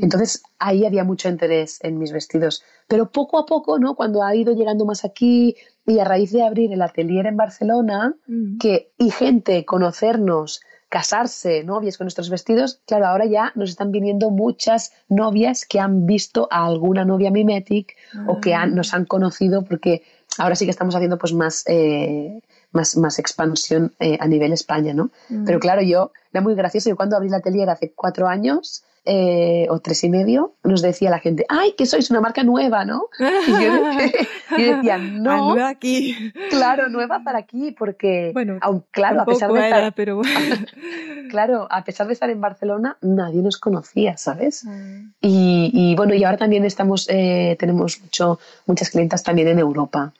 Entonces 0.00 0.42
ahí 0.58 0.84
había 0.84 1.04
mucho 1.04 1.28
interés 1.28 1.78
en 1.82 1.98
mis 1.98 2.12
vestidos. 2.12 2.62
Pero 2.88 3.10
poco 3.10 3.38
a 3.38 3.46
poco, 3.46 3.78
¿no? 3.78 3.94
Cuando 3.94 4.22
ha 4.22 4.34
ido 4.34 4.54
llegando 4.54 4.84
más 4.84 5.04
aquí 5.04 5.56
y 5.86 5.98
a 5.98 6.04
raíz 6.04 6.32
de 6.32 6.44
abrir 6.44 6.72
el 6.72 6.82
atelier 6.82 7.26
en 7.26 7.36
Barcelona, 7.36 8.14
que 8.60 8.90
y 8.98 9.10
gente 9.10 9.64
conocernos, 9.64 10.60
casarse, 10.88 11.64
novias 11.64 11.98
con 11.98 12.04
nuestros 12.04 12.30
vestidos, 12.30 12.80
claro, 12.86 13.06
ahora 13.06 13.26
ya 13.26 13.52
nos 13.54 13.70
están 13.70 13.90
viniendo 13.90 14.30
muchas 14.30 14.92
novias 15.08 15.66
que 15.66 15.80
han 15.80 16.06
visto 16.06 16.48
a 16.50 16.66
alguna 16.66 17.04
novia 17.04 17.30
mimetic 17.30 17.96
o 18.26 18.40
que 18.40 18.54
ah. 18.54 18.66
nos 18.66 18.94
han 18.94 19.04
conocido 19.04 19.64
porque 19.64 20.02
ahora 20.38 20.54
sí 20.54 20.64
que 20.64 20.70
estamos 20.70 20.94
haciendo 20.94 21.18
pues 21.18 21.32
más 21.32 21.64
eh, 21.66 22.40
más, 22.76 22.96
más 22.96 23.18
expansión 23.18 23.94
eh, 23.98 24.18
a 24.20 24.28
nivel 24.28 24.52
España, 24.52 24.94
¿no? 24.94 25.10
Mm. 25.28 25.44
Pero 25.44 25.58
claro, 25.58 25.82
yo, 25.82 26.12
era 26.32 26.40
muy 26.40 26.54
gracioso, 26.54 26.88
yo 26.88 26.96
cuando 26.96 27.16
abrí 27.16 27.28
la 27.28 27.38
atelier 27.38 27.70
hace 27.70 27.92
cuatro 27.92 28.28
años, 28.28 28.84
eh, 29.08 29.66
o 29.70 29.78
tres 29.78 30.02
y 30.02 30.10
medio, 30.10 30.54
nos 30.64 30.82
decía 30.82 31.10
la 31.10 31.20
gente, 31.20 31.46
¡ay, 31.48 31.74
que 31.78 31.86
sois 31.86 32.10
una 32.10 32.20
marca 32.20 32.42
nueva, 32.42 32.84
¿no? 32.84 33.04
Y 33.20 33.50
yo, 33.52 33.84
decía, 34.76 34.98
no. 34.98 35.54
nueva 35.54 35.68
aquí. 35.68 36.32
Claro, 36.50 36.88
nueva 36.88 37.22
para 37.22 37.38
aquí, 37.38 37.70
porque, 37.70 38.32
bueno, 38.34 38.58
claro, 38.90 39.20
a 39.20 39.24
pesar 39.24 39.52
de 39.52 39.60
estar, 39.60 39.94
pero 39.94 40.22
claro, 41.30 41.68
a 41.70 41.84
pesar 41.84 42.08
de 42.08 42.14
estar 42.14 42.30
en 42.30 42.40
Barcelona, 42.40 42.96
nadie 43.00 43.42
nos 43.42 43.58
conocía, 43.58 44.16
¿sabes? 44.16 44.64
Mm. 44.64 45.12
Y, 45.20 45.94
bueno, 45.96 46.14
y 46.14 46.24
ahora 46.24 46.38
también 46.38 46.64
estamos, 46.64 47.06
eh, 47.08 47.56
tenemos 47.60 48.00
mucho, 48.02 48.40
muchas 48.66 48.90
clientas 48.90 49.22
también 49.22 49.46
en 49.46 49.60
Europa. 49.60 50.12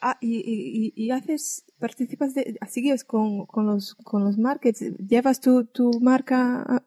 Ah, 0.00 0.16
y, 0.20 0.92
y, 0.96 1.10
haces, 1.12 1.64
participas 1.78 2.34
de, 2.34 2.58
sigues 2.68 3.04
con, 3.04 3.46
con, 3.46 3.66
los, 3.66 3.94
con 3.94 4.24
los 4.24 4.36
markets, 4.36 4.80
llevas 4.98 5.40
tu, 5.40 5.64
tu 5.64 6.00
marca 6.00 6.82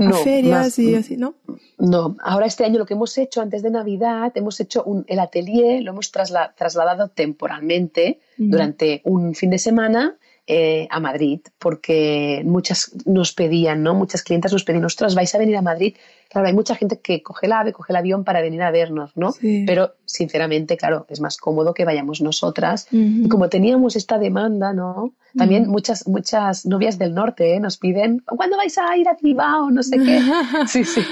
a, 0.00 0.42
no, 0.42 0.82
y 0.82 0.94
así, 0.94 1.16
¿no? 1.16 1.34
No, 1.78 2.16
ahora 2.22 2.46
este 2.46 2.64
año 2.64 2.78
lo 2.78 2.86
que 2.86 2.94
hemos 2.94 3.16
hecho 3.18 3.40
antes 3.40 3.62
de 3.62 3.70
Navidad, 3.70 4.32
hemos 4.34 4.60
hecho 4.60 4.82
un, 4.84 5.04
el 5.08 5.18
atelier, 5.18 5.82
lo 5.82 5.92
hemos 5.92 6.10
trasladado 6.10 7.08
temporalmente 7.08 8.20
durante 8.36 9.02
un 9.04 9.34
fin 9.34 9.50
de 9.50 9.58
semana 9.58 10.16
eh, 10.46 10.88
a 10.90 10.98
Madrid, 10.98 11.40
porque 11.58 12.42
muchas 12.44 12.92
nos 13.04 13.32
pedían, 13.32 13.82
¿no? 13.82 13.94
Muchas 13.94 14.22
clientes 14.22 14.52
nos 14.52 14.64
pedían, 14.64 14.84
ostras, 14.84 15.14
vais 15.14 15.34
a 15.34 15.38
venir 15.38 15.56
a 15.56 15.62
Madrid. 15.62 15.94
Claro, 16.30 16.46
hay 16.46 16.54
mucha 16.54 16.76
gente 16.76 17.00
que 17.00 17.24
coge 17.24 17.46
el 17.46 17.52
ave, 17.52 17.72
coge 17.72 17.92
el 17.92 17.96
avión 17.96 18.22
para 18.22 18.40
venir 18.40 18.62
a 18.62 18.70
vernos, 18.70 19.10
¿no? 19.16 19.34
Pero, 19.66 19.94
sinceramente, 20.04 20.76
claro, 20.76 21.04
es 21.08 21.20
más 21.20 21.36
cómodo 21.36 21.74
que 21.74 21.84
vayamos 21.84 22.20
nosotras. 22.20 22.86
Y 22.92 23.28
como 23.28 23.48
teníamos 23.48 23.96
esta 23.96 24.16
demanda, 24.16 24.72
¿no? 24.72 25.12
También 25.36 25.68
muchas, 25.68 26.06
muchas 26.06 26.66
novias 26.66 26.98
del 26.98 27.14
norte 27.14 27.54
¿eh? 27.54 27.60
nos 27.60 27.78
piden, 27.78 28.20
¿cuándo 28.20 28.56
vais 28.56 28.78
a 28.78 28.96
ir 28.96 29.08
a 29.08 29.16
Bilbao? 29.20 29.70
No 29.70 29.82
sé 29.82 29.98
qué. 29.98 30.20
sí, 30.68 30.84
sí. 30.84 31.02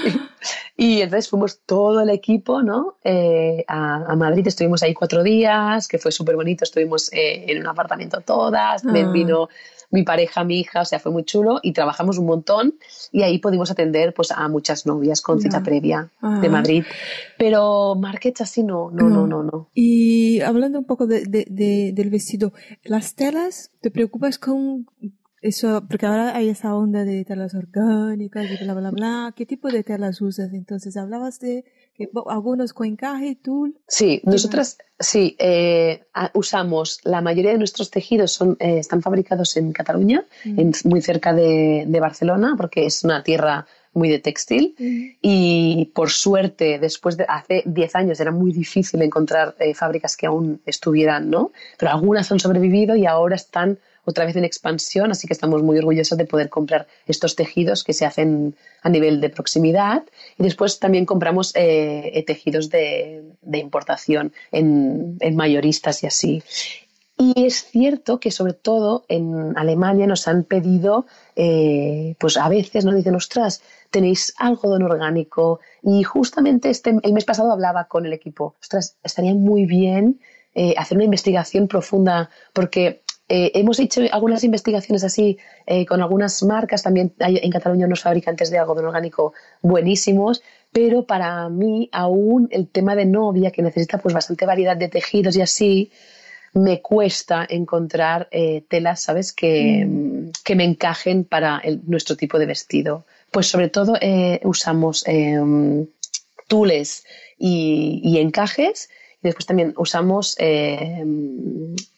Y 0.77 1.01
entonces 1.01 1.29
fuimos 1.29 1.59
todo 1.65 2.01
el 2.01 2.09
equipo, 2.09 2.61
¿no? 2.61 2.95
Eh, 3.03 3.65
a, 3.67 4.15
Madrid, 4.15 4.47
estuvimos 4.47 4.83
ahí 4.83 4.93
cuatro 4.93 5.21
días, 5.21 5.89
que 5.89 5.97
fue 5.97 6.13
súper 6.13 6.37
bonito, 6.37 6.63
estuvimos 6.63 7.11
eh, 7.11 7.45
en 7.47 7.59
un 7.59 7.67
apartamento 7.67 8.21
todas, 8.21 8.85
me 8.85 9.01
ah. 9.01 9.11
vino 9.11 9.49
mi 9.91 10.03
pareja, 10.03 10.43
mi 10.43 10.59
hija, 10.59 10.81
o 10.81 10.85
sea, 10.85 10.99
fue 10.99 11.11
muy 11.11 11.23
chulo 11.23 11.59
y 11.63 11.73
trabajamos 11.73 12.17
un 12.17 12.25
montón 12.25 12.75
y 13.11 13.23
ahí 13.23 13.39
pudimos 13.39 13.71
atender 13.71 14.13
pues 14.13 14.31
a 14.31 14.47
muchas 14.47 14.85
novias 14.85 15.21
con 15.21 15.41
cita 15.41 15.63
previa 15.63 16.11
de. 16.41 16.49
Madrid. 16.49 16.83
Pero 17.37 17.95
markets 17.95 18.41
así 18.41 18.63
no, 18.63 18.91
no, 18.91 19.09
no, 19.09 19.27
no, 19.27 19.43
no. 19.43 19.69
Y 19.73 20.41
hablando 20.41 20.79
un 20.79 20.85
poco 20.85 21.07
de, 21.07 21.25
de, 21.25 21.91
del 21.93 22.09
vestido, 22.09 22.53
las 22.83 23.15
telas, 23.15 23.71
¿te 23.81 23.91
preocupas 23.91 24.37
con 24.37 24.87
eso, 25.41 25.85
porque 25.87 26.05
ahora 26.05 26.35
hay 26.35 26.49
esa 26.49 26.75
onda 26.75 27.05
de 27.05 27.23
telas 27.23 27.55
orgánicas 27.55 28.45
y 28.51 28.63
bla, 28.63 28.73
bla, 28.73 28.91
bla. 28.91 29.33
¿Qué 29.35 29.45
tipo 29.45 29.69
de 29.69 29.83
telas 29.83 30.21
usas? 30.21 30.53
Entonces, 30.53 30.97
hablabas 30.97 31.39
de 31.39 31.63
algunos 32.27 32.73
con 32.73 32.87
encaje, 32.87 33.35
tul. 33.35 33.77
Sí, 33.87 34.21
nosotras 34.23 34.77
sí, 34.99 35.35
eh, 35.39 36.03
usamos, 36.33 36.99
la 37.03 37.21
mayoría 37.21 37.51
de 37.51 37.57
nuestros 37.57 37.89
tejidos 37.91 38.31
son, 38.31 38.57
eh, 38.59 38.79
están 38.79 39.01
fabricados 39.01 39.57
en 39.57 39.71
Cataluña, 39.71 40.25
mm. 40.45 40.71
muy 40.85 41.01
cerca 41.01 41.33
de, 41.33 41.85
de, 41.87 41.99
Barcelona, 41.99 42.55
porque 42.57 42.85
es 42.85 43.03
una 43.03 43.23
tierra 43.23 43.65
muy 43.93 44.09
de 44.09 44.19
textil 44.19 44.75
mm. 44.77 45.17
y 45.21 45.91
por 45.95 46.09
suerte 46.09 46.79
después 46.79 47.17
de 47.17 47.25
hace 47.27 47.63
10 47.65 47.95
años 47.95 48.19
era 48.19 48.31
muy 48.31 48.51
difícil 48.51 49.01
encontrar 49.01 49.55
eh, 49.59 49.73
fábricas 49.73 50.15
que 50.15 50.27
aún 50.27 50.61
estuvieran, 50.65 51.29
¿no? 51.29 51.51
Pero 51.77 51.91
algunas 51.91 52.31
han 52.31 52.39
sobrevivido 52.39 52.95
y 52.95 53.05
ahora 53.05 53.35
están 53.35 53.79
otra 54.09 54.25
vez 54.25 54.35
en 54.35 54.43
expansión, 54.43 55.11
así 55.11 55.27
que 55.27 55.33
estamos 55.33 55.61
muy 55.61 55.77
orgullosos 55.77 56.17
de 56.17 56.25
poder 56.25 56.49
comprar 56.49 56.87
estos 57.05 57.35
tejidos 57.35 57.83
que 57.83 57.93
se 57.93 58.05
hacen 58.05 58.55
a 58.81 58.89
nivel 58.89 59.21
de 59.21 59.29
proximidad 59.29 60.03
y 60.37 60.43
después 60.43 60.79
también 60.79 61.05
compramos 61.05 61.55
eh, 61.55 62.11
eh, 62.13 62.23
tejidos 62.23 62.69
de, 62.69 63.23
importación 63.53 64.33
en, 64.51 65.17
mayoristas 65.35 66.03
y 66.03 66.07
así. 66.07 66.43
Y 67.17 67.45
es 67.45 67.65
cierto 67.65 68.19
que 68.19 68.31
sobre 68.31 68.53
todo 68.53 69.03
en 69.09 69.57
Alemania 69.57 70.07
nos 70.07 70.27
han 70.27 70.43
pedido, 70.43 71.05
eh, 71.35 72.15
pues 72.17 72.37
a 72.37 72.47
veces 72.47 72.85
nos 72.85 72.95
dicen, 72.95 73.13
ostras, 73.15 73.61
tenéis 73.91 74.33
algodón 74.37 74.83
orgánico. 74.83 75.59
Y 75.83 76.03
justamente 76.03 76.69
este, 76.69 76.95
el 77.03 77.13
mes 77.13 77.25
pasado 77.25 77.51
hablaba 77.51 77.85
con 77.85 78.05
el 78.05 78.13
equipo, 78.13 78.55
ostras, 78.61 78.95
estaría 79.03 79.33
muy 79.33 79.65
bien 79.65 80.19
hacer 80.77 80.97
una 80.97 81.05
investigación 81.05 81.69
profunda 81.69 82.29
porque 82.51 83.01
eh, 83.31 83.51
hemos 83.53 83.79
hecho 83.79 84.01
algunas 84.11 84.43
investigaciones 84.43 85.03
así 85.03 85.37
eh, 85.67 85.85
con 85.85 86.01
algunas 86.01 86.41
marcas, 86.41 86.81
también 86.81 87.13
hay 87.19 87.37
en 87.37 87.51
Cataluña 87.51 87.85
unos 87.85 88.01
fabricantes 88.01 88.49
de 88.49 88.57
algodón 88.57 88.85
orgánico 88.85 89.33
buenísimos, 89.61 90.41
pero 90.71 91.05
para 91.05 91.47
mí 91.47 91.89
aún 91.91 92.49
el 92.51 92.67
tema 92.67 92.95
de 92.95 93.05
novia, 93.05 93.51
que 93.51 93.61
necesita 93.61 93.99
pues 93.99 94.15
bastante 94.15 94.47
variedad 94.47 94.75
de 94.75 94.87
tejidos 94.87 95.35
y 95.35 95.41
así, 95.41 95.91
me 96.53 96.81
cuesta 96.81 97.45
encontrar 97.47 98.27
eh, 98.31 98.63
telas, 98.67 99.03
¿sabes?, 99.03 99.31
que, 99.31 99.85
mm. 99.85 100.31
que, 100.43 100.55
me 100.55 100.63
encajen 100.63 101.23
para 101.23 101.61
nuestro 101.85 102.17
tipo 102.17 102.39
de 102.39 102.47
vestido. 102.47 103.05
Pues 103.29 103.45
sobre 103.45 103.69
todo 103.69 103.93
usamos 104.43 105.03
em, 105.05 105.85
tules 106.47 107.05
y, 107.37 108.01
y 108.03 108.17
encajes 108.17 108.89
después 109.21 109.45
también 109.45 109.73
usamos 109.77 110.35
eh, 110.39 111.03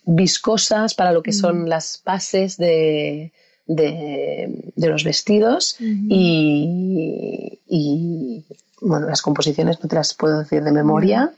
viscosas 0.05 0.93
para 0.93 1.11
lo 1.11 1.21
que 1.21 1.33
son 1.33 1.63
mm. 1.63 1.67
las 1.67 2.01
bases 2.05 2.57
de, 2.57 3.31
de, 3.67 4.73
los 4.75 5.03
vestidos 5.03 5.77
y, 5.79 7.59
y, 7.67 8.45
bueno, 8.81 9.07
las 9.07 9.21
composiciones 9.21 9.81
no 9.81 9.87
te 9.87 9.95
las 9.95 10.13
puedo 10.13 10.39
decir 10.39 10.63
de 10.63 10.71
memoria, 10.71 11.31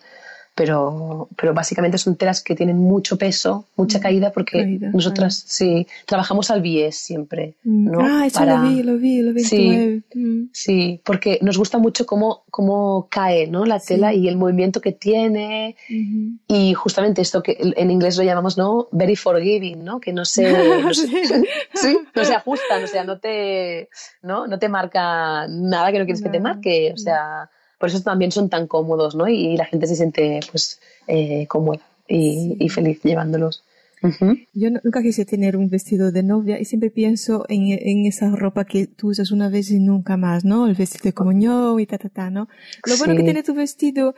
pero, 0.55 1.29
pero 1.35 1.53
básicamente 1.53 1.97
son 1.97 2.15
telas 2.15 2.43
que 2.43 2.55
tienen 2.55 2.77
mucho 2.77 3.17
peso, 3.17 3.65
mucha 3.75 3.99
caída, 3.99 4.31
porque 4.31 4.65
nosotras 4.93 5.43
sí 5.47 5.87
trabajamos 6.05 6.51
al 6.51 6.61
bies 6.61 6.95
siempre. 6.95 7.55
¿no? 7.63 7.99
Ah, 8.01 8.27
eso 8.27 8.45
lo 8.45 8.61
vi, 8.61 8.83
lo 8.83 8.97
vi, 8.97 9.21
lo 9.21 9.33
vi. 9.33 9.43
Sí, 9.43 10.03
sí, 10.51 11.01
porque 11.03 11.39
nos 11.41 11.57
gusta 11.57 11.79
mucho 11.79 12.05
cómo, 12.05 12.43
cómo 12.51 13.07
cae 13.09 13.47
¿no? 13.47 13.65
la 13.65 13.79
tela 13.79 14.13
y 14.13 14.27
el 14.27 14.37
movimiento 14.37 14.79
que 14.79 14.91
tiene. 14.91 15.75
Y 16.47 16.73
justamente 16.75 17.21
esto 17.21 17.41
que 17.41 17.57
en 17.59 17.89
inglés 17.89 18.17
lo 18.17 18.23
llamamos 18.23 18.57
¿no? 18.57 18.89
very 18.91 19.15
forgiving, 19.15 19.83
¿no? 19.83 19.99
que 19.99 20.13
no 20.13 20.23
se, 20.23 20.51
no 20.83 20.93
se, 20.93 21.07
¿sí? 21.73 21.97
no 22.15 22.23
se 22.23 22.35
ajustan, 22.35 22.83
o 22.83 22.87
sea, 22.87 23.03
no 23.03 23.19
te, 23.19 23.89
¿no? 24.21 24.45
no 24.45 24.59
te 24.59 24.69
marca 24.69 25.47
nada 25.47 25.91
que 25.91 25.97
no 25.97 26.05
quieres 26.05 26.21
que 26.21 26.29
te 26.29 26.39
marque. 26.39 26.91
O 26.93 26.97
sea, 26.97 27.49
por 27.83 27.89
eso 27.89 28.01
también 28.01 28.31
son 28.31 28.47
tan 28.47 28.65
cómodos, 28.65 29.13
¿no? 29.13 29.27
Y 29.27 29.57
la 29.57 29.65
gente 29.65 29.87
se 29.87 29.97
siente 29.97 30.39
pues 30.49 30.79
eh, 31.05 31.47
cómoda 31.47 31.81
y, 32.07 32.69
feliz 32.69 33.01
llevándolos. 33.03 33.65
Yo 34.53 34.69
nunca 34.69 35.01
quise 35.01 35.25
tener 35.25 35.57
un 35.57 35.69
vestido 35.69 36.13
de 36.13 36.23
novia 36.23 36.61
y 36.61 36.63
siempre 36.63 36.91
pienso 36.91 37.45
en, 37.49 37.77
en, 37.77 38.05
esa 38.05 38.33
ropa 38.37 38.63
que 38.63 38.87
tú 38.87 39.09
usas 39.09 39.31
una 39.31 39.49
vez 39.49 39.69
y 39.69 39.81
nunca 39.81 40.15
más, 40.15 40.45
¿no? 40.45 40.67
El 40.67 40.75
vestido 40.75 41.03
de 41.03 41.11
comunión 41.11 41.77
y 41.77 41.85
ta, 41.85 41.97
ta, 41.97 42.07
ta, 42.07 42.29
¿no? 42.29 42.47
Lo 42.85 42.95
bueno 42.95 43.17
que 43.17 43.23
tiene 43.23 43.43
tu 43.43 43.53
vestido 43.53 44.15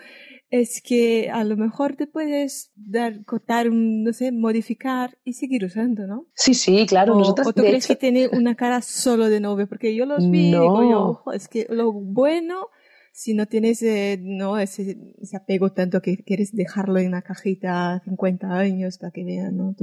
es 0.52 0.80
que 0.84 1.32
a 1.32 1.44
lo 1.44 1.58
mejor 1.58 1.96
te 1.96 2.06
puedes 2.06 2.70
dar, 2.76 3.26
cortar, 3.26 3.72
no 3.72 4.14
sé, 4.14 4.32
modificar 4.32 5.18
y 5.24 5.34
seguir 5.34 5.66
usando, 5.66 6.06
¿no? 6.06 6.28
Sí, 6.36 6.54
sí, 6.54 6.86
claro. 6.86 7.16
O, 7.16 7.18
Nosotros, 7.18 7.48
¿o 7.48 7.54
tú 7.54 7.64
crees 7.64 7.88
que 7.88 7.96
tiene 7.96 8.30
una 8.32 8.54
cara 8.54 8.84
solo 8.84 9.28
de 9.28 9.40
novia? 9.40 9.66
Porque 9.66 9.96
yo 9.96 10.06
los 10.06 10.30
vi 10.30 10.50
y 10.50 10.52
digo 10.52 10.84
yo, 10.88 11.32
es 11.34 11.48
que 11.48 11.66
lo 11.68 11.92
bueno 11.92 12.70
si 13.16 13.34
no 13.34 13.46
tienes 13.46 13.82
eh, 13.82 14.20
no 14.22 14.60
ese, 14.60 14.98
ese, 15.22 15.38
apego 15.38 15.72
tanto 15.72 16.02
que 16.02 16.18
quieres 16.18 16.54
dejarlo 16.54 17.00
en 17.00 17.08
una 17.08 17.22
cajita 17.22 18.02
50 18.04 18.52
años 18.52 18.98
para 18.98 19.12
que 19.12 19.24
vean, 19.24 19.56
¿no? 19.56 19.74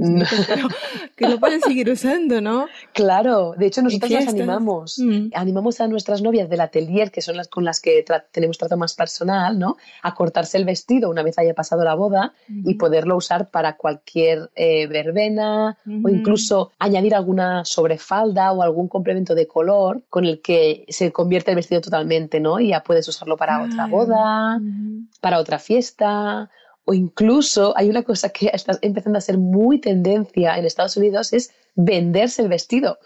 que 1.15 1.27
lo 1.27 1.39
pueden 1.39 1.59
seguir 1.59 1.89
usando, 1.89 2.41
¿no? 2.41 2.67
Claro, 2.93 3.55
de 3.57 3.65
hecho 3.65 3.81
nosotros 3.81 4.11
las 4.11 4.27
animamos, 4.27 4.99
mm. 4.99 5.29
animamos 5.33 5.81
a 5.81 5.87
nuestras 5.87 6.21
novias 6.21 6.47
del 6.47 6.61
atelier, 6.61 7.09
que 7.09 7.21
son 7.21 7.35
las 7.35 7.47
con 7.47 7.65
las 7.65 7.79
que 7.79 8.05
tenemos 8.31 8.59
trato 8.59 8.77
más 8.77 8.93
personal, 8.93 9.57
¿no? 9.57 9.77
A 10.03 10.13
cortarse 10.13 10.59
el 10.59 10.65
vestido 10.65 11.09
una 11.09 11.23
vez 11.23 11.39
haya 11.39 11.55
pasado 11.55 11.83
la 11.83 11.95
boda 11.95 12.35
y 12.47 12.75
poderlo 12.75 13.17
usar 13.17 13.49
para 13.49 13.77
cualquier 13.77 14.51
eh, 14.55 14.85
verbena 14.85 15.79
o 15.87 16.09
incluso 16.09 16.71
añadir 16.77 17.15
alguna 17.15 17.65
sobrefalda 17.65 18.51
o 18.51 18.61
algún 18.61 18.87
complemento 18.87 19.33
de 19.33 19.47
color 19.47 20.03
con 20.11 20.25
el 20.25 20.39
que 20.39 20.85
se 20.89 21.11
convierte 21.11 21.49
el 21.49 21.55
vestido 21.55 21.81
totalmente, 21.81 22.39
¿no? 22.39 22.59
Y 22.59 22.69
ya 22.69 22.83
puedes 22.83 23.07
usar 23.07 23.22
para 23.37 23.63
otra 23.63 23.87
boda, 23.87 24.59
para 25.21 25.39
otra 25.39 25.59
fiesta, 25.59 26.49
o 26.85 26.93
incluso 26.93 27.73
hay 27.77 27.89
una 27.89 28.03
cosa 28.03 28.29
que 28.29 28.51
está 28.53 28.77
empezando 28.81 29.17
a 29.17 29.21
ser 29.21 29.37
muy 29.37 29.79
tendencia 29.79 30.57
en 30.57 30.65
Estados 30.65 30.97
Unidos, 30.97 31.33
es 31.33 31.51
venderse 31.75 32.41
el 32.41 32.49
vestido 32.49 32.99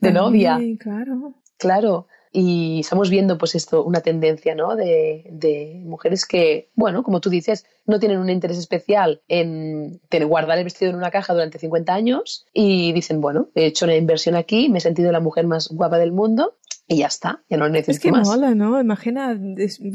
de 0.00 0.12
novia. 0.12 0.58
Claro. 0.78 1.34
Claro. 1.56 2.06
Y 2.32 2.80
estamos 2.80 3.10
viendo 3.10 3.38
pues 3.38 3.56
esto, 3.56 3.82
una 3.84 4.02
tendencia 4.02 4.54
¿no? 4.54 4.76
de, 4.76 5.26
de, 5.32 5.82
mujeres 5.84 6.24
que, 6.24 6.70
bueno, 6.76 7.02
como 7.02 7.20
tú 7.20 7.28
dices, 7.28 7.66
no 7.86 7.98
tienen 7.98 8.18
un 8.18 8.30
interés 8.30 8.56
especial 8.56 9.20
en 9.26 10.00
tener, 10.08 10.28
guardar 10.28 10.58
el 10.58 10.64
vestido 10.64 10.92
en 10.92 10.96
una 10.96 11.10
caja 11.10 11.32
durante 11.32 11.58
50 11.58 11.92
años 11.92 12.46
y 12.52 12.92
dicen, 12.92 13.20
bueno, 13.20 13.48
he 13.56 13.66
hecho 13.66 13.84
una 13.84 13.96
inversión 13.96 14.36
aquí, 14.36 14.68
me 14.68 14.78
he 14.78 14.80
sentido 14.80 15.10
la 15.10 15.18
mujer 15.18 15.48
más 15.48 15.68
guapa 15.68 15.98
del 15.98 16.12
mundo 16.12 16.54
y 16.90 16.96
ya 16.96 17.06
está, 17.06 17.40
ya 17.48 17.56
no 17.56 17.68
necesito 17.68 17.92
Es 17.92 18.00
que 18.00 18.10
más. 18.10 18.26
mola, 18.26 18.52
¿no? 18.56 18.80
Imagina, 18.80 19.38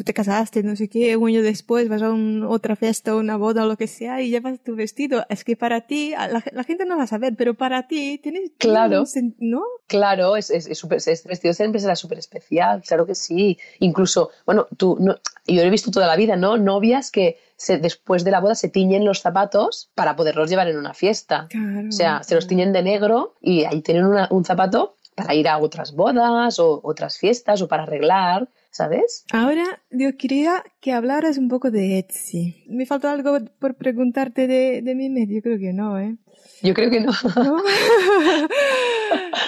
te 0.05 0.13
casaste, 0.13 0.63
no 0.63 0.77
sé 0.77 0.87
qué, 0.87 1.17
un 1.17 1.27
año 1.27 1.41
después 1.41 1.89
vas 1.89 2.01
a 2.01 2.13
otra 2.47 2.77
fiesta, 2.77 3.17
una 3.17 3.35
boda 3.35 3.65
o 3.65 3.67
lo 3.67 3.75
que 3.75 3.87
sea 3.87 4.21
y 4.21 4.29
llevas 4.29 4.61
tu 4.63 4.77
vestido. 4.77 5.25
Es 5.27 5.43
que 5.43 5.57
para 5.57 5.81
ti, 5.81 6.11
la, 6.11 6.63
gente 6.63 6.85
no 6.85 6.95
va 6.95 7.03
a 7.03 7.07
saber, 7.07 7.35
pero 7.37 7.53
para 7.53 7.89
ti 7.89 8.17
tienes... 8.23 8.51
Claro, 8.57 9.03
¿no? 9.39 9.63
Claro, 9.87 10.37
es, 10.37 10.49
es, 10.49 10.77
super, 10.77 10.99
este 11.05 11.27
vestido 11.27 11.53
siempre 11.53 11.81
será 11.81 11.97
súper 11.97 12.17
especial, 12.17 12.81
claro 12.81 13.05
que 13.05 13.15
sí. 13.15 13.59
Incluso, 13.79 14.29
bueno, 14.45 14.65
tú, 14.77 14.95
no, 14.97 15.15
yo 15.47 15.55
lo 15.55 15.67
he 15.67 15.69
visto 15.69 15.91
toda 15.91 16.07
la 16.07 16.15
vida, 16.15 16.37
¿no? 16.37 16.55
Novias 16.55 17.11
que 17.11 17.39
se, 17.57 17.77
después 17.77 18.23
de 18.23 18.31
la 18.31 18.39
boda 18.39 18.55
se 18.55 18.69
tiñen 18.69 19.03
los 19.03 19.19
zapatos 19.19 19.91
para 19.95 20.15
poderlos 20.15 20.49
llevar 20.49 20.69
en 20.69 20.77
una 20.77 20.93
fiesta. 20.93 21.47
Claro, 21.49 21.89
o 21.89 21.91
sea, 21.91 22.23
se 22.23 22.35
los 22.35 22.47
tiñen 22.47 22.71
de 22.71 22.83
negro 22.83 23.35
y 23.41 23.65
ahí 23.65 23.81
tienen 23.81 24.05
una, 24.05 24.29
un 24.31 24.45
zapato 24.45 24.95
para 25.15 25.33
ir 25.33 25.47
a 25.47 25.57
otras 25.57 25.93
bodas 25.93 26.59
o 26.59 26.81
otras 26.83 27.17
fiestas 27.17 27.61
o 27.61 27.67
para 27.67 27.83
arreglar, 27.83 28.49
¿sabes? 28.69 29.25
Ahora 29.31 29.63
yo 29.89 30.17
quería 30.17 30.63
que 30.81 30.91
hablaras 30.91 31.37
un 31.37 31.47
poco 31.47 31.71
de 31.71 31.97
Etsy. 31.99 32.65
¿Me 32.67 32.85
faltó 32.85 33.07
algo 33.09 33.37
por 33.59 33.75
preguntarte 33.75 34.47
de, 34.47 34.81
de 34.81 34.95
mi 34.95 35.09
medio? 35.09 35.41
Creo 35.41 35.57
que 35.57 35.73
no, 35.73 35.97
¿eh? 35.99 36.17
Yo 36.61 36.73
creo 36.73 36.89
que 36.89 36.99
no. 36.99 37.11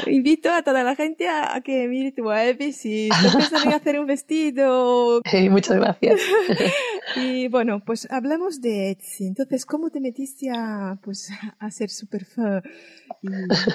Invito 0.05 0.51
a 0.51 0.61
toda 0.61 0.83
la 0.83 0.95
gente 0.95 1.27
a, 1.27 1.59
que 1.61 1.87
mire 1.87 2.11
tu 2.11 2.25
web 2.25 2.61
y 2.61 2.73
si 2.73 3.09
te 3.09 3.57
en 3.57 3.73
hacer 3.73 3.99
un 3.99 4.05
vestido. 4.05 5.21
muchas 5.49 5.77
gracias. 5.77 6.21
y 7.15 7.47
bueno, 7.47 7.81
pues 7.83 8.07
hablamos 8.11 8.61
de 8.61 8.91
Etsy. 8.91 9.25
Entonces, 9.27 9.65
¿cómo 9.65 9.89
te 9.89 9.99
metiste 9.99 10.49
a, 10.53 10.99
pues, 11.01 11.31
a 11.59 11.71
ser 11.71 11.89
super 11.89 12.25
y 13.21 13.27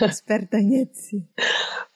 experta 0.05 0.59
en 0.59 0.75
Etsy? 0.75 1.27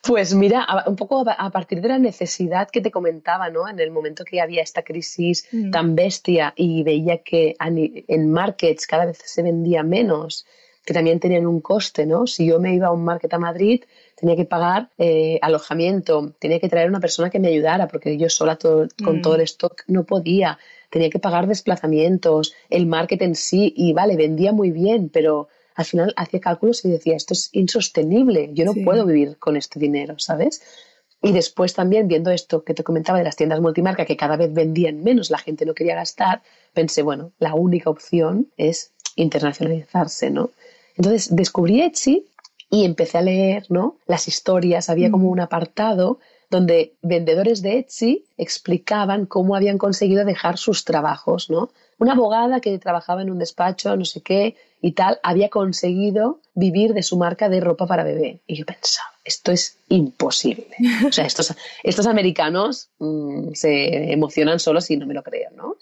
Pues 0.03 0.33
mira, 0.33 0.67
un 0.85 0.95
poco 0.95 1.23
a 1.27 1.49
partir 1.51 1.81
de 1.81 1.87
la 1.87 1.99
necesidad 1.99 2.69
que 2.69 2.81
te 2.81 2.91
comentaba, 2.91 3.49
¿no? 3.49 3.69
En 3.69 3.79
el 3.79 3.91
momento 3.91 4.25
que 4.25 4.41
había 4.41 4.61
esta 4.61 4.81
crisis 4.81 5.47
mm. 5.51 5.71
tan 5.71 5.95
bestia 5.95 6.53
y 6.55 6.83
veía 6.83 7.23
que 7.23 7.55
en 7.59 8.31
markets 8.31 8.85
cada 8.85 9.05
vez 9.05 9.19
se 9.23 9.43
vendía 9.43 9.83
menos 9.83 10.45
que 10.87 10.93
también 10.93 11.19
tenían 11.19 11.45
un 11.45 11.59
coste, 11.59 12.05
¿no? 12.05 12.27
Si 12.27 12.45
yo 12.45 12.61
me 12.61 12.73
iba 12.73 12.87
a 12.87 12.91
un 12.91 13.03
market 13.03 13.33
a 13.33 13.37
Madrid, 13.37 13.83
tenía 14.15 14.37
que 14.37 14.45
pagar 14.45 14.89
eh, 14.97 15.37
alojamiento, 15.41 16.33
tenía 16.39 16.61
que 16.61 16.69
traer 16.69 16.87
una 16.87 17.01
persona 17.01 17.29
que 17.29 17.39
me 17.41 17.49
ayudara, 17.49 17.89
porque 17.89 18.17
yo 18.17 18.29
sola 18.29 18.57
con 19.03 19.21
todo 19.21 19.35
el 19.35 19.41
mm. 19.41 19.51
stock 19.51 19.83
no 19.87 20.05
podía, 20.05 20.57
tenía 20.89 21.09
que 21.09 21.19
pagar 21.19 21.45
desplazamientos, 21.45 22.53
el 22.69 22.85
market 22.85 23.21
en 23.21 23.35
sí, 23.35 23.73
y 23.75 23.91
vale, 23.91 24.15
vendía 24.15 24.53
muy 24.53 24.71
bien, 24.71 25.09
pero 25.09 25.49
al 25.75 25.83
final 25.83 26.13
hacía 26.15 26.39
cálculos 26.39 26.85
y 26.85 26.89
decía, 26.89 27.17
esto 27.17 27.33
es 27.33 27.49
insostenible, 27.51 28.51
yo 28.53 28.63
no 28.63 28.73
puedo 28.73 29.05
vivir 29.05 29.37
con 29.39 29.57
este 29.57 29.81
dinero, 29.81 30.17
¿sabes? 30.19 30.61
Y 31.21 31.33
después 31.33 31.73
también 31.73 32.07
viendo 32.07 32.31
esto 32.31 32.63
que 32.63 32.73
te 32.73 32.85
comentaba 32.85 33.17
de 33.17 33.25
las 33.25 33.35
tiendas 33.35 33.59
multimarca, 33.59 34.05
que 34.05 34.15
cada 34.15 34.37
vez 34.37 34.53
vendían 34.53 35.03
menos, 35.03 35.31
la 35.31 35.37
gente 35.37 35.65
no 35.65 35.73
quería 35.73 35.95
gastar, 35.95 36.43
pensé, 36.73 37.01
bueno, 37.01 37.33
la 37.39 37.55
única 37.55 37.89
opción 37.89 38.47
es 38.55 38.93
internacionalizarse, 39.17 40.29
¿no? 40.29 40.51
Entonces 40.97 41.35
descubrí 41.35 41.81
Etsy 41.81 42.25
y 42.69 42.85
empecé 42.85 43.17
a 43.17 43.21
leer 43.21 43.65
¿no? 43.69 43.97
las 44.07 44.27
historias. 44.27 44.89
Había 44.89 45.11
como 45.11 45.27
mm. 45.27 45.31
un 45.31 45.39
apartado 45.39 46.19
donde 46.49 46.95
vendedores 47.01 47.61
de 47.61 47.79
Etsy 47.79 48.25
explicaban 48.37 49.25
cómo 49.25 49.55
habían 49.55 49.77
conseguido 49.77 50.25
dejar 50.25 50.57
sus 50.57 50.85
trabajos, 50.85 51.49
¿no? 51.49 51.69
Una 51.99 52.13
abogada 52.13 52.61
que 52.61 52.77
trabajaba 52.77 53.21
en 53.21 53.31
un 53.31 53.39
despacho, 53.39 53.95
no 53.95 54.05
sé 54.05 54.21
qué, 54.21 54.55
y 54.81 54.91
tal, 54.91 55.19
había 55.23 55.49
conseguido 55.49 56.39
vivir 56.53 56.93
de 56.93 57.03
su 57.03 57.17
marca 57.17 57.49
de 57.49 57.59
ropa 57.59 57.87
para 57.87 58.03
bebé. 58.03 58.39
Y 58.45 58.55
yo 58.55 58.65
pensaba, 58.65 59.09
esto 59.25 59.51
es 59.51 59.77
imposible. 59.89 60.67
O 61.07 61.11
sea, 61.11 61.25
estos, 61.25 61.53
estos 61.83 62.07
americanos 62.07 62.89
mm, 62.99 63.53
se 63.53 64.11
emocionan 64.13 64.59
solos 64.59 64.85
si 64.85 64.95
no 64.95 65.07
me 65.07 65.15
lo 65.15 65.23
creo, 65.23 65.49
¿no? 65.51 65.75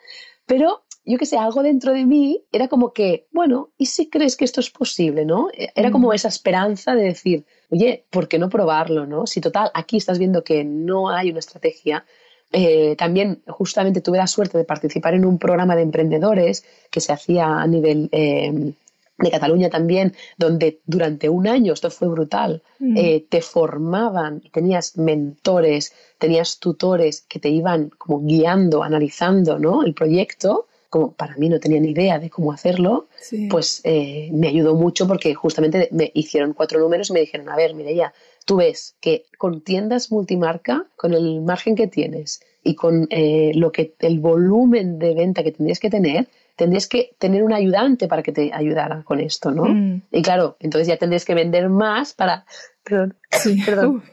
Pero 0.46 0.84
yo 1.06 1.18
que 1.18 1.26
sé, 1.26 1.38
algo 1.38 1.62
dentro 1.62 1.94
de 1.94 2.06
mí 2.06 2.44
era 2.52 2.68
como 2.68 2.92
que, 2.92 3.28
bueno, 3.32 3.70
¿y 3.78 3.86
si 3.86 4.10
crees 4.10 4.36
que 4.36 4.46
esto 4.46 4.60
es 4.60 4.72
posible, 4.72 5.24
no? 5.26 5.50
E, 5.54 5.72
era 5.76 5.92
como 5.92 6.14
esa 6.14 6.30
esperanza 6.30 6.96
de 6.96 7.04
decir, 7.04 7.46
oye, 7.70 8.06
¿por 8.10 8.28
qué 8.28 8.40
no 8.40 8.50
probarlo, 8.50 9.06
no? 9.06 9.28
Si 9.28 9.40
total, 9.40 9.70
aquí 9.74 9.98
estás 9.98 10.18
viendo 10.18 10.44
que 10.44 10.64
no 10.64 11.10
hay 11.10 11.30
una 11.30 11.40
estrategia. 11.40 12.06
Eh, 12.52 12.96
también 12.98 13.44
justamente 13.48 14.02
tuve 14.02 14.18
la 14.18 14.28
suerte 14.28 14.58
de 14.58 14.64
participar 14.64 15.14
en 15.14 15.26
un 15.26 15.38
programa 15.38 15.76
de 15.76 15.84
emprendedores 15.84 16.66
que 16.90 17.02
se 17.02 17.14
hacía 17.14 17.60
a 17.60 17.68
nivel 17.68 18.10
em, 18.12 18.74
de 19.18 19.32
Cataluña 19.32 19.70
también, 19.70 20.14
donde 20.38 20.80
durante 20.86 21.30
un 21.30 21.48
año, 21.48 21.74
esto 21.74 21.90
fue 21.92 22.08
brutal, 22.08 22.64
eh, 22.96 23.26
te 23.30 23.42
formaban, 23.42 24.42
tenías 24.52 24.98
mentores, 24.98 25.94
tenías 26.18 26.60
tutores 26.60 27.22
que 27.22 27.40
te 27.40 27.50
iban 27.50 27.90
como 27.98 28.22
guiando, 28.26 28.84
analizando 28.84 29.58
¿no? 29.60 29.84
el 29.84 29.94
proyecto 29.94 30.68
como 30.90 31.14
para 31.14 31.36
mí 31.38 31.50
no 31.50 31.60
tenía 31.60 31.80
ni 31.80 31.90
idea 31.90 32.20
de 32.20 32.30
cómo 32.30 32.52
hacerlo, 32.52 33.08
pues 33.50 33.82
eh, 33.84 34.30
me 34.32 34.48
ayudó 34.48 34.76
mucho 34.76 35.08
porque 35.08 35.34
justamente 35.34 35.90
me 35.92 36.12
hicieron 36.14 36.54
cuatro 36.54 36.80
números 36.80 37.10
y 37.10 37.14
me 37.14 37.20
dijeron, 37.22 37.50
a 37.50 37.56
ver, 37.56 37.76
ya 37.96 38.14
tú 38.46 38.58
ves 38.58 38.96
que 39.02 39.26
con 39.38 39.62
tiendas 39.62 40.12
multimarca, 40.12 40.86
con 40.96 41.14
el 41.14 41.42
margen 41.42 41.76
que 41.76 41.88
tienes 41.88 42.42
y 42.64 42.76
con 42.76 43.08
eh, 43.10 43.52
lo 43.56 43.72
que 43.72 43.94
el 44.00 44.20
volumen 44.20 45.00
de 45.00 45.14
venta 45.14 45.44
que 45.44 45.52
tendrías 45.52 45.80
que 45.80 45.90
tener, 45.90 46.28
tendrías 46.56 46.88
que 46.88 47.16
tener 47.18 47.44
un 47.44 47.54
ayudante 47.54 48.08
para 48.08 48.24
que 48.24 48.32
te 48.32 48.52
ayudara 48.54 49.04
con 49.04 49.20
esto, 49.20 49.52
¿no? 49.52 49.66
Mm. 49.66 50.04
Y 50.12 50.22
claro, 50.22 50.58
entonces 50.60 50.88
ya 50.88 50.98
tendrías 50.98 51.26
que 51.26 51.36
vender 51.36 51.70
más 51.70 52.14
para... 52.14 52.46
Perdón, 52.84 53.18
sí. 53.32 53.62
perdón. 53.66 54.04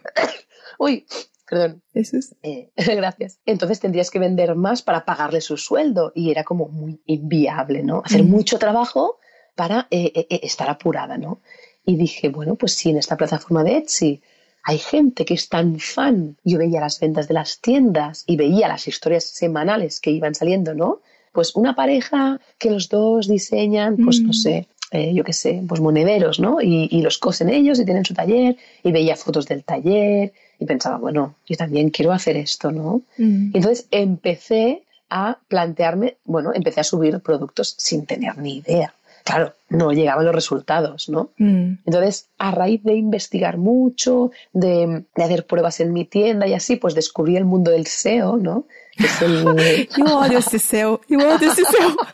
Uy, 0.79 1.07
perdón. 1.53 1.83
Eso 1.93 2.17
es. 2.17 2.35
Eh, 2.43 2.71
gracias. 2.97 3.39
Entonces 3.45 3.79
tendrías 3.79 4.11
que 4.11 4.19
vender 4.19 4.55
más 4.55 4.81
para 4.81 5.05
pagarle 5.05 5.43
su 5.43 5.59
sueldo 5.59 6.11
y 6.15 6.31
era 6.31 6.45
como 6.45 6.69
muy 6.69 7.03
inviable, 7.05 7.83
¿no? 7.83 8.01
Hacer 8.05 8.23
Mm. 8.25 8.31
mucho 8.31 8.59
trabajo 8.59 9.19
para 9.55 9.87
eh, 9.91 10.11
eh, 10.15 10.27
eh, 10.31 10.41
estar 10.45 10.71
apurada, 10.71 11.19
¿no? 11.19 11.43
Y 11.85 11.97
dije, 11.97 12.31
bueno, 12.31 12.55
pues 12.55 12.73
si 12.75 12.89
en 12.89 12.97
esta 12.97 13.19
plataforma 13.19 13.63
de 13.65 13.77
Etsy 13.77 14.23
hay 14.65 14.79
gente 14.79 15.27
que 15.27 15.35
es 15.35 15.51
tan 15.51 15.79
fan, 15.79 16.39
yo 16.43 16.57
veía 16.57 16.81
las 16.81 16.99
ventas 17.01 17.29
de 17.29 17.35
las 17.35 17.61
tiendas 17.61 18.25
y 18.27 18.37
veía 18.37 18.67
las 18.69 18.89
historias 18.89 19.25
semanales 19.25 20.01
que 20.01 20.11
iban 20.11 20.35
saliendo, 20.35 20.73
¿no? 20.75 21.01
Pues 21.33 21.55
una 21.55 21.75
pareja 21.75 22.41
que 22.59 22.71
los 22.71 22.89
dos 22.89 23.29
diseñan, 23.29 23.97
pues 23.99 24.21
no 24.23 24.29
Mm. 24.31 24.33
sé, 24.45 24.69
eh, 24.93 25.13
yo 25.15 25.25
qué 25.25 25.33
sé, 25.33 25.63
pues 25.69 25.81
monederos, 25.81 26.39
¿no? 26.41 26.61
Y, 26.63 26.89
y 26.91 27.03
los 27.03 27.19
cosen 27.19 27.49
ellos 27.49 27.79
y 27.81 27.85
tienen 27.85 28.05
su 28.05 28.15
taller 28.15 28.57
y 28.83 28.93
veía 28.93 29.17
fotos 29.17 29.47
del 29.47 29.65
taller 29.65 30.33
y 30.63 30.67
pensaba, 30.67 30.97
bueno, 30.97 31.35
yo 31.47 31.57
también 31.57 31.91
quiero 31.91 32.13
hacer 32.13 32.37
esto, 32.37 32.71
¿no? 32.71 33.03
Mm. 33.19 33.51
Y 33.53 33.57
entonces 33.57 33.89
empecé 33.91 34.85
a 35.11 35.39
plantearme, 35.49 36.17
bueno, 36.25 36.53
empecé 36.55 36.81
a 36.81 36.85
subir 36.85 37.19
productos 37.21 37.75
sin 37.79 38.07
tener 38.07 38.39
ni 38.39 38.59
idea. 38.59 38.95
Claro, 39.25 39.55
no 39.69 39.93
llegaban 39.93 40.25
los 40.25 40.35
resultados, 40.35 41.09
¿no? 41.09 41.31
Mm. 41.39 41.75
Entonces, 41.85 42.29
a 42.39 42.53
raíz 42.53 42.83
de 42.83 42.95
investigar 42.95 43.59
mucho, 43.59 44.31
de, 44.53 45.05
de 45.15 45.23
hacer 45.23 45.47
pruebas 45.47 45.81
en 45.81 45.93
mi 45.93 46.05
tienda 46.05 46.47
y 46.47 46.55
así, 46.55 46.77
pues 46.77 46.95
descubrí 46.95 47.37
el 47.37 47.45
mundo 47.45 47.71
del 47.71 47.87
SEO, 47.87 48.37
¿no? 48.37 48.67
Que 48.97 49.07
es 49.07 49.23
el- 49.23 49.89
Yo 49.97 50.05
odio 50.19 50.39
este 50.39 50.59
SEO. 50.59 51.01
Yo 51.09 51.19
odio 51.19 51.49
este 51.51 51.65
SEO. 51.65 51.97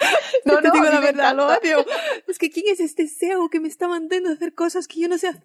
No, 0.45 0.55
Yo 0.55 0.61
te 0.63 0.69
no, 0.69 0.75
digo 0.75 0.85
la 0.87 1.01
verdad, 1.01 1.35
lo 1.35 1.47
odio. 1.49 1.85
Es 2.27 2.39
que 2.39 2.49
¿quién 2.51 2.67
es 2.73 2.81
este 2.81 3.07
SEO 3.09 3.51
que 3.51 3.61
me 3.61 3.69
está 3.69 3.87
mandando 3.89 4.31
a 4.31 4.33
hacer 4.33 4.55
cosas 4.55 4.87
que 4.89 5.01
yo 5.01 5.09
no 5.09 5.19
sé 5.19 5.29
hacer? 5.29 5.43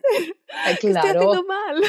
Ay, 0.63 0.77
que 0.79 0.88
estoy 0.88 0.91
claro. 0.91 1.19
haciendo 1.19 1.43
mal. 1.43 1.84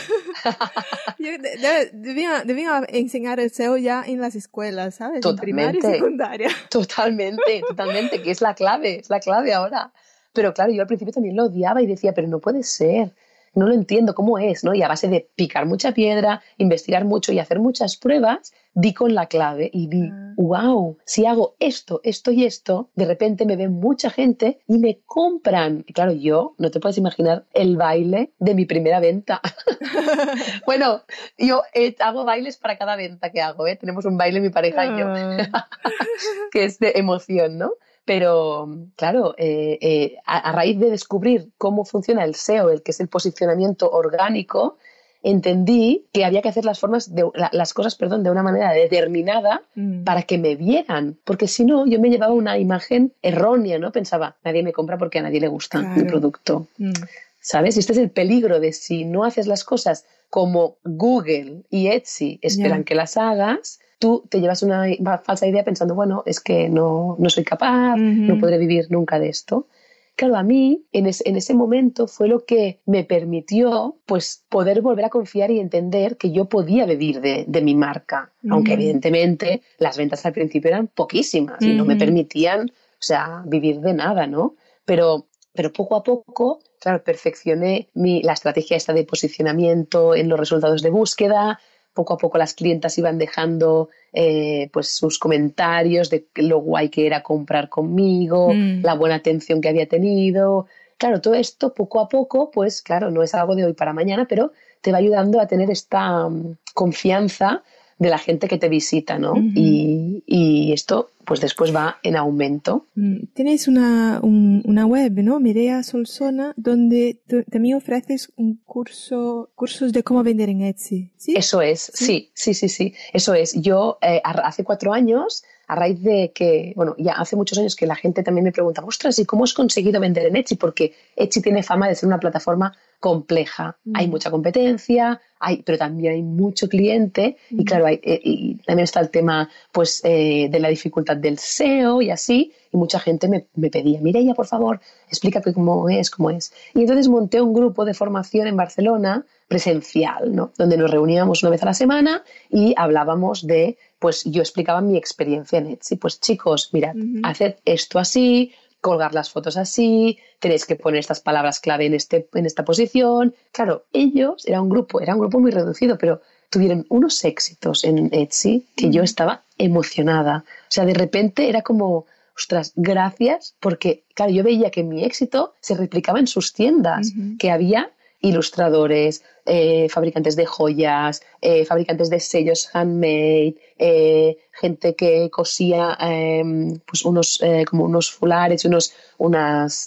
Yo 1.18 1.30
de- 1.30 1.38
de- 1.38 1.90
debía, 1.92 2.42
debía 2.45 2.82
enseñar 2.88 3.38
el 3.40 3.51
SEO 3.51 3.76
ya 3.76 4.03
en 4.07 4.20
las 4.20 4.34
escuelas, 4.34 4.97
¿sabes? 4.97 5.24
En 5.24 5.36
primaria 5.36 5.70
y 5.70 5.74
Totalmente. 5.74 5.99
secundaria. 5.99 6.49
Totalmente, 6.70 7.62
totalmente, 7.68 8.22
que 8.22 8.30
es 8.30 8.40
la 8.40 8.55
clave, 8.55 9.01
es 9.01 9.11
la 9.11 9.20
clave 9.20 9.53
ahora. 9.53 9.92
Pero 10.32 10.53
claro, 10.53 10.72
yo 10.72 10.80
al 10.82 10.88
principio 10.88 11.12
también 11.12 11.36
lo 11.36 11.45
odiaba 11.45 11.82
y 11.82 11.86
decía, 11.86 12.12
pero 12.14 12.26
no 12.26 12.40
puede 12.40 12.62
ser, 12.64 13.12
no 13.55 13.66
lo 13.66 13.74
entiendo, 13.74 14.14
¿cómo 14.14 14.38
es? 14.38 14.64
¿no? 14.64 14.74
Y 14.74 14.82
a 14.82 14.88
base 14.88 15.09
de 15.09 15.28
picar 15.34 15.66
mucha 15.66 15.92
piedra, 15.92 16.42
investigar 16.59 17.05
mucho 17.05 17.32
y 17.32 17.38
hacer 17.38 17.61
muchas 17.61 17.96
pruebas, 17.96 18.52
di 18.74 18.92
con 18.92 19.14
la 19.14 19.26
clave 19.26 19.70
y 19.72 19.86
vi, 19.88 20.09
Ah. 20.12 20.34
wow, 20.36 20.98
si 21.05 21.26
hago 21.26 21.55
esto, 21.61 22.00
esto 22.02 22.32
y 22.32 22.44
esto, 22.44 22.90
de 22.96 23.05
repente 23.05 23.46
me 23.46 23.55
ven 23.57 23.72
mucha 23.72 24.11
gente 24.11 24.59
y 24.66 24.78
me 24.78 25.00
compran. 25.07 25.84
Y 25.86 25.92
claro, 25.92 26.12
yo, 26.12 26.55
no 26.59 26.70
te 26.72 26.80
puedes 26.80 26.98
imaginar 26.98 27.46
el 27.52 27.76
baile 27.76 28.32
de 28.38 28.55
mi 28.55 28.64
primera 28.66 28.98
venta. 29.00 29.40
bueno, 30.66 31.02
yo 31.38 31.62
eh, 31.72 31.94
hago 32.00 32.24
bailes 32.24 32.57
para 32.57 32.76
cada 32.78 32.96
venta 32.96 33.30
que 33.30 33.40
hago, 33.40 33.66
¿eh? 33.66 33.76
Tenemos 33.76 34.05
un 34.05 34.16
baile 34.16 34.40
mi 34.40 34.50
pareja 34.50 34.86
y 34.86 34.98
yo 34.98 35.07
Ah. 35.09 35.68
que 36.52 36.64
es 36.64 36.78
de 36.78 36.92
emoción, 36.96 37.59
¿no? 37.59 37.72
Pero, 38.05 38.68
claro, 38.96 39.34
eh, 39.38 39.78
eh, 39.80 40.16
a, 40.26 40.38
a 40.50 40.52
raíz 40.52 40.78
de 40.78 40.90
descubrir 40.90 41.48
cómo 41.59 41.84
funciona 41.84 42.24
el 42.24 42.34
SEO, 42.34 42.70
el 42.70 42.82
que 42.82 42.90
es 42.90 43.00
el 43.00 43.09
posicionamiento 43.09 43.90
orgánico, 43.90 44.76
entendí 45.22 46.05
que 46.12 46.24
había 46.26 46.42
que 46.42 46.50
hacer 46.50 46.66
las 46.66 46.78
formas 46.78 47.14
de, 47.14 47.24
la- 47.34 47.48
las 47.52 47.72
cosas, 47.72 47.94
perdón, 47.96 48.22
de 48.22 48.30
una 48.30 48.42
manera 48.42 48.72
determinada 48.72 49.62
Mm. 49.74 50.05
para 50.05 50.22
que 50.22 50.36
me 50.36 50.55
vieran, 50.55 51.16
porque 51.24 51.48
si 51.48 51.64
no, 51.64 51.86
yo 51.86 51.98
me 51.98 52.11
llevaba 52.11 52.34
una 52.34 52.59
imagen 52.59 53.12
errónea, 53.22 53.78
¿no? 53.78 53.90
Pensaba, 53.90 54.36
nadie 54.44 54.62
me 54.62 54.72
compra 54.74 54.98
porque 54.98 55.18
a 55.18 55.22
nadie 55.22 55.40
le 55.40 55.48
gusta 55.48 55.80
mi 55.80 56.05
producto. 56.05 56.66
Mm. 56.78 56.92
¿Sabes? 57.40 57.76
Y 57.76 57.80
este 57.80 57.92
es 57.92 57.98
el 57.98 58.11
peligro 58.11 58.61
de 58.61 58.72
si 58.72 59.05
no 59.05 59.24
haces 59.24 59.46
las 59.46 59.64
cosas 59.64 60.07
como 60.30 60.76
Google 60.84 61.62
y 61.70 61.88
Etsy 61.88 62.38
esperan 62.42 62.84
que 62.84 62.94
las 62.94 63.16
hagas, 63.16 63.80
tú 63.99 64.24
te 64.30 64.40
llevas 64.40 64.62
una 64.62 64.86
falsa 65.24 65.47
idea 65.47 65.64
pensando, 65.64 65.95
bueno, 65.95 66.22
es 66.26 66.40
que 66.40 66.68
no, 66.68 67.16
no 67.18 67.30
soy 67.30 67.45
capaz, 67.45 68.03
no 68.26 68.38
podré 68.38 68.59
vivir 68.59 68.86
nunca 68.90 69.18
de 69.18 69.28
esto. 69.28 69.68
Claro, 70.16 70.36
a 70.36 70.45
mí 70.45 70.84
en, 70.92 71.07
es- 71.07 71.24
en 71.26 71.36
ese 71.36 71.55
momento 71.55 72.07
fue 72.07 72.28
lo 72.28 72.45
que 72.45 72.80
me 72.86 73.03
permitió 73.05 73.99
pues 74.07 74.45
poder 74.49 74.80
volver 74.80 75.05
a 75.07 75.11
confiar 75.11 75.51
y 75.51 75.59
entender 75.59 76.16
que 76.16 76.30
yo 76.30 76.45
podía 76.49 76.86
vivir 76.86 77.20
de, 77.20 77.45
de 77.49 77.62
mi 77.62 77.74
marca, 77.74 78.32
aunque 78.49 78.74
evidentemente 78.74 79.62
las 79.78 79.97
ventas 79.99 80.24
al 80.24 80.32
principio 80.32 80.68
eran 80.70 80.86
poquísimas 80.86 81.66
y 81.66 81.74
no 81.74 81.84
me 81.84 81.97
permitían, 81.97 82.70
o 82.70 83.03
sea, 83.03 83.42
vivir 83.47 83.80
de 83.80 83.92
nada, 83.95 84.26
¿no? 84.28 84.55
Pero, 84.84 85.26
pero 85.53 85.72
poco 85.72 85.97
a 85.97 86.03
poco, 86.05 86.61
claro, 86.80 87.03
perfeccioné 87.03 87.88
mi, 87.95 88.22
la 88.22 88.34
estrategia 88.34 88.76
esta 88.76 88.92
de 88.92 89.05
posicionamiento 89.05 90.14
en 90.14 90.28
los 90.28 90.38
resultados 90.38 90.82
de 90.82 90.90
búsqueda. 90.90 91.59
Poco 91.95 92.14
a 92.14 92.18
poco 92.18 92.36
las 92.38 92.55
clientas 92.55 92.99
iban 92.99 93.18
dejando 93.18 93.88
eh, 94.12 94.68
pues 94.72 94.88
sus 94.97 95.18
comentarios 95.18 96.11
de 96.11 96.26
lo 96.34 96.59
guay 96.59 96.88
que 96.90 97.07
era 97.07 97.22
comprar 97.22 97.68
conmigo, 97.68 98.53
Mm. 98.53 98.82
la 98.82 98.95
buena 98.95 99.14
atención 99.16 99.61
que 99.61 99.68
había 99.68 99.88
tenido. 99.88 100.66
Claro, 100.99 101.20
todo 101.20 101.34
esto 101.34 101.72
poco 101.72 102.01
a 102.01 102.09
poco, 102.09 102.51
pues 102.51 102.82
claro, 102.82 103.11
no 103.11 103.22
es 103.22 103.34
algo 103.34 103.55
de 103.57 103.64
hoy 103.64 103.72
para 103.72 103.92
mañana, 103.92 104.26
pero 104.28 104.53
te 104.80 104.92
va 104.92 104.99
ayudando 104.99 105.40
a 105.40 105.47
tener 105.47 105.70
esta 105.70 106.28
mm, 106.28 106.57
confianza 106.74 107.62
de 107.99 108.11
la 108.11 108.18
gente 108.18 108.49
que 108.49 108.59
te 108.59 108.68
visita, 108.68 109.18
¿no? 109.18 109.34
Y, 109.55 110.22
y 110.26 110.72
esto, 110.72 111.11
pues 111.24 111.40
después 111.40 111.74
va 111.74 111.97
en 112.03 112.16
aumento. 112.16 112.86
Mm, 112.97 113.26
Tienes 113.34 113.68
una, 113.68 114.20
un- 114.22 114.62
una 114.66 114.84
web, 114.86 115.12
¿no? 115.22 115.38
Mireia 115.40 115.82
Solsona, 115.82 116.53
donde 116.57 117.18
también 117.51 117.76
ofreces 117.76 118.32
un 118.36 118.61
curso, 118.66 119.51
cursos 119.55 119.92
de 119.92 120.03
cómo 120.03 120.22
vender 120.22 120.49
en 120.49 120.62
Etsy, 120.62 121.11
¿sí? 121.16 121.34
Eso 121.36 121.62
es, 121.62 121.90
sí, 121.95 122.30
sí, 122.34 122.53
sí, 122.55 122.68
sí, 122.68 122.95
eso 123.12 123.32
es. 123.34 123.55
Yo 123.55 123.99
eh, 124.03 124.20
hace 124.24 124.64
cuatro 124.64 124.92
años, 124.92 125.45
a 125.66 125.74
raíz 125.74 126.02
de 126.02 126.32
que, 126.34 126.72
bueno, 126.76 126.94
ya 126.98 127.12
hace 127.14 127.36
muchos 127.36 127.58
años 127.58 127.76
que 127.76 127.86
la 127.86 127.94
gente 127.94 128.22
también 128.22 128.44
me 128.44 128.52
pregunta, 128.52 128.82
ostras, 128.84 129.18
¿y 129.18 129.24
cómo 129.24 129.44
has 129.44 129.54
conseguido 129.54 130.00
vender 130.00 130.26
en 130.26 130.36
Etsy? 130.36 130.56
Porque 130.56 130.92
Etsy 131.16 131.40
tiene 131.40 131.62
fama 131.62 131.88
de 131.88 131.94
ser 131.94 132.06
una 132.06 132.18
plataforma 132.18 132.72
compleja. 133.00 133.76
Mm. 133.84 133.92
Hay 133.96 134.08
mucha 134.08 134.30
competencia, 134.30 135.20
hay, 135.38 135.62
pero 135.62 135.76
también 135.76 136.14
hay 136.14 136.22
mucho 136.22 136.68
cliente 136.68 137.36
y 137.50 137.62
Mm. 137.62 137.64
claro, 137.64 137.86
hay, 137.86 138.00
eh, 138.02 138.20
y 138.22 138.54
también 138.66 138.84
está 138.84 139.00
el 139.00 139.10
tema 139.10 139.48
pues 139.72 140.00
de 140.02 140.58
la 140.58 140.68
dificultad 140.68 141.16
del 141.16 141.38
SEO 141.38 142.00
y 142.00 142.10
así, 142.10 142.52
y 142.72 142.76
mucha 142.76 142.98
gente 142.98 143.28
me, 143.28 143.46
me 143.54 143.70
pedía, 143.70 144.00
Mireia, 144.00 144.34
por 144.34 144.46
favor, 144.46 144.80
explícate 145.08 145.52
cómo 145.52 145.88
es, 145.88 146.10
cómo 146.10 146.30
es. 146.30 146.52
Y 146.74 146.80
entonces 146.80 147.08
monté 147.08 147.40
un 147.40 147.52
grupo 147.52 147.84
de 147.84 147.94
formación 147.94 148.46
en 148.46 148.56
Barcelona 148.56 149.24
presencial, 149.48 150.34
¿no? 150.34 150.52
Donde 150.56 150.76
nos 150.76 150.90
reuníamos 150.90 151.42
una 151.42 151.50
vez 151.50 151.62
a 151.62 151.66
la 151.66 151.74
semana 151.74 152.22
y 152.50 152.74
hablábamos 152.76 153.46
de, 153.46 153.76
pues 154.05 154.22
yo 154.24 154.42
explicaba 154.42 154.82
mi 154.82 154.98
experiencia 154.98 155.59
en 155.59 155.66
Etsy. 155.68 155.96
Pues 155.96 156.20
chicos, 156.20 156.68
mirad, 156.74 156.94
Ujú. 156.94 157.20
haced 157.22 157.55
esto 157.64 157.98
así, 157.98 158.52
colgar 158.82 159.14
las 159.14 159.30
fotos 159.30 159.57
así, 159.57 160.18
tenéis 160.40 160.66
que 160.66 160.76
poner 160.76 161.00
estas 161.00 161.20
palabras 161.20 161.59
clave 161.59 161.86
en, 161.86 161.94
este, 161.94 162.28
en 162.34 162.44
esta 162.44 162.66
posición. 162.66 163.34
Claro, 163.50 163.86
ellos, 163.94 164.46
era 164.46 164.61
un 164.61 164.68
grupo, 164.68 165.00
era 165.00 165.14
un 165.14 165.20
grupo 165.20 165.40
muy 165.40 165.50
reducido, 165.52 165.96
pero 165.96 166.20
tuvieron 166.50 166.84
unos 166.90 167.24
éxitos 167.24 167.82
en 167.84 168.11
Etsy 168.12 168.66
que 168.76 168.90
yo 168.90 169.02
estaba 169.02 169.44
emocionada. 169.57 170.44
O 170.46 170.68
sea, 170.68 170.84
de 170.84 170.92
repente 170.92 171.48
era 171.48 171.62
como, 171.62 172.05
ostras, 172.36 172.74
gracias, 172.76 173.55
porque, 173.59 174.05
claro, 174.12 174.32
yo 174.32 174.44
veía 174.44 174.70
que 174.70 174.82
mi 174.82 175.02
éxito 175.02 175.55
se 175.62 175.74
replicaba 175.76 176.20
en 176.20 176.26
sus 176.26 176.52
tiendas, 176.52 177.11
que 177.38 177.50
había 177.50 177.90
ilustradores, 178.25 179.22
eh, 179.47 179.89
fabricantes 179.91 180.37
de 180.37 180.47
joyas, 180.47 181.22
eh, 181.43 181.64
fabricantes 181.66 182.09
de 182.09 182.18
sellos 182.18 182.70
handmade, 182.72 183.57
eh, 183.79 184.39
gente 184.53 184.95
que 184.95 185.29
cosía 185.31 185.99
eh, 186.01 186.43
pues 186.87 187.05
unos 187.05 187.41
como 187.68 187.85
unos 187.85 188.11
fulares, 188.11 188.64
unos 188.64 188.95
unas 189.18 189.87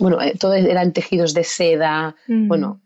bueno, 0.00 0.18
todo 0.40 0.54
eran 0.54 0.92
tejidos 0.92 1.34
de 1.34 1.44
seda, 1.44 2.16
Mm. 2.26 2.48
bueno, 2.48 2.80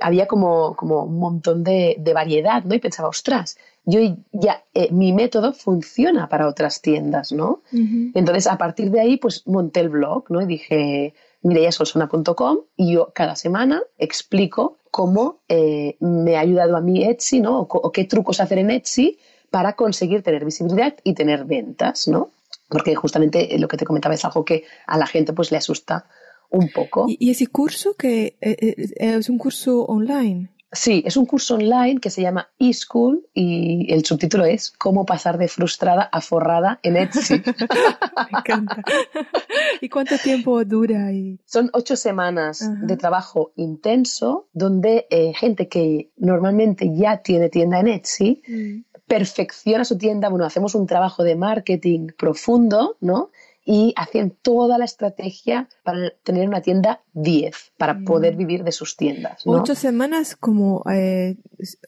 había 0.00 0.26
como, 0.26 0.74
como 0.76 1.04
un 1.04 1.18
montón 1.18 1.62
de, 1.64 1.96
de 1.98 2.14
variedad, 2.14 2.62
¿no? 2.64 2.74
Y 2.74 2.78
pensaba, 2.78 3.08
ostras, 3.08 3.58
yo 3.84 3.98
ya, 4.32 4.62
mi 4.90 5.12
método 5.12 5.52
funciona 5.52 6.28
para 6.28 6.46
otras 6.48 6.80
tiendas, 6.80 7.32
¿no? 7.32 7.62
Entonces, 8.14 8.46
a 8.46 8.56
partir 8.56 8.90
de 8.90 9.00
ahí, 9.00 9.16
pues 9.16 9.46
monté 9.46 9.80
el 9.80 9.88
blog, 9.90 10.30
¿no? 10.30 10.40
Y 10.40 10.46
dije, 10.46 11.14
mireyasolsona.com 11.42 12.58
y 12.76 12.94
yo 12.94 13.12
cada 13.14 13.36
semana 13.36 13.82
explico 13.98 14.78
cómo 14.90 15.40
eh, 15.48 15.96
me 16.00 16.36
ha 16.36 16.40
ayudado 16.40 16.76
a 16.76 16.80
mí 16.80 17.04
Etsy, 17.04 17.40
¿no? 17.40 17.60
O, 17.60 17.66
o 17.68 17.92
qué 17.92 18.04
trucos 18.04 18.40
hacer 18.40 18.58
en 18.58 18.70
Etsy 18.70 19.18
para 19.50 19.74
conseguir 19.74 20.22
tener 20.22 20.44
visibilidad 20.44 20.94
y 21.04 21.14
tener 21.14 21.44
ventas, 21.44 22.08
¿no? 22.08 22.30
Porque 22.68 22.94
justamente 22.94 23.58
lo 23.58 23.68
que 23.68 23.76
te 23.76 23.84
comentaba 23.84 24.14
es 24.14 24.24
algo 24.24 24.44
que 24.44 24.64
a 24.86 24.96
la 24.96 25.06
gente 25.06 25.32
pues 25.32 25.50
le 25.50 25.58
asusta 25.58 26.06
un 26.50 26.70
poco. 26.70 27.06
¿Y, 27.08 27.16
y 27.20 27.30
ese 27.30 27.46
curso 27.46 27.94
que 27.94 28.36
eh, 28.40 28.56
eh, 28.60 28.90
es 28.96 29.28
un 29.28 29.38
curso 29.38 29.84
online? 29.84 30.50
Sí, 30.72 31.02
es 31.04 31.16
un 31.16 31.26
curso 31.26 31.56
online 31.56 31.98
que 31.98 32.10
se 32.10 32.22
llama 32.22 32.48
eSchool 32.58 33.26
y 33.34 33.92
el 33.92 34.04
subtítulo 34.04 34.44
es 34.44 34.70
Cómo 34.70 35.04
pasar 35.04 35.36
de 35.36 35.48
frustrada 35.48 36.02
a 36.02 36.20
forrada 36.20 36.78
en 36.84 36.96
Etsy. 36.96 37.42
Me 38.30 38.38
encanta. 38.38 38.82
¿Y 39.80 39.88
cuánto 39.88 40.16
tiempo 40.18 40.64
dura? 40.64 41.10
Son 41.44 41.70
ocho 41.72 41.96
semanas 41.96 42.70
de 42.82 42.96
trabajo 42.96 43.52
intenso 43.56 44.46
donde 44.52 45.08
eh, 45.10 45.32
gente 45.34 45.68
que 45.68 46.12
normalmente 46.16 46.94
ya 46.94 47.16
tiene 47.16 47.48
tienda 47.48 47.80
en 47.80 47.88
Etsy 47.88 48.40
mm. 48.46 49.00
perfecciona 49.08 49.84
su 49.84 49.98
tienda. 49.98 50.28
Bueno, 50.28 50.44
hacemos 50.44 50.76
un 50.76 50.86
trabajo 50.86 51.24
de 51.24 51.34
marketing 51.34 52.08
profundo, 52.16 52.96
¿no? 53.00 53.30
Y 53.64 53.92
hacían 53.96 54.30
toda 54.30 54.78
la 54.78 54.84
estrategia 54.84 55.68
para 55.84 56.10
tener 56.24 56.48
una 56.48 56.62
tienda 56.62 57.02
10, 57.12 57.72
para 57.76 57.94
mm. 57.94 58.04
poder 58.04 58.36
vivir 58.36 58.64
de 58.64 58.72
sus 58.72 58.96
tiendas. 58.96 59.42
¿Ocho 59.44 59.74
semanas 59.74 60.34
como 60.34 60.82
eh, 60.90 61.36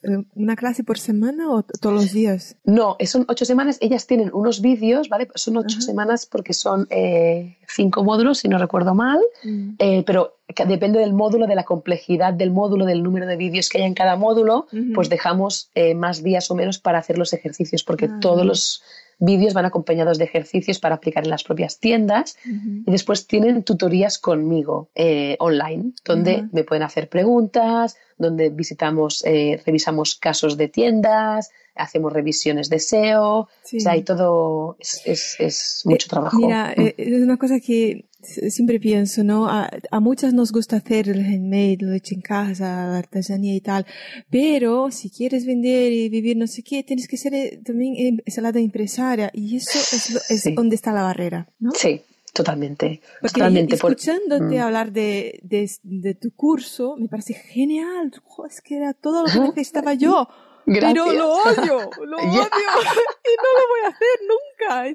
eh, 0.03 0.25
una 0.35 0.55
clase 0.55 0.85
por 0.85 0.99
semana 0.99 1.51
o 1.51 1.63
todos 1.63 1.95
los 1.95 2.13
días? 2.13 2.57
No, 2.65 2.97
son 3.05 3.25
ocho 3.29 3.45
semanas. 3.45 3.79
Ellas 3.81 4.07
tienen 4.07 4.31
unos 4.35 4.61
vídeos, 4.61 5.09
¿vale? 5.09 5.29
Son 5.35 5.57
ocho 5.57 5.81
semanas 5.81 6.27
porque 6.27 6.53
son 6.53 6.87
eh, 6.91 7.57
cinco 7.67 8.05
módulos, 8.05 8.39
si 8.39 8.49
no 8.49 8.59
recuerdo 8.59 8.95
mal, 8.95 9.21
mm. 9.43 10.03
pero 10.05 10.37
depende 10.69 10.99
del 10.99 11.15
módulo, 11.15 11.47
de 11.47 11.55
la 11.55 11.65
complejidad 11.65 12.35
del 12.35 12.51
módulo, 12.51 12.85
del 12.85 13.03
número 13.03 13.27
de 13.27 13.37
vídeos 13.37 13.71
que 13.71 13.79
hay 13.79 13.85
en 13.85 13.95
cada 13.95 14.17
módulo, 14.17 14.67
pues 14.95 15.09
dejamos 15.09 15.71
más 15.97 16.23
días 16.23 16.51
o 16.51 16.55
menos 16.55 16.79
para 16.79 16.99
hacer 16.99 17.17
los 17.17 17.33
ejercicios, 17.33 17.83
porque 17.83 18.07
ah. 18.07 18.19
todos 18.21 18.45
los 18.45 18.83
vídeos 19.23 19.55
van 19.55 19.65
acompañados 19.65 20.19
de 20.19 20.25
ejercicios 20.25 20.81
para 20.81 20.97
aplicar 20.97 21.23
en 21.23 21.31
las 21.31 21.45
propias 21.45 21.79
tiendas 21.79 22.37
y 22.45 22.91
después 22.91 23.29
tienen 23.29 23.63
tutorías 23.63 24.19
conmigo 24.19 24.91
eh, 24.97 25.37
online, 25.39 25.93
donde 26.05 26.49
me 26.51 26.65
pueden 26.65 26.83
hacer 26.83 27.09
preguntas, 27.09 27.97
donde 28.19 28.51
visitamos, 28.51 29.25
eh, 29.25 29.63
revisamos 29.65 30.17
casos 30.17 30.57
de 30.57 30.67
tiendas, 30.67 31.51
hacemos 31.77 32.13
revisiones 32.13 32.69
de 32.69 32.81
SEO, 32.81 33.39
o 33.39 33.49
sea, 33.63 33.93
hay 33.93 34.03
todo, 34.03 34.77
es, 34.81 35.37
es, 35.39 35.83
mucho 35.85 36.07
eh, 36.07 36.11
trabajo. 36.11 36.39
Mira, 36.39 36.75
mm. 36.77 36.89
es 36.97 37.23
una 37.23 37.37
cosa 37.37 37.61
que 37.61 38.05
siempre 38.23 38.81
pienso, 38.81 39.25
¿no? 39.25 39.49
A, 39.49 39.71
muchas 40.01 40.33
nos 40.33 40.53
gusta 40.53 40.77
hacer 40.77 41.09
el 41.09 41.21
handmade, 41.21 41.79
lo 41.81 41.93
hecho 41.93 42.15
en 42.15 42.21
casa, 42.21 42.87
la 42.87 42.99
artesanía 42.99 43.55
y 43.55 43.61
tal, 43.61 43.87
pero 44.31 44.91
si 44.91 45.11
quieres 45.11 45.47
vender 45.47 45.93
y 45.93 46.09
vivir 46.09 46.37
no 46.37 46.47
sé 46.47 46.63
qué, 46.63 46.83
tienes 46.83 47.09
que 47.09 47.17
ser 47.17 47.35
eh, 47.35 47.61
también 47.65 47.95
em, 47.97 48.19
esa 48.25 48.41
lado 48.41 48.59
empresaria 48.59 49.31
y 49.33 49.57
eso 49.57 49.79
es, 49.79 50.31
es 50.31 50.55
donde 50.55 50.77
está 50.77 50.93
la 50.93 51.03
barrera, 51.03 51.49
¿no? 51.59 51.73
Sí. 51.73 52.03
Totalmente, 52.33 53.03
Porque 53.21 53.35
totalmente. 53.35 53.75
Escuchándote 53.75 54.57
mm. 54.57 54.63
hablar 54.63 54.91
de, 54.91 55.39
de, 55.43 55.71
de, 55.83 56.15
tu 56.15 56.35
curso, 56.35 56.97
me 56.97 57.07
parece 57.07 57.35
genial. 57.35 58.11
es 58.49 58.63
que 58.63 58.77
era 58.79 58.95
todo 58.95 59.25
lo 59.25 59.29
que 59.31 59.39
necesitaba 59.39 59.93
yo. 59.93 60.29
Pero 60.65 61.13
lo 61.13 61.35
odio, 61.35 61.91
lo 62.05 62.17
odio 62.17 62.23
y 62.31 63.35
no 63.37 63.49
lo 63.59 63.69
voy 63.69 63.81
a 63.85 63.89
hacer 63.89 64.19
nunca. 64.29 64.87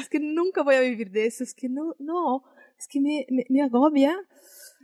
Es 0.00 0.08
que 0.08 0.20
nunca 0.20 0.62
voy 0.62 0.74
a 0.76 0.80
vivir 0.80 1.10
de 1.10 1.26
eso. 1.26 1.44
Es 1.44 1.54
que 1.54 1.68
no, 1.68 1.94
no, 1.98 2.42
es 2.80 2.88
que 2.88 3.00
me, 3.00 3.26
me, 3.48 3.62
agobia. 3.62 4.16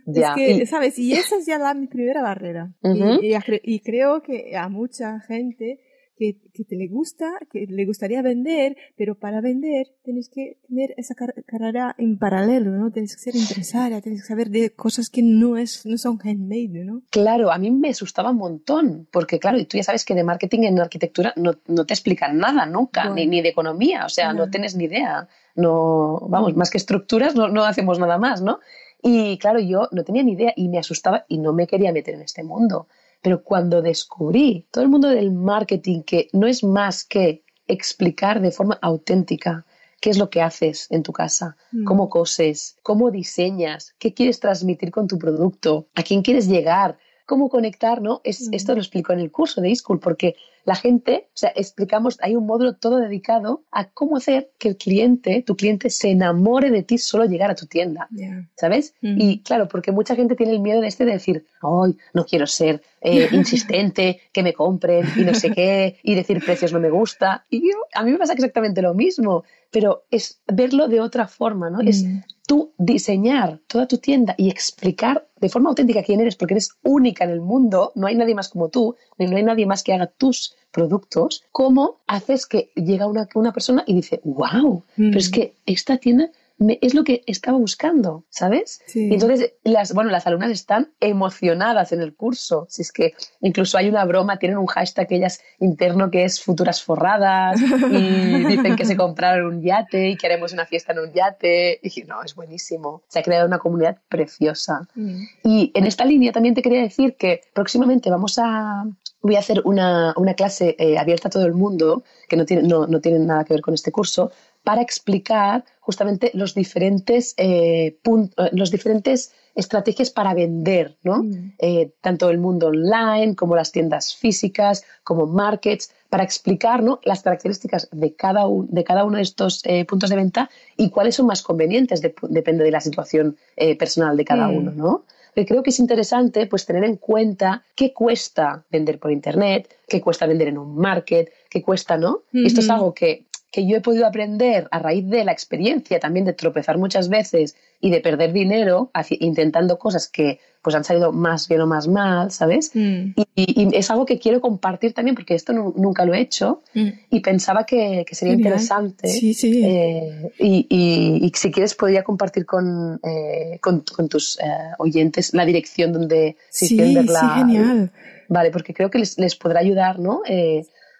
Es 0.05 0.23
que, 0.35 0.65
¿sabes? 0.67 0.97
Y 0.99 1.13
esa 1.13 1.37
es 1.37 1.47
ya 1.47 1.57
la, 1.57 1.73
mi 1.73 1.87
primera 1.87 2.21
barrera. 2.21 2.71
y, 2.83 3.33
y, 3.63 3.79
creo 3.79 4.21
que 4.21 4.55
a 4.55 4.69
mucha 4.69 5.19
gente 5.21 5.79
que, 6.17 6.37
que, 6.53 6.63
te 6.65 6.75
le 6.75 6.87
gusta, 6.87 7.31
que 7.51 7.65
le 7.67 7.85
gustaría 7.85 8.21
vender, 8.21 8.75
pero 8.97 9.15
para 9.15 9.41
vender 9.41 9.87
tienes 10.03 10.29
que 10.29 10.57
tener 10.67 10.93
esa 10.97 11.15
carrera 11.15 11.95
en 11.97 12.17
paralelo, 12.17 12.71
¿no? 12.71 12.91
Tienes 12.91 13.15
que 13.15 13.21
ser 13.21 13.35
empresaria, 13.35 14.01
tienes 14.01 14.21
que 14.21 14.27
saber 14.27 14.49
de 14.49 14.71
cosas 14.71 15.09
que 15.09 15.21
no, 15.21 15.57
es, 15.57 15.85
no 15.85 15.97
son 15.97 16.19
handmade, 16.23 16.83
¿no? 16.83 17.03
Claro, 17.11 17.51
a 17.51 17.57
mí 17.57 17.71
me 17.71 17.89
asustaba 17.89 18.31
un 18.31 18.37
montón, 18.37 19.07
porque 19.11 19.39
claro, 19.39 19.59
y 19.59 19.65
tú 19.65 19.77
ya 19.77 19.83
sabes 19.83 20.03
que 20.03 20.15
de 20.15 20.23
marketing 20.23 20.63
en 20.63 20.79
arquitectura 20.79 21.33
no, 21.35 21.53
no 21.67 21.85
te 21.85 21.93
explican 21.93 22.37
nada 22.37 22.65
nunca, 22.65 23.09
ni, 23.09 23.27
ni, 23.27 23.41
de 23.41 23.49
economía, 23.49 24.05
o 24.05 24.09
sea, 24.09 24.33
no. 24.33 24.49
tienes 24.49 24.75
ni 24.75 24.85
idea, 24.85 25.27
no, 25.55 26.19
vamos, 26.29 26.55
más 26.55 26.69
que 26.69 26.77
estructuras 26.77 27.35
no, 27.35 27.47
no 27.47 27.63
hacemos 27.63 27.99
nada 27.99 28.17
más, 28.17 28.41
¿no? 28.41 28.59
Y 29.01 29.37
claro, 29.37 29.59
yo 29.59 29.87
no 29.91 30.03
tenía 30.03 30.23
ni 30.23 30.33
idea 30.33 30.53
y 30.55 30.69
me 30.69 30.79
asustaba 30.79 31.25
y 31.27 31.37
no 31.37 31.53
me 31.53 31.67
quería 31.67 31.91
meter 31.91 32.15
en 32.15 32.21
este 32.21 32.43
mundo. 32.43 32.87
Pero 33.27 33.43
cuando 33.43 33.81
descubrí 33.81 34.67
todo 34.71 34.85
el 34.85 34.89
mundo 34.89 35.09
del 35.09 35.33
marketing, 35.33 36.03
que 36.03 36.29
no 36.31 36.47
es 36.47 36.63
más 36.63 37.03
que 37.03 37.43
explicar 37.67 38.39
de 38.39 38.51
forma 38.51 38.79
auténtica 38.81 39.65
qué 39.99 40.11
es 40.11 40.17
lo 40.17 40.29
que 40.29 40.41
haces 40.41 40.87
en 40.91 41.03
tu 41.03 41.11
casa, 41.11 41.57
mm. 41.73 41.83
cómo 41.83 42.07
coses, 42.07 42.77
cómo 42.83 43.11
diseñas, 43.11 43.95
qué 43.99 44.13
quieres 44.13 44.39
transmitir 44.39 44.91
con 44.91 45.09
tu 45.09 45.19
producto, 45.19 45.87
a 45.93 46.03
quién 46.03 46.21
quieres 46.21 46.47
llegar, 46.47 46.99
cómo 47.25 47.49
conectar, 47.49 48.01
¿no? 48.01 48.21
Es, 48.23 48.47
mm. 48.47 48.53
Esto 48.53 48.75
lo 48.75 48.79
explico 48.79 49.11
en 49.11 49.19
el 49.19 49.29
curso 49.29 49.59
de 49.59 49.73
eSchool, 49.73 49.99
porque 49.99 50.37
la 50.67 50.75
gente, 50.75 51.27
o 51.27 51.37
sea, 51.37 51.53
explicamos, 51.55 52.17
hay 52.21 52.35
un 52.35 52.45
módulo 52.45 52.75
todo 52.75 52.97
dedicado 52.97 53.63
a 53.71 53.89
cómo 53.89 54.17
hacer 54.17 54.51
que 54.57 54.67
el 54.67 54.75
cliente, 54.75 55.41
tu 55.41 55.55
cliente, 55.55 55.89
se 55.89 56.09
enamore 56.09 56.71
de 56.71 56.83
ti 56.83 56.97
solo 56.97 57.23
llegar 57.23 57.49
a 57.49 57.55
tu 57.55 57.67
tienda, 57.67 58.09
¿sabes? 58.57 58.93
Mm. 59.01 59.21
Y 59.21 59.41
claro, 59.43 59.69
porque 59.69 59.93
mucha 59.93 60.13
gente 60.13 60.35
tiene 60.35 60.51
el 60.51 60.59
miedo 60.59 60.81
de 60.81 60.87
este 60.87 61.05
de 61.05 61.13
decir, 61.13 61.45
ay, 61.61 61.97
no 62.13 62.25
quiero 62.25 62.47
ser 62.47 62.81
eh, 63.07 63.29
insistente, 63.31 64.21
que 64.31 64.43
me 64.43 64.53
compren 64.53 65.05
y 65.15 65.21
no 65.21 65.33
sé 65.33 65.51
qué, 65.51 65.97
y 66.03 66.15
decir 66.15 66.43
precios 66.43 66.73
no 66.73 66.79
me 66.79 66.89
gusta. 66.89 67.45
Y 67.49 67.71
a 67.93 68.03
mí 68.03 68.11
me 68.11 68.17
pasa 68.17 68.33
exactamente 68.33 68.81
lo 68.81 68.93
mismo, 68.93 69.43
pero 69.71 70.05
es 70.11 70.41
verlo 70.47 70.87
de 70.87 71.01
otra 71.01 71.27
forma, 71.27 71.69
¿no? 71.69 71.81
Es 71.81 72.03
mm 72.03 72.21
tú 72.47 72.73
diseñar 72.77 73.59
toda 73.67 73.87
tu 73.87 73.97
tienda 73.97 74.33
y 74.37 74.49
explicar 74.49 75.27
de 75.39 75.49
forma 75.49 75.69
auténtica 75.69 76.01
quién 76.01 76.21
eres, 76.21 76.35
porque 76.35 76.55
eres 76.55 76.71
única 76.81 77.25
en 77.25 77.29
el 77.29 77.41
mundo, 77.41 77.91
no 77.93 78.07
hay 78.07 78.15
nadie 78.15 78.33
más 78.33 78.49
como 78.49 78.69
tú, 78.69 78.95
no 79.19 79.35
hay 79.37 79.43
nadie 79.43 79.67
más 79.67 79.83
que 79.83 79.93
haga 79.93 80.07
tus 80.07 80.55
productos, 80.71 81.43
¿cómo 81.51 81.99
haces 82.07 82.47
que 82.47 82.71
llega 82.73 83.05
una, 83.05 83.27
una 83.35 83.51
persona 83.51 83.83
y 83.85 83.93
dice, 83.93 84.21
wow, 84.23 84.83
pero 84.95 85.17
es 85.19 85.29
mm. 85.29 85.33
que 85.33 85.55
esta 85.65 85.97
tienda 85.97 86.31
es 86.59 86.93
lo 86.95 87.03
que 87.03 87.23
estaba 87.27 87.57
buscando, 87.57 88.25
¿sabes? 88.29 88.81
Y 88.93 89.13
entonces, 89.13 89.53
las, 89.63 89.93
bueno, 89.93 90.09
las 90.09 90.25
alumnas 90.25 90.51
están 90.51 90.91
emocionadas 90.99 91.91
en 91.91 92.01
el 92.01 92.15
curso. 92.15 92.65
Si 92.69 92.81
es 92.81 92.91
que 92.91 93.13
incluso 93.41 93.77
hay 93.77 93.89
una 93.89 94.05
broma, 94.05 94.39
tienen 94.39 94.57
un 94.57 94.65
hashtag 94.65 95.07
ellas 95.11 95.41
interno 95.59 96.09
que 96.09 96.23
es 96.23 96.41
futuras 96.41 96.81
forradas 96.81 97.61
y 97.61 98.43
dicen 98.47 98.75
que 98.75 98.85
se 98.85 98.97
compraron 98.97 99.55
un 99.55 99.61
yate 99.61 100.09
y 100.09 100.17
queremos 100.17 100.51
una 100.51 100.65
fiesta 100.65 100.93
en 100.93 100.99
un 100.99 101.13
yate. 101.13 101.79
Y 101.83 102.01
no, 102.03 102.23
es 102.23 102.33
buenísimo. 102.33 103.03
Se 103.07 103.19
ha 103.19 103.23
creado 103.23 103.47
una 103.47 103.59
comunidad 103.59 103.97
preciosa. 104.09 104.87
Mm. 104.95 105.23
Y 105.43 105.71
en 105.75 105.85
esta 105.85 106.05
línea 106.05 106.31
también 106.31 106.55
te 106.55 106.63
quería 106.63 106.81
decir 106.81 107.15
que 107.17 107.41
próximamente 107.53 108.09
vamos 108.09 108.39
a, 108.39 108.85
voy 109.21 109.35
a 109.35 109.39
hacer 109.39 109.61
una, 109.65 110.13
una 110.17 110.33
clase 110.33 110.75
eh, 110.79 110.97
abierta 110.97 111.27
a 111.27 111.31
todo 111.31 111.45
el 111.45 111.53
mundo, 111.53 112.03
que 112.27 112.35
no 112.35 112.45
tiene, 112.45 112.63
no, 112.63 112.87
no 112.87 112.99
tiene 112.99 113.19
nada 113.19 113.43
que 113.43 113.53
ver 113.53 113.61
con 113.61 113.73
este 113.73 113.91
curso, 113.91 114.31
para 114.67 114.81
explicar 114.81 115.63
justamente 115.79 116.29
los 116.33 116.53
diferentes, 116.53 117.33
eh, 117.37 117.95
eh, 118.03 118.49
los 118.51 118.69
diferentes 118.69 119.31
estrategias 119.55 120.09
para 120.11 120.33
vender, 120.33 120.97
¿no? 121.03 121.23
Mm. 121.23 121.53
Eh, 121.57 121.93
tanto 122.01 122.29
el 122.29 122.37
mundo 122.37 122.67
online 122.67 123.33
como 123.37 123.55
las 123.55 123.71
tiendas 123.71 124.13
físicas, 124.13 124.83
como 125.05 125.25
markets, 125.25 125.93
para 126.09 126.25
explicar 126.25 126.83
las 127.05 127.21
características 127.23 127.87
de 127.93 128.13
cada, 128.13 128.43
de 128.67 128.83
cada 128.83 129.05
uno 129.05 129.15
de 129.15 129.23
estos 129.23 129.63
puntos 129.87 130.09
de 130.09 130.17
venta 130.17 130.49
y 130.75 130.89
cuáles 130.89 131.15
son 131.15 131.27
más 131.27 131.43
convenientes, 131.43 132.01
depende 132.01 132.65
de 132.65 132.71
la 132.71 132.81
situación 132.81 133.37
personal 133.79 134.17
de 134.17 134.25
cada 134.25 134.49
mm. 134.49 134.55
uno, 134.57 134.71
¿no? 134.71 135.03
creo 135.45 135.61
que 135.61 135.69
es 135.69 135.79
interesante 135.79 136.47
pues 136.47 136.65
tener 136.65 136.83
en 136.83 136.95
cuenta 136.97 137.63
qué 137.75 137.93
cuesta 137.93 138.65
vender 138.71 138.99
por 138.99 139.11
internet, 139.11 139.69
qué 139.87 140.01
cuesta 140.01 140.25
vender 140.25 140.47
en 140.47 140.57
un 140.57 140.75
market, 140.75 141.31
qué 141.49 141.61
cuesta, 141.61 141.97
¿no? 141.97 142.23
Esto 142.33 142.61
es 142.61 142.69
algo 142.69 142.93
que 142.93 143.25
que 143.51 143.65
yo 143.65 143.77
he 143.77 143.81
podido 143.81 144.05
aprender 144.05 144.67
a 144.71 144.79
raíz 144.79 145.07
de 145.09 145.23
la 145.23 145.31
experiencia 145.31 145.99
también 145.99 146.25
de 146.25 146.33
tropezar 146.33 146.77
muchas 146.77 147.09
veces 147.09 147.55
y 147.79 147.91
de 147.91 148.01
perder 148.01 148.33
dinero 148.33 148.91
intentando 149.19 149.77
cosas 149.77 150.07
que 150.07 150.39
pues 150.61 150.75
han 150.75 150.83
salido 150.83 151.13
más 151.13 151.47
bien 151.47 151.61
o 151.61 151.67
más 151.67 151.87
mal, 151.87 152.31
¿sabes? 152.31 152.71
Mm. 152.73 153.13
Y, 153.35 153.69
es 153.73 153.89
algo 153.89 154.05
que 154.05 154.19
quiero 154.19 154.41
compartir 154.41 154.93
también 154.93 155.15
porque 155.15 155.33
esto 155.33 155.53
nunca 155.53 156.03
lo 156.03 156.13
he 156.13 156.19
hecho 156.19 156.61
mm. 156.73 156.87
y 157.09 157.19
pensaba 157.21 157.65
que, 157.65 158.05
sería 158.11 158.33
interesante. 158.33 159.07
Sí, 159.07 159.33
sí. 159.33 159.61
Eh, 159.63 160.31
y, 160.39 161.31
si 161.33 161.51
quieres 161.51 161.73
podría 161.75 162.03
compartir 162.03 162.45
con, 162.45 162.99
eh, 163.03 163.59
con, 163.61 163.83
tus 164.09 164.37
eh, 164.39 164.43
oyentes 164.79 165.33
la 165.33 165.45
dirección 165.45 165.93
donde 165.93 166.35
se 166.49 166.67
sí, 166.67 166.77
Sí, 166.77 167.27
genial. 167.35 167.91
Vale, 168.27 168.51
porque 168.51 168.73
creo 168.73 168.89
que 168.89 168.99
les, 168.99 169.17
les 169.17 169.35
podrá 169.37 169.61
ayudar, 169.61 169.99
¿no? 169.99 170.21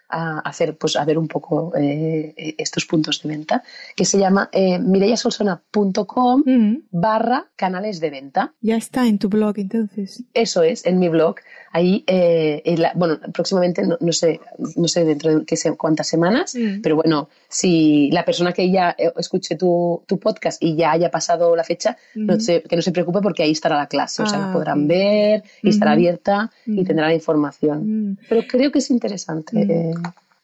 A 0.08 0.38
hacer, 0.40 0.76
pues 0.76 0.96
a 0.96 1.04
ver 1.04 1.18
un 1.18 1.28
poco 1.28 1.72
eh, 1.76 2.54
estos 2.58 2.86
puntos 2.86 3.22
de 3.22 3.28
venta, 3.28 3.62
que 3.96 4.04
se 4.04 4.18
llama 4.18 4.48
eh, 4.52 4.78
mireyasolsona.com 4.78 6.42
Mm, 6.46 6.76
barra 6.90 7.46
canales 7.56 8.00
de 8.00 8.10
venta. 8.10 8.54
Ya 8.60 8.76
está 8.76 9.06
en 9.06 9.18
tu 9.18 9.28
blog 9.28 9.58
entonces. 9.58 10.24
Eso 10.34 10.62
es, 10.62 10.84
en 10.86 10.98
mi 10.98 11.08
blog. 11.08 11.36
Ahí, 11.72 12.04
eh, 12.06 12.62
en 12.64 12.80
la- 12.82 12.92
bueno, 12.94 13.18
próximamente, 13.32 13.86
no, 13.86 13.96
no 14.00 14.12
sé, 14.12 14.40
no 14.76 14.88
sé 14.88 15.04
dentro 15.04 15.38
de 15.38 15.44
qué 15.44 15.56
sé, 15.56 15.76
cuántas 15.76 16.06
semanas, 16.08 16.54
Mm. 16.54 16.80
pero 16.82 16.96
bueno, 16.96 17.28
si 17.48 18.10
la 18.10 18.24
persona 18.24 18.52
que 18.52 18.70
ya 18.70 18.94
eh, 18.98 19.12
escuche 19.18 19.56
tu, 19.56 20.02
tu 20.06 20.18
podcast 20.18 20.62
y 20.62 20.76
ya 20.76 20.92
haya 20.92 21.10
pasado 21.10 21.54
la 21.56 21.64
fecha, 21.64 21.96
no 22.14 22.40
se- 22.40 22.62
que 22.62 22.76
no 22.76 22.82
se 22.82 22.92
preocupe 22.92 23.20
porque 23.20 23.42
ahí 23.42 23.50
estará 23.52 23.76
la 23.76 23.86
clase, 23.88 24.22
o 24.22 24.26
sea, 24.26 24.38
Ah, 24.38 24.46
la 24.46 24.52
podrán 24.52 24.82
ok. 24.84 24.88
ver 24.88 25.42
y 25.62 25.68
estará 25.70 25.92
abierta 25.92 26.50
y 26.66 26.84
tendrá 26.84 27.06
la 27.08 27.14
información. 27.14 28.10
Mm, 28.12 28.16
Pero 28.28 28.42
creo 28.48 28.72
que 28.72 28.78
es 28.78 28.90
interesante 28.90 29.60
eh, 29.60 29.94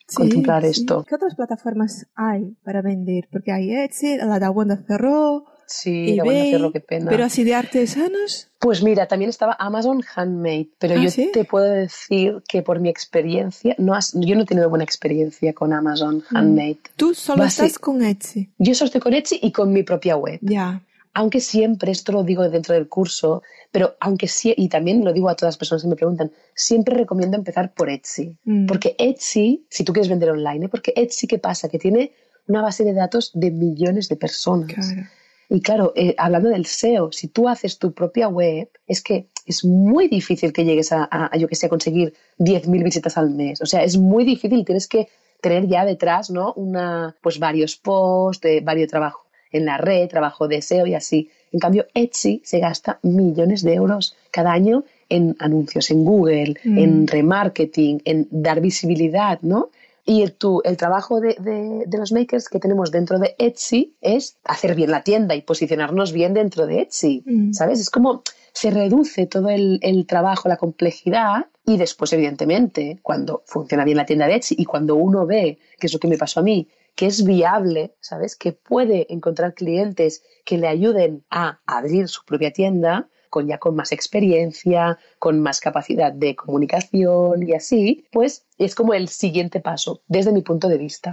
sí, 0.06 0.16
contemplar 0.16 0.62
sí. 0.62 0.68
esto. 0.70 1.04
¿Qué 1.08 1.14
otras 1.14 1.34
plataformas 1.34 2.06
hay 2.14 2.56
para 2.64 2.82
vender? 2.82 3.28
Porque 3.32 3.52
hay 3.52 3.72
Etsy, 3.74 4.16
la 4.18 4.38
de 4.38 4.48
Wanda 4.48 4.82
Cerró, 4.86 5.44
Sí, 5.66 6.14
la 6.16 6.24
eBay, 6.24 6.50
cerro, 6.50 6.72
qué 6.72 6.80
pena. 6.80 7.10
pero 7.10 7.24
así 7.24 7.42
de 7.42 7.54
artesanos. 7.54 8.50
Pues 8.58 8.82
mira, 8.82 9.08
también 9.08 9.30
estaba 9.30 9.56
Amazon 9.58 10.02
Handmade, 10.14 10.68
pero 10.78 10.94
¿Ah, 10.98 11.02
yo 11.02 11.10
sí? 11.10 11.30
te 11.32 11.44
puedo 11.46 11.64
decir 11.64 12.42
que 12.46 12.60
por 12.62 12.80
mi 12.80 12.90
experiencia, 12.90 13.74
no 13.78 13.94
has- 13.94 14.12
yo 14.14 14.34
no 14.36 14.42
he 14.42 14.46
tenido 14.46 14.68
buena 14.68 14.84
experiencia 14.84 15.54
con 15.54 15.72
Amazon 15.72 16.22
Handmade. 16.30 16.78
Tú 16.96 17.14
solo 17.14 17.44
estás 17.44 17.78
con 17.78 18.02
Etsy. 18.02 18.50
Yo 18.58 18.74
solo 18.74 18.86
estoy 18.86 19.00
con 19.00 19.14
Etsy 19.14 19.38
y 19.42 19.52
con 19.52 19.72
mi 19.72 19.82
propia 19.84 20.16
web. 20.18 20.38
Ya. 20.42 20.82
Aunque 21.14 21.40
siempre, 21.40 21.92
esto 21.92 22.10
lo 22.12 22.24
digo 22.24 22.48
dentro 22.50 22.74
del 22.74 22.88
curso, 22.88 23.42
pero 23.70 23.94
aunque 24.00 24.26
sí, 24.26 24.52
y 24.56 24.68
también 24.68 25.04
lo 25.04 25.12
digo 25.12 25.28
a 25.28 25.36
todas 25.36 25.54
las 25.54 25.58
personas 25.58 25.82
que 25.82 25.88
me 25.88 25.96
preguntan, 25.96 26.32
siempre 26.54 26.96
recomiendo 26.96 27.36
empezar 27.36 27.72
por 27.72 27.88
Etsy. 27.88 28.36
Mm. 28.44 28.66
Porque 28.66 28.96
Etsy, 28.98 29.64
si 29.70 29.84
tú 29.84 29.92
quieres 29.92 30.08
vender 30.08 30.30
online, 30.30 30.66
¿eh? 30.66 30.68
porque 30.68 30.92
Etsy, 30.96 31.26
¿qué 31.28 31.38
pasa? 31.38 31.68
Que 31.68 31.78
tiene 31.78 32.12
una 32.48 32.62
base 32.62 32.84
de 32.84 32.92
datos 32.92 33.30
de 33.34 33.50
millones 33.52 34.08
de 34.08 34.16
personas. 34.16 34.74
Claro. 34.74 35.08
Y 35.50 35.60
claro, 35.60 35.92
eh, 35.94 36.14
hablando 36.18 36.48
del 36.48 36.66
SEO, 36.66 37.12
si 37.12 37.28
tú 37.28 37.48
haces 37.48 37.78
tu 37.78 37.92
propia 37.92 38.28
web, 38.28 38.68
es 38.86 39.02
que 39.02 39.28
es 39.46 39.64
muy 39.64 40.08
difícil 40.08 40.52
que 40.52 40.64
llegues 40.64 40.90
a, 40.90 41.06
a- 41.10 41.36
yo 41.36 41.46
que 41.48 41.54
sé, 41.54 41.66
a 41.66 41.68
conseguir 41.68 42.14
10.000 42.38 42.82
visitas 42.82 43.16
al 43.16 43.30
mes. 43.30 43.60
O 43.60 43.66
sea, 43.66 43.84
es 43.84 43.96
muy 43.96 44.24
difícil, 44.24 44.64
tienes 44.64 44.88
que 44.88 45.08
tener 45.40 45.68
ya 45.68 45.84
detrás, 45.84 46.30
¿no? 46.30 46.54
Una, 46.54 47.14
pues 47.22 47.38
varios 47.38 47.76
posts, 47.76 48.40
de 48.40 48.60
varios 48.62 48.88
trabajo 48.88 49.23
en 49.54 49.64
la 49.64 49.78
red, 49.78 50.08
trabajo 50.08 50.48
de 50.48 50.60
SEO 50.62 50.86
y 50.86 50.94
así. 50.94 51.30
En 51.52 51.60
cambio, 51.60 51.86
Etsy 51.94 52.42
se 52.44 52.58
gasta 52.58 52.98
millones 53.02 53.62
de 53.62 53.74
euros 53.74 54.16
cada 54.30 54.52
año 54.52 54.84
en 55.08 55.36
anuncios 55.38 55.90
en 55.90 56.04
Google, 56.04 56.54
Mm. 56.64 56.78
en 56.78 57.06
remarketing, 57.06 58.00
en 58.04 58.26
dar 58.30 58.60
visibilidad, 58.60 59.38
¿no? 59.42 59.70
Y 60.06 60.20
el, 60.22 60.32
tu- 60.34 60.60
el 60.64 60.76
trabajo 60.76 61.20
de, 61.20 61.34
de- 61.40 61.84
de 61.86 61.98
los 61.98 62.12
makers 62.12 62.48
que 62.48 62.58
tenemos 62.58 62.90
dentro 62.90 63.18
de 63.18 63.34
Etsy 63.38 63.94
es 64.02 64.36
hacer 64.44 64.74
bien 64.74 64.90
la 64.90 65.02
tienda 65.02 65.34
y 65.34 65.40
posicionarnos 65.42 66.12
bien 66.12 66.34
dentro 66.34 66.66
de 66.66 66.80
Etsy, 66.82 67.22
Mm. 67.24 67.52
¿sabes? 67.52 67.80
Es 67.80 67.88
como 67.90 68.22
se 68.52 68.70
reduce 68.70 69.26
todo 69.26 69.48
el, 69.50 69.78
el 69.82 70.06
trabajo, 70.06 70.48
la 70.48 70.56
complejidad 70.58 71.46
y 71.66 71.76
después, 71.78 72.12
evidentemente, 72.12 72.98
cuando 73.02 73.42
funciona 73.46 73.84
bien 73.84 73.96
la 73.96 74.04
tienda 74.06 74.26
de 74.26 74.34
Etsy 74.36 74.54
y 74.58 74.64
cuando 74.64 74.94
uno 74.96 75.26
ve, 75.26 75.58
que 75.78 75.86
es 75.86 75.92
lo 75.92 75.98
que 75.98 76.08
me 76.08 76.18
pasó 76.18 76.40
a 76.40 76.42
mí, 76.42 76.68
que 76.94 77.06
es 77.06 77.24
viable, 77.24 77.94
¿sabes? 78.00 78.36
Que 78.36 78.52
puede 78.52 79.12
encontrar 79.12 79.54
clientes 79.54 80.22
que 80.44 80.58
le 80.58 80.68
ayuden 80.68 81.24
a 81.30 81.60
abrir 81.66 82.08
su 82.08 82.24
propia 82.24 82.52
tienda, 82.52 83.08
con 83.30 83.48
ya 83.48 83.58
con 83.58 83.74
más 83.74 83.90
experiencia, 83.90 84.98
con 85.18 85.40
más 85.40 85.60
capacidad 85.60 86.12
de 86.12 86.36
comunicación 86.36 87.42
y 87.42 87.52
así, 87.52 88.06
pues 88.12 88.46
es 88.58 88.76
como 88.76 88.94
el 88.94 89.08
siguiente 89.08 89.58
paso, 89.58 90.02
desde 90.06 90.32
mi 90.32 90.42
punto 90.42 90.68
de 90.68 90.78
vista. 90.78 91.12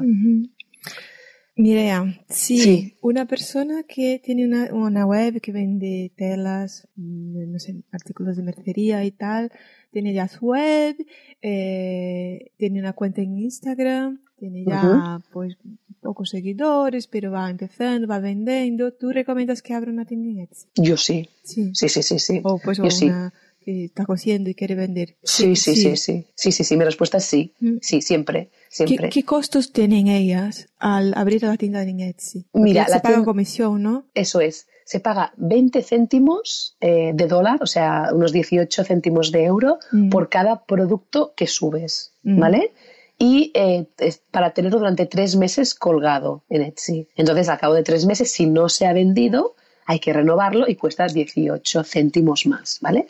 Mirea, 1.62 2.24
Sí. 2.30 2.96
una 3.02 3.26
persona 3.28 3.84
que 3.84 4.20
tiene 4.24 4.46
una, 4.46 4.74
una 4.74 5.06
web 5.06 5.40
que 5.42 5.52
vende 5.52 6.12
telas, 6.16 6.88
mm, 6.96 7.52
no 7.52 7.60
sé, 7.60 7.76
artículos 7.92 8.36
de 8.38 8.44
mercería 8.44 9.04
y 9.06 9.12
tal, 9.12 9.52
tiene 9.92 10.14
ya 10.14 10.28
su 10.28 10.46
web, 10.48 10.96
eh, 11.42 12.52
tiene 12.58 12.80
una 12.80 12.94
cuenta 12.94 13.22
en 13.22 13.38
Instagram, 13.38 14.22
tiene 14.38 14.64
ya 14.66 15.20
pues 15.32 15.58
pocos 16.02 16.30
seguidores, 16.32 17.08
pero 17.08 17.32
va 17.32 17.50
empezando, 17.50 18.08
va 18.08 18.20
vendiendo, 18.20 18.94
¿tú 18.94 19.12
recomiendas 19.12 19.62
que 19.62 19.74
abra 19.74 19.92
una 19.92 20.06
tienda 20.06 20.30
en 20.30 20.40
Etsy? 20.40 20.68
Yo 20.76 20.98
sí, 20.98 21.30
Sí. 21.44 21.72
sí, 21.76 21.90
sí, 21.90 22.02
sí, 22.02 22.18
sí. 22.20 22.42
O 22.44 22.58
pues 22.58 22.78
Yo 22.80 22.90
sí. 22.90 23.12
Que 23.64 23.86
está 23.86 24.06
cociendo 24.06 24.50
y 24.50 24.56
quiere 24.56 24.76
vender. 24.76 25.18
Sí, 25.24 25.56
sí, 25.56 25.76
sí, 25.76 25.96
sí, 25.96 26.26
sí, 26.36 26.52
sí, 26.52 26.64
sí, 26.64 26.78
mi 26.78 26.84
respuesta 26.84 27.18
es 27.18 27.26
sí, 27.26 27.54
Mm. 27.60 27.78
sí, 27.82 28.02
siempre, 28.02 28.50
¿Qué, 28.50 28.76
siempre. 28.88 29.10
qué 29.10 29.24
costos 29.24 29.72
tienen 29.72 30.08
ellas 30.08 30.68
al 30.80 31.14
abrir 31.16 31.44
la 31.44 31.56
tienda 31.58 31.84
en 31.84 32.00
Etsy? 32.00 32.46
Porque 32.52 32.64
Mira, 32.64 32.86
se 32.86 32.92
la 32.92 33.02
paga 33.02 33.16
tienda- 33.16 33.26
comisión, 33.26 33.84
¿no? 33.84 34.06
Eso 34.14 34.42
es, 34.42 34.68
se 34.86 35.00
paga 35.00 35.34
20 35.38 35.84
céntimos 35.84 36.76
eh, 36.82 37.12
de 37.14 37.28
dólar, 37.28 37.60
o 37.62 37.68
sea, 37.68 38.10
unos 38.14 38.32
18 38.34 38.84
céntimos 38.84 39.32
de 39.32 39.44
euro 39.46 39.78
Mm. 39.92 40.10
por 40.10 40.30
cada 40.30 40.66
producto 40.66 41.34
que 41.36 41.48
subes, 41.48 42.14
Mm. 42.24 42.40
¿vale? 42.40 42.74
Y 43.18 43.52
eh, 43.54 43.86
es 44.00 44.24
para 44.32 44.52
tenerlo 44.56 44.80
durante 44.80 45.06
tres 45.06 45.36
meses 45.36 45.76
colgado 45.76 46.44
en 46.50 46.64
Etsy. 46.64 47.08
Entonces, 47.16 47.50
al 47.50 47.60
cabo 47.60 47.76
de 47.76 47.84
tres 47.84 48.08
meses, 48.08 48.32
si 48.32 48.48
no 48.48 48.68
se 48.68 48.88
ha 48.88 48.94
vendido, 48.94 49.56
hay 49.86 50.00
que 50.00 50.12
renovarlo 50.14 50.68
y 50.68 50.76
cuesta 50.76 51.06
18 51.06 51.84
céntimos 51.84 52.46
más, 52.48 52.80
¿vale? 52.82 53.08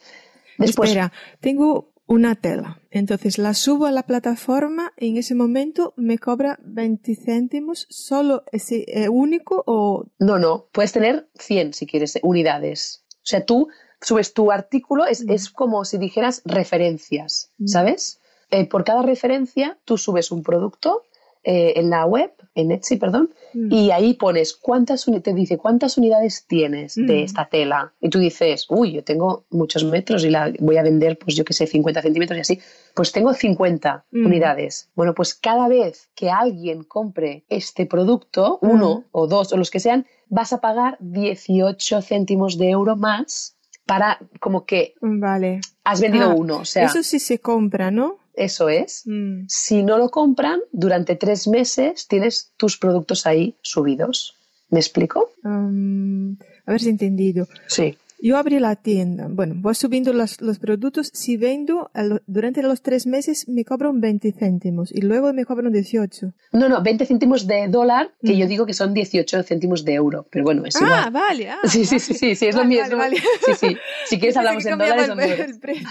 Después, 0.68 0.90
Espera, 0.90 1.12
tengo 1.40 1.92
una 2.08 2.36
tela. 2.36 2.82
Entonces 2.90 3.38
la 3.38 3.54
subo 3.54 3.86
a 3.86 3.92
la 3.92 4.04
plataforma 4.04 4.92
y 4.98 5.10
en 5.10 5.18
ese 5.18 5.34
momento 5.34 5.94
me 5.96 6.18
cobra 6.18 6.60
20 6.64 7.16
céntimos 7.16 7.88
solo 7.90 8.44
ese 8.52 8.84
eh, 8.88 9.08
único 9.08 9.64
o... 9.66 10.08
No, 10.20 10.38
no, 10.38 10.68
puedes 10.74 10.92
tener 10.92 11.30
100 11.40 11.74
si 11.74 11.86
quieres, 11.88 12.20
unidades. 12.22 13.06
O 13.18 13.26
sea, 13.26 13.46
tú 13.46 13.70
subes 14.02 14.34
tu 14.34 14.52
artículo, 14.52 15.06
es, 15.06 15.24
Mm. 15.24 15.32
es 15.32 15.50
como 15.50 15.86
si 15.86 15.98
dijeras 16.00 16.42
referencias, 16.44 17.52
Mm. 17.60 17.68
¿sabes? 17.68 18.20
Eh, 18.50 18.68
por 18.68 18.84
cada 18.84 19.04
referencia 19.04 19.80
tú 19.86 19.98
subes 19.98 20.32
un 20.32 20.44
producto 20.44 21.04
eh, 21.44 21.74
en 21.76 21.90
la 21.90 22.06
web, 22.06 22.32
en 22.56 22.72
Etsy, 22.72 22.98
perdón, 22.98 23.30
Mm. 23.54 23.72
y 23.74 23.92
ahí 23.92 24.14
pones 24.14 24.54
cuántas 24.54 25.06
te 25.24 25.34
dice 25.34 25.58
cuántas 25.58 25.98
unidades 25.98 26.46
tienes 26.48 26.96
de 26.96 27.04
Mm. 27.22 27.24
esta 27.26 27.50
tela. 27.50 27.94
Y 28.00 28.10
tú 28.10 28.20
dices, 28.20 28.66
uy, 28.70 28.94
yo 28.94 29.04
tengo 29.04 29.46
muchos 29.50 29.84
metros 29.84 30.24
y 30.24 30.30
la 30.30 30.54
voy 30.60 30.78
a 30.78 30.84
vender, 30.84 31.18
pues 31.18 31.36
yo 31.36 31.44
que 31.44 31.54
sé, 31.54 31.66
50 31.68 32.02
centímetros 32.02 32.38
y 32.38 32.42
así. 32.42 32.60
Pues 32.94 33.12
tengo 33.12 33.34
50 33.34 34.06
Mm. 34.12 34.26
unidades. 34.26 34.90
Bueno, 34.96 35.14
pues 35.16 35.34
cada 35.34 35.68
vez 35.68 36.10
que 36.16 36.30
alguien 36.30 36.84
compre 36.84 37.44
este 37.50 37.86
producto, 37.86 38.60
uno 38.62 39.06
o 39.12 39.28
dos 39.28 39.52
o 39.54 39.58
los 39.58 39.72
que 39.72 39.80
sean, 39.80 40.06
vas 40.30 40.54
a 40.54 40.62
pagar 40.62 40.98
18 41.00 42.02
céntimos 42.02 42.58
de 42.58 42.70
euro 42.70 42.96
más 42.96 43.56
para 43.86 44.20
como 44.40 44.66
que 44.66 44.94
Vale. 45.02 45.62
has 45.84 46.02
vendido 46.02 46.32
Ah, 46.32 46.36
uno. 46.36 46.58
O 46.60 46.66
sea, 46.66 46.86
Eso 46.86 47.04
sí 47.04 47.20
se 47.20 47.40
compra, 47.40 47.92
¿no? 47.92 48.18
eso 48.34 48.70
es. 48.70 49.04
Mm. 49.06 49.44
Si 49.48 49.84
no 49.84 49.98
lo 49.98 50.10
compran, 50.10 50.62
durante 50.72 51.16
tres 51.16 51.48
meses 51.48 52.08
tienes 52.08 52.52
tus 52.58 52.78
productos 52.78 53.28
ahí 53.28 53.56
subidos. 53.62 54.36
¿Me 54.70 54.80
explico? 54.80 55.32
Um, 55.44 56.38
a 56.66 56.72
ver 56.72 56.80
si 56.80 56.88
he 56.88 56.92
entendido. 56.92 57.48
Sí. 57.68 57.98
Yo 58.24 58.38
abrí 58.38 58.60
la 58.60 58.76
tienda. 58.76 59.28
Bueno, 59.30 59.56
voy 59.58 59.74
subiendo 59.74 60.14
los, 60.14 60.40
los 60.42 60.60
productos. 60.60 61.10
Si 61.14 61.38
vendo 61.38 61.90
lo- 61.96 62.22
durante 62.28 62.62
los 62.62 62.82
tres 62.84 63.08
meses 63.08 63.48
me 63.50 63.66
cobran 63.66 64.00
20 64.00 64.32
céntimos 64.32 64.92
y 64.92 65.02
luego 65.02 65.34
me 65.34 65.44
cobran 65.44 65.74
18. 65.74 66.32
No, 66.52 66.70
no, 66.70 66.84
20 66.84 67.06
céntimos 67.08 67.48
de 67.48 67.68
dólar, 67.68 68.12
que 68.22 68.34
Mm. 68.34 68.38
yo 68.38 68.48
digo 68.48 68.66
que 68.68 68.74
son 68.74 68.94
18 68.94 69.42
céntimos 69.44 69.84
de 69.86 69.94
euro, 69.96 70.28
pero 70.30 70.44
bueno, 70.46 70.66
es 70.66 70.76
ah, 70.76 70.86
igual. 70.86 71.12
vale. 71.12 71.50
Ah, 71.50 71.60
Sí, 71.64 71.84
sí, 71.86 72.00
sí, 72.00 72.14
sí, 72.14 72.36
sí, 72.36 72.46
es 72.46 72.56
lo 72.56 72.62
Vale, 72.62 72.82
mismo. 72.82 72.98
vale, 72.98 73.18
vale. 73.18 73.28
Sí, 73.46 73.54
sí. 73.56 73.78
Si 74.06 74.20
quieres 74.20 74.38
hablamos 74.38 74.66
en 74.68 74.78
dólares 74.78 75.10
o 75.10 75.14
en 75.14 75.20
el, 75.20 75.32
euros. 75.32 75.48
el 75.48 75.60
precio. 75.60 75.88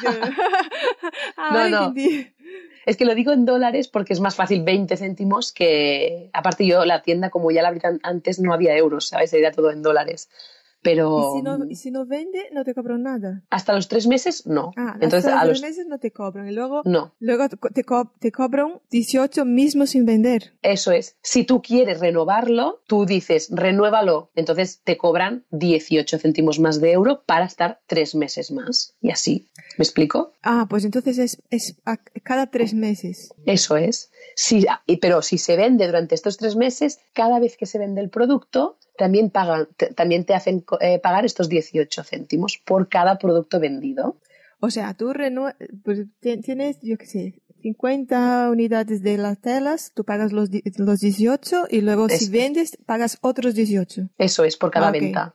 ah, 1.36 1.68
No, 1.70 1.90
no. 1.92 1.94
Es 2.86 2.96
que 2.96 3.04
lo 3.04 3.14
digo 3.14 3.32
en 3.32 3.44
dólares 3.44 3.88
porque 3.88 4.12
es 4.12 4.20
más 4.20 4.34
fácil 4.34 4.62
20 4.62 4.96
céntimos 4.96 5.52
que, 5.52 6.30
aparte 6.32 6.66
yo, 6.66 6.84
la 6.84 7.02
tienda, 7.02 7.28
como 7.30 7.50
ya 7.50 7.62
la 7.62 7.68
abrí 7.68 7.80
antes, 8.02 8.40
no 8.40 8.52
había 8.54 8.76
euros, 8.76 9.08
¿sabes? 9.08 9.32
Era 9.32 9.52
todo 9.52 9.70
en 9.70 9.82
dólares. 9.82 10.28
Pero 10.82 11.18
Y 11.34 11.38
si, 11.38 11.42
no, 11.42 11.58
y 11.68 11.76
si 11.76 11.90
no 11.90 12.06
vende, 12.06 12.48
no 12.52 12.64
te 12.64 12.74
cobran 12.74 13.02
nada. 13.02 13.42
hasta 13.50 13.74
los 13.74 13.88
tres 13.88 14.06
meses, 14.06 14.46
no. 14.46 14.72
Ah, 14.76 14.94
Entonces, 15.00 15.26
hasta 15.30 15.40
a 15.40 15.44
los 15.44 15.60
tres 15.60 15.70
meses 15.72 15.86
no 15.86 15.98
te 15.98 16.10
cobran. 16.10 16.48
Y 16.48 16.52
luego, 16.52 16.82
No, 16.86 17.14
luego 17.18 17.48
te, 17.50 17.56
co- 17.58 17.68
te 17.68 17.84
co- 17.84 18.12
te 18.18 18.32
cobran 18.32 18.80
18 18.90 19.44
mismo 19.44 19.86
sin 19.86 20.06
vender. 20.06 20.54
eso 20.62 20.90
es. 20.92 21.16
Si 21.22 21.44
tú 21.44 21.60
quieres 21.60 22.00
renovarlo, 22.00 22.80
tú 22.86 23.04
dices, 23.04 23.48
renuévalo. 23.50 24.30
Entonces 24.34 24.80
te 24.82 24.96
cobran 24.96 25.44
18 25.50 26.18
céntimos 26.18 26.58
más 26.58 26.80
de 26.80 26.92
euro 26.92 27.24
para 27.26 27.44
estar 27.44 27.80
tres 27.86 28.14
meses 28.14 28.50
más. 28.50 28.96
Y 29.02 29.10
así. 29.10 29.50
¿Me 29.78 29.84
explico? 29.84 30.32
Ah, 30.42 30.66
pues 30.68 30.84
entonces 30.84 31.18
es, 31.18 31.42
es 31.50 31.76
a- 31.84 31.98
cada 32.22 32.46
tres 32.50 32.72
meses. 32.74 33.34
Eso 33.44 33.76
es. 33.76 34.10
Si, 34.34 34.66
pero 35.00 35.20
si 35.22 35.36
se 35.38 35.56
vende 35.56 35.86
durante 35.86 36.14
estos 36.14 36.38
tres 36.38 36.56
meses, 36.56 36.98
cada 37.12 37.38
vez 37.38 37.56
que 37.56 37.66
se 37.66 37.78
vende 37.78 38.00
el 38.00 38.08
producto, 38.10 38.78
también, 39.00 39.30
pagan, 39.30 39.66
también 39.96 40.26
te 40.26 40.34
hacen 40.34 40.62
eh, 40.80 40.98
pagar 40.98 41.24
estos 41.24 41.48
18 41.48 42.04
céntimos 42.04 42.58
por 42.58 42.90
cada 42.90 43.16
producto 43.16 43.58
vendido. 43.58 44.18
O 44.60 44.68
sea, 44.68 44.92
tú 44.92 45.14
pues, 45.82 46.00
ti- 46.20 46.36
tienes, 46.42 46.82
yo 46.82 46.98
qué 46.98 47.06
sé, 47.06 47.34
50 47.62 48.50
unidades 48.50 49.02
de 49.02 49.16
las 49.16 49.38
telas, 49.40 49.92
tú 49.94 50.04
pagas 50.04 50.32
los, 50.32 50.50
los 50.76 51.00
18 51.00 51.68
y 51.70 51.80
luego 51.80 52.10
si 52.10 52.28
vendes 52.28 52.76
pagas 52.84 53.16
otros 53.22 53.54
18. 53.54 54.10
Eso 54.18 54.44
es, 54.44 54.58
por 54.58 54.70
cada 54.70 54.88
ah, 54.88 54.92
venta. 54.92 55.34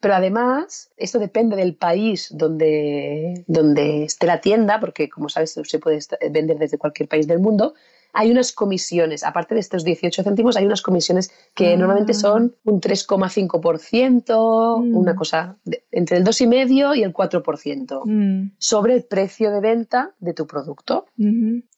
Pero 0.00 0.14
además, 0.14 0.90
esto 0.98 1.18
depende 1.18 1.56
del 1.56 1.74
país 1.74 2.28
donde, 2.30 3.44
donde 3.46 4.04
esté 4.04 4.26
la 4.26 4.42
tienda, 4.42 4.78
porque 4.78 5.08
como 5.08 5.30
sabes, 5.30 5.58
se 5.64 5.78
puede 5.78 6.00
vender 6.30 6.58
desde 6.58 6.76
cualquier 6.76 7.08
país 7.08 7.26
del 7.26 7.38
mundo 7.38 7.72
hay 8.12 8.30
unas 8.30 8.52
comisiones, 8.52 9.22
aparte 9.22 9.54
de 9.54 9.60
estos 9.60 9.84
18 9.84 10.22
céntimos, 10.22 10.56
hay 10.56 10.64
unas 10.64 10.82
comisiones 10.82 11.30
que 11.54 11.74
ah. 11.74 11.76
normalmente 11.76 12.14
son 12.14 12.56
un 12.64 12.80
3,5%, 12.80 14.82
mm. 14.82 14.96
una 14.96 15.14
cosa 15.14 15.56
entre 15.90 16.18
el 16.18 16.24
2,5% 16.24 16.96
y 16.96 17.02
el 17.02 17.12
4% 17.12 18.02
mm. 18.04 18.52
sobre 18.58 18.94
el 18.94 19.04
precio 19.04 19.50
de 19.50 19.60
venta 19.60 20.14
de 20.18 20.34
tu 20.34 20.46
producto. 20.46 21.06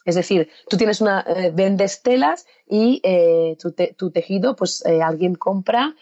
Es 0.05 0.15
decir, 0.15 0.49
tú 0.69 0.77
tienes 0.77 1.01
una, 1.01 1.25
eh, 1.27 1.53
vendes 1.55 2.03
telas 2.03 2.47
y 2.67 3.01
eh, 3.03 3.57
tu, 3.97 4.11
tejido, 4.11 4.57
pues 4.57 4.85
eh, 4.87 5.03
alguien 5.03 5.35
compra 5.35 5.95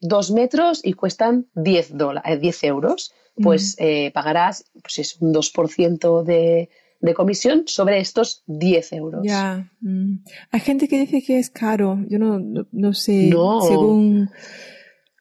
dos 0.00 0.30
metros 0.30 0.80
y 0.82 0.94
cuestan 0.94 1.46
10, 1.54 1.92
10 2.40 2.64
euros. 2.64 3.12
Pues 3.40 3.76
mm. 3.78 4.12
pagarás 4.12 4.64
pues 4.82 4.98
es 4.98 5.16
un 5.20 5.32
2% 5.32 6.24
de, 6.24 6.70
de 7.00 7.14
comisión 7.14 7.64
sobre 7.66 8.00
estos 8.00 8.42
10 8.46 8.92
euros. 8.94 9.20
Ya. 9.24 9.70
Mm. 9.80 10.24
Hay 10.50 10.60
gente 10.60 10.88
que 10.88 11.00
dice 11.00 11.22
que 11.22 11.38
es 11.38 11.50
caro. 11.50 11.98
Yo 12.08 12.18
no, 12.18 12.38
no, 12.72 12.94
sé. 12.94 13.30
Según. 13.30 14.30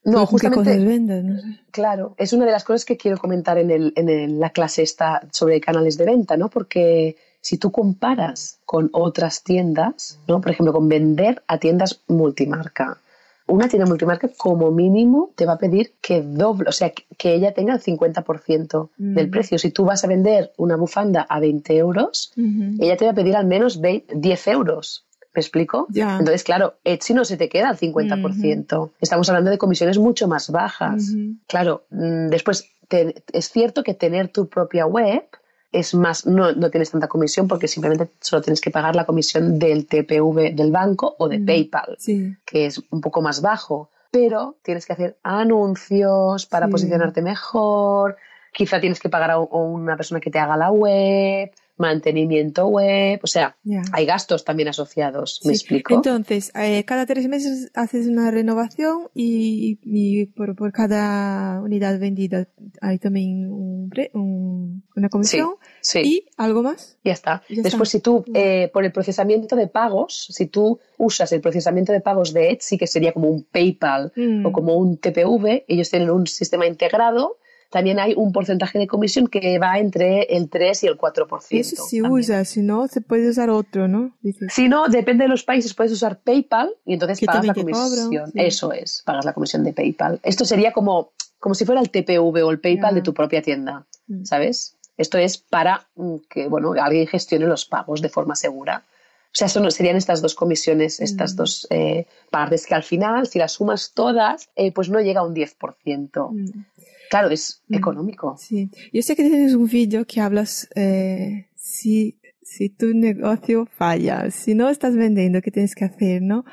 No, 0.04 0.26
justamente. 0.26 0.78
no 0.78 1.40
sé. 1.40 1.48
Claro, 1.72 2.16
es 2.18 2.34
una 2.34 2.46
de 2.46 2.52
las 2.52 2.64
cosas 2.64 2.86
que 2.86 2.98
quiero 2.98 3.18
comentar 3.18 3.58
en, 3.58 3.70
el, 3.72 3.94
en 3.96 4.40
la 4.40 4.50
clase 4.52 4.82
esta 4.82 5.28
sobre 5.32 5.62
canales 5.62 5.98
de 5.98 6.06
venta, 6.06 6.38
¿no? 6.38 6.50
Porque 6.50 7.18
si 7.42 7.58
tú 7.58 7.72
comparas 7.72 8.60
con 8.66 8.90
otras 8.94 9.44
tiendas, 9.44 10.20
¿no? 10.28 10.42
Por 10.42 10.52
ejemplo, 10.52 10.74
con 10.74 10.90
vender 10.90 11.44
a 11.48 11.58
tiendas 11.60 12.02
multimarca, 12.08 13.00
una 13.48 13.68
tienda 13.68 13.88
multimarca 13.88 14.30
como 14.38 14.72
mínimo 14.72 15.32
te 15.36 15.46
va 15.46 15.54
a 15.54 15.58
pedir 15.58 15.94
que 16.02 16.22
doble, 16.22 16.70
o 16.70 16.72
sea, 16.72 16.92
que 16.92 17.34
ella 17.34 17.54
tenga 17.54 17.74
el 17.74 17.82
50% 17.82 18.90
del 18.98 19.30
precio. 19.30 19.58
Si 19.58 19.72
tú 19.72 19.86
vas 19.86 20.04
a 20.04 20.08
vender 20.08 20.52
una 20.58 20.76
bufanda 20.76 21.26
a 21.28 21.40
20 21.40 21.78
euros, 21.78 22.34
ella 22.80 22.98
te 22.98 23.06
va 23.06 23.12
a 23.12 23.16
pedir 23.16 23.36
al 23.36 23.46
menos 23.46 23.82
10 23.82 24.48
euros. 24.48 25.06
¿Me 25.34 25.42
explico? 25.42 25.88
Entonces, 25.94 26.44
claro, 26.44 26.76
Etsy 26.84 27.14
no 27.14 27.24
se 27.24 27.38
te 27.38 27.48
queda 27.48 27.70
al 27.70 27.78
50%. 27.78 28.92
Estamos 29.00 29.30
hablando 29.30 29.52
de 29.52 29.58
comisiones 29.58 29.98
mucho 30.00 30.28
más 30.28 30.50
bajas. 30.50 31.14
Claro, 31.48 31.86
mm, 31.92 32.30
después 32.30 32.70
es 32.90 33.50
cierto 33.50 33.84
que 33.84 33.94
tener 33.94 34.30
tu 34.30 34.48
propia 34.48 34.86
web 34.86 35.24
es 35.72 35.94
más, 35.94 36.26
no, 36.26 36.54
no, 36.54 36.70
tienes 36.70 36.92
tanta 36.92 37.08
comisión 37.08 37.48
porque 37.48 37.68
simplemente 37.68 38.10
solo 38.22 38.42
tienes 38.42 38.62
que 38.62 38.72
pagar 38.72 38.96
la 38.96 39.06
comisión 39.06 39.60
del 39.60 39.86
TPV 39.86 40.56
del 40.56 40.72
banco 40.72 41.16
o 41.20 41.28
de 41.28 41.40
PayPal, 41.40 41.98
que 42.46 42.66
es 42.66 42.82
un 42.90 43.02
poco 43.02 43.22
más 43.22 43.42
bajo. 43.42 43.90
Pero 44.12 44.56
tienes 44.62 44.86
que 44.86 44.94
hacer 44.94 45.18
anuncios 45.24 46.46
para 46.46 46.70
posicionarte 46.70 47.22
mejor, 47.22 48.18
quizá 48.54 48.80
tienes 48.80 49.00
que 49.00 49.10
pagar 49.10 49.32
a 49.32 49.40
una 49.40 49.98
persona 49.98 50.22
que 50.22 50.32
te 50.32 50.40
haga 50.40 50.56
la 50.56 50.72
web, 50.72 51.52
mantenimiento 51.78 52.68
web, 52.68 53.20
o 53.24 53.28
sea, 53.28 53.56
hay 53.92 54.06
gastos 54.06 54.44
también 54.44 54.70
asociados, 54.70 55.42
¿me 55.46 55.54
explico? 55.54 55.94
Entonces, 55.94 56.52
eh, 56.56 56.84
cada 56.86 57.06
tres 57.06 57.28
meses 57.28 57.72
haces 57.74 58.08
una 58.08 58.32
renovación 58.32 59.10
y, 59.14 60.26
por, 60.36 60.72
cada 60.72 61.62
unidad 61.62 62.00
vendida 62.00 62.48
hay 62.82 63.00
también 63.00 63.48
una 63.50 65.10
comisión 65.10 65.52
y 65.96 66.26
algo 66.36 66.64
más. 66.64 66.98
Ya 67.04 67.14
está. 67.14 67.44
Después, 67.48 67.90
si 67.90 68.00
tú, 68.00 68.26
eh, 68.34 68.70
por 68.74 68.84
el 68.84 68.92
procesamiento 68.92 69.56
de 69.56 69.68
pagos, 69.68 70.28
si 70.32 70.48
tú 70.48 70.80
usas 70.98 71.32
el 71.32 71.42
procesamiento 71.42 71.94
de 71.94 72.02
pagos 72.02 72.34
de 72.34 72.52
Etsy, 72.52 72.78
que 72.78 72.88
sería 72.88 73.14
como 73.14 73.30
un 73.30 73.44
PayPal 73.44 74.12
mm. 74.16 74.46
o 74.46 74.52
como 74.52 74.76
un 74.76 74.98
TPV, 74.98 75.66
ellos 75.68 75.90
tienen 75.90 76.10
un 76.10 76.28
sistema 76.28 76.66
integrado 76.66 77.38
también 77.70 78.00
hay 78.00 78.14
un 78.16 78.32
porcentaje 78.32 78.80
de 78.80 78.88
comisión 78.88 79.28
que 79.28 79.60
va 79.60 79.78
entre 79.80 80.24
el 80.24 80.50
3 80.50 80.84
y 80.84 80.88
el 80.88 80.98
4%. 80.98 81.48
Eso 81.50 81.84
sí 81.84 82.02
usa, 82.02 82.46
si 82.46 82.62
no, 82.62 82.88
se 82.88 83.02
puede 83.02 83.30
usar 83.30 83.50
otro, 83.50 83.88
¿no? 83.88 84.16
Si 84.50 84.70
no, 84.70 84.88
depende 84.88 85.26
de 85.26 85.30
los 85.30 85.44
países, 85.44 85.74
puedes 85.74 85.92
usar 85.92 86.20
PayPal 86.20 86.72
y 86.86 86.94
entonces 86.94 87.22
pagas 87.26 87.46
la 87.46 87.54
comisión. 87.54 88.32
Eso 88.36 88.72
es, 88.72 89.04
pagas 89.06 89.26
la 89.26 89.34
comisión 89.34 89.64
de 89.64 89.74
PayPal. 89.74 90.20
Esto 90.24 90.46
sería 90.46 90.72
como, 90.72 91.12
como 91.40 91.56
si 91.56 91.66
fuera 91.66 91.82
el 91.82 91.90
TPV 91.90 92.44
o 92.44 92.52
el 92.52 92.60
PayPal 92.60 92.96
de 92.96 93.02
tu 93.02 93.14
propia 93.14 93.42
tienda, 93.42 93.86
mm. 94.08 94.24
¿sabes? 94.24 94.78
Esto 94.98 95.18
es 95.18 95.38
para 95.38 95.88
mm, 95.96 96.16
que, 96.30 96.48
bueno, 96.48 96.74
alguien 96.82 97.08
gestione 97.08 97.46
los 97.46 97.66
pagos 97.66 98.02
de 98.02 98.10
forma 98.10 98.36
segura. 98.36 98.84
O 99.28 99.36
sea, 99.38 99.50
son, 99.50 99.70
serían 99.72 99.98
estas 99.98 100.22
dos 100.22 100.34
comisiones, 100.34 101.00
estas 101.00 101.34
mm. 101.34 101.38
dos 101.38 101.68
eh, 101.70 102.08
partes 102.32 102.66
que 102.66 102.74
al 102.74 102.84
final, 102.84 103.28
si 103.28 103.38
las 103.38 103.54
sumas 103.54 103.92
todas, 103.94 104.50
eh, 104.56 104.72
pues 104.72 104.90
no 104.90 105.00
llega 105.00 105.20
a 105.20 105.24
un 105.24 105.36
10%. 105.36 106.66
Claro, 107.10 107.30
es 107.30 107.64
mm, 107.68 107.76
económico. 107.76 108.36
Sí. 108.38 108.70
Yo 108.94 109.02
sé 109.02 109.16
que 109.16 109.24
tienes 109.24 109.54
un 109.54 109.68
vídeo 109.68 110.06
que 110.06 110.22
hablas 110.22 110.70
eh, 110.76 111.50
si, 111.56 112.20
si 112.42 112.70
tu 112.70 112.94
negocio 112.94 113.66
falla, 113.66 114.30
si 114.32 114.56
no 114.56 114.70
estás 114.70 114.96
vendiendo, 114.96 115.42
¿qué 115.42 115.52
tienes 115.52 115.76
que 115.76 115.86
hacer, 115.86 116.22
no? 116.22 116.46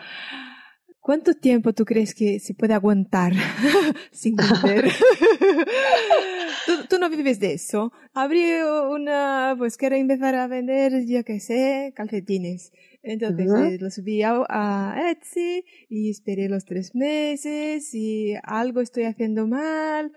¿Cuánto 1.04 1.34
tiempo 1.34 1.74
tú 1.74 1.84
crees 1.84 2.14
que 2.14 2.40
se 2.40 2.54
puede 2.54 2.72
aguantar 2.72 3.34
sin 4.10 4.36
vender? 4.36 4.90
¿Tú, 6.88 6.98
no 6.98 7.10
vives 7.10 7.38
de 7.40 7.52
eso. 7.52 7.92
Abrí 8.14 8.42
una, 8.62 9.54
pues 9.58 9.76
quiero 9.76 9.96
empezar 9.96 10.34
a 10.34 10.46
vender, 10.46 11.04
yo 11.04 11.22
qué 11.22 11.40
sé, 11.40 11.92
calcetines. 11.94 12.72
Entonces 13.02 13.50
eh, 13.52 13.76
los 13.78 13.96
subí 13.96 14.22
a, 14.22 15.10
Etsy 15.10 15.66
y 15.90 16.08
esperé 16.08 16.48
los 16.48 16.64
tres 16.64 16.94
meses 16.94 17.92
y 17.92 18.32
algo 18.42 18.80
estoy 18.80 19.04
haciendo 19.04 19.46
mal 19.46 20.10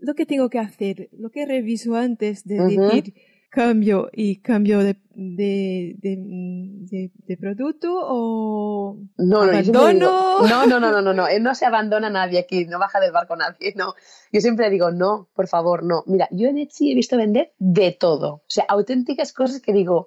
lo 0.00 0.14
que 0.14 0.26
tengo 0.26 0.48
que 0.48 0.58
hacer, 0.58 1.08
lo 1.12 1.30
que 1.30 1.46
reviso 1.46 1.96
antes 1.96 2.44
de 2.44 2.60
decir 2.60 3.14
cambio 3.50 4.08
y 4.12 4.36
cambio 4.36 4.78
de, 4.78 4.96
de, 5.12 5.96
de, 5.98 7.36
producto 7.36 7.88
o 7.92 8.96
no, 9.18 9.42
abandono. 9.42 10.46
No, 10.48 10.66
no, 10.66 10.80
no, 10.80 10.92
no, 10.92 11.02
no, 11.02 11.12
no, 11.12 11.26
no 11.40 11.54
se 11.54 11.66
abandona 11.66 12.08
nadie 12.08 12.38
aquí, 12.38 12.64
no 12.66 12.78
baja 12.78 13.00
del 13.00 13.12
barco 13.12 13.36
nadie, 13.36 13.74
no. 13.76 13.94
Yo 14.32 14.40
siempre 14.40 14.70
digo, 14.70 14.92
no, 14.92 15.28
por 15.34 15.48
favor, 15.48 15.82
no. 15.82 16.04
Mira, 16.06 16.28
yo 16.30 16.48
en 16.48 16.58
Etsy 16.58 16.92
he 16.92 16.94
visto 16.94 17.16
vender 17.16 17.52
de 17.58 17.92
todo, 17.92 18.34
o 18.34 18.44
sea, 18.46 18.64
auténticas 18.68 19.32
cosas 19.32 19.60
que 19.60 19.72
digo, 19.72 20.06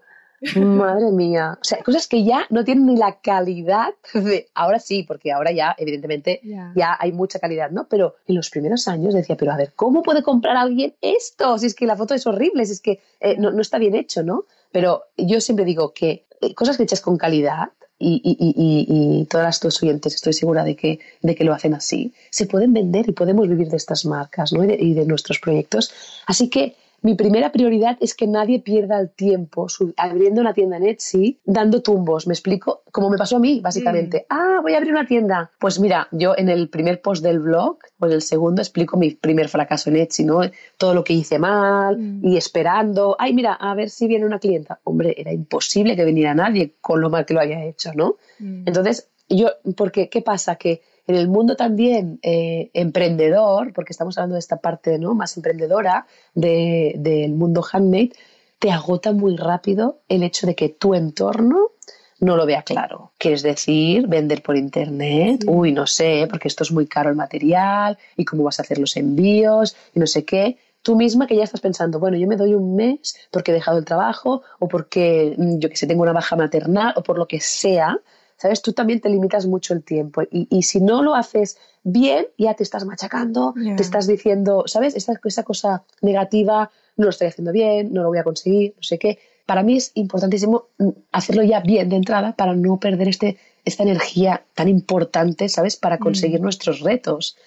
Madre 0.55 1.11
mía. 1.11 1.57
O 1.61 1.63
sea, 1.63 1.81
cosas 1.83 2.07
que 2.07 2.23
ya 2.23 2.45
no 2.49 2.63
tienen 2.63 2.85
ni 2.85 2.97
la 2.97 3.19
calidad 3.19 3.93
de. 4.13 4.49
Ahora 4.53 4.79
sí, 4.79 5.03
porque 5.03 5.31
ahora 5.31 5.51
ya, 5.51 5.75
evidentemente, 5.77 6.41
ya 6.75 6.97
hay 6.99 7.11
mucha 7.11 7.39
calidad, 7.39 7.71
¿no? 7.71 7.87
Pero 7.87 8.15
en 8.27 8.35
los 8.35 8.49
primeros 8.49 8.87
años 8.87 9.13
decía, 9.13 9.37
pero 9.37 9.51
a 9.53 9.57
ver, 9.57 9.73
¿cómo 9.75 10.03
puede 10.03 10.23
comprar 10.23 10.57
alguien 10.57 10.95
esto? 11.01 11.57
Si 11.57 11.67
es 11.67 11.75
que 11.75 11.85
la 11.85 11.95
foto 11.95 12.13
es 12.13 12.27
horrible, 12.27 12.65
si 12.65 12.73
es 12.73 12.81
que 12.81 12.99
eh, 13.19 13.37
no, 13.37 13.59
está 13.61 13.77
bien 13.77 13.95
hecho, 13.95 14.23
¿no? 14.23 14.45
Pero 14.71 15.03
yo 15.17 15.39
siempre 15.39 15.65
digo 15.65 15.93
que 15.93 16.25
eh, 16.41 16.53
cosas 16.53 16.79
hechas 16.79 17.01
con 17.01 17.17
calidad, 17.17 17.69
y, 17.99 18.21
y, 18.21 18.35
y, 18.37 19.21
y, 19.21 19.25
todas 19.25 19.61
tus 19.61 19.81
oyentes 19.81 20.15
estoy 20.15 20.33
segura 20.33 20.65
de 20.65 20.75
que, 20.75 20.99
de 21.21 21.35
que 21.35 21.45
lo 21.45 21.53
hacen 21.53 21.73
así, 21.73 22.13
se 22.31 22.47
pueden 22.47 22.73
vender 22.73 23.07
y 23.07 23.13
podemos 23.13 23.47
vivir 23.47 23.69
de 23.69 23.77
estas 23.77 24.03
marcas 24.05 24.51
¿no? 24.51 24.65
y 24.65 24.93
de 24.93 25.05
nuestros 25.05 25.39
proyectos. 25.39 25.93
Así 26.25 26.49
que 26.49 26.75
mi 27.03 27.15
primera 27.15 27.51
prioridad 27.51 27.97
es 27.99 28.15
que 28.15 28.27
nadie 28.27 28.59
pierda 28.59 28.97
el 28.97 29.11
tiempo 29.11 29.67
abriendo 29.97 30.39
una 30.39 30.53
tienda 30.53 30.77
en 30.77 30.87
Etsy 30.87 31.41
dando 31.43 31.81
tumbos. 31.81 32.27
¿Me 32.27 32.33
explico? 32.33 32.83
Como 32.91 33.09
me 33.09 33.17
pasó 33.17 33.35
a 33.35 33.39
mí, 33.39 33.59
básicamente. 33.59 34.19
Mm. 34.21 34.33
Ah, 34.33 34.59
voy 34.61 34.73
a 34.73 34.77
abrir 34.77 34.93
una 34.93 35.05
tienda. 35.05 35.51
Pues 35.59 35.81
mira, 35.81 36.07
yo 36.11 36.33
en 36.37 36.47
el 36.47 36.69
primer 36.69 37.01
post 37.01 37.21
del 37.21 37.39
blog, 37.39 37.79
pues 37.99 38.13
el 38.13 38.21
segundo 38.21 38.61
explico 38.61 38.95
mi 38.95 39.11
primer 39.11 39.49
fracaso 39.49 39.89
en 39.89 39.97
Etsy, 39.97 40.23
¿no? 40.23 40.39
Todo 40.77 40.93
lo 40.93 41.03
que 41.03 41.11
hice 41.11 41.39
mal 41.39 41.97
mm. 41.97 42.25
y 42.25 42.37
esperando. 42.37 43.17
Ay, 43.19 43.33
mira, 43.33 43.53
a 43.53 43.75
ver 43.75 43.89
si 43.89 44.07
viene 44.07 44.25
una 44.25 44.39
clienta. 44.39 44.79
Hombre, 44.85 45.13
era 45.17 45.33
imposible 45.33 45.97
que 45.97 46.05
viniera 46.05 46.33
nadie 46.33 46.75
con 46.79 47.01
lo 47.01 47.09
mal 47.09 47.25
que 47.25 47.33
lo 47.33 47.41
había 47.41 47.65
hecho, 47.65 47.91
¿no? 47.93 48.15
Mm. 48.39 48.63
Entonces, 48.65 49.09
yo, 49.27 49.49
porque, 49.75 50.07
¿qué 50.07 50.21
pasa? 50.21 50.55
Que 50.55 50.81
en 51.07 51.15
el 51.15 51.27
mundo 51.27 51.55
también 51.55 52.19
eh, 52.21 52.69
emprendedor, 52.73 53.73
porque 53.73 53.91
estamos 53.91 54.17
hablando 54.17 54.35
de 54.35 54.39
esta 54.39 54.57
parte 54.57 54.97
¿no? 54.97 55.15
más 55.15 55.35
emprendedora 55.35 56.07
del 56.33 57.33
mundo 57.33 57.63
handmade, 57.69 58.13
te 58.59 58.71
agota 58.71 59.11
muy 59.11 59.35
rápido 59.35 59.99
el 60.07 60.23
hecho 60.23 60.47
de 60.47 60.55
que 60.55 60.69
tu 60.69 60.93
entorno 60.93 61.71
no 62.19 62.37
lo 62.37 62.45
vea 62.45 62.63
claro. 62.63 63.11
Quieres 63.17 63.43
decir, 63.43 64.07
vender 64.07 64.41
por 64.41 64.55
internet, 64.55 65.43
uy, 65.47 65.73
no 65.73 65.85
sé, 65.85 66.27
porque 66.29 66.47
esto 66.47 66.63
es 66.63 66.71
muy 66.71 66.87
caro 66.87 67.09
el 67.09 67.17
material 67.17 67.97
y 68.15 68.23
cómo 68.23 68.43
vas 68.43 68.59
a 68.59 68.61
hacer 68.61 68.77
los 68.77 68.95
envíos 68.95 69.75
y 69.93 69.99
no 69.99 70.07
sé 70.07 70.23
qué. 70.23 70.57
Tú 70.81 70.95
misma 70.95 71.27
que 71.27 71.35
ya 71.35 71.43
estás 71.43 71.61
pensando, 71.61 71.99
bueno, 71.99 72.17
yo 72.17 72.27
me 72.27 72.37
doy 72.37 72.53
un 72.53 72.75
mes 72.75 73.15
porque 73.31 73.51
he 73.51 73.53
dejado 73.53 73.77
el 73.77 73.85
trabajo 73.85 74.43
o 74.59 74.67
porque, 74.67 75.35
mm, 75.37 75.59
yo 75.59 75.69
que 75.69 75.75
sé, 75.75 75.87
tengo 75.87 76.03
una 76.03 76.13
baja 76.13 76.35
maternal 76.35 76.93
o 76.95 77.03
por 77.03 77.17
lo 77.17 77.27
que 77.27 77.41
sea, 77.41 77.97
¿sabes? 78.43 78.61
Tú 78.61 78.73
también 78.73 78.99
te 78.99 79.07
limitas 79.07 79.45
mucho 79.45 79.73
el 79.73 79.85
tiempo 79.85 80.21
y, 80.29 80.63
si 80.63 80.81
no 80.81 81.01
lo 81.01 81.15
haces 81.15 81.57
bien, 81.83 82.27
ya 82.37 82.53
te 82.55 82.63
estás 82.63 82.83
machacando, 82.83 83.53
te 83.53 83.81
estás 83.81 84.05
diciendo, 84.05 84.65
¿sabes? 84.65 84.97
Esa, 84.97 85.13
esa 85.23 85.43
cosa 85.43 85.85
negativa, 86.01 86.69
no 86.97 87.05
lo 87.05 87.09
estoy 87.11 87.27
haciendo 87.27 87.53
bien, 87.53 87.93
no 87.93 88.03
lo 88.03 88.09
voy 88.09 88.17
a 88.17 88.25
conseguir, 88.25 88.73
no 88.75 88.83
sé 88.83 88.99
qué. 88.99 89.17
para 89.45 89.63
mí 89.63 89.77
es 89.77 89.91
importantísimo 89.93 90.67
mm, 90.77 90.89
hacerlo 91.13 91.43
ya 91.43 91.61
bien 91.61 91.87
de 91.87 91.95
entrada 91.95 92.35
para 92.35 92.53
no 92.53 92.81
perder 92.81 93.07
este, 93.07 93.37
esta 93.63 93.83
energía 93.83 94.43
tan 94.55 94.67
importante, 94.67 95.47
¿sabes? 95.47 95.77
Para 95.77 95.97
conseguir 95.97 96.41
mm. 96.41 96.43
nuestros 96.43 96.81
retos. 96.81 97.37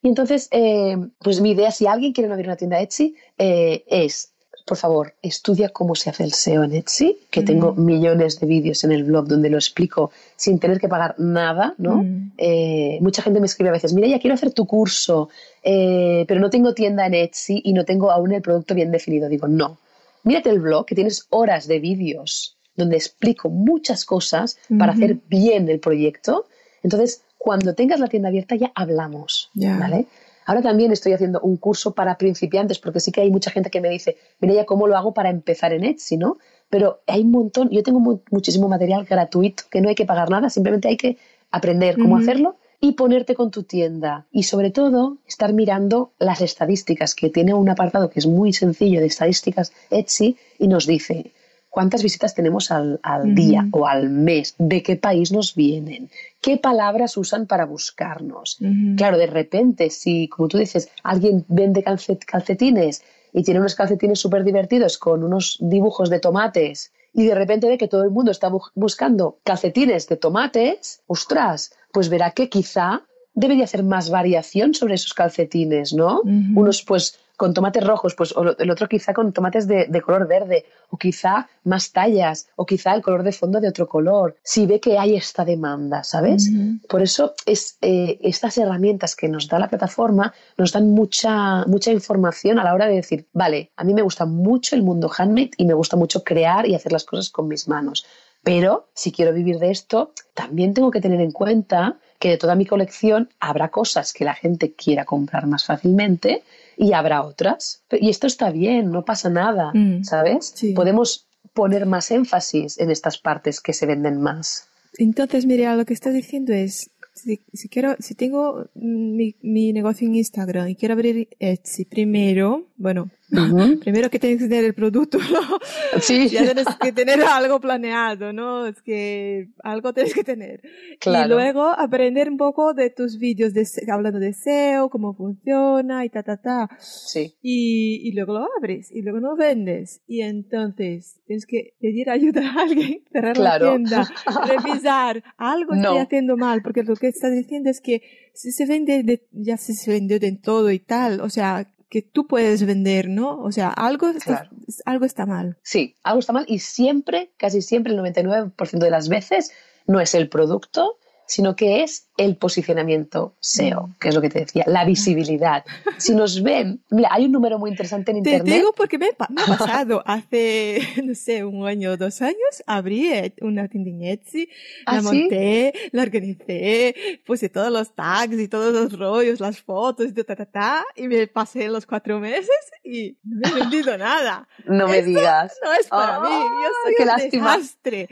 Y 0.00 0.08
entonces, 0.08 0.48
eh, 0.52 0.96
pues 1.18 1.42
mi 1.42 1.50
idea, 1.50 1.70
si 1.70 1.86
alguien 1.86 2.14
quiere 2.14 2.32
abrir 2.32 2.46
una 2.46 2.56
tienda 2.56 2.80
Etsy, 2.80 3.14
eh, 3.36 3.84
es 3.88 4.32
por 4.66 4.76
favor, 4.76 5.14
estudia 5.22 5.68
cómo 5.68 5.94
se 5.94 6.10
hace 6.10 6.24
el 6.24 6.32
SEO 6.32 6.64
en 6.64 6.72
Etsy, 6.74 7.18
que 7.30 7.42
tengo 7.42 7.72
millones 7.72 8.40
de 8.40 8.48
vídeos 8.48 8.82
en 8.82 8.90
el 8.90 9.04
blog 9.04 9.28
donde 9.28 9.48
lo 9.48 9.58
explico 9.58 10.10
sin 10.34 10.58
tener 10.58 10.80
que 10.80 10.88
pagar 10.88 11.14
nada, 11.18 11.74
¿no? 11.78 12.04
Eh, 12.36 12.98
mucha 13.00 13.22
gente 13.22 13.38
me 13.38 13.46
escribe 13.46 13.68
a 13.68 13.72
veces, 13.72 13.94
mira, 13.94 14.08
ya 14.08 14.18
quiero 14.18 14.34
hacer 14.34 14.52
tu 14.52 14.66
curso, 14.66 15.28
eh, 15.62 16.24
pero 16.26 16.40
no 16.40 16.50
tengo 16.50 16.74
tienda 16.74 17.06
en 17.06 17.14
Etsy 17.14 17.62
y 17.64 17.72
no 17.72 17.84
tengo 17.84 18.10
aún 18.10 18.32
el 18.32 18.42
producto 18.42 18.74
bien 18.74 18.90
definido. 18.90 19.28
Digo, 19.28 19.46
no, 19.46 19.78
mírate 20.24 20.50
el 20.50 20.58
blog, 20.58 20.84
que 20.84 20.96
tienes 20.96 21.28
horas 21.30 21.68
de 21.68 21.78
vídeos 21.78 22.56
donde 22.74 22.96
explico 22.96 23.48
muchas 23.48 24.04
cosas 24.04 24.58
para 24.76 24.92
hacer 24.92 25.16
bien 25.28 25.68
el 25.68 25.78
proyecto. 25.78 26.46
Entonces, 26.82 27.22
cuando 27.38 27.72
tengas 27.74 28.00
la 28.00 28.08
tienda 28.08 28.30
abierta 28.30 28.56
ya 28.56 28.72
hablamos, 28.74 29.48
¿vale? 29.54 30.06
Ahora 30.46 30.62
también 30.62 30.92
estoy 30.92 31.12
haciendo 31.12 31.40
un 31.40 31.56
curso 31.56 31.92
para 31.92 32.16
principiantes, 32.16 32.78
porque 32.78 33.00
sí 33.00 33.10
que 33.12 33.20
hay 33.20 33.30
mucha 33.30 33.50
gente 33.50 33.68
que 33.68 33.80
me 33.80 33.90
dice, 33.90 34.16
mira 34.40 34.54
ya 34.54 34.64
cómo 34.64 34.86
lo 34.86 34.96
hago 34.96 35.12
para 35.12 35.28
empezar 35.28 35.72
en 35.72 35.84
Etsy, 35.84 36.16
¿no? 36.16 36.38
Pero 36.70 37.00
hay 37.06 37.22
un 37.22 37.32
montón, 37.32 37.68
yo 37.70 37.82
tengo 37.82 38.00
muchísimo 38.30 38.68
material 38.68 39.04
gratuito, 39.04 39.64
que 39.70 39.80
no 39.80 39.88
hay 39.88 39.96
que 39.96 40.06
pagar 40.06 40.30
nada, 40.30 40.48
simplemente 40.48 40.88
hay 40.88 40.96
que 40.96 41.18
aprender 41.50 41.96
cómo 41.96 42.16
hacerlo 42.16 42.56
y 42.80 42.92
ponerte 42.92 43.34
con 43.34 43.50
tu 43.50 43.64
tienda. 43.64 44.26
Y 44.30 44.44
sobre 44.44 44.70
todo, 44.70 45.18
estar 45.26 45.52
mirando 45.52 46.12
las 46.18 46.40
estadísticas, 46.40 47.14
que 47.14 47.30
tiene 47.30 47.52
un 47.52 47.68
apartado 47.68 48.10
que 48.10 48.20
es 48.20 48.26
muy 48.26 48.52
sencillo 48.52 49.00
de 49.00 49.06
estadísticas 49.06 49.72
Etsy 49.90 50.36
y 50.58 50.68
nos 50.68 50.86
dice, 50.86 51.32
cuántas 51.76 52.02
visitas 52.02 52.34
tenemos 52.34 52.70
al, 52.70 52.98
día 53.34 53.68
o 53.70 53.86
al 53.86 54.08
mes, 54.08 54.54
de 54.56 54.82
qué 54.82 54.96
país 54.96 55.30
nos 55.30 55.54
vienen, 55.54 56.08
qué 56.40 56.56
palabras 56.56 57.18
usan 57.18 57.44
para 57.46 57.66
buscarnos. 57.66 58.56
Claro, 58.96 59.18
de 59.18 59.26
repente, 59.26 59.90
si, 59.90 60.26
como 60.28 60.48
tú 60.48 60.56
dices, 60.56 60.88
alguien 61.02 61.44
vende 61.48 61.84
calcetines 61.84 63.02
y 63.30 63.42
tiene 63.42 63.60
unos 63.60 63.74
calcetines 63.74 64.18
súper 64.18 64.42
divertidos 64.42 64.96
con 64.96 65.22
unos 65.22 65.58
dibujos 65.60 66.08
de 66.08 66.18
tomates 66.18 66.92
y 67.12 67.26
de 67.26 67.34
repente 67.34 67.68
ve 67.68 67.76
que 67.76 67.88
todo 67.88 68.04
el 68.04 68.10
mundo 68.10 68.30
está 68.30 68.50
buscando 68.74 69.36
calcetines 69.44 70.08
de 70.08 70.16
tomates, 70.16 71.02
ostras, 71.06 71.74
pues 71.92 72.08
verá 72.08 72.30
que 72.30 72.48
quizá 72.48 73.02
debería 73.34 73.64
hacer 73.64 73.82
más 73.82 74.08
variación 74.08 74.72
sobre 74.72 74.94
esos 74.94 75.12
calcetines, 75.12 75.92
¿no? 75.92 76.22
Unos 76.54 76.82
pues 76.82 77.20
con 77.36 77.52
tomates 77.54 77.84
rojos, 77.84 78.14
pues 78.14 78.34
el 78.58 78.70
otro 78.70 78.88
quizá 78.88 79.12
con 79.12 79.32
tomates 79.32 79.66
de, 79.68 80.00
color 80.00 80.26
verde, 80.26 80.64
o 80.90 80.96
quizá 80.96 81.48
más 81.64 81.92
tallas, 81.92 82.48
o 82.56 82.64
quizá 82.64 82.94
el 82.94 83.02
color 83.02 83.22
de 83.22 83.32
fondo 83.32 83.60
de 83.60 83.68
otro 83.68 83.88
color, 83.88 84.36
si 84.42 84.66
ve 84.66 84.80
que 84.80 84.98
hay 84.98 85.16
esta 85.16 85.44
demanda, 85.44 86.02
¿sabes? 86.02 86.50
Por 86.88 87.02
eso 87.02 87.34
es, 87.44 87.76
eh, 87.82 88.18
estas 88.22 88.56
herramientas 88.58 89.14
que 89.16 89.28
nos 89.28 89.48
da 89.48 89.58
la 89.58 89.68
plataforma 89.68 90.32
nos 90.56 90.72
dan 90.72 90.90
mucha, 90.90 91.64
mucha 91.66 91.92
información 91.92 92.58
a 92.58 92.64
la 92.64 92.74
hora 92.74 92.86
de 92.86 92.94
decir, 92.94 93.26
vale, 93.32 93.70
a 93.76 93.84
mí 93.84 93.94
me 93.94 94.02
gusta 94.02 94.24
mucho 94.24 94.74
el 94.74 94.82
mundo 94.82 95.10
handmade 95.16 95.50
y 95.56 95.66
me 95.66 95.74
gusta 95.74 95.96
mucho 95.96 96.24
crear 96.24 96.66
y 96.66 96.74
hacer 96.74 96.92
las 96.92 97.04
cosas 97.04 97.30
con 97.30 97.48
mis 97.48 97.68
manos. 97.68 98.06
Pero 98.42 98.86
si 98.94 99.10
quiero 99.10 99.32
vivir 99.32 99.58
de 99.58 99.72
esto, 99.72 100.12
también 100.32 100.72
tengo 100.72 100.92
que 100.92 101.00
tener 101.00 101.20
en 101.20 101.32
cuenta 101.32 101.96
que 102.20 102.30
de 102.30 102.38
toda 102.38 102.54
mi 102.54 102.64
colección 102.64 103.28
habrá 103.40 103.70
cosas 103.70 104.12
que 104.12 104.24
la 104.24 104.34
gente 104.34 104.72
quiera 104.72 105.04
comprar 105.04 105.46
más 105.46 105.64
fácilmente 105.64 106.44
y 106.76 106.92
habrá 106.92 107.22
otras. 107.22 107.82
Y 107.90 108.10
esto 108.10 108.26
está 108.26 108.50
bien, 108.50 108.90
no 108.90 109.04
pasa 109.04 109.30
nada, 109.30 109.72
mm. 109.74 110.04
¿sabes? 110.04 110.54
Podemos 110.74 111.26
poner 111.54 111.86
más 111.86 112.10
énfasis 112.10 112.78
en 112.78 112.90
estas 112.90 113.18
partes 113.18 113.60
que 113.60 113.72
se 113.72 113.86
venden 113.86 114.20
más. 114.20 114.68
Entonces, 114.98 115.46
mira, 115.46 115.76
lo 115.76 115.84
que 115.84 115.94
estás 115.94 116.14
diciendo 116.14 116.52
es, 116.52 116.90
si, 117.14 117.68
quiero, 117.68 117.96
si 117.98 118.14
tengo 118.14 118.66
mi, 118.74 119.36
mi, 119.42 119.72
negocio 119.72 120.06
en 120.06 120.16
Instagram 120.16 120.68
y 120.68 120.76
quiero 120.76 120.94
abrir 120.94 121.28
Etsy 121.38 121.84
primero, 121.84 122.66
bueno, 122.76 123.10
primero 123.80 124.10
que 124.10 124.18
tienes 124.18 124.38
que 124.40 124.48
tener 124.48 124.64
el 124.64 124.74
producto, 124.74 125.18
¿no? 125.18 125.58
Sí. 126.00 126.28
Ya 126.36 126.44
tienes 126.44 126.66
que 126.80 126.92
tener 126.92 127.22
algo 127.22 127.60
planeado, 127.60 128.32
¿no? 128.32 128.66
Es 128.66 128.82
que 128.82 129.48
algo 129.62 129.92
tienes 129.94 130.12
que 130.12 130.24
tener. 130.24 130.60
Claro. 131.00 131.26
Y 131.26 131.28
luego 131.34 131.68
aprender 131.68 132.28
un 132.28 132.36
poco 132.36 132.74
de 132.74 132.90
tus 132.90 133.18
vídeos 133.18 133.54
de, 133.54 133.66
hablando 133.90 134.18
de 134.18 134.32
SEO, 134.32 134.90
cómo 134.90 135.14
funciona 135.14 136.04
y 136.04 136.10
ta, 136.10 136.22
ta, 136.22 136.36
ta. 136.36 136.68
Sí. 136.78 137.36
Y, 137.42 138.00
y 138.04 138.12
luego 138.12 138.34
lo 138.34 138.48
abres 138.58 138.90
y 138.92 139.02
luego 139.02 139.20
lo 139.20 139.36
vendes. 139.36 140.02
Y 140.06 140.20
entonces 140.20 141.20
tienes 141.26 141.46
que 141.46 141.74
pedir 141.80 142.10
ayuda 142.10 142.50
a 142.50 142.62
alguien, 142.62 143.02
cerrar 143.12 143.38
la 143.38 143.58
tienda, 143.58 144.08
revisar, 144.46 145.22
algo 145.36 145.74
estoy 145.74 145.98
haciendo 145.98 146.36
mal, 146.36 146.62
porque 146.62 146.82
lo 146.82 146.96
que 146.96 147.08
estás 147.08 147.32
diciendo 147.32 147.70
es 147.70 147.80
que 147.80 148.02
si 148.34 148.52
se 148.52 148.66
vende, 148.66 149.02
de, 149.02 149.26
ya 149.32 149.56
se 149.56 149.90
vendió 149.90 150.18
de 150.18 150.32
todo 150.32 150.70
y 150.70 150.78
tal, 150.78 151.20
o 151.20 151.30
sea, 151.30 151.68
que 151.88 152.02
tú 152.02 152.26
puedes 152.26 152.64
vender, 152.64 153.08
¿no? 153.08 153.40
O 153.40 153.52
sea, 153.52 153.68
algo, 153.70 154.08
está, 154.08 154.50
algo 154.84 155.04
está 155.04 155.26
mal. 155.26 155.58
Sí, 155.62 155.96
algo 156.02 156.20
está 156.20 156.32
mal 156.32 156.44
y 156.48 156.58
siempre, 156.58 157.32
casi 157.36 157.62
siempre, 157.62 157.92
el 157.92 158.00
99% 158.00 158.78
de 158.78 158.90
las 158.90 159.08
veces, 159.08 159.52
no 159.86 160.00
es 160.00 160.14
el 160.14 160.28
producto, 160.28 160.98
sino 161.26 161.56
que 161.56 161.82
es 161.82 162.08
el 162.16 162.36
posicionamiento 162.36 163.34
SEO, 163.40 163.88
mm. 163.88 163.94
que 163.98 164.08
es 164.08 164.14
lo 164.14 164.20
que 164.20 164.30
te 164.30 164.40
decía, 164.40 164.64
la 164.66 164.84
visibilidad. 164.84 165.64
Si 165.98 166.14
nos 166.14 166.42
ven, 166.42 166.82
mira, 166.90 167.08
hay 167.12 167.26
un 167.26 167.32
número 167.32 167.58
muy 167.58 167.70
interesante 167.70 168.12
en 168.12 168.18
Internet. 168.18 168.44
Te 168.44 168.54
digo 168.54 168.72
porque 168.72 168.98
me, 168.98 169.08
ha 169.18 169.26
pasado 169.58 170.02
hace, 170.06 170.80
no 171.02 171.14
sé, 171.14 171.44
un 171.44 171.66
año 171.66 171.92
o 171.92 171.96
dos 171.96 172.22
años, 172.22 172.62
abrí 172.66 173.10
una 173.40 173.68
tienda 173.68 173.90
en 173.90 174.02
Etsy, 174.04 174.48
¿Ah, 174.86 174.96
la 174.96 175.02
monté, 175.02 175.72
la 175.92 176.02
organicé, 176.02 177.20
puse 177.26 177.48
todos 177.48 177.72
los 177.72 177.94
tags 177.94 178.38
y 178.38 178.48
todos 178.48 178.72
los 178.72 178.98
rollos, 178.98 179.40
las 179.40 179.60
fotos, 179.60 180.06
y 180.08 180.12
ta, 180.12 180.36
ta, 180.36 180.46
ta, 180.46 180.84
y 180.94 181.08
me 181.08 181.26
pasé 181.26 181.68
los 181.68 181.86
cuatro 181.86 182.20
meses 182.20 182.50
y 182.84 183.16
no 183.24 183.48
he 183.48 183.60
vendido 183.60 183.96
nada. 183.98 184.48
No 184.66 184.88
me 184.88 185.02
digas. 185.02 185.54
No 185.64 185.72
es 185.72 185.86
para 185.88 186.20
mí, 186.20 186.28
yo 186.28 186.68
soy 186.84 186.94
qué 186.96 187.02
un 187.02 187.08
lástima. 187.08 187.56
desastre 187.56 188.08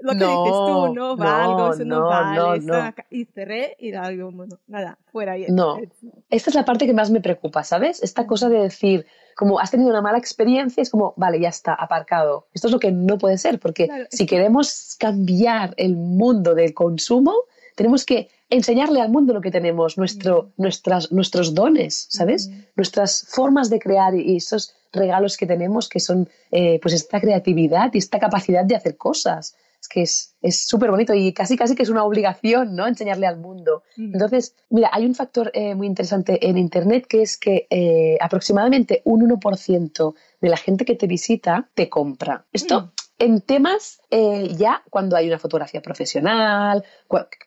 lo 0.00 0.12
que 0.12 0.18
dices 0.18 0.52
tú, 0.52 0.94
no 0.94 1.16
valgo, 1.16 1.72
eso 1.72 1.84
no, 1.84 2.04
vale, 2.04 2.60
no, 2.60 2.94
y 3.10 3.24
cerré 3.24 3.76
y 3.80 3.92
algo, 3.94 4.30
bueno, 4.30 4.58
nada, 4.68 4.96
fuera. 5.10 5.36
Y 5.36 5.46
no, 5.48 5.78
esta 6.30 6.50
es 6.50 6.54
la 6.54 6.64
parte 6.64 6.86
que 6.86 6.94
más 6.94 7.10
me 7.10 7.20
preocupa, 7.20 7.64
¿sabes? 7.64 8.02
Esta 8.02 8.26
cosa 8.26 8.48
de 8.48 8.60
decir, 8.60 9.06
como 9.36 9.58
has 9.58 9.70
tenido 9.70 9.90
una 9.90 10.00
mala 10.00 10.18
experiencia, 10.18 10.82
es 10.82 10.90
como, 10.90 11.14
vale, 11.16 11.40
ya 11.40 11.48
está, 11.48 11.74
aparcado. 11.74 12.46
Esto 12.54 12.68
es 12.68 12.72
lo 12.72 12.78
que 12.78 12.92
no 12.92 13.18
puede 13.18 13.38
ser, 13.38 13.58
porque 13.58 13.88
si 14.10 14.26
queremos 14.26 14.96
cambiar 14.98 15.74
el 15.76 15.96
mundo 15.96 16.54
del 16.54 16.74
consumo, 16.74 17.34
tenemos 17.74 18.04
que 18.04 18.28
enseñarle 18.50 19.00
al 19.00 19.10
mundo 19.10 19.34
lo 19.34 19.40
que 19.40 19.50
tenemos, 19.50 19.98
nuestro, 19.98 20.52
mm. 20.56 20.62
nuestras, 20.62 21.12
nuestros 21.12 21.54
dones, 21.54 22.06
¿sabes? 22.08 22.48
Mm. 22.48 22.52
Nuestras 22.76 23.26
formas 23.28 23.68
de 23.70 23.78
crear 23.78 24.14
y 24.14 24.36
esos 24.36 24.74
regalos 24.92 25.36
que 25.36 25.46
tenemos, 25.46 25.88
que 25.88 26.00
son 26.00 26.28
eh, 26.50 26.78
pues 26.80 26.94
esta 26.94 27.20
creatividad 27.20 27.90
y 27.94 27.98
esta 27.98 28.18
capacidad 28.18 28.64
de 28.64 28.76
hacer 28.76 28.96
cosas 28.96 29.56
es 29.80 29.88
que 29.88 30.02
es 30.02 30.66
súper 30.66 30.90
bonito 30.90 31.14
y 31.14 31.32
casi 31.32 31.56
casi 31.56 31.74
que 31.74 31.82
es 31.82 31.88
una 31.88 32.04
obligación, 32.04 32.74
¿no? 32.74 32.86
Enseñarle 32.86 33.26
al 33.26 33.38
mundo. 33.38 33.82
Mm. 33.96 34.12
Entonces, 34.14 34.54
mira, 34.70 34.90
hay 34.92 35.06
un 35.06 35.14
factor 35.14 35.50
eh, 35.54 35.74
muy 35.74 35.86
interesante 35.86 36.48
en 36.48 36.58
Internet 36.58 37.06
que 37.08 37.22
es 37.22 37.38
que 37.38 37.66
eh, 37.70 38.18
aproximadamente 38.20 39.02
un 39.04 39.28
1% 39.28 40.14
de 40.40 40.48
la 40.48 40.56
gente 40.56 40.84
que 40.84 40.94
te 40.94 41.06
visita 41.06 41.68
te 41.74 41.88
compra. 41.88 42.46
Esto... 42.52 42.82
Mm. 42.82 42.90
En 43.20 43.40
temas 43.40 44.00
eh, 44.12 44.54
ya 44.56 44.84
cuando 44.90 45.16
hay 45.16 45.26
una 45.26 45.40
fotografía 45.40 45.82
profesional, 45.82 46.84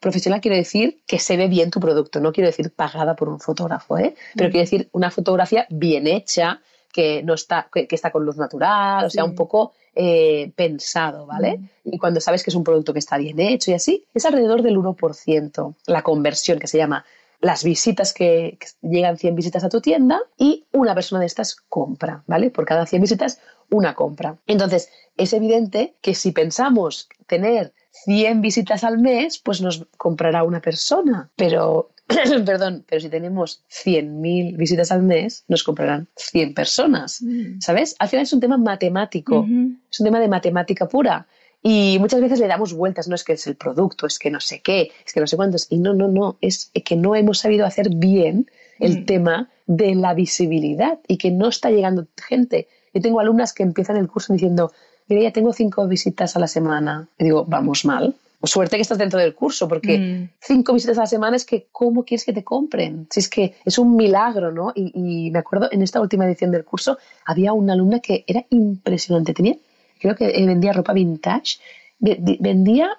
profesional 0.02 0.42
quiere 0.42 0.58
decir 0.58 1.02
que 1.08 1.18
se 1.18 1.38
ve 1.38 1.48
bien 1.48 1.72
tu 1.72 1.80
producto, 1.80 2.20
no 2.20 2.34
quiero 2.34 2.50
decir 2.50 2.74
pagada 2.76 3.16
por 3.16 3.30
un 3.30 3.40
fotógrafo, 3.40 3.98
¿eh? 3.98 4.16
pero 4.36 4.50
mm. 4.50 4.52
quiere 4.52 4.66
decir 4.66 4.90
una 4.92 5.12
fotografía 5.12 5.68
bien 5.70 6.08
hecha, 6.08 6.62
que 6.92 7.24
no 7.24 7.34
está, 7.34 7.70
que, 7.74 7.88
está 7.90 8.12
con 8.12 8.26
luz 8.26 8.38
natural, 8.38 9.06
o 9.06 9.10
sea, 9.10 9.24
un 9.24 9.36
poco 9.36 9.74
eh, 9.96 10.52
pensado, 10.56 11.26
¿vale? 11.26 11.60
Y 11.84 11.98
cuando 11.98 12.22
sabes 12.22 12.44
que 12.44 12.50
es 12.50 12.56
un 12.56 12.64
producto 12.64 12.94
que 12.94 13.00
está 13.00 13.18
bien 13.18 13.40
hecho 13.40 13.72
y 13.72 13.74
así, 13.74 14.06
es 14.14 14.26
alrededor 14.26 14.62
del 14.62 14.78
1% 14.78 15.76
la 15.88 16.02
conversión 16.02 16.60
que 16.60 16.68
se 16.68 16.78
llama 16.78 17.06
las 17.42 17.64
visitas 17.64 18.14
que, 18.14 18.58
llegan 18.82 19.18
100 19.18 19.36
visitas 19.36 19.64
a 19.64 19.70
tu 19.70 19.82
tienda 19.82 20.22
y 20.38 20.66
una 20.72 20.94
persona 20.94 21.20
de 21.20 21.26
estas 21.26 21.56
compra, 21.56 22.24
¿vale? 22.28 22.52
Por 22.52 22.66
cada 22.66 22.86
100 22.86 23.02
visitas, 23.02 23.40
una 23.70 23.96
compra. 23.96 24.38
Entonces, 24.48 24.90
es 25.18 25.34
evidente 25.34 25.96
que 26.02 26.14
si 26.14 26.32
pensamos 26.32 27.10
tener 27.28 27.74
100 27.92 28.42
visitas 28.42 28.84
al 28.84 29.00
mes, 29.00 29.40
pues 29.40 29.62
nos 29.62 29.88
comprará 29.98 30.44
una 30.44 30.62
persona, 30.62 31.30
pero 31.36 31.90
perdón, 32.46 32.84
pero 32.88 33.02
si 33.02 33.10
tenemos 33.10 33.64
100.000 33.70 34.58
visitas 34.58 34.92
al 34.92 35.04
mes, 35.04 35.44
nos 35.48 35.64
comprarán 35.64 36.08
100 36.16 36.54
personas, 36.54 37.22
mm. 37.22 37.60
¿sabes? 37.60 37.96
Al 38.00 38.10
final 38.10 38.24
es 38.24 38.34
un 38.34 38.40
tema 38.40 38.58
matemático, 38.58 39.46
es 39.90 40.00
un 40.00 40.06
tema 40.06 40.20
de 40.20 40.28
matemática 40.28 40.88
pura. 40.88 41.28
Y 41.64 41.98
muchas 42.00 42.22
veces 42.22 42.40
le 42.40 42.48
damos 42.48 42.74
vueltas, 42.74 43.08
no 43.08 43.14
es 43.14 43.24
que 43.24 43.34
es 43.34 43.46
el 43.46 43.56
producto, 43.56 44.08
es 44.08 44.18
que 44.18 44.32
no 44.32 44.40
sé 44.40 44.62
qué, 44.62 44.92
es 45.06 45.14
que 45.14 45.20
no 45.20 45.28
sé 45.28 45.36
cuántos. 45.36 45.68
Y 45.70 45.78
no, 45.78 45.94
no, 45.94 46.08
no, 46.08 46.38
es 46.42 46.72
que 46.86 46.96
no 46.96 47.16
hemos 47.16 47.40
sabido 47.40 47.66
hacer 47.66 47.90
bien 47.94 48.50
el 48.80 49.02
mm. 49.02 49.06
tema 49.06 49.50
de 49.68 49.94
la 49.96 50.14
visibilidad 50.14 51.00
y 51.08 51.18
que 51.18 51.30
no 51.30 51.50
está 51.50 51.70
llegando 51.70 52.08
gente. 52.18 52.68
Yo 52.94 53.02
tengo 53.02 53.20
alumnas 53.20 53.54
que 53.54 53.64
empiezan 53.64 53.98
el 53.98 54.08
curso 54.08 54.34
diciendo, 54.34 54.72
mira, 55.08 55.22
ya 55.22 55.32
tengo 55.32 55.54
cinco 55.54 55.88
visitas 55.88 56.36
a 56.36 56.40
la 56.40 56.48
semana. 56.48 57.08
Y 57.20 57.26
digo, 57.26 57.46
vamos 57.46 57.86
mal. 57.86 58.16
Suerte 58.44 58.76
que 58.76 58.82
estás 58.82 58.98
dentro 58.98 59.20
del 59.20 59.36
curso, 59.36 59.68
porque 59.68 59.98
Mm. 60.00 60.30
cinco 60.40 60.74
visitas 60.74 60.98
a 60.98 61.02
la 61.02 61.08
semana 61.08 61.36
es 61.36 61.46
que, 61.46 61.68
¿cómo 61.72 62.04
quieres 62.04 62.26
que 62.26 62.34
te 62.34 62.44
compren? 62.44 63.08
Si 63.10 63.20
es 63.20 63.30
que 63.30 63.56
es 63.64 63.78
un 63.78 63.96
milagro, 63.96 64.52
¿no? 64.52 64.72
Y, 64.76 64.92
y 65.28 65.32
me 65.32 65.40
acuerdo, 65.40 65.70
en 65.72 65.82
esta 65.82 66.02
última 66.02 66.26
edición 66.26 66.52
del 66.52 66.66
curso, 66.66 66.98
había 67.26 67.54
una 67.54 67.74
alumna 67.74 68.00
que 68.00 68.24
era 68.26 68.46
impresionante. 68.50 69.34
Tenía, 69.34 69.58
creo 70.00 70.16
que 70.16 70.26
vendía 70.46 70.74
ropa 70.74 70.94
vintage, 70.94 71.60
vendía, 72.02 72.90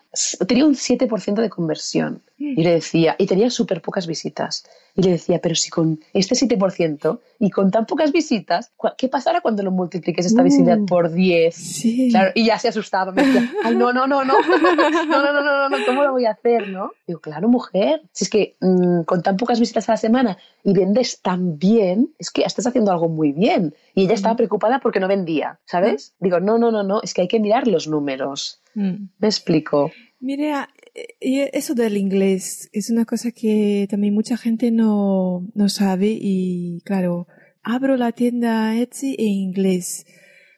tenía 0.47 0.65
un 0.65 0.75
7% 0.75 1.35
de 1.43 1.51
conversión. 1.51 2.23
Y 2.39 2.61
le 2.65 2.73
decía, 2.73 3.15
y 3.19 3.27
tenía 3.27 3.51
súper 3.51 3.81
pocas 3.83 4.09
visitas. 4.09 4.65
Y 4.97 5.03
le 5.03 5.13
decía, 5.13 5.39
pero 5.41 5.55
si 5.55 5.71
con 5.71 6.01
este 6.13 6.35
7% 6.35 7.21
y 7.39 7.51
con 7.51 7.71
tan 7.71 7.87
pocas 7.87 8.11
visitas, 8.11 8.73
¿cu- 8.77 8.89
¿qué 8.99 9.09
pasará 9.09 9.41
cuando 9.41 9.63
lo 9.63 9.71
multipliques 9.71 10.27
esta 10.27 10.41
Uh. 10.41 10.45
visibilidad 10.45 10.79
por 10.89 11.13
10? 11.13 11.55
Sí. 11.55 12.09
Claro, 12.11 12.33
y 12.35 12.45
ya 12.47 12.59
se 12.59 12.67
asustaba, 12.69 13.13
me 13.13 13.25
decía, 13.25 13.49
ay, 13.65 13.77
no, 13.77 13.93
no, 13.93 14.09
no, 14.09 14.25
no, 14.25 14.35
no, 14.43 14.59
no, 14.59 15.05
no, 15.07 15.33
no, 15.33 15.43
no, 15.43 15.69
no, 15.69 15.77
¿cómo 15.87 16.03
lo 16.03 16.11
voy 16.13 16.25
a 16.27 16.33
hacer, 16.33 16.69
no? 16.69 16.91
Digo, 17.07 17.21
claro, 17.21 17.49
mujer, 17.49 18.03
si 18.13 18.25
es 18.25 18.31
que 18.31 18.57
mm, 18.61 19.03
con 19.03 19.23
tan 19.23 19.37
pocas 19.37 19.61
visitas 19.61 19.89
a 19.89 19.93
la 19.93 19.97
semana 19.99 20.37
y 20.65 20.73
vendes 20.75 21.21
tan 21.21 21.59
bien, 21.59 22.11
es 22.19 22.31
que 22.33 22.43
estás 22.43 22.67
haciendo 22.67 22.91
algo 22.91 23.09
muy 23.09 23.31
bien. 23.31 23.75
Y 23.95 24.03
ella 24.05 24.15
estaba 24.15 24.35
preocupada 24.37 24.81
porque 24.81 24.99
no 24.99 25.07
vendía, 25.07 25.61
¿sabes? 25.65 26.13
Digo, 26.19 26.41
no, 26.41 26.59
no, 26.59 26.73
no, 26.73 26.83
no, 26.83 27.01
es 27.03 27.15
que 27.15 27.23
hay 27.23 27.29
que 27.29 27.39
mirar 27.39 27.69
los 27.69 27.87
números. 27.87 28.59
Mm. 28.75 29.09
Me 29.19 29.29
explico. 29.29 29.91
Mira, 30.21 30.69
eh, 30.95 31.51
eso 31.53 31.75
del 31.75 31.97
inglés 31.97 32.69
es 32.73 32.91
una 32.91 33.05
cosa 33.05 33.33
que 33.33 33.87
también 33.91 34.15
mucha 34.15 34.37
gente 34.37 34.71
no, 34.71 35.49
no 35.55 35.69
sabe 35.69 36.17
y 36.21 36.81
claro, 36.85 37.27
abro 37.63 37.97
la 37.97 38.13
tienda 38.13 38.77
Etsy 38.79 39.17
en 39.19 39.29
inglés. 39.29 40.07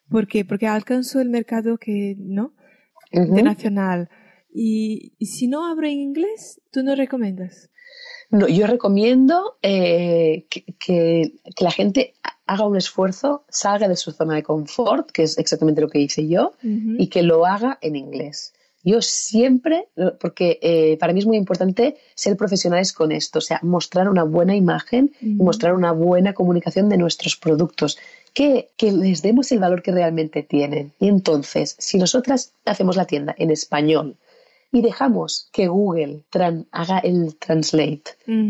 ¿Por 0.08 0.26
qué? 0.28 0.44
Porque 0.44 0.66
alcanzo 0.66 1.20
el 1.20 1.30
mercado 1.30 1.78
que, 1.78 2.14
¿no? 2.18 2.54
Internacional. 3.10 4.08
Y, 4.52 5.14
y 5.18 5.26
si 5.26 5.48
no 5.48 5.66
abro 5.66 5.86
en 5.86 5.98
inglés, 5.98 6.60
¿tú 6.70 6.82
no 6.82 6.94
recomiendas? 6.94 7.70
No, 8.30 8.46
yo 8.48 8.66
recomiendo 8.66 9.56
eh, 9.62 10.46
que, 10.50 10.64
que- 10.78 11.32
que 11.56 11.64
la 11.64 11.70
gente 11.70 12.14
haga 12.46 12.66
un 12.66 12.76
esfuerzo, 12.76 13.44
salga 13.48 13.88
de 13.88 13.96
su 13.96 14.12
zona 14.12 14.34
de 14.34 14.42
confort, 14.42 15.10
que 15.10 15.22
es 15.22 15.38
exactamente 15.38 15.80
lo 15.80 15.88
que 15.88 16.00
hice 16.00 16.26
yo, 16.28 16.52
y 16.62 17.08
que 17.08 17.22
lo 17.22 17.46
haga 17.46 17.78
en 17.80 17.96
inglés. 17.96 18.52
Yo 18.86 19.00
siempre, 19.00 19.88
porque 20.20 20.58
eh, 20.60 20.98
para 20.98 21.14
mí 21.14 21.20
es 21.20 21.26
muy 21.26 21.38
importante 21.38 21.96
ser 22.14 22.36
profesionales 22.36 22.92
con 22.92 23.12
esto, 23.12 23.38
o 23.38 23.42
sea, 23.42 23.58
mostrar 23.62 24.10
una 24.10 24.24
buena 24.24 24.54
imagen 24.54 25.10
y 25.22 25.42
mostrar 25.42 25.74
una 25.74 25.92
buena 25.92 26.34
comunicación 26.34 26.90
de 26.90 26.98
nuestros 26.98 27.36
productos, 27.36 27.96
que, 28.34 28.72
que 28.76 28.92
les 28.92 29.22
demos 29.22 29.50
el 29.52 29.60
valor 29.60 29.82
que 29.82 29.92
realmente 29.92 30.42
tienen. 30.42 30.92
Y 31.00 31.08
entonces, 31.08 31.76
si 31.78 31.96
nosotras 31.96 32.52
hacemos 32.66 32.96
la 32.96 33.06
tienda 33.06 33.34
en 33.38 33.50
español 33.50 34.16
y 34.70 34.82
dejamos 34.82 35.48
que 35.50 35.68
Google 35.68 36.24
haga 36.70 36.98
el 36.98 37.36
translate, 37.36 38.04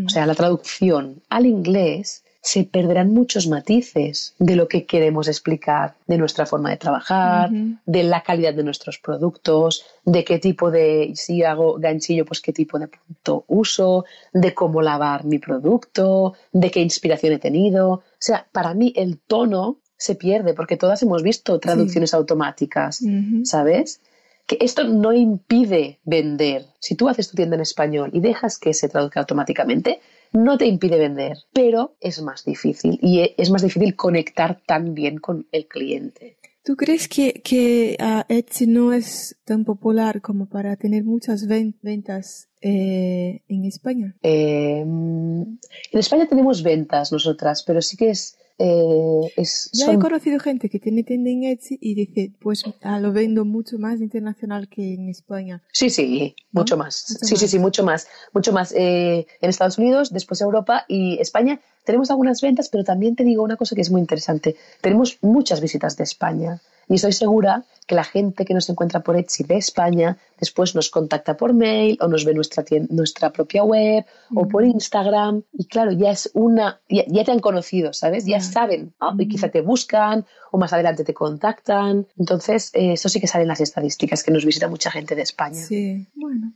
o 0.04 0.08
sea, 0.08 0.26
la 0.26 0.34
traducción 0.34 1.22
al 1.28 1.46
inglés, 1.46 2.23
se 2.44 2.64
perderán 2.64 3.14
muchos 3.14 3.46
matices 3.48 4.34
de 4.38 4.54
lo 4.54 4.68
que 4.68 4.84
queremos 4.84 5.28
explicar, 5.28 5.94
de 6.06 6.18
nuestra 6.18 6.44
forma 6.44 6.68
de 6.68 6.76
trabajar, 6.76 7.48
de 7.86 8.02
la 8.02 8.22
calidad 8.22 8.52
de 8.52 8.62
nuestros 8.62 8.98
productos, 8.98 9.86
de 10.04 10.24
qué 10.24 10.38
tipo 10.38 10.70
de, 10.70 11.12
si 11.14 11.42
hago 11.42 11.78
ganchillo, 11.78 12.26
pues 12.26 12.42
qué 12.42 12.52
tipo 12.52 12.78
de 12.78 12.88
producto 12.88 13.46
uso, 13.48 14.04
de 14.34 14.52
cómo 14.52 14.82
lavar 14.82 15.24
mi 15.24 15.38
producto, 15.38 16.34
de 16.52 16.70
qué 16.70 16.80
inspiración 16.80 17.32
he 17.32 17.38
tenido. 17.38 17.88
O 17.90 18.02
sea, 18.18 18.46
para 18.52 18.74
mí 18.74 18.92
el 18.94 19.18
tono 19.20 19.78
se 19.96 20.14
pierde 20.14 20.52
porque 20.52 20.76
todas 20.76 21.02
hemos 21.02 21.22
visto 21.22 21.58
traducciones 21.58 22.12
automáticas. 22.12 23.02
¿sabes? 23.44 24.02
Que 24.46 24.58
esto 24.60 24.84
no 24.84 25.14
impide 25.14 25.98
vender. 26.04 26.66
Si 26.78 26.94
tú 26.94 27.08
haces 27.08 27.30
tu 27.30 27.36
tienda 27.36 27.56
en 27.56 27.62
español 27.62 28.10
y 28.12 28.20
dejas 28.20 28.58
que 28.58 28.74
se 28.74 28.90
traduzca 28.90 29.20
automáticamente, 29.20 30.02
no 30.34 30.58
te 30.58 30.66
impide 30.66 30.98
vender, 30.98 31.38
pero 31.52 31.96
es 32.00 32.20
más 32.20 32.44
difícil 32.44 32.98
y 33.00 33.20
e- 33.20 33.34
es 33.38 33.50
más 33.50 33.62
difícil 33.62 33.96
conectar 33.96 34.60
tan 34.66 34.92
bien 34.94 35.16
con 35.18 35.46
el 35.52 35.66
cliente. 35.66 36.36
¿Tú 36.62 36.76
crees 36.76 37.08
que, 37.08 37.34
que 37.44 37.96
ah, 38.00 38.24
Etsy 38.28 38.66
no 38.66 38.92
es 38.94 39.36
tan 39.44 39.64
popular 39.64 40.20
como 40.22 40.46
para 40.46 40.76
tener 40.76 41.04
muchas 41.04 41.46
ven- 41.46 41.74
ventas 41.82 42.48
eh, 42.62 43.42
en 43.48 43.64
España? 43.66 44.14
Eh, 44.22 44.80
en 44.80 45.58
España 45.92 46.26
tenemos 46.26 46.62
ventas 46.62 47.12
nosotras, 47.12 47.62
pero 47.66 47.80
sí 47.82 47.96
que 47.96 48.10
es... 48.10 48.36
eh, 48.58 49.32
es 49.36 49.70
Ya 49.72 49.86
son- 49.86 49.96
he 49.96 49.98
conocido 49.98 50.38
gente 50.38 50.68
que 50.68 50.78
tiene 50.78 51.02
tienda 51.02 51.30
en 51.30 51.44
Etsy 51.44 51.78
y 51.80 51.94
dice, 51.94 52.32
pues 52.40 52.64
ah, 52.82 53.00
lo 53.00 53.12
vendo 53.12 53.44
mucho 53.44 53.78
más 53.78 54.00
internacional 54.00 54.68
que 54.68 54.94
en 54.94 55.08
España. 55.08 55.62
Sí, 55.72 55.90
sí, 55.90 56.34
¿No? 56.52 56.60
mucho 56.60 56.76
más. 56.76 57.06
Mucho 57.10 57.26
sí, 57.26 57.36
sí, 57.36 57.48
sí, 57.48 57.58
mucho 57.58 57.84
más. 57.84 58.06
Mucho 58.32 58.52
más. 58.52 58.72
Eh, 58.76 59.26
en 59.40 59.50
Estados 59.50 59.78
Unidos, 59.78 60.12
después 60.12 60.40
Europa 60.40 60.84
y 60.88 61.18
España 61.20 61.60
tenemos 61.84 62.10
algunas 62.10 62.40
ventas, 62.40 62.68
pero 62.68 62.84
también 62.84 63.14
te 63.16 63.24
digo 63.24 63.42
una 63.42 63.56
cosa 63.56 63.74
que 63.74 63.82
es 63.82 63.90
muy 63.90 64.00
interesante. 64.00 64.56
Tenemos 64.80 65.18
muchas 65.22 65.60
visitas 65.60 65.96
de 65.96 66.04
España 66.04 66.60
y 66.88 66.94
estoy 66.96 67.12
segura 67.12 67.64
que 67.86 67.94
la 67.94 68.04
gente 68.04 68.44
que 68.44 68.54
nos 68.54 68.68
encuentra 68.68 69.00
por 69.00 69.16
Etsy 69.16 69.44
de 69.44 69.56
España 69.56 70.16
después 70.40 70.74
nos 70.74 70.90
contacta 70.90 71.36
por 71.36 71.52
mail 71.54 71.96
o 72.00 72.08
nos 72.08 72.24
ve 72.24 72.34
nuestra, 72.34 72.64
nuestra 72.90 73.30
propia 73.30 73.62
web 73.62 74.04
o 74.34 74.48
por 74.48 74.64
Instagram 74.64 75.42
y 75.52 75.66
claro, 75.66 75.92
ya 75.92 76.10
es 76.10 76.30
una, 76.34 76.80
ya, 76.88 77.04
ya 77.06 77.24
te 77.24 77.30
han 77.32 77.40
conocido, 77.40 77.92
¿sabes? 77.92 78.24
Ya 78.26 78.38
Ya. 78.38 78.40
saben 78.44 78.92
ah, 79.00 79.14
y 79.18 79.28
quizá 79.28 79.48
te 79.48 79.60
buscan 79.60 80.24
o 80.50 80.58
más 80.58 80.72
adelante 80.72 81.04
te 81.04 81.14
contactan. 81.14 82.06
Entonces, 82.18 82.70
eh, 82.74 82.92
eso 82.94 83.08
sí 83.08 83.20
que 83.20 83.26
sale 83.26 83.42
en 83.42 83.48
las 83.48 83.60
estadísticas, 83.60 84.22
que 84.22 84.30
nos 84.30 84.44
visita 84.44 84.68
mucha 84.68 84.90
gente 84.90 85.14
de 85.14 85.22
España. 85.22 85.56
Sí, 85.62 86.06
bueno. 86.14 86.52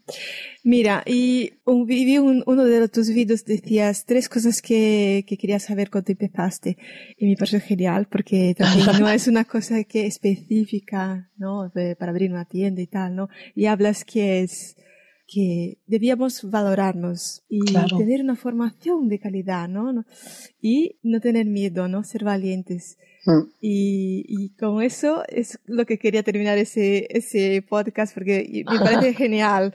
Mira, 0.65 1.03
y 1.07 1.53
un, 1.65 1.87
vi 1.87 2.19
un- 2.19 2.43
uno 2.47 2.65
de 2.65 2.89
tus 2.89 3.09
vídeos 3.09 3.45
decías 3.45 4.05
tres 4.05 4.29
cosas 4.29 4.61
que, 4.63 5.18
que 5.25 5.37
querías 5.37 5.63
saber 5.65 5.91
cuando 5.91 6.13
empezaste. 6.13 6.77
Y 7.17 7.27
me 7.27 7.37
pareció 7.37 7.61
genial 7.61 8.07
porque 8.11 8.55
también 8.57 8.87
no 9.01 9.09
es 9.09 9.27
una 9.29 9.45
cosa 9.45 9.85
que 9.85 10.07
específica, 10.07 11.31
¿no? 11.37 11.69
De- 11.71 11.97
para 11.97 12.11
abrir 12.11 12.31
una 12.31 12.45
tienda 12.45 12.81
y 12.83 12.87
tal, 12.87 13.15
¿no? 13.17 13.29
Y 13.55 13.67
hablas 13.67 14.05
que 14.05 14.41
es 14.43 14.77
que 15.31 15.79
debíamos 15.87 16.43
valorarnos 16.51 17.45
y 17.51 17.61
Claro. 17.67 17.99
tener 17.99 18.23
una 18.23 18.35
formación 18.35 19.09
de 19.09 19.19
calidad. 19.19 19.69
¿no? 19.69 20.05
Y 20.63 20.97
no 21.03 21.21
tener 21.21 21.45
miedo, 21.47 21.87
¿no? 21.87 22.03
Ser 22.03 22.25
valientes. 22.25 22.97
Mm. 23.29 23.43
Y, 23.61 24.25
y 24.27 24.49
con 24.59 24.83
eso 24.83 25.23
es 25.29 25.59
lo 25.67 25.85
que 25.85 25.99
quería 25.99 26.23
terminar 26.23 26.57
ese, 26.57 27.07
ese 27.11 27.63
podcast 27.69 28.15
porque 28.15 28.65
me 28.67 28.79
parece 28.79 29.13
genial. 29.23 29.75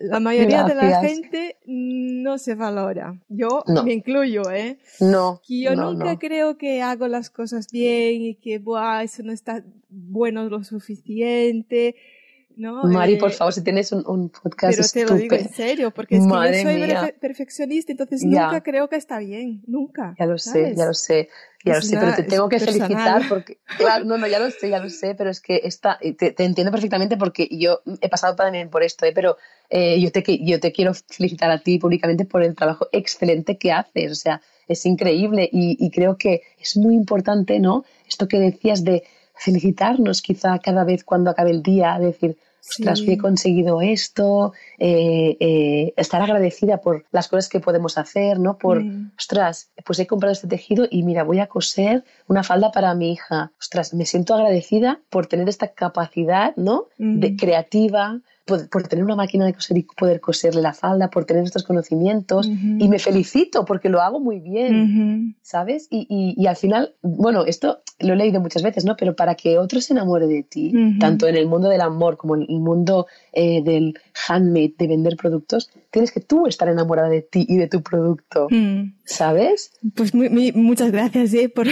La 0.00 0.20
mayoría 0.20 0.64
de 0.64 0.74
la 0.74 0.86
Gracias. 0.88 1.12
gente 1.12 1.56
no 1.66 2.38
se 2.38 2.54
valora. 2.54 3.20
Yo 3.28 3.62
No. 3.66 3.84
me 3.84 3.92
incluyo, 3.92 4.50
¿eh? 4.50 4.78
No, 5.00 5.42
Y 5.46 5.64
yo 5.64 5.76
no, 5.76 5.92
nunca 5.92 6.12
no. 6.14 6.18
creo 6.18 6.56
que 6.56 6.80
hago 6.80 7.08
las 7.08 7.28
cosas 7.28 7.70
bien 7.70 8.22
y 8.22 8.34
que, 8.36 8.58
Buah, 8.58 9.02
eso 9.02 9.22
no 9.22 9.32
está 9.32 9.62
bueno 9.90 10.48
lo 10.48 10.64
suficiente, 10.64 11.94
¿no? 12.58 12.82
Mari, 12.84 13.14
Eh, 13.14 13.18
por 13.18 13.30
favor, 13.30 13.52
si 13.54 13.62
tienes 13.62 13.92
un, 13.92 14.04
un 14.06 14.28
podcast 14.30 14.76
pero 14.76 14.88
te 14.92 15.04
lo 15.12 15.16
digo 15.18 15.36
en 15.36 15.48
serio, 15.48 15.90
porque 15.92 16.16
es 16.16 16.24
que 16.24 16.28
yo 16.28 16.62
soy 16.62 16.74
mía. 16.74 17.14
perfeccionista, 17.20 17.92
entonces 17.92 18.22
Ya. 18.22 18.46
nunca 18.46 18.62
creo 18.62 18.88
que 18.88 18.96
está 18.96 19.18
bien, 19.20 19.62
nunca. 19.66 20.14
Ya 20.18 20.26
lo 20.26 20.36
sé, 20.38 20.74
ya 20.76 20.86
lo 20.86 20.94
sé, 20.94 21.28
ya 21.64 21.74
lo 21.76 21.82
sé, 21.82 21.96
pero 21.98 22.14
te 22.14 22.22
tengo 22.24 22.48
que 22.48 22.58
personal. 22.58 22.88
felicitar 22.88 23.22
porque, 23.28 23.58
claro, 23.78 24.04
no, 24.04 24.18
no, 24.18 24.26
ya 24.26 24.38
lo 24.40 24.50
sé, 24.50 24.68
ya 24.68 24.80
lo 24.80 24.90
sé, 24.90 25.14
pero 25.14 25.30
es 25.30 25.40
que 25.40 25.60
esta, 25.64 25.98
te, 26.18 26.32
te 26.32 26.44
entiendo 26.44 26.70
perfectamente 26.72 27.16
porque 27.16 27.48
yo 27.50 27.80
he 28.00 28.08
pasado 28.08 28.34
también 28.34 28.68
por 28.70 28.82
esto, 28.82 29.06
¿eh? 29.06 29.12
pero 29.14 29.36
eh, 29.70 30.00
yo, 30.00 30.10
te, 30.12 30.22
yo 30.44 30.58
te 30.60 30.72
quiero 30.72 30.92
felicitar 30.94 31.50
a 31.50 31.58
ti 31.60 31.78
públicamente 31.78 32.24
por 32.24 32.42
el 32.42 32.54
trabajo 32.54 32.88
excelente 32.92 33.56
que 33.56 33.72
haces, 33.72 34.12
o 34.12 34.14
sea, 34.16 34.40
es 34.66 34.84
increíble 34.84 35.48
y, 35.50 35.76
y 35.78 35.90
creo 35.90 36.16
que 36.18 36.42
es 36.60 36.76
muy 36.76 36.94
importante, 36.94 37.58
¿no? 37.60 37.84
Esto 38.06 38.28
que 38.28 38.38
decías 38.38 38.84
de 38.84 39.02
felicitarnos 39.34 40.20
quizá 40.20 40.58
cada 40.58 40.84
vez 40.84 41.04
cuando 41.04 41.30
acabe 41.30 41.50
el 41.52 41.62
día, 41.62 41.96
decir, 41.98 42.36
ostras, 42.60 42.98
Sí. 43.00 43.12
he 43.12 43.18
conseguido 43.18 43.80
esto, 43.80 44.52
eh, 44.78 45.36
eh, 45.40 45.92
estar 45.96 46.20
agradecida 46.22 46.78
por 46.78 47.04
las 47.12 47.28
cosas 47.28 47.48
que 47.48 47.60
podemos 47.60 47.98
hacer, 47.98 48.38
¿no? 48.38 48.58
Por, 48.58 48.82
Mm. 48.84 49.12
ostras, 49.18 49.70
pues 49.84 49.98
he 49.98 50.06
comprado 50.06 50.32
este 50.32 50.48
tejido 50.48 50.86
y 50.90 51.02
mira, 51.02 51.24
voy 51.24 51.40
a 51.40 51.46
coser 51.46 52.04
una 52.26 52.42
falda 52.42 52.70
para 52.72 52.94
mi 52.94 53.12
hija. 53.12 53.52
Ostras, 53.58 53.94
me 53.94 54.04
siento 54.06 54.34
agradecida 54.34 55.00
por 55.10 55.26
tener 55.26 55.48
esta 55.48 55.68
capacidad, 55.68 56.54
¿no? 56.56 56.86
De 56.98 57.36
creativa, 57.36 58.20
por, 58.48 58.68
por 58.68 58.88
tener 58.88 59.04
una 59.04 59.14
máquina 59.14 59.44
de 59.46 59.52
coser 59.54 59.78
y 59.78 59.82
poder 59.82 60.20
coserle 60.20 60.62
la 60.62 60.72
falda, 60.72 61.08
por 61.10 61.24
tener 61.26 61.44
estos 61.44 61.62
conocimientos. 61.62 62.48
Y 62.48 62.88
me 62.88 62.98
felicito 62.98 63.64
porque 63.64 63.88
lo 63.88 64.00
hago 64.00 64.18
muy 64.18 64.40
bien. 64.40 65.36
¿Sabes? 65.42 65.86
Y, 65.90 66.06
y- 66.08 66.34
y 66.42 66.46
al 66.46 66.56
final, 66.56 66.94
bueno, 67.02 67.44
esto 67.44 67.80
lo 68.00 68.12
he 68.12 68.16
leído 68.16 68.40
muchas 68.40 68.62
veces, 68.62 68.84
¿no? 68.84 68.96
Pero 68.96 69.14
para 69.14 69.34
que 69.34 69.58
otro 69.58 69.80
se 69.80 69.92
enamore 69.92 70.26
de 70.26 70.42
ti, 70.42 70.72
tanto 70.98 71.26
en 71.28 71.36
el 71.36 71.46
mundo 71.46 71.68
del 71.68 71.80
amor 71.82 72.16
como 72.16 72.34
en 72.36 72.42
el 72.48 72.60
mundo 72.60 73.06
eh, 73.32 73.62
del 73.62 73.94
handmade, 74.28 74.74
de 74.78 74.86
vender 74.88 75.16
productos, 75.16 75.70
tienes 75.90 76.10
que 76.12 76.20
tú 76.20 76.46
estar 76.46 76.68
enamorada 76.68 77.08
de 77.08 77.22
ti 77.22 77.44
y 77.48 77.56
de 77.56 77.66
tu 77.68 77.82
producto, 77.82 78.46
Mm. 78.50 78.94
¿sabes? 79.04 79.72
Pues 79.94 80.14
muy, 80.14 80.28
muy- 80.30 80.52
muchas 80.52 80.90
gracias 80.90 81.34
eh, 81.34 81.48
por, 81.48 81.66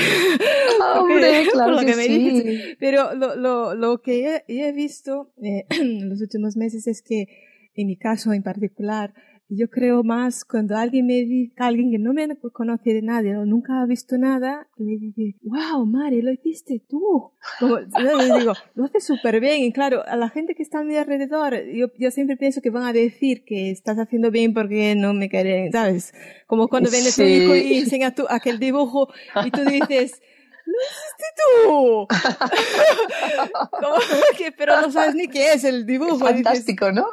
Hombre, 0.81 1.47
claro 1.53 1.79
que, 1.81 1.95
sí. 1.95 2.77
Pero 2.79 3.15
lo, 3.15 3.37
lo, 3.37 3.75
lo 3.75 4.03
que 4.03 4.27
he, 4.27 4.45
he 4.49 4.73
visto 4.73 5.33
eh, 5.43 5.67
en 5.71 6.09
los 6.09 6.21
últimos 6.21 6.57
meses 6.57 6.87
es 6.87 7.03
que, 7.03 7.29
en 7.75 7.87
mi 7.87 7.97
caso 7.97 8.33
en 8.33 8.43
particular, 8.43 9.15
yo 9.49 9.71
creo 9.71 10.03
más 10.03 10.45
cuando 10.45 10.77
alguien 10.77 11.07
me 11.07 11.25
dice, 11.25 11.53
alguien 11.57 11.91
que 11.93 11.99
no 11.99 12.13
me 12.13 12.27
conoce 12.53 12.93
de 12.93 13.03
nadie 13.03 13.37
o 13.37 13.45
nunca 13.45 13.81
ha 13.81 13.87
visto 13.87 14.19
nada, 14.19 14.69
me 14.77 14.97
dice, 14.97 15.37
wow, 15.43 15.87
Mari, 15.87 16.21
lo 16.21 16.33
hiciste 16.33 16.83
tú. 16.89 17.31
Como, 17.61 17.79
yo 17.79 18.39
digo, 18.39 18.55
lo 18.75 18.85
haces 18.85 19.05
súper 19.05 19.41
bien. 19.41 19.63
Y 19.63 19.73
claro, 19.73 20.03
a 20.05 20.17
la 20.17 20.31
gente 20.31 20.55
que 20.55 20.63
está 20.63 20.81
a 20.81 20.85
mi 20.85 20.97
alrededor, 20.97 21.65
yo, 21.73 21.93
yo 21.97 22.11
siempre 22.11 22.37
pienso 22.37 22.61
que 22.61 22.71
van 22.71 22.85
a 22.85 22.93
decir 22.93 23.45
que 23.45 23.71
estás 23.71 23.99
haciendo 23.99 24.31
bien 24.31 24.53
porque 24.53 24.97
no 24.97 25.15
me 25.15 25.29
quieren, 25.29 25.71
¿sabes? 25.71 26.13
Como 26.49 26.67
cuando 26.67 26.91
viene 26.91 27.11
tu 27.15 27.23
hijo 27.23 27.55
y 27.55 27.79
enseña 27.79 28.15
aquel 28.29 28.59
dibujo 28.59 29.09
y 29.45 29.51
tú 29.53 29.61
dices, 29.65 30.21
¡Lo 30.67 30.75
hiciste 30.83 31.25
tú! 31.37 32.09
que, 34.37 34.53
pero 34.53 34.81
no 34.81 34.91
sabes 34.91 35.15
ni 35.15 35.29
qué 35.29 35.53
es 35.53 35.65
el 35.65 35.87
dibujo. 35.87 36.19
fantástico, 36.19 36.93
¿no? 36.93 37.07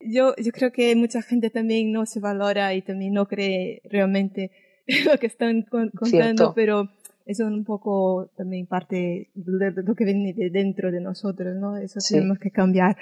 Yo, 0.00 0.34
yo 0.36 0.52
creo 0.52 0.72
que 0.72 0.94
mucha 0.94 1.20
gente 1.20 1.50
también 1.50 1.92
no 1.92 2.06
se 2.06 2.20
valora 2.20 2.72
y 2.74 2.82
también 2.82 3.14
no 3.14 3.26
cree 3.26 3.82
realmente 3.84 4.52
lo 5.04 5.18
que 5.18 5.26
están 5.26 5.62
contando, 5.62 6.54
pero 6.54 6.88
eso 7.26 7.44
es 7.44 7.52
un 7.52 7.64
poco 7.64 8.30
también 8.36 8.66
parte 8.66 9.30
de 9.34 9.82
lo 9.82 9.94
que 9.94 10.04
viene 10.04 10.32
de 10.32 10.50
dentro 10.50 10.90
de 10.90 11.00
nosotros, 11.00 11.56
¿no? 11.56 11.76
Eso 11.76 12.00
tenemos 12.08 12.38
que 12.38 12.50
cambiar. 12.50 12.96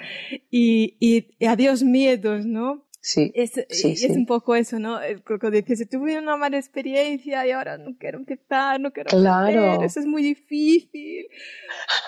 Y, 0.49 0.95
y 0.99 1.45
adiós 1.45 1.83
miedos, 1.83 2.45
¿no? 2.45 2.83
Sí, 3.03 3.31
es, 3.33 3.57
es 3.57 4.03
un 4.11 4.27
poco 4.27 4.55
eso, 4.55 4.77
¿no? 4.77 4.99
Cuando 5.25 5.49
dices, 5.49 5.89
tuve 5.89 6.19
una 6.19 6.37
mala 6.37 6.57
experiencia 6.57 7.47
y 7.47 7.51
ahora 7.51 7.79
no 7.79 7.97
quiero 7.97 8.19
empezar, 8.19 8.79
no 8.79 8.91
quiero 8.91 9.09
claro. 9.09 9.81
eso 9.83 9.99
es 9.99 10.05
muy 10.05 10.21
difícil. 10.21 11.25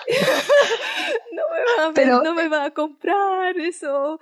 no, 1.32 1.42
me 1.50 1.82
va 1.82 1.88
a, 1.88 1.92
Pero, 1.94 2.22
no 2.22 2.32
me 2.32 2.46
va 2.46 2.66
a 2.66 2.70
comprar 2.70 3.58
eso. 3.58 4.20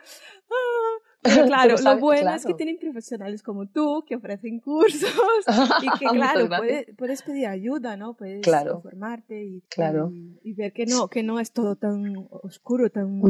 Ah. 0.51 1.11
Pero 1.23 1.47
claro, 1.47 1.77
lo 1.82 1.99
bueno 1.99 2.35
es 2.35 2.44
que 2.44 2.55
tienen 2.55 2.78
profesionales 2.78 3.43
como 3.43 3.66
tú 3.66 4.05
que 4.07 4.16
ofrecen 4.16 4.59
cursos 4.59 5.11
y 5.82 5.99
que 5.99 6.07
claro, 6.07 6.49
puedes, 6.49 6.86
puedes, 6.97 7.23
pedir 7.23 7.47
ayuda, 7.47 7.97
¿no? 7.97 8.15
Puedes 8.15 8.47
informarte 8.47 9.44
y, 9.44 9.61
claro. 9.69 10.11
y, 10.12 10.53
ver 10.55 10.73
que 10.73 10.86
no, 10.86 11.09
que 11.09 11.23
no 11.23 11.39
es 11.39 11.53
todo 11.53 11.77
tan 11.77 12.27
oscuro, 12.31 12.90
tan 12.90 13.23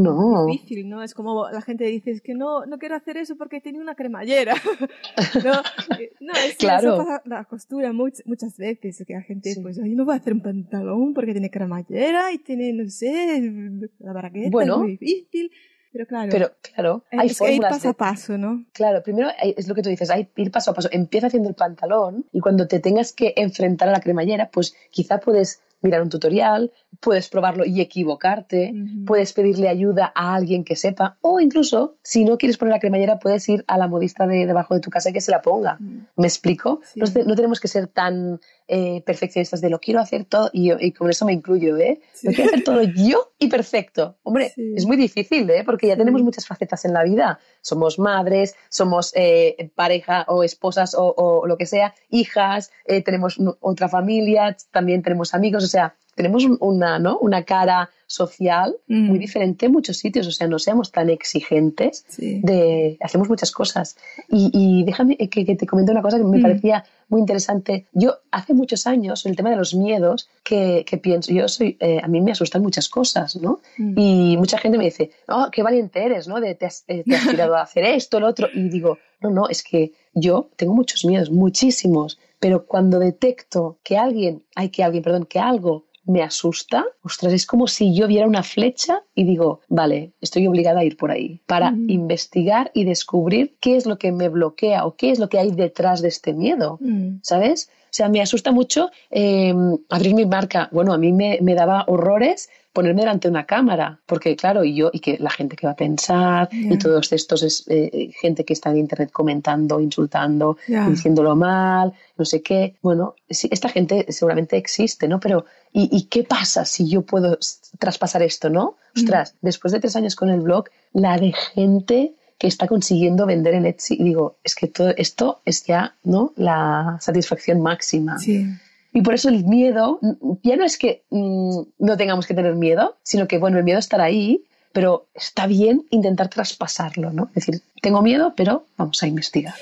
difícil, 0.46 0.88
¿no? 0.88 1.02
Es 1.02 1.14
como 1.14 1.48
la 1.50 1.60
gente 1.60 1.84
dice, 1.84 2.10
es 2.12 2.22
que 2.22 2.34
no, 2.34 2.64
no 2.64 2.78
quiero 2.78 2.96
hacer 2.96 3.18
eso 3.18 3.36
porque 3.36 3.60
tenía 3.60 3.80
una 3.80 3.94
cremallera. 3.94 4.54
¿no? 5.44 5.98
Eh, 5.98 6.12
no, 6.20 6.32
es 6.32 6.56
claro. 6.56 6.94
eso 6.94 7.04
pasa 7.04 7.22
la 7.26 7.44
costura 7.44 7.92
muchas, 7.92 8.26
muchas 8.26 8.56
veces, 8.56 9.04
que 9.06 9.12
la 9.12 9.22
gente, 9.22 9.54
pues, 9.62 9.76
yo 9.76 9.84
no 9.84 10.04
voy 10.04 10.14
a 10.14 10.18
hacer 10.18 10.32
un 10.32 10.40
pantalón 10.40 11.12
porque 11.12 11.32
tiene 11.32 11.50
cremallera 11.50 12.32
y 12.32 12.38
tiene, 12.38 12.72
no 12.72 12.88
sé, 12.88 13.52
la 13.98 14.12
baraqueta 14.12 14.48
bueno, 14.50 14.74
es 14.74 14.80
muy 14.80 14.90
difícil. 14.96 15.50
Pero 15.92 16.06
claro, 16.06 16.30
pero, 16.32 16.52
claro 16.74 17.04
hay 17.10 17.28
es 17.28 17.40
ir 17.40 17.60
paso 17.60 17.90
a 17.90 17.92
paso, 17.92 18.38
¿no? 18.38 18.64
Claro, 18.72 19.02
primero 19.02 19.28
es 19.40 19.68
lo 19.68 19.74
que 19.74 19.82
tú 19.82 19.90
dices, 19.90 20.10
hay 20.10 20.28
ir 20.36 20.50
paso 20.50 20.70
a 20.70 20.74
paso. 20.74 20.88
Empieza 20.90 21.26
haciendo 21.26 21.50
el 21.50 21.54
pantalón 21.54 22.24
y 22.32 22.40
cuando 22.40 22.66
te 22.66 22.80
tengas 22.80 23.12
que 23.12 23.34
enfrentar 23.36 23.88
a 23.88 23.92
la 23.92 24.00
cremallera, 24.00 24.50
pues 24.50 24.74
quizá 24.90 25.20
puedes 25.20 25.60
mirar 25.82 26.02
un 26.02 26.08
tutorial, 26.08 26.72
puedes 27.00 27.28
probarlo 27.28 27.64
y 27.64 27.80
equivocarte, 27.80 28.72
puedes 29.06 29.32
pedirle 29.32 29.68
ayuda 29.68 30.12
a 30.14 30.34
alguien 30.34 30.64
que 30.64 30.76
sepa, 30.76 31.18
o 31.20 31.40
incluso, 31.40 31.96
si 32.02 32.24
no 32.24 32.38
quieres 32.38 32.56
poner 32.56 32.72
la 32.72 32.80
cremallera, 32.80 33.18
puedes 33.18 33.48
ir 33.48 33.64
a 33.66 33.76
la 33.78 33.88
modista 33.88 34.26
de 34.26 34.46
debajo 34.46 34.74
de 34.74 34.80
tu 34.80 34.90
casa 34.90 35.10
y 35.10 35.12
que 35.12 35.20
se 35.20 35.30
la 35.30 35.42
ponga. 35.42 35.78
¿Me 36.16 36.26
explico? 36.26 36.80
No, 36.94 37.34
tenemos 37.34 37.60
que 37.60 37.68
ser 37.68 37.88
tan 37.88 38.40
eh, 38.68 39.02
perfeccionistas 39.04 39.60
de 39.60 39.70
lo 39.70 39.80
quiero 39.80 40.00
hacer 40.00 40.24
todo, 40.24 40.50
y, 40.52 40.72
y 40.84 40.92
con 40.92 41.10
eso 41.10 41.26
me 41.26 41.32
incluyo, 41.32 41.76
¿eh? 41.76 42.00
Lo 42.22 42.32
quiero 42.32 42.50
hacer 42.50 42.64
todo 42.64 42.82
yo 42.96 43.32
y 43.38 43.48
perfecto. 43.48 44.16
Hombre, 44.22 44.52
es 44.56 44.86
muy 44.86 44.96
difícil, 44.96 45.50
¿eh? 45.50 45.64
Porque 45.64 45.88
ya 45.88 45.96
tenemos 45.96 46.22
muchas 46.22 46.46
facetas 46.46 46.84
en 46.84 46.92
la 46.92 47.02
vida. 47.02 47.40
Somos 47.60 47.98
madres, 47.98 48.54
somos 48.68 49.12
eh, 49.16 49.70
pareja 49.74 50.24
o 50.28 50.44
esposas 50.44 50.94
o, 50.94 51.12
o, 51.16 51.46
lo 51.46 51.56
que 51.56 51.66
sea, 51.66 51.94
hijas, 52.10 52.70
eh, 52.84 53.02
tenemos 53.02 53.38
otra 53.60 53.88
familia, 53.88 54.56
también 54.70 55.02
tenemos 55.02 55.34
amigos, 55.34 55.64
sea, 55.72 55.96
tenemos 56.14 56.44
una, 56.60 56.98
¿no? 56.98 57.18
una 57.18 57.44
cara 57.44 57.90
social 58.06 58.76
muy 58.86 59.16
mm. 59.16 59.20
diferente 59.20 59.66
en 59.66 59.72
muchos 59.72 59.96
sitios, 59.96 60.26
o 60.26 60.30
sea, 60.30 60.46
no 60.46 60.58
seamos 60.58 60.92
tan 60.92 61.08
exigentes, 61.08 62.04
de, 62.18 62.98
hacemos 63.00 63.28
muchas 63.28 63.50
cosas. 63.50 63.96
Y, 64.28 64.84
déjame 64.84 65.16
que, 65.16 65.44
te 65.56 65.66
comente 65.66 65.92
una 65.92 66.02
cosa 66.02 66.18
que 66.18 66.24
me 66.24 66.38
mm. 66.38 66.42
parecía 66.42 66.84
muy 67.08 67.20
interesante. 67.20 67.86
Yo 67.92 68.16
hace 68.30 68.52
muchos 68.52 68.86
años, 68.86 69.24
el 69.24 69.34
tema 69.34 69.50
de 69.50 69.56
los 69.56 69.74
miedos, 69.74 70.28
que, 70.44 70.84
pienso, 71.02 71.32
yo 71.32 71.48
soy, 71.48 71.76
eh, 71.80 72.00
a 72.02 72.08
mí 72.08 72.20
me 72.20 72.32
asustan 72.32 72.62
muchas 72.62 72.88
cosas, 72.88 73.36
¿no? 73.36 73.60
Mm. 73.78 73.98
Y 73.98 74.36
mucha 74.36 74.58
gente 74.58 74.76
me 74.76 74.84
dice, 74.84 75.10
oh, 75.28 75.48
qué 75.50 75.62
valiente 75.62 76.04
eres, 76.04 76.28
¿no? 76.28 76.40
De, 76.40 76.54
te, 76.54 76.66
has, 76.66 76.84
eh, 76.88 77.04
te 77.08 77.16
has 77.16 77.26
tirado 77.26 77.56
a 77.56 77.62
hacer 77.62 77.84
esto, 77.84 78.20
lo 78.20 78.28
otro. 78.28 78.48
Y 78.52 78.68
digo, 78.68 78.98
no, 79.22 79.30
no, 79.30 79.48
es 79.48 79.62
que 79.62 79.92
yo 80.12 80.50
tengo 80.56 80.74
muchos 80.74 81.06
miedos, 81.06 81.30
muchísimos, 81.30 82.18
pero 82.38 82.66
cuando 82.66 82.98
detecto 82.98 83.78
que 83.82 83.96
alguien, 83.96 84.42
hay 84.54 84.68
que 84.68 84.82
alguien, 84.84 85.02
perdón, 85.02 85.24
que 85.24 85.38
algo 85.38 85.84
me 86.04 86.22
asusta, 86.22 86.84
ostras, 87.02 87.32
es 87.32 87.46
como 87.46 87.66
si 87.66 87.94
yo 87.94 88.08
viera 88.08 88.26
una 88.26 88.42
flecha 88.42 89.02
y 89.14 89.24
digo, 89.24 89.60
vale, 89.68 90.12
estoy 90.20 90.46
obligada 90.46 90.80
a 90.80 90.84
ir 90.84 90.96
por 90.96 91.10
ahí 91.10 91.40
para 91.46 91.74
investigar 91.86 92.70
y 92.74 92.84
descubrir 92.84 93.56
qué 93.60 93.76
es 93.76 93.86
lo 93.86 93.98
que 93.98 94.10
me 94.10 94.28
bloquea 94.28 94.84
o 94.84 94.96
qué 94.96 95.10
es 95.10 95.18
lo 95.18 95.28
que 95.28 95.38
hay 95.38 95.52
detrás 95.52 96.02
de 96.02 96.08
este 96.08 96.32
miedo, 96.32 96.78
mm. 96.80 97.18
¿sabes? 97.22 97.70
O 97.92 97.94
sea, 97.94 98.08
me 98.08 98.22
asusta 98.22 98.52
mucho 98.52 98.90
em, 99.10 99.76
abrir 99.90 100.14
mi 100.14 100.24
marca. 100.24 100.70
Bueno, 100.72 100.94
a 100.94 100.98
mí 100.98 101.12
me, 101.12 101.38
me 101.42 101.54
daba 101.54 101.84
horrores 101.88 102.48
ponerme 102.72 103.02
delante 103.02 103.28
de 103.28 103.32
una 103.32 103.44
cámara, 103.44 104.00
porque 104.06 104.34
claro, 104.34 104.64
y 104.64 104.74
yo, 104.74 104.90
y 104.92 105.00
que 105.00 105.18
la 105.18 105.30
gente 105.30 105.56
que 105.56 105.66
va 105.66 105.72
a 105.72 105.76
pensar, 105.76 106.48
y 106.52 106.78
todos 106.78 107.12
estos 107.12 107.42
es 107.42 107.64
eh, 107.68 108.10
gente 108.18 108.44
que 108.44 108.54
está 108.54 108.70
en 108.70 108.78
internet 108.78 109.10
comentando, 109.12 109.78
insultando, 109.78 110.56
diciéndolo 110.66 111.36
mal, 111.36 111.92
no 112.16 112.24
sé 112.24 112.40
qué. 112.42 112.76
Bueno, 112.80 113.14
sí, 113.28 113.48
esta 113.52 113.68
gente 113.68 114.06
seguramente 114.08 114.56
existe, 114.56 115.06
¿no? 115.06 115.20
Pero, 115.20 115.44
¿y, 115.72 116.04
qué 116.04 116.24
pasa 116.24 116.64
si 116.64 116.88
yo 116.88 117.02
puedo 117.02 117.38
traspasar 117.78 118.22
esto, 118.22 118.48
no? 118.48 118.76
Mm. 118.94 119.00
Ostras, 119.00 119.34
después 119.42 119.72
de 119.72 119.80
tres 119.80 119.94
años 119.96 120.16
con 120.16 120.30
el 120.30 120.40
blog, 120.40 120.64
la 120.94 121.18
de 121.18 121.32
gente 121.32 122.14
que 122.42 122.48
está 122.48 122.66
consiguiendo 122.66 123.24
vender 123.24 123.54
en 123.54 123.66
Etsy, 123.66 123.94
y 123.94 124.02
digo, 124.02 124.34
es 124.42 124.56
que 124.56 124.66
todo 124.66 124.92
esto 124.96 125.42
es 125.44 125.64
ya, 125.64 125.94
¿no? 126.02 126.32
La 126.34 126.98
satisfacción 127.00 127.60
máxima. 127.60 128.18
Sí. 128.18 128.48
Y 128.92 129.02
por 129.02 129.14
eso 129.14 129.28
el 129.28 129.44
miedo, 129.44 130.00
ya 130.42 130.56
no 130.56 130.64
es 130.64 130.76
que 130.76 131.04
mm, 131.10 131.60
no 131.78 131.96
tengamos 131.96 132.26
que 132.26 132.34
tener 132.34 132.56
miedo, 132.56 132.96
sino 133.04 133.28
que, 133.28 133.38
bueno, 133.38 133.58
el 133.58 133.64
miedo 133.64 133.78
estará 133.78 134.02
ahí, 134.02 134.42
pero 134.72 135.06
está 135.14 135.46
bien 135.46 135.86
intentar 135.90 136.30
traspasarlo, 136.30 137.12
¿no? 137.12 137.30
Es 137.36 137.46
decir, 137.46 137.62
tengo 137.80 138.02
miedo, 138.02 138.34
pero 138.36 138.66
vamos 138.76 139.00
a 139.04 139.06
investigar. 139.06 139.54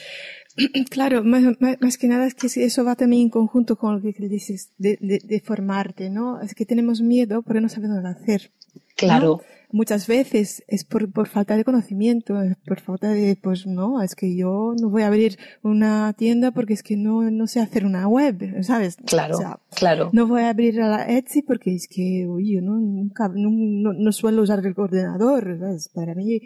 Claro, 0.91 1.25
más, 1.25 1.99
que 1.99 2.09
nada 2.09 2.27
es 2.27 2.35
que 2.35 2.47
eso 2.47 2.85
va 2.85 2.97
también 2.97 3.23
en 3.23 3.31
conjunto 3.31 3.77
con 3.77 3.95
lo 3.95 4.01
que 4.01 4.29
dices 4.29 4.71
de, 4.79 4.99
de, 5.01 5.41
formarte, 5.41 6.11
¿no? 6.11 6.41
Es 6.41 6.55
que 6.55 6.67
tenemos 6.67 7.01
miedo 7.01 7.43
porque 7.43 7.61
no 7.61 7.69
sabemos 7.69 8.05
hacer. 8.05 8.51
Claro 8.97 9.41
muchas 9.73 10.07
veces 10.07 10.65
es 10.69 10.85
por, 10.85 11.11
por 11.11 11.29
falta 11.29 11.57
de 11.57 11.65
conocimiento, 11.65 12.41
es 12.43 12.57
por 12.57 12.81
falta 12.81 13.09
de, 13.09 13.37
pues 13.41 13.67
no, 13.67 14.03
es 14.03 14.15
que 14.15 14.37
yo 14.37 14.75
no 14.81 14.91
voy 14.91 15.03
a 15.03 15.07
abrir 15.07 15.39
una 15.63 16.13
tienda 16.15 16.51
porque 16.51 16.75
es 16.75 16.83
que 16.83 16.97
no, 16.97 17.23
no 17.31 17.47
sé 17.47 17.61
hacer 17.61 17.85
una 17.85 18.07
web, 18.09 18.63
¿sabes? 18.63 18.97
Claro, 19.07 19.39
claro. 19.75 20.11
No 20.13 20.27
voy 20.27 20.43
a 20.43 20.51
abrir 20.51 20.81
a 20.81 20.89
la 20.89 21.09
Etsy 21.09 21.43
porque 21.43 21.75
es 21.75 21.89
que, 21.89 22.27
uy, 22.29 22.55
yo 22.55 22.63
no, 22.63 22.77
nunca, 22.77 23.29
no, 23.29 23.51
no, 23.93 24.13
suelo 24.13 24.43
usar 24.43 24.65
el 24.65 24.75
ordenador, 24.77 25.59
¿sabes? 25.59 25.89
Para 25.95 26.15
mí, 26.15 26.41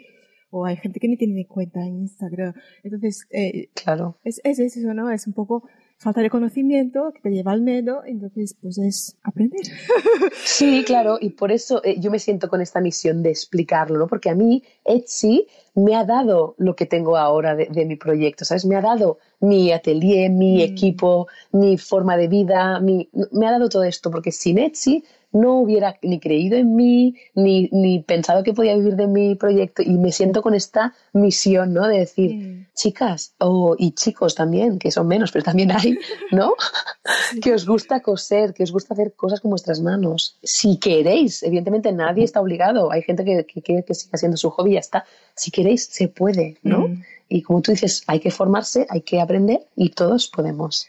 o 0.55 0.65
hay 0.65 0.77
gente 0.77 0.99
que 0.99 1.07
ni 1.07 1.17
tiene 1.17 1.45
cuenta 1.45 1.85
en 1.85 1.97
Instagram. 1.97 2.53
Entonces, 2.83 3.27
eh, 3.29 3.69
claro. 3.73 4.17
Es, 4.23 4.39
es 4.43 4.59
eso, 4.59 4.93
¿no? 4.93 5.09
Es 5.11 5.27
un 5.27 5.33
poco 5.33 5.63
falta 5.97 6.21
de 6.21 6.29
conocimiento 6.29 7.11
que 7.13 7.21
te 7.21 7.29
lleva 7.31 7.51
al 7.51 7.61
miedo, 7.61 8.03
entonces 8.05 8.55
pues 8.61 8.77
es 8.77 9.17
aprender. 9.23 9.61
Sí, 10.43 10.83
claro, 10.85 11.17
y 11.19 11.31
por 11.31 11.51
eso 11.51 11.81
eh, 11.83 11.99
yo 11.99 12.11
me 12.11 12.19
siento 12.19 12.49
con 12.49 12.61
esta 12.61 12.79
misión 12.79 13.23
de 13.23 13.29
explicarlo, 13.29 13.97
¿no? 13.97 14.07
Porque 14.07 14.29
a 14.29 14.35
mí 14.35 14.63
Etsy 14.83 15.47
me 15.73 15.95
ha 15.95 16.05
dado 16.05 16.55
lo 16.57 16.75
que 16.75 16.85
tengo 16.85 17.17
ahora 17.17 17.55
de, 17.55 17.85
mi 17.85 17.95
proyecto, 17.95 18.45
¿sabes? 18.45 18.65
Me 18.65 18.75
ha 18.75 18.81
dado 18.81 19.17
mi 19.39 19.71
atelier, 19.71 20.31
mi 20.31 20.57
mm. 20.57 20.61
equipo, 20.61 21.27
mi 21.51 21.77
forma 21.77 22.17
de 22.17 22.27
vida, 22.27 22.79
mi, 22.79 23.09
me 23.31 23.47
ha 23.47 23.51
dado 23.51 23.69
todo 23.69 23.83
esto, 23.83 24.11
porque 24.11 24.31
sin 24.31 24.59
Etsy 24.59 25.03
no 25.35 25.59
hubiera 25.59 25.97
ni 26.01 26.19
creído 26.19 26.57
en 26.57 26.75
mí, 26.75 27.15
ni, 27.33 27.67
ni 27.73 27.99
pensado 27.99 28.41
que 28.41 28.53
podía 28.53 28.75
vivir 28.75 28.95
de 28.95 29.07
mi 29.07 29.35
proyecto 29.35 29.81
y 29.81 29.97
me 29.97 30.13
siento 30.13 30.41
con 30.41 30.55
esta 30.55 30.93
misión, 31.11 31.73
¿no? 31.73 31.87
De 31.87 31.99
decir, 31.99 32.67
chicas, 32.73 33.33
o 33.39 33.75
y 33.77 33.91
chicos 33.91 34.33
también, 34.33 34.79
que 34.79 34.91
son 34.91 35.07
menos, 35.07 35.33
pero 35.33 35.43
también 35.43 35.71
hay, 35.73 35.99
¿no? 36.31 36.53
que 37.41 37.53
os 37.53 37.65
gusta 37.65 37.99
coser, 37.99 38.53
que 38.53 38.63
os 38.63 38.71
gusta 38.71 38.93
hacer 38.93 39.13
cosas 39.13 39.41
con 39.41 39.49
vuestras 39.51 39.81
manos. 39.81 40.37
Si 40.41 40.77
queréis, 40.77 41.43
evidentemente 41.43 41.91
nadie 41.91 42.23
está 42.23 42.39
obligado, 42.39 42.91
hay 42.93 43.01
gente 43.01 43.25
que, 43.25 43.61
quiere 43.61 43.83
que 43.83 43.93
siga 43.93 44.17
siendo 44.17 44.37
su 44.37 44.49
hobby 44.51 44.71
y 44.71 44.73
ya 44.75 44.79
está. 44.79 45.05
Si 45.35 45.51
queréis, 45.51 45.85
se 45.85 46.07
puede, 46.07 46.57
¿no? 46.63 46.87
Mm. 46.87 47.03
Y 47.27 47.41
como 47.41 47.61
tú 47.61 47.71
dices, 47.71 48.03
hay 48.07 48.21
que 48.21 48.31
formarse, 48.31 48.87
hay 48.89 49.01
que 49.01 49.19
aprender 49.19 49.67
y 49.75 49.89
todos 49.89 50.29
podemos. 50.29 50.87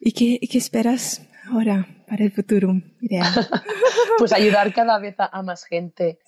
¿Y 0.00 0.10
qué, 0.10 0.40
qué 0.48 0.58
esperas 0.58 1.22
ahora 1.50 1.86
para 2.08 2.24
el 2.24 2.30
futuro, 2.30 2.80
pues 4.18 4.32
ayudar 4.32 4.72
cada 4.72 4.98
vez 4.98 5.16
a, 5.18 5.42
más 5.42 5.64
gente. 5.64 6.18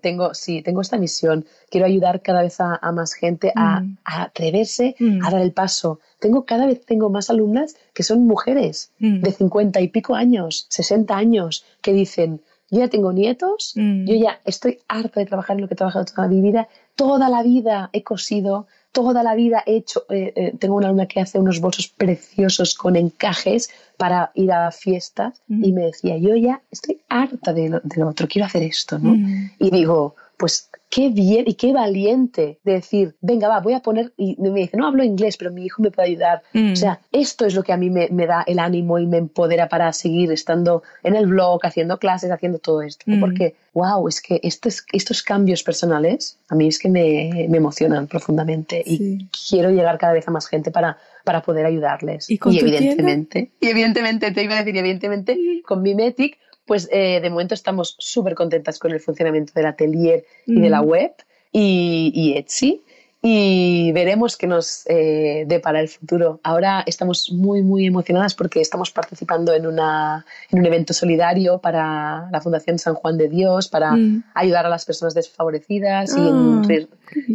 tengo, 0.00 0.34
sí, 0.34 0.62
tengo 0.62 0.80
esta 0.80 0.98
misión. 0.98 1.46
Quiero 1.70 1.86
ayudar 1.86 2.22
cada 2.22 2.42
vez 2.42 2.60
a, 2.60 2.78
más 2.92 3.14
gente 3.14 3.52
a, 3.54 3.80
mm. 3.80 3.98
atreverse 4.04 4.94
mm. 4.98 5.24
a 5.24 5.30
dar 5.30 5.40
el 5.40 5.52
paso. 5.52 6.00
Tengo 6.20 6.44
cada 6.44 6.66
vez 6.66 6.84
tengo 6.84 7.08
más 7.10 7.30
alumnas 7.30 7.76
que 7.94 8.02
son 8.02 8.26
mujeres 8.26 8.92
mm. 8.98 9.20
de 9.20 9.32
50 9.32 9.80
y 9.80 9.88
pico 9.88 10.14
años, 10.14 10.66
60 10.68 11.16
años, 11.16 11.64
que 11.80 11.92
dicen, 11.92 12.42
yo 12.70 12.78
ya 12.78 12.88
tengo 12.88 13.12
nietos, 13.12 13.74
yo 13.74 14.14
ya 14.14 14.40
estoy 14.46 14.78
harta 14.88 15.20
de 15.20 15.26
trabajar 15.26 15.56
en 15.56 15.60
lo 15.60 15.68
que 15.68 15.74
he 15.74 15.76
trabajado 15.76 16.06
toda 16.06 16.26
mi 16.26 16.40
vida, 16.40 16.68
toda 16.96 17.28
la 17.28 17.42
vida 17.42 17.90
he 17.92 18.02
cosido, 18.02 18.66
toda 18.92 19.22
la 19.22 19.34
vida 19.34 19.62
he 19.66 19.76
hecho, 19.76 20.04
eh, 20.10 20.32
eh, 20.36 20.52
tengo 20.58 20.76
una 20.76 20.86
alumna 20.86 21.06
que 21.06 21.20
hace 21.20 21.38
unos 21.38 21.60
bolsos 21.60 21.88
preciosos 21.88 22.74
con 22.74 22.94
encajes 22.96 23.70
para 23.96 24.30
ir 24.34 24.52
a 24.52 24.70
fiestas 24.70 25.42
y 25.48 25.72
me 25.72 25.82
decía, 25.82 26.16
yo 26.18 26.36
ya 26.36 26.60
estoy 26.70 27.00
harta 27.08 27.52
de 27.52 27.68
lo, 27.68 28.08
otro, 28.08 28.28
quiero 28.28 28.46
hacer 28.46 28.62
esto, 28.62 28.98
¿no? 28.98 29.14
Y 29.58 29.70
digo, 29.70 30.16
pues 30.42 30.70
qué 30.90 31.10
bien 31.10 31.44
y 31.46 31.54
qué 31.54 31.72
valiente 31.72 32.58
de 32.64 32.72
decir, 32.72 33.14
venga, 33.20 33.46
va, 33.46 33.60
voy 33.60 33.74
a 33.74 33.80
poner, 33.80 34.12
y 34.16 34.34
me 34.40 34.50
dice, 34.50 34.76
no 34.76 34.88
hablo 34.88 35.04
inglés, 35.04 35.36
pero 35.36 35.52
mi 35.52 35.64
hijo 35.64 35.80
me 35.80 35.92
puede 35.92 36.08
ayudar. 36.08 36.42
O 36.52 36.74
sea, 36.74 36.98
esto 37.12 37.46
es 37.46 37.54
lo 37.54 37.62
que 37.62 37.72
a 37.72 37.76
mí 37.76 37.90
me, 37.90 38.26
da 38.26 38.42
el 38.44 38.58
ánimo 38.58 38.98
y 38.98 39.06
me 39.06 39.18
empodera 39.18 39.68
para 39.68 39.92
seguir 39.92 40.32
estando 40.32 40.82
en 41.04 41.14
el 41.14 41.28
blog, 41.28 41.64
haciendo 41.64 42.00
clases, 42.00 42.32
haciendo 42.32 42.58
todo 42.58 42.82
esto. 42.82 43.04
Porque, 43.20 43.54
wow, 43.72 44.08
es 44.08 44.20
que 44.20 44.40
estos, 44.42 44.84
estos 44.92 45.22
cambios 45.22 45.62
personales 45.62 46.40
a 46.48 46.56
mí 46.56 46.66
es 46.66 46.80
que 46.80 46.88
me, 46.88 47.46
me 47.48 47.58
emocionan 47.58 48.08
profundamente 48.08 48.82
y 48.84 49.28
quiero 49.48 49.70
llegar 49.70 49.96
cada 49.96 50.12
vez 50.12 50.26
a 50.26 50.32
más 50.32 50.48
gente 50.48 50.72
para 50.72 50.98
para 51.24 51.40
poder 51.42 51.66
ayudarles. 51.66 52.28
Y, 52.28 52.40
evidentemente, 52.58 53.52
y 53.60 53.68
evidentemente, 53.68 54.32
te 54.32 54.42
iba 54.42 54.54
a 54.54 54.58
decir, 54.58 54.76
evidentemente, 54.76 55.38
con 55.64 55.82
Mimetic 55.82 56.36
pues 56.66 56.88
eh, 56.92 57.20
de 57.20 57.30
momento 57.30 57.54
estamos 57.54 57.96
súper 57.98 58.34
contentas 58.34 58.78
con 58.78 58.92
el 58.92 59.00
funcionamiento 59.00 59.52
del 59.54 59.66
atelier 59.66 60.24
y 60.46 60.60
de 60.60 60.70
la 60.70 60.80
web 60.80 61.12
y, 61.52 62.34
Etsy 62.36 62.82
y 63.24 63.92
veremos 63.92 64.36
qué 64.36 64.48
nos 64.48 64.84
eh, 64.86 65.44
depara 65.46 65.80
el 65.80 65.88
futuro. 65.88 66.40
Ahora 66.42 66.82
estamos 66.86 67.30
muy, 67.30 67.62
muy 67.62 67.86
emocionadas 67.86 68.34
porque 68.34 68.60
estamos 68.60 68.90
participando 68.90 69.54
en, 69.54 69.66
una, 69.66 70.26
en 70.50 70.58
un 70.58 70.66
evento 70.66 70.92
solidario 70.92 71.58
para 71.58 72.28
la 72.32 72.40
Fundación 72.40 72.80
San 72.80 72.94
Juan 72.94 73.18
de 73.18 73.28
Dios, 73.28 73.68
para 73.68 73.92
mm. 73.92 74.24
ayudar 74.34 74.66
a 74.66 74.68
las 74.68 74.84
personas 74.84 75.14
desfavorecidas 75.14 76.16
y 76.16 76.20
en, 76.20 76.62
ah, 76.62 76.82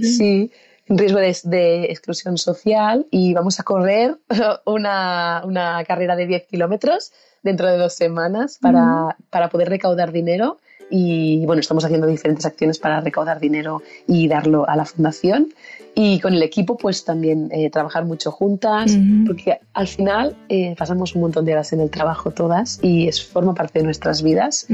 sí, 0.02 0.52
riesgo 0.90 1.20
de, 1.20 1.86
exclusión 1.86 2.38
social 2.38 3.06
y 3.12 3.34
vamos 3.34 3.60
a 3.60 3.64
correr 3.64 4.18
una, 4.66 5.42
una 5.46 5.84
carrera 5.86 6.16
de 6.16 6.28
10 6.28 6.48
kilómetros 6.48 7.12
dentro 7.44 7.68
de 7.68 7.78
dos 7.78 7.94
semanas 7.94 8.58
para, 8.62 9.18
para 9.30 9.50
poder 9.50 9.70
recaudar 9.70 10.12
dinero 10.12 10.58
y 10.90 11.46
bueno, 11.46 11.60
estamos 11.60 11.84
haciendo 11.84 12.08
diferentes 12.08 12.46
acciones 12.46 12.80
para 12.80 13.02
recaudar 13.02 13.40
dinero 13.40 13.82
y 14.08 14.28
darlo 14.28 14.68
a 14.70 14.76
la 14.76 14.86
fundación. 14.86 15.54
Y 15.96 16.20
con 16.20 16.34
el 16.34 16.44
equipo, 16.44 16.78
pues 16.78 17.04
también 17.04 17.50
eh, 17.52 17.70
trabajar 17.72 18.06
mucho 18.06 18.32
juntas, 18.32 18.96
porque 19.26 19.60
al 19.74 19.88
final 19.88 20.36
eh, 20.48 20.76
pasamos 20.78 21.16
un 21.16 21.22
montón 21.22 21.44
de 21.44 21.54
horas 21.54 21.74
en 21.74 21.82
el 21.82 21.90
trabajo 21.90 22.32
todas 22.32 22.80
y 22.84 23.08
es, 23.08 23.26
forma 23.26 23.56
parte 23.56 23.80
de 23.80 23.86
nuestras 23.86 24.22
vidas. 24.22 24.68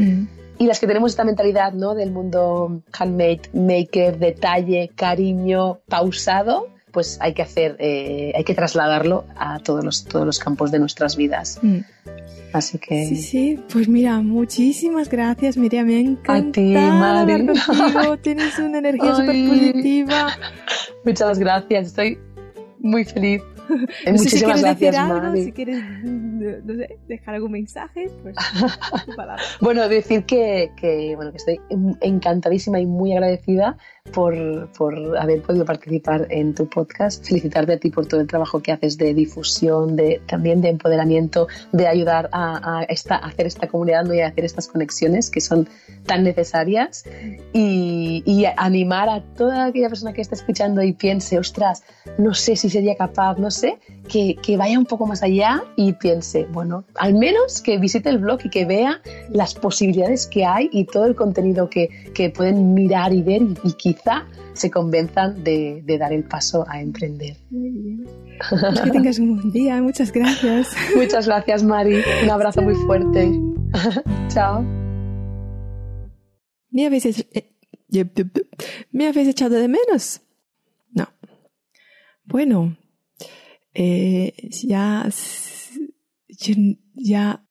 Y 0.64 0.66
las 0.66 0.80
que 0.80 0.88
tenemos 0.88 1.12
esta 1.12 1.26
mentalidad 1.26 1.74
¿no? 1.74 1.94
del 1.94 2.12
mundo 2.12 2.84
handmade, 2.98 3.42
maker, 3.52 4.18
detalle, 4.18 4.92
cariño, 4.96 5.80
pausado, 5.90 6.70
pues 6.94 7.18
hay 7.20 7.34
que 7.34 7.42
hacer, 7.42 7.76
eh, 7.80 8.32
hay 8.34 8.46
que 8.46 8.56
trasladarlo 8.56 9.26
a 9.36 9.60
todos 9.60 9.84
los, 9.84 10.06
todos 10.06 10.26
los 10.26 10.40
campos 10.40 10.72
de 10.72 10.80
nuestras 10.80 11.18
vidas. 11.18 11.60
Así 12.54 12.78
que... 12.78 13.08
Sí, 13.08 13.18
sí, 13.18 13.60
pues 13.74 13.90
mira, 13.90 14.22
muchísimas 14.22 15.10
gracias, 15.10 15.58
Miriam, 15.58 15.86
me 15.88 16.00
encanta 16.00 16.48
A 16.48 16.52
ti, 16.54 16.74
Mari. 16.74 17.48
tienes 18.22 18.58
una 18.58 18.78
energía 18.78 19.16
súper 19.16 19.50
positiva. 19.50 20.28
Muchas 21.04 21.40
gracias, 21.40 21.88
estoy 21.88 22.20
muy 22.80 23.04
feliz. 23.04 23.42
Muchísimas 24.08 24.62
gracias, 24.62 24.96
Si 25.36 25.52
quieres, 25.52 25.84
no 26.04 26.74
sé, 26.76 26.98
dejar 27.08 27.36
algún 27.36 27.52
mensaje, 27.52 28.10
pues 28.22 28.36
Bueno, 29.62 29.88
decir 29.88 30.26
que, 30.26 30.72
que, 30.78 31.16
bueno, 31.16 31.32
que 31.32 31.38
estoy 31.38 31.60
encantadísima 32.02 32.80
y 32.80 32.86
muy 32.86 33.14
agradecida 33.14 33.78
por, 34.12 34.68
por, 34.78 35.18
haber 35.18 35.42
podido 35.42 35.66
participar 35.66 36.28
en 36.30 36.54
tu 36.54 36.68
podcast. 36.68 37.26
Felicitarte 37.26 37.74
a 37.74 37.78
ti 37.78 37.90
por 37.90 38.06
todo 38.06 38.20
el 38.20 38.28
trabajo 38.28 38.62
que 38.62 38.72
haces 38.72 38.98
de 38.98 39.14
difusión, 39.14 39.96
de, 39.96 40.22
también 40.28 40.62
de 40.62 40.70
empoderamiento, 40.70 41.48
de 41.72 41.88
ayudar 41.88 42.30
a, 42.32 42.80
a, 42.80 42.84
esta, 42.84 43.16
a 43.16 43.28
hacer 43.28 43.48
esta 43.48 43.68
comunidad 43.68 44.12
y 44.12 44.22
a 44.22 44.28
hacer 44.28 44.44
estas 44.46 44.68
conexiones 44.68 45.30
que 45.30 45.40
son 45.40 45.70
tan 46.06 46.24
necesarias 46.24 47.06
y, 47.54 48.24
y, 48.26 48.46
animar 48.58 49.10
a 49.10 49.22
toda 49.22 49.66
aquella 49.66 49.88
persona 49.88 50.14
que 50.14 50.22
está 50.22 50.36
escuchando 50.36 50.84
y 50.84 50.94
piense, 50.94 51.40
ostras, 51.40 51.84
no 52.18 52.34
sé 52.34 52.56
si 52.58 52.70
sería 52.70 52.96
capaz, 52.96 53.38
no 53.38 53.50
sé, 53.52 53.80
que, 54.10 54.36
que 54.36 54.58
vaya 54.58 54.78
un 54.78 54.86
poco 54.86 55.08
más 55.08 55.24
allá 55.24 55.64
y 55.78 55.94
piense, 55.94 56.46
bueno, 56.52 56.84
al 56.96 57.14
menos 57.14 57.62
que 57.62 57.78
visite 57.78 58.10
el 58.10 58.18
blog 58.18 58.42
y 58.44 58.50
que 58.50 58.66
vea 58.66 59.02
las 59.30 59.54
posibilidades 59.54 60.28
que 60.28 60.46
hay 60.46 60.70
y 60.74 60.86
todo 60.86 61.06
el 61.06 61.16
contenido 61.16 61.70
que, 61.70 61.90
que 62.14 62.30
pueden 62.30 62.74
mirar 62.74 63.14
y 63.14 63.22
ver 63.22 63.42
y, 63.42 63.76
y 63.84 63.93
quizá 63.94 64.26
se 64.54 64.72
convenzan 64.72 65.44
de, 65.44 65.82
de, 65.84 65.98
dar 65.98 66.14
el 66.14 66.24
paso 66.24 66.66
a 66.68 66.82
emprender. 66.82 67.38
Muy 67.50 67.70
bien. 67.70 68.08
Pues 68.50 68.82
que 68.82 68.92
tengas 68.92 69.20
un 69.20 69.36
buen 69.36 69.52
día, 69.52 69.82
muchas 69.82 70.12
gracias. 70.12 70.76
Muchas 70.96 71.28
gracias, 71.28 71.64
Mari. 71.64 72.02
Un 72.24 72.30
abrazo 72.30 72.62
muy 72.62 72.76
fuerte. 72.76 73.32
Chao. 74.30 74.64
¿Me 76.72 76.86
habéis, 76.86 77.06
eh, 77.06 77.56
¿Me 78.92 79.08
habéis 79.08 79.28
echado 79.28 79.56
de 79.56 79.68
menos? 79.68 80.22
No. 80.92 81.08
Bueno, 82.26 82.76
eh, 83.74 84.34
ya, 84.50 85.08
ya, 86.96 87.46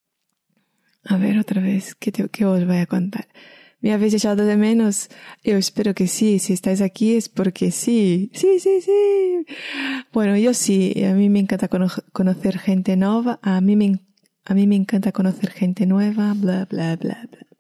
a 1.05 1.16
ver 1.16 1.39
otra 1.39 1.62
vez, 1.62 1.94
¿qué, 1.94 2.10
te, 2.10 2.28
¿qué 2.28 2.44
os 2.44 2.66
voy 2.66 2.78
a 2.78 2.86
contar? 2.86 3.28
¿Me 3.83 3.93
habéis 3.93 4.15
echado 4.15 4.45
de 4.47 4.57
menos? 4.57 5.11
Yo 5.43 5.57
espero 5.57 5.93
que 5.93 6.07
sí. 6.07 6.39
Si 6.39 6.53
estáis 6.53 6.81
aquí 6.81 7.17
es 7.17 7.29
porque 7.29 7.73
sí. 7.73 8.31
Sí, 8.33 8.61
sí, 8.61 8.81
sí. 8.81 9.45
Bueno, 10.13 10.37
yo 10.39 10.55
sí. 10.55 11.05
A 11.05 11.15
mí 11.15 11.29
me 11.29 11.41
encanta 11.41 11.69
conocer 11.69 12.59
gente 12.59 12.97
nueva. 12.97 13.41
A 13.43 13.61
mí 13.61 13.75
me, 13.75 13.99
a 14.45 14.55
mí 14.55 14.67
me 14.69 14.77
encanta 14.77 15.11
conocer 15.11 15.51
gente 15.51 15.85
nueva. 15.87 16.33
Bla, 16.37 16.65
bla, 16.65 16.97
bla, 16.97 17.29
bla. 17.29 17.52